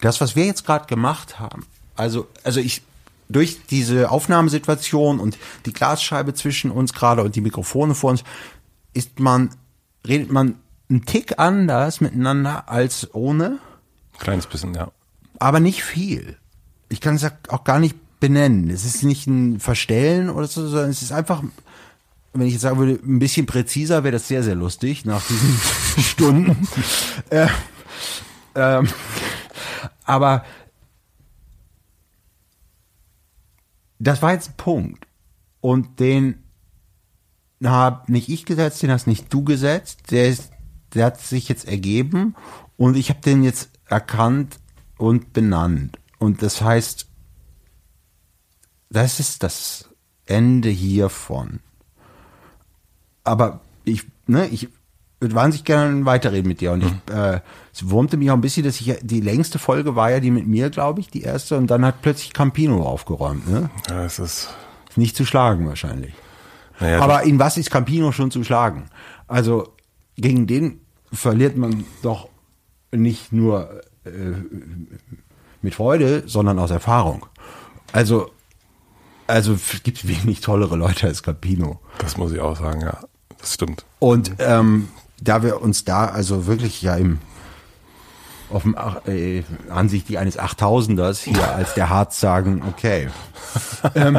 das, 0.00 0.20
was 0.20 0.34
wir 0.34 0.46
jetzt 0.46 0.66
gerade 0.66 0.86
gemacht 0.86 1.38
haben, 1.38 1.64
also, 1.96 2.26
also 2.42 2.58
ich, 2.58 2.82
durch 3.28 3.66
diese 3.66 4.10
Aufnahmesituation 4.10 5.20
und 5.20 5.38
die 5.64 5.72
Glasscheibe 5.72 6.34
zwischen 6.34 6.70
uns 6.70 6.92
gerade 6.92 7.22
und 7.22 7.36
die 7.36 7.40
Mikrofone 7.40 7.94
vor 7.94 8.10
uns, 8.10 8.24
ist 8.92 9.20
man, 9.20 9.50
redet 10.06 10.30
man 10.30 10.56
einen 10.88 11.04
Tick 11.04 11.38
anders 11.38 12.00
miteinander 12.00 12.68
als 12.68 13.14
ohne. 13.14 13.58
Kleines 14.18 14.46
bisschen, 14.46 14.74
ja. 14.74 14.90
Aber 15.38 15.60
nicht 15.60 15.82
viel. 15.82 16.36
Ich 16.88 17.00
kann 17.00 17.16
es 17.16 17.26
auch 17.48 17.64
gar 17.64 17.80
nicht 17.80 17.96
benennen. 18.20 18.70
Es 18.70 18.84
ist 18.84 19.02
nicht 19.02 19.26
ein 19.26 19.60
Verstellen 19.60 20.30
oder 20.30 20.46
so, 20.46 20.66
sondern 20.66 20.90
es 20.90 21.02
ist 21.02 21.12
einfach 21.12 21.42
wenn 22.34 22.48
ich 22.48 22.54
jetzt 22.54 22.62
sagen 22.62 22.78
würde, 22.78 23.00
ein 23.02 23.20
bisschen 23.20 23.46
präziser, 23.46 24.02
wäre 24.02 24.12
das 24.12 24.26
sehr, 24.26 24.42
sehr 24.42 24.56
lustig 24.56 25.04
nach 25.04 25.24
diesen 25.26 25.58
Stunden. 26.02 26.68
Äh, 27.30 27.46
ähm, 28.56 28.88
aber 30.04 30.44
das 34.00 34.20
war 34.20 34.32
jetzt 34.32 34.50
ein 34.50 34.56
Punkt. 34.56 35.06
Und 35.60 36.00
den 36.00 36.43
habe 37.68 38.10
nicht 38.10 38.28
ich 38.28 38.44
gesetzt, 38.44 38.82
den 38.82 38.90
hast 38.90 39.06
nicht 39.06 39.32
du 39.32 39.44
gesetzt. 39.44 40.10
Der, 40.10 40.28
ist, 40.28 40.50
der 40.94 41.06
hat 41.06 41.20
sich 41.20 41.48
jetzt 41.48 41.66
ergeben 41.66 42.34
und 42.76 42.96
ich 42.96 43.10
habe 43.10 43.20
den 43.20 43.42
jetzt 43.42 43.70
erkannt 43.86 44.58
und 44.98 45.32
benannt. 45.32 45.98
Und 46.18 46.42
das 46.42 46.62
heißt, 46.62 47.06
das 48.90 49.20
ist 49.20 49.42
das 49.42 49.88
Ende 50.26 50.68
hiervon 50.68 51.60
aber 53.24 53.60
ich, 53.84 54.04
ne, 54.26 54.46
ich 54.48 54.68
würde 55.18 55.34
wahnsinnig 55.34 55.64
gerne 55.64 56.04
weiterreden 56.04 56.46
mit 56.46 56.60
dir. 56.60 56.72
Und 56.72 56.84
mhm. 56.84 57.00
ich, 57.08 57.14
äh, 57.14 57.40
es 57.72 57.90
wurmte 57.90 58.16
mich 58.18 58.30
auch 58.30 58.34
ein 58.34 58.42
bisschen, 58.42 58.64
dass 58.64 58.80
ich, 58.80 58.94
die 59.02 59.20
längste 59.20 59.58
Folge 59.58 59.96
war 59.96 60.10
ja 60.10 60.20
die 60.20 60.30
mit 60.30 60.46
mir, 60.46 60.70
glaube 60.70 61.00
ich, 61.00 61.08
die 61.08 61.22
erste. 61.22 61.56
Und 61.56 61.68
dann 61.68 61.84
hat 61.84 62.02
plötzlich 62.02 62.34
Campino 62.34 62.84
aufgeräumt, 62.84 63.48
ne? 63.48 63.70
Ja, 63.88 64.04
es 64.04 64.18
ist. 64.18 64.50
Ist 64.88 64.98
nicht 64.98 65.16
zu 65.16 65.24
schlagen 65.24 65.66
wahrscheinlich. 65.66 66.12
Naja, 66.84 67.00
aber 67.00 67.22
in 67.22 67.38
was 67.38 67.56
ist 67.56 67.70
Campino 67.70 68.12
schon 68.12 68.30
zu 68.30 68.44
schlagen? 68.44 68.90
Also, 69.26 69.72
gegen 70.16 70.46
den 70.46 70.80
verliert 71.12 71.56
man 71.56 71.84
doch 72.02 72.28
nicht 72.92 73.32
nur 73.32 73.80
äh, 74.04 74.10
mit 75.62 75.74
Freude, 75.74 76.24
sondern 76.26 76.58
aus 76.58 76.70
Erfahrung. 76.70 77.24
Also, 77.92 78.30
also 79.26 79.56
gibt 79.82 79.98
es 79.98 80.08
wenig 80.08 80.42
tollere 80.42 80.76
Leute 80.76 81.06
als 81.06 81.22
Campino. 81.22 81.80
Das 81.98 82.18
muss 82.18 82.32
ich 82.32 82.40
auch 82.40 82.58
sagen, 82.58 82.82
ja. 82.82 82.98
Das 83.38 83.54
stimmt. 83.54 83.86
Und 83.98 84.32
ähm, 84.38 84.88
da 85.22 85.42
wir 85.42 85.62
uns 85.62 85.84
da 85.84 86.04
also 86.06 86.46
wirklich 86.46 86.82
ja 86.82 86.96
im 86.96 87.18
auf 88.50 88.62
dem 88.62 88.76
äh, 89.06 89.42
ansichtlich 89.70 90.18
eines 90.18 90.38
8000ers 90.38 91.24
hier 91.24 91.54
als 91.54 91.72
der 91.74 91.88
Harz 91.88 92.20
sagen, 92.20 92.62
okay. 92.68 93.08
ähm, 93.94 94.18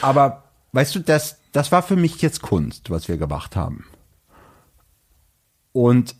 aber 0.00 0.45
weißt 0.76 0.94
du, 0.94 1.00
das, 1.00 1.38
das 1.52 1.72
war 1.72 1.82
für 1.82 1.96
mich 1.96 2.20
jetzt 2.20 2.42
Kunst, 2.42 2.90
was 2.90 3.08
wir 3.08 3.16
gemacht 3.16 3.56
haben. 3.56 3.86
Und 5.72 6.14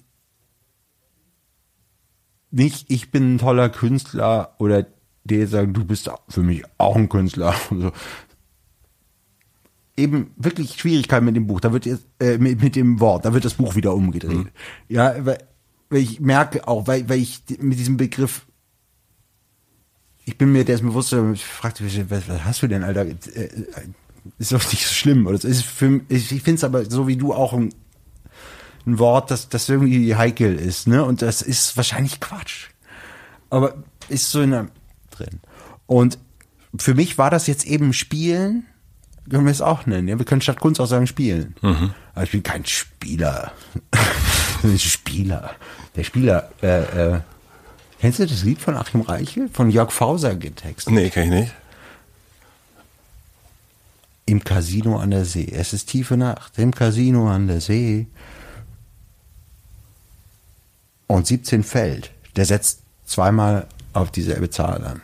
nicht, 2.51 2.91
ich 2.91 3.11
bin 3.11 3.35
ein 3.35 3.39
toller 3.39 3.69
Künstler 3.69 4.55
oder 4.59 4.87
die 5.25 5.45
sagen, 5.45 5.75
du 5.75 5.85
bist 5.85 6.11
für 6.29 6.41
mich 6.41 6.63
auch 6.79 6.97
ein 6.97 7.09
Künstler. 7.09 7.55
So, 7.71 7.93
eben 9.99 10.33
wirklich 10.37 10.75
Schwierigkeiten 10.79 11.27
mit 11.27 11.37
dem 11.37 11.47
Buch. 11.47 11.61
Da 11.61 11.73
wird 11.73 11.85
jetzt, 11.85 12.07
äh, 12.19 12.39
mit, 12.39 12.63
mit 12.63 12.77
dem 12.77 13.01
Wort, 13.01 13.25
da 13.25 13.35
wird 13.35 13.45
das 13.45 13.55
Buch 13.55 13.77
wieder 13.77 13.95
umgedreht. 13.95 14.39
Mhm. 14.39 14.49
Ja, 14.89 15.15
weil, 15.25 15.39
weil 15.91 16.01
ich 16.01 16.21
merke 16.21 16.67
auch, 16.67 16.87
weil, 16.87 17.09
weil 17.09 17.19
ich 17.19 17.43
mit 17.61 17.79
diesem 17.79 17.97
Begriff, 17.99 18.47
ich 20.25 20.39
bin 20.39 20.53
mir 20.53 20.65
der 20.65 20.83
mir 20.83 20.89
bewusst, 20.91 21.13
ich 21.13 21.45
fragte 21.45 21.83
mich, 21.83 22.11
was, 22.11 22.29
was 22.29 22.45
hast 22.45 22.63
du 22.63 22.69
denn, 22.69 22.85
Alter? 22.85 23.07
Ist 24.39 24.53
doch 24.53 24.73
nicht 24.73 24.87
so 24.87 24.95
schlimm. 24.95 25.27
Oder 25.27 25.43
ist 25.43 25.65
für, 25.65 26.01
ich 26.09 26.29
finde 26.29 26.55
es 26.55 26.65
aber 26.65 26.85
so 26.89 27.07
wie 27.07 27.17
du 27.17 27.33
auch 27.33 27.53
ein 27.53 27.73
ein 28.87 28.99
Wort, 28.99 29.31
das, 29.31 29.49
das 29.49 29.69
irgendwie 29.69 30.15
heikel 30.15 30.57
ist, 30.57 30.87
ne? 30.87 31.05
Und 31.05 31.23
das 31.23 31.43
ist 31.43 31.77
wahrscheinlich 31.77 32.21
Quatsch. 32.21 32.69
Aber 33.51 33.75
ist 34.09 34.31
so 34.31 34.41
in 34.41 34.53
der 34.53 34.69
drin. 35.11 35.41
Und 35.87 36.19
für 36.79 36.95
mich 36.95 37.19
war 37.19 37.31
das 37.31 37.47
jetzt 37.47 37.67
eben 37.67 37.93
Spielen, 37.93 38.67
können 39.29 39.45
wir 39.45 39.51
es 39.51 39.61
auch 39.61 39.87
nennen. 39.87 40.07
Ja? 40.07 40.19
Wir 40.19 40.25
können 40.25 40.41
statt 40.41 40.61
Kunst 40.61 40.81
auch 40.81 40.87
sagen 40.87 41.07
Spielen. 41.07 41.57
Aber 42.15 42.25
ich 42.25 42.31
bin 42.31 42.43
kein 42.43 42.65
Spieler. 42.65 43.53
Spieler. 44.79 45.55
Der 45.97 46.05
Spieler, 46.05 46.51
äh, 46.63 47.15
äh, 47.15 47.21
kennst 48.01 48.19
du 48.21 48.27
das 48.27 48.45
Lied 48.45 48.61
von 48.61 48.77
Achim 48.77 49.01
Reichel? 49.01 49.49
Von 49.53 49.71
Jörg 49.71 49.91
Fauser 49.91 50.37
getextet. 50.37 50.93
Nee, 50.93 51.11
kann 51.11 51.25
ich 51.25 51.31
nicht. 51.31 51.53
Im 54.27 54.43
Casino 54.43 54.99
an 54.99 55.11
der 55.11 55.25
See. 55.25 55.49
Es 55.51 55.73
ist 55.73 55.89
tiefe 55.89 56.17
Nacht 56.17 56.59
im 56.59 56.75
Casino 56.75 57.29
an 57.29 57.47
der 57.47 57.61
See. 57.61 58.07
Und 61.07 61.27
17 61.27 61.63
fällt. 61.63 62.11
Der 62.35 62.45
setzt 62.45 62.83
zweimal 63.05 63.67
auf 63.93 64.11
dieselbe 64.11 64.51
Zahl 64.51 64.85
an. 64.85 65.01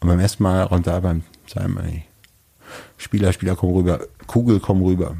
Und 0.00 0.08
beim 0.08 0.20
ersten 0.20 0.42
Mal 0.42 0.62
runter, 0.62 1.00
beim 1.00 1.22
zweiten 1.46 1.72
Mal 1.72 1.84
nicht. 1.86 2.06
Spieler, 2.96 3.32
Spieler, 3.32 3.56
komm 3.56 3.74
rüber. 3.74 4.00
Kugel, 4.26 4.60
komm 4.60 4.82
rüber. 4.82 5.16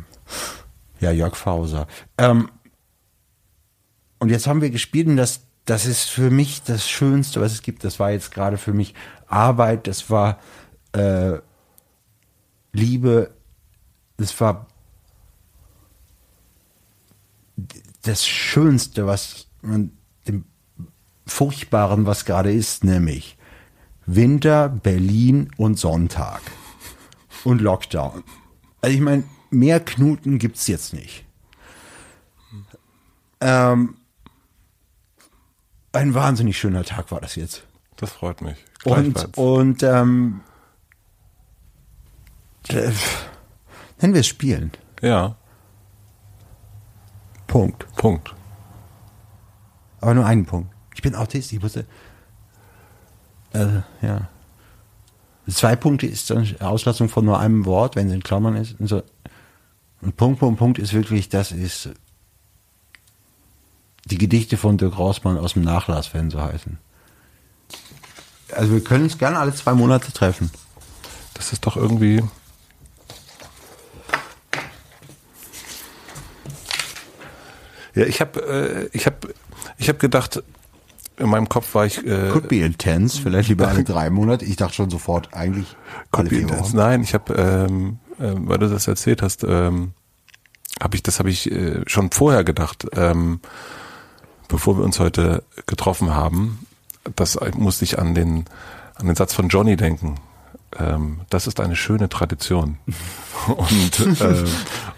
Ja, 1.00 1.10
Jörg 1.10 1.34
Fauser. 1.34 1.86
Ähm, 2.18 2.50
und 4.18 4.28
jetzt 4.28 4.46
haben 4.46 4.60
wir 4.60 4.70
gespielt 4.70 5.08
und 5.08 5.16
das, 5.16 5.40
das 5.64 5.86
ist 5.86 6.04
für 6.04 6.30
mich 6.30 6.62
das 6.62 6.88
Schönste, 6.88 7.40
was 7.40 7.52
es 7.52 7.62
gibt. 7.62 7.84
Das 7.84 7.98
war 7.98 8.10
jetzt 8.10 8.32
gerade 8.32 8.58
für 8.58 8.72
mich 8.72 8.94
Arbeit, 9.26 9.86
das 9.86 10.10
war 10.10 10.38
äh, 10.92 11.38
Liebe, 12.72 13.34
das 14.16 14.38
war 14.40 14.66
das 18.02 18.26
Schönste, 18.26 19.06
was 19.06 19.46
man 19.62 19.92
dem 20.26 20.44
Furchtbaren, 21.26 22.06
was 22.06 22.24
gerade 22.24 22.52
ist, 22.52 22.84
nämlich 22.84 23.36
Winter, 24.06 24.68
Berlin 24.68 25.50
und 25.56 25.78
Sonntag 25.78 26.40
und 27.44 27.60
Lockdown. 27.60 28.24
Also 28.80 28.94
ich 28.94 29.00
meine, 29.00 29.24
mehr 29.50 29.80
Knuten 29.80 30.38
gibt's 30.38 30.66
jetzt 30.66 30.92
nicht. 30.92 31.24
Ähm, 33.40 33.96
ein 35.92 36.14
wahnsinnig 36.14 36.58
schöner 36.58 36.84
Tag 36.84 37.10
war 37.10 37.20
das 37.20 37.36
jetzt. 37.36 37.64
Das 37.96 38.12
freut 38.12 38.40
mich. 38.40 38.56
Und, 38.84 39.36
und 39.36 39.82
ähm, 39.82 40.40
äh, 40.46 40.49
nennen 42.68 44.14
wir 44.14 44.20
es 44.20 44.26
Spielen. 44.26 44.72
ja, 45.02 45.36
Punkt. 47.50 47.84
Punkt. 47.96 48.32
Aber 50.00 50.14
nur 50.14 50.24
einen 50.24 50.46
Punkt. 50.46 50.72
Ich 50.94 51.02
bin 51.02 51.16
Autist, 51.16 51.52
ich 51.52 51.60
wusste. 51.60 51.84
Äh, 53.52 53.80
ja. 54.02 54.28
Zwei 55.48 55.74
Punkte 55.74 56.06
ist 56.06 56.30
dann 56.30 56.46
Auslassung 56.60 57.08
von 57.08 57.24
nur 57.24 57.40
einem 57.40 57.66
Wort, 57.66 57.96
wenn 57.96 58.06
es 58.06 58.14
in 58.14 58.22
Klammern 58.22 58.54
ist. 58.54 58.78
Und, 58.78 58.86
so. 58.86 59.02
und 60.00 60.16
Punkt, 60.16 60.38
Punkt, 60.38 60.60
Punkt 60.60 60.78
ist 60.78 60.92
wirklich, 60.92 61.28
das 61.28 61.50
ist 61.50 61.90
die 64.04 64.18
Gedichte 64.18 64.56
von 64.56 64.78
Dirk 64.78 64.96
Rossmann 64.96 65.36
aus 65.36 65.54
dem 65.54 65.62
Nachlass, 65.62 66.14
wenn 66.14 66.30
so 66.30 66.40
heißen. 66.40 66.78
Also 68.54 68.72
wir 68.72 68.84
können 68.84 69.04
uns 69.04 69.18
gerne 69.18 69.40
alle 69.40 69.54
zwei 69.54 69.74
Monate 69.74 70.12
treffen. 70.12 70.52
Das 71.34 71.52
ist 71.52 71.66
doch 71.66 71.76
irgendwie. 71.76 72.22
Ja, 77.94 78.04
ich 78.04 78.20
habe, 78.20 78.40
äh, 78.40 78.88
ich 78.96 79.06
habe, 79.06 79.34
ich 79.78 79.88
habe 79.88 79.98
gedacht, 79.98 80.42
in 81.16 81.28
meinem 81.28 81.48
Kopf 81.48 81.74
war 81.74 81.86
ich. 81.86 82.04
Äh, 82.06 82.30
Could 82.30 82.48
be 82.48 82.64
intense, 82.64 83.20
vielleicht 83.20 83.48
lieber 83.48 83.68
alle 83.68 83.84
drei 83.84 84.10
Monate. 84.10 84.44
Ich 84.44 84.56
dachte 84.56 84.74
schon 84.74 84.90
sofort, 84.90 85.34
eigentlich 85.34 85.76
Could 86.10 86.30
be 86.30 86.36
intense. 86.36 86.64
Wochen. 86.64 86.76
Nein, 86.76 87.02
ich 87.02 87.14
habe, 87.14 87.34
ähm, 87.34 87.98
äh, 88.18 88.32
weil 88.36 88.58
du 88.58 88.68
das 88.68 88.86
erzählt 88.88 89.22
hast, 89.22 89.44
ähm, 89.44 89.92
habe 90.80 90.96
ich, 90.96 91.02
das 91.02 91.18
habe 91.18 91.30
ich 91.30 91.50
äh, 91.50 91.82
schon 91.86 92.10
vorher 92.10 92.44
gedacht, 92.44 92.86
ähm, 92.94 93.40
bevor 94.48 94.78
wir 94.78 94.84
uns 94.84 94.98
heute 94.98 95.42
getroffen 95.66 96.14
haben. 96.14 96.66
Das 97.16 97.38
musste 97.56 97.84
ich 97.84 97.98
an 97.98 98.14
den 98.14 98.44
an 99.00 99.06
den 99.06 99.16
Satz 99.16 99.34
von 99.34 99.48
Johnny 99.48 99.76
denken. 99.76 100.16
Ähm, 100.78 101.22
das 101.30 101.46
ist 101.46 101.58
eine 101.60 101.74
schöne 101.74 102.08
Tradition. 102.08 102.78
und 103.48 104.20
äh, 104.20 104.44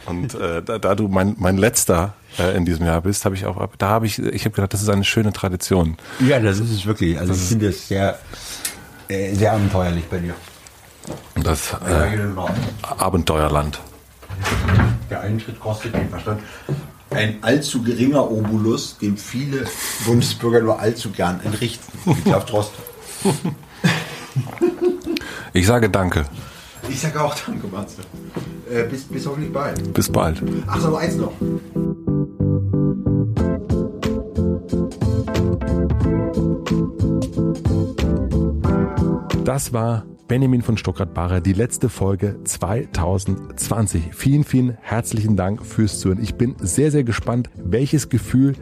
und 0.07 0.35
äh, 0.35 0.63
da, 0.63 0.79
da 0.79 0.95
du 0.95 1.09
mein 1.09 1.35
mein 1.39 1.57
letzter 1.57 2.15
äh, 2.39 2.57
in 2.57 2.65
diesem 2.65 2.85
Jahr 2.85 3.01
bist, 3.01 3.25
habe 3.25 3.35
ich 3.35 3.47
auch 3.47 3.67
da 3.79 3.89
habe 3.89 4.07
ich 4.07 4.19
ich 4.19 4.45
habe 4.45 4.55
gedacht, 4.55 4.75
das 4.75 4.83
ist 4.83 4.91
eine 4.91 5.05
schöne 5.05 5.33
Tradition. 5.33 5.97
Ja, 6.21 6.41
das 6.41 6.59
ist 6.59 6.71
es 6.71 6.87
wirklich. 6.87 7.19
Also 7.19 7.33
ich 7.33 7.41
finde 7.41 7.69
es 7.69 7.89
sehr, 7.89 8.19
äh, 9.09 9.35
sehr 9.35 9.53
abenteuerlich 9.53 10.05
bei 10.07 10.19
dir. 10.19 10.35
Und 11.35 11.47
das 11.47 11.73
äh, 11.73 12.19
Abenteuerland. 12.83 13.81
Der 15.11 15.21
Eintritt 15.23 15.59
kostet 15.59 15.95
den 15.95 16.09
Verstand. 16.09 16.43
Ein 17.11 17.43
allzu 17.43 17.83
geringer 17.83 18.31
Obolus, 18.31 18.99
den 18.99 19.17
viele 19.17 19.67
Bundesbürger 20.07 20.61
nur 20.61 20.79
allzu 20.79 21.11
gern 21.11 21.41
entrichten. 21.45 21.93
Ich 22.07 22.25
glaube 22.25 22.47
Trost. 22.47 22.73
Ich 25.55 25.67
sage 25.67 25.91
Danke. 25.91 26.25
Ich 26.89 27.01
sage 27.01 27.21
auch 27.21 27.35
Danke, 27.35 27.67
Matze. 27.67 28.03
Äh, 28.71 28.85
bis, 28.85 29.05
bis 29.05 29.27
hoffentlich 29.27 29.53
bald. 29.53 29.93
Bis 29.93 30.11
bald. 30.11 30.43
Ach 30.67 30.81
so, 30.81 30.97
eins 30.97 31.17
noch. 31.17 31.33
Das 39.45 39.75
war 39.75 40.07
Benjamin 40.27 40.63
von 40.63 40.79
Stuttgart-Barre, 40.79 41.43
die 41.43 41.53
letzte 41.53 41.91
Folge 41.91 42.37
2020. 42.45 44.15
Vielen, 44.15 44.45
vielen 44.45 44.79
herzlichen 44.81 45.37
Dank 45.37 45.67
fürs 45.67 46.01
Zuhören. 46.01 46.23
Ich 46.23 46.37
bin 46.37 46.57
sehr, 46.61 46.91
sehr 46.91 47.05
gespannt, 47.05 47.51
welches 47.57 48.09
Gefühl 48.09 48.55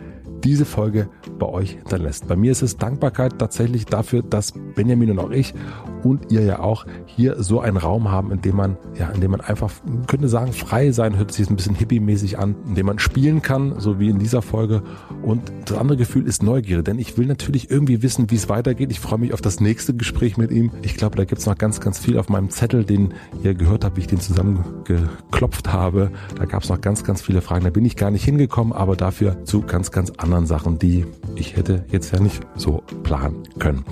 diese 0.44 0.64
Folge 0.64 1.08
bei 1.38 1.46
euch 1.46 1.72
hinterlässt. 1.72 2.28
Bei 2.28 2.36
mir 2.36 2.52
ist 2.52 2.62
es 2.62 2.76
Dankbarkeit 2.76 3.38
tatsächlich 3.38 3.86
dafür, 3.86 4.22
dass 4.22 4.52
Benjamin 4.74 5.10
und 5.12 5.18
auch 5.18 5.30
ich 5.30 5.54
und 6.02 6.32
ihr 6.32 6.42
ja 6.42 6.60
auch 6.60 6.86
hier 7.06 7.42
so 7.42 7.60
einen 7.60 7.76
Raum 7.76 8.10
haben, 8.10 8.32
in 8.32 8.40
dem 8.40 8.56
man, 8.56 8.76
ja, 8.98 9.10
in 9.10 9.20
dem 9.20 9.32
man 9.32 9.40
einfach, 9.40 9.70
könnte 10.06 10.28
sagen, 10.28 10.52
frei 10.52 10.92
sein, 10.92 11.16
hört 11.16 11.32
sich 11.32 11.40
jetzt 11.40 11.50
ein 11.50 11.56
bisschen 11.56 11.74
hippie-mäßig 11.74 12.38
an, 12.38 12.56
in 12.66 12.74
dem 12.74 12.86
man 12.86 12.98
spielen 12.98 13.42
kann, 13.42 13.78
so 13.78 13.98
wie 13.98 14.08
in 14.08 14.18
dieser 14.18 14.42
Folge. 14.42 14.82
Und 15.22 15.52
das 15.66 15.76
andere 15.76 15.98
Gefühl 15.98 16.26
ist 16.26 16.42
Neugierde, 16.42 16.82
denn 16.82 16.98
ich 16.98 17.18
will 17.18 17.26
natürlich 17.26 17.70
irgendwie 17.70 18.02
wissen, 18.02 18.30
wie 18.30 18.36
es 18.36 18.48
weitergeht. 18.48 18.90
Ich 18.90 19.00
freue 19.00 19.18
mich 19.18 19.34
auf 19.34 19.40
das 19.40 19.60
nächste 19.60 19.94
Gespräch 19.94 20.36
mit 20.36 20.50
ihm. 20.50 20.70
Ich 20.82 20.96
glaube, 20.96 21.16
da 21.16 21.24
gibt 21.24 21.40
es 21.40 21.46
noch 21.46 21.58
ganz, 21.58 21.80
ganz 21.80 21.98
viel 21.98 22.18
auf 22.18 22.28
meinem 22.28 22.50
Zettel, 22.50 22.84
den 22.84 23.14
ihr 23.42 23.54
gehört 23.54 23.84
habt, 23.84 23.96
wie 23.96 24.00
ich 24.00 24.06
den 24.06 24.20
zusammengeklopft 24.20 25.72
habe. 25.72 26.10
Da 26.36 26.46
gab 26.46 26.62
es 26.62 26.68
noch 26.68 26.80
ganz, 26.80 27.04
ganz 27.04 27.20
viele 27.20 27.42
Fragen. 27.42 27.64
Da 27.64 27.70
bin 27.70 27.84
ich 27.84 27.96
gar 27.96 28.10
nicht 28.10 28.24
hingekommen, 28.24 28.72
aber 28.72 28.96
dafür 28.96 29.44
zu 29.44 29.60
ganz, 29.60 29.90
ganz 29.90 30.10
anderen 30.16 30.29
Sachen, 30.46 30.78
die 30.78 31.04
ich 31.34 31.56
hätte 31.56 31.84
jetzt 31.90 32.12
ja 32.12 32.20
nicht 32.20 32.40
so 32.56 32.82
planen 33.02 33.42
können. 33.58 33.84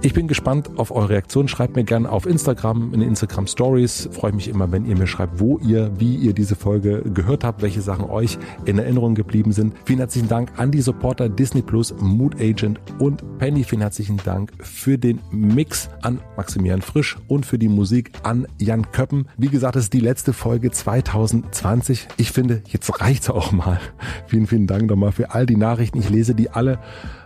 Ich 0.00 0.14
bin 0.14 0.28
gespannt 0.28 0.70
auf 0.76 0.92
eure 0.92 1.08
Reaktion. 1.08 1.48
Schreibt 1.48 1.74
mir 1.74 1.82
gerne 1.82 2.10
auf 2.10 2.24
Instagram, 2.24 2.94
in 2.94 3.02
Instagram 3.02 3.48
Stories. 3.48 4.08
Freue 4.12 4.32
mich 4.32 4.46
immer, 4.46 4.70
wenn 4.70 4.86
ihr 4.86 4.96
mir 4.96 5.08
schreibt, 5.08 5.40
wo 5.40 5.58
ihr, 5.58 5.90
wie 5.98 6.14
ihr 6.14 6.34
diese 6.34 6.54
Folge 6.54 7.02
gehört 7.02 7.42
habt, 7.42 7.62
welche 7.62 7.80
Sachen 7.80 8.04
euch 8.04 8.38
in 8.64 8.78
Erinnerung 8.78 9.16
geblieben 9.16 9.50
sind. 9.50 9.74
Vielen 9.86 9.98
herzlichen 9.98 10.28
Dank 10.28 10.52
an 10.56 10.70
die 10.70 10.82
Supporter 10.82 11.28
Disney 11.28 11.62
Plus, 11.62 11.92
Mood 12.00 12.40
Agent 12.40 12.80
und 13.00 13.24
Penny. 13.38 13.64
Vielen 13.64 13.80
herzlichen 13.80 14.18
Dank 14.24 14.52
für 14.60 14.98
den 14.98 15.18
Mix 15.32 15.88
an 16.02 16.20
Maximilian 16.36 16.80
Frisch 16.80 17.16
und 17.26 17.44
für 17.44 17.58
die 17.58 17.68
Musik 17.68 18.12
an 18.22 18.46
Jan 18.58 18.92
Köppen. 18.92 19.26
Wie 19.36 19.48
gesagt, 19.48 19.74
es 19.74 19.84
ist 19.84 19.94
die 19.94 20.00
letzte 20.00 20.32
Folge 20.32 20.70
2020. 20.70 22.06
Ich 22.18 22.30
finde, 22.30 22.62
jetzt 22.68 23.00
reicht's 23.00 23.30
auch 23.30 23.50
mal. 23.50 23.80
Vielen, 24.28 24.46
vielen 24.46 24.68
Dank 24.68 24.88
nochmal 24.88 25.10
für 25.10 25.34
all 25.34 25.44
die 25.44 25.56
Nachrichten. 25.70 25.98
Ich 25.98 26.08
lese 26.08 26.34
die 26.34 26.50
alle, 26.50 26.78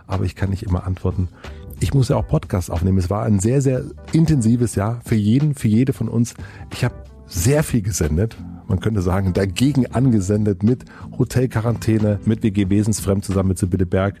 aber 0.07 0.25
ich 0.25 0.35
kann 0.35 0.49
nicht 0.49 0.63
immer 0.63 0.85
antworten 0.85 1.29
ich 1.83 1.93
muss 1.93 2.07
ja 2.07 2.15
auch 2.15 2.27
Podcasts 2.27 2.69
aufnehmen. 2.69 2.97
Es 2.97 3.09
war 3.09 3.23
ein 3.25 3.39
sehr, 3.39 3.61
sehr 3.61 3.83
intensives 4.13 4.75
Jahr 4.75 5.01
für 5.05 5.15
jeden, 5.15 5.53
für 5.53 5.67
jede 5.67 5.91
von 5.91 6.07
uns. 6.07 6.33
Ich 6.71 6.85
habe 6.85 6.95
sehr 7.27 7.61
viel 7.61 7.81
gesendet. 7.81 8.37
Man 8.73 8.79
könnte 8.79 9.03
sagen, 9.03 9.33
dagegen 9.33 9.85
angesendet 9.85 10.63
mit 10.63 10.85
Hotelquarantäne, 11.19 12.19
mit 12.25 12.41
WG 12.41 12.69
Wesensfremd 12.69 13.23
zusammen 13.23 13.49
mit 13.49 13.59
Sibylle 13.59 13.85
Berg. 13.85 14.15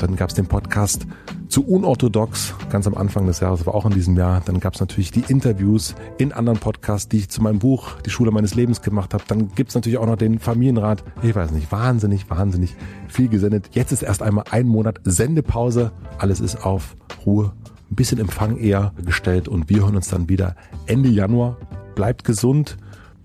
Dann 0.00 0.14
gab 0.14 0.28
es 0.28 0.36
den 0.36 0.46
Podcast 0.46 1.08
zu 1.48 1.66
Unorthodox, 1.66 2.54
ganz 2.70 2.86
am 2.86 2.94
Anfang 2.94 3.26
des 3.26 3.40
Jahres, 3.40 3.66
war 3.66 3.74
auch 3.74 3.84
in 3.84 3.94
diesem 3.94 4.16
Jahr. 4.16 4.42
Dann 4.44 4.60
gab 4.60 4.74
es 4.74 4.80
natürlich 4.80 5.10
die 5.10 5.24
Interviews 5.26 5.96
in 6.18 6.32
anderen 6.32 6.60
Podcasts, 6.60 7.08
die 7.08 7.16
ich 7.16 7.30
zu 7.30 7.42
meinem 7.42 7.58
Buch 7.58 8.00
Die 8.02 8.10
Schule 8.10 8.30
meines 8.30 8.54
Lebens 8.54 8.80
gemacht 8.80 9.12
habe. 9.12 9.24
Dann 9.26 9.52
gibt 9.56 9.70
es 9.70 9.74
natürlich 9.74 9.98
auch 9.98 10.06
noch 10.06 10.14
den 10.14 10.38
Familienrat. 10.38 11.02
Ich 11.24 11.34
weiß 11.34 11.50
nicht, 11.50 11.72
wahnsinnig, 11.72 12.30
wahnsinnig 12.30 12.76
viel 13.08 13.26
gesendet. 13.26 13.70
Jetzt 13.72 13.90
ist 13.90 14.02
erst 14.02 14.22
einmal 14.22 14.44
ein 14.52 14.68
Monat 14.68 15.00
Sendepause. 15.02 15.90
Alles 16.18 16.38
ist 16.38 16.64
auf 16.64 16.96
Ruhe, 17.26 17.54
ein 17.90 17.96
bisschen 17.96 18.20
Empfang 18.20 18.56
eher 18.56 18.92
gestellt 19.04 19.48
und 19.48 19.68
wir 19.68 19.80
hören 19.80 19.96
uns 19.96 20.06
dann 20.06 20.28
wieder 20.28 20.54
Ende 20.86 21.08
Januar. 21.08 21.56
Bleibt 21.96 22.22
gesund, 22.22 22.76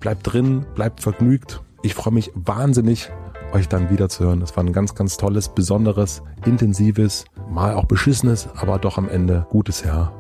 bleibt 0.01 0.33
drin, 0.33 0.65
bleibt 0.75 0.99
vergnügt. 0.99 1.61
Ich 1.83 1.93
freue 1.93 2.13
mich 2.13 2.31
wahnsinnig, 2.35 3.09
euch 3.53 3.69
dann 3.69 3.89
wieder 3.89 4.09
zu 4.09 4.25
hören. 4.25 4.41
Es 4.41 4.57
war 4.57 4.63
ein 4.65 4.73
ganz, 4.73 4.93
ganz 4.93 5.15
tolles, 5.15 5.47
besonderes, 5.49 6.21
intensives, 6.45 7.23
mal 7.49 7.73
auch 7.73 7.85
beschissenes, 7.85 8.49
aber 8.57 8.77
doch 8.77 8.97
am 8.97 9.07
Ende 9.07 9.47
gutes 9.49 9.83
Jahr. 9.83 10.11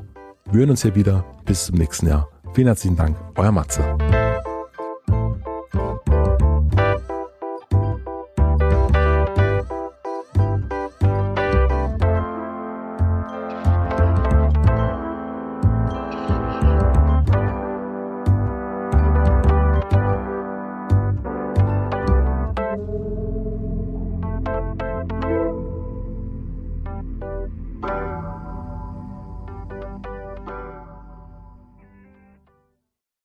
Wir 0.49 0.61
hören 0.61 0.71
uns 0.71 0.83
hier 0.83 0.95
wieder. 0.95 1.25
Bis 1.45 1.65
zum 1.65 1.75
nächsten 1.75 2.07
Jahr. 2.07 2.29
Vielen 2.53 2.67
herzlichen 2.67 2.95
Dank. 2.95 3.17
Euer 3.35 3.51
Matze. 3.51 4.20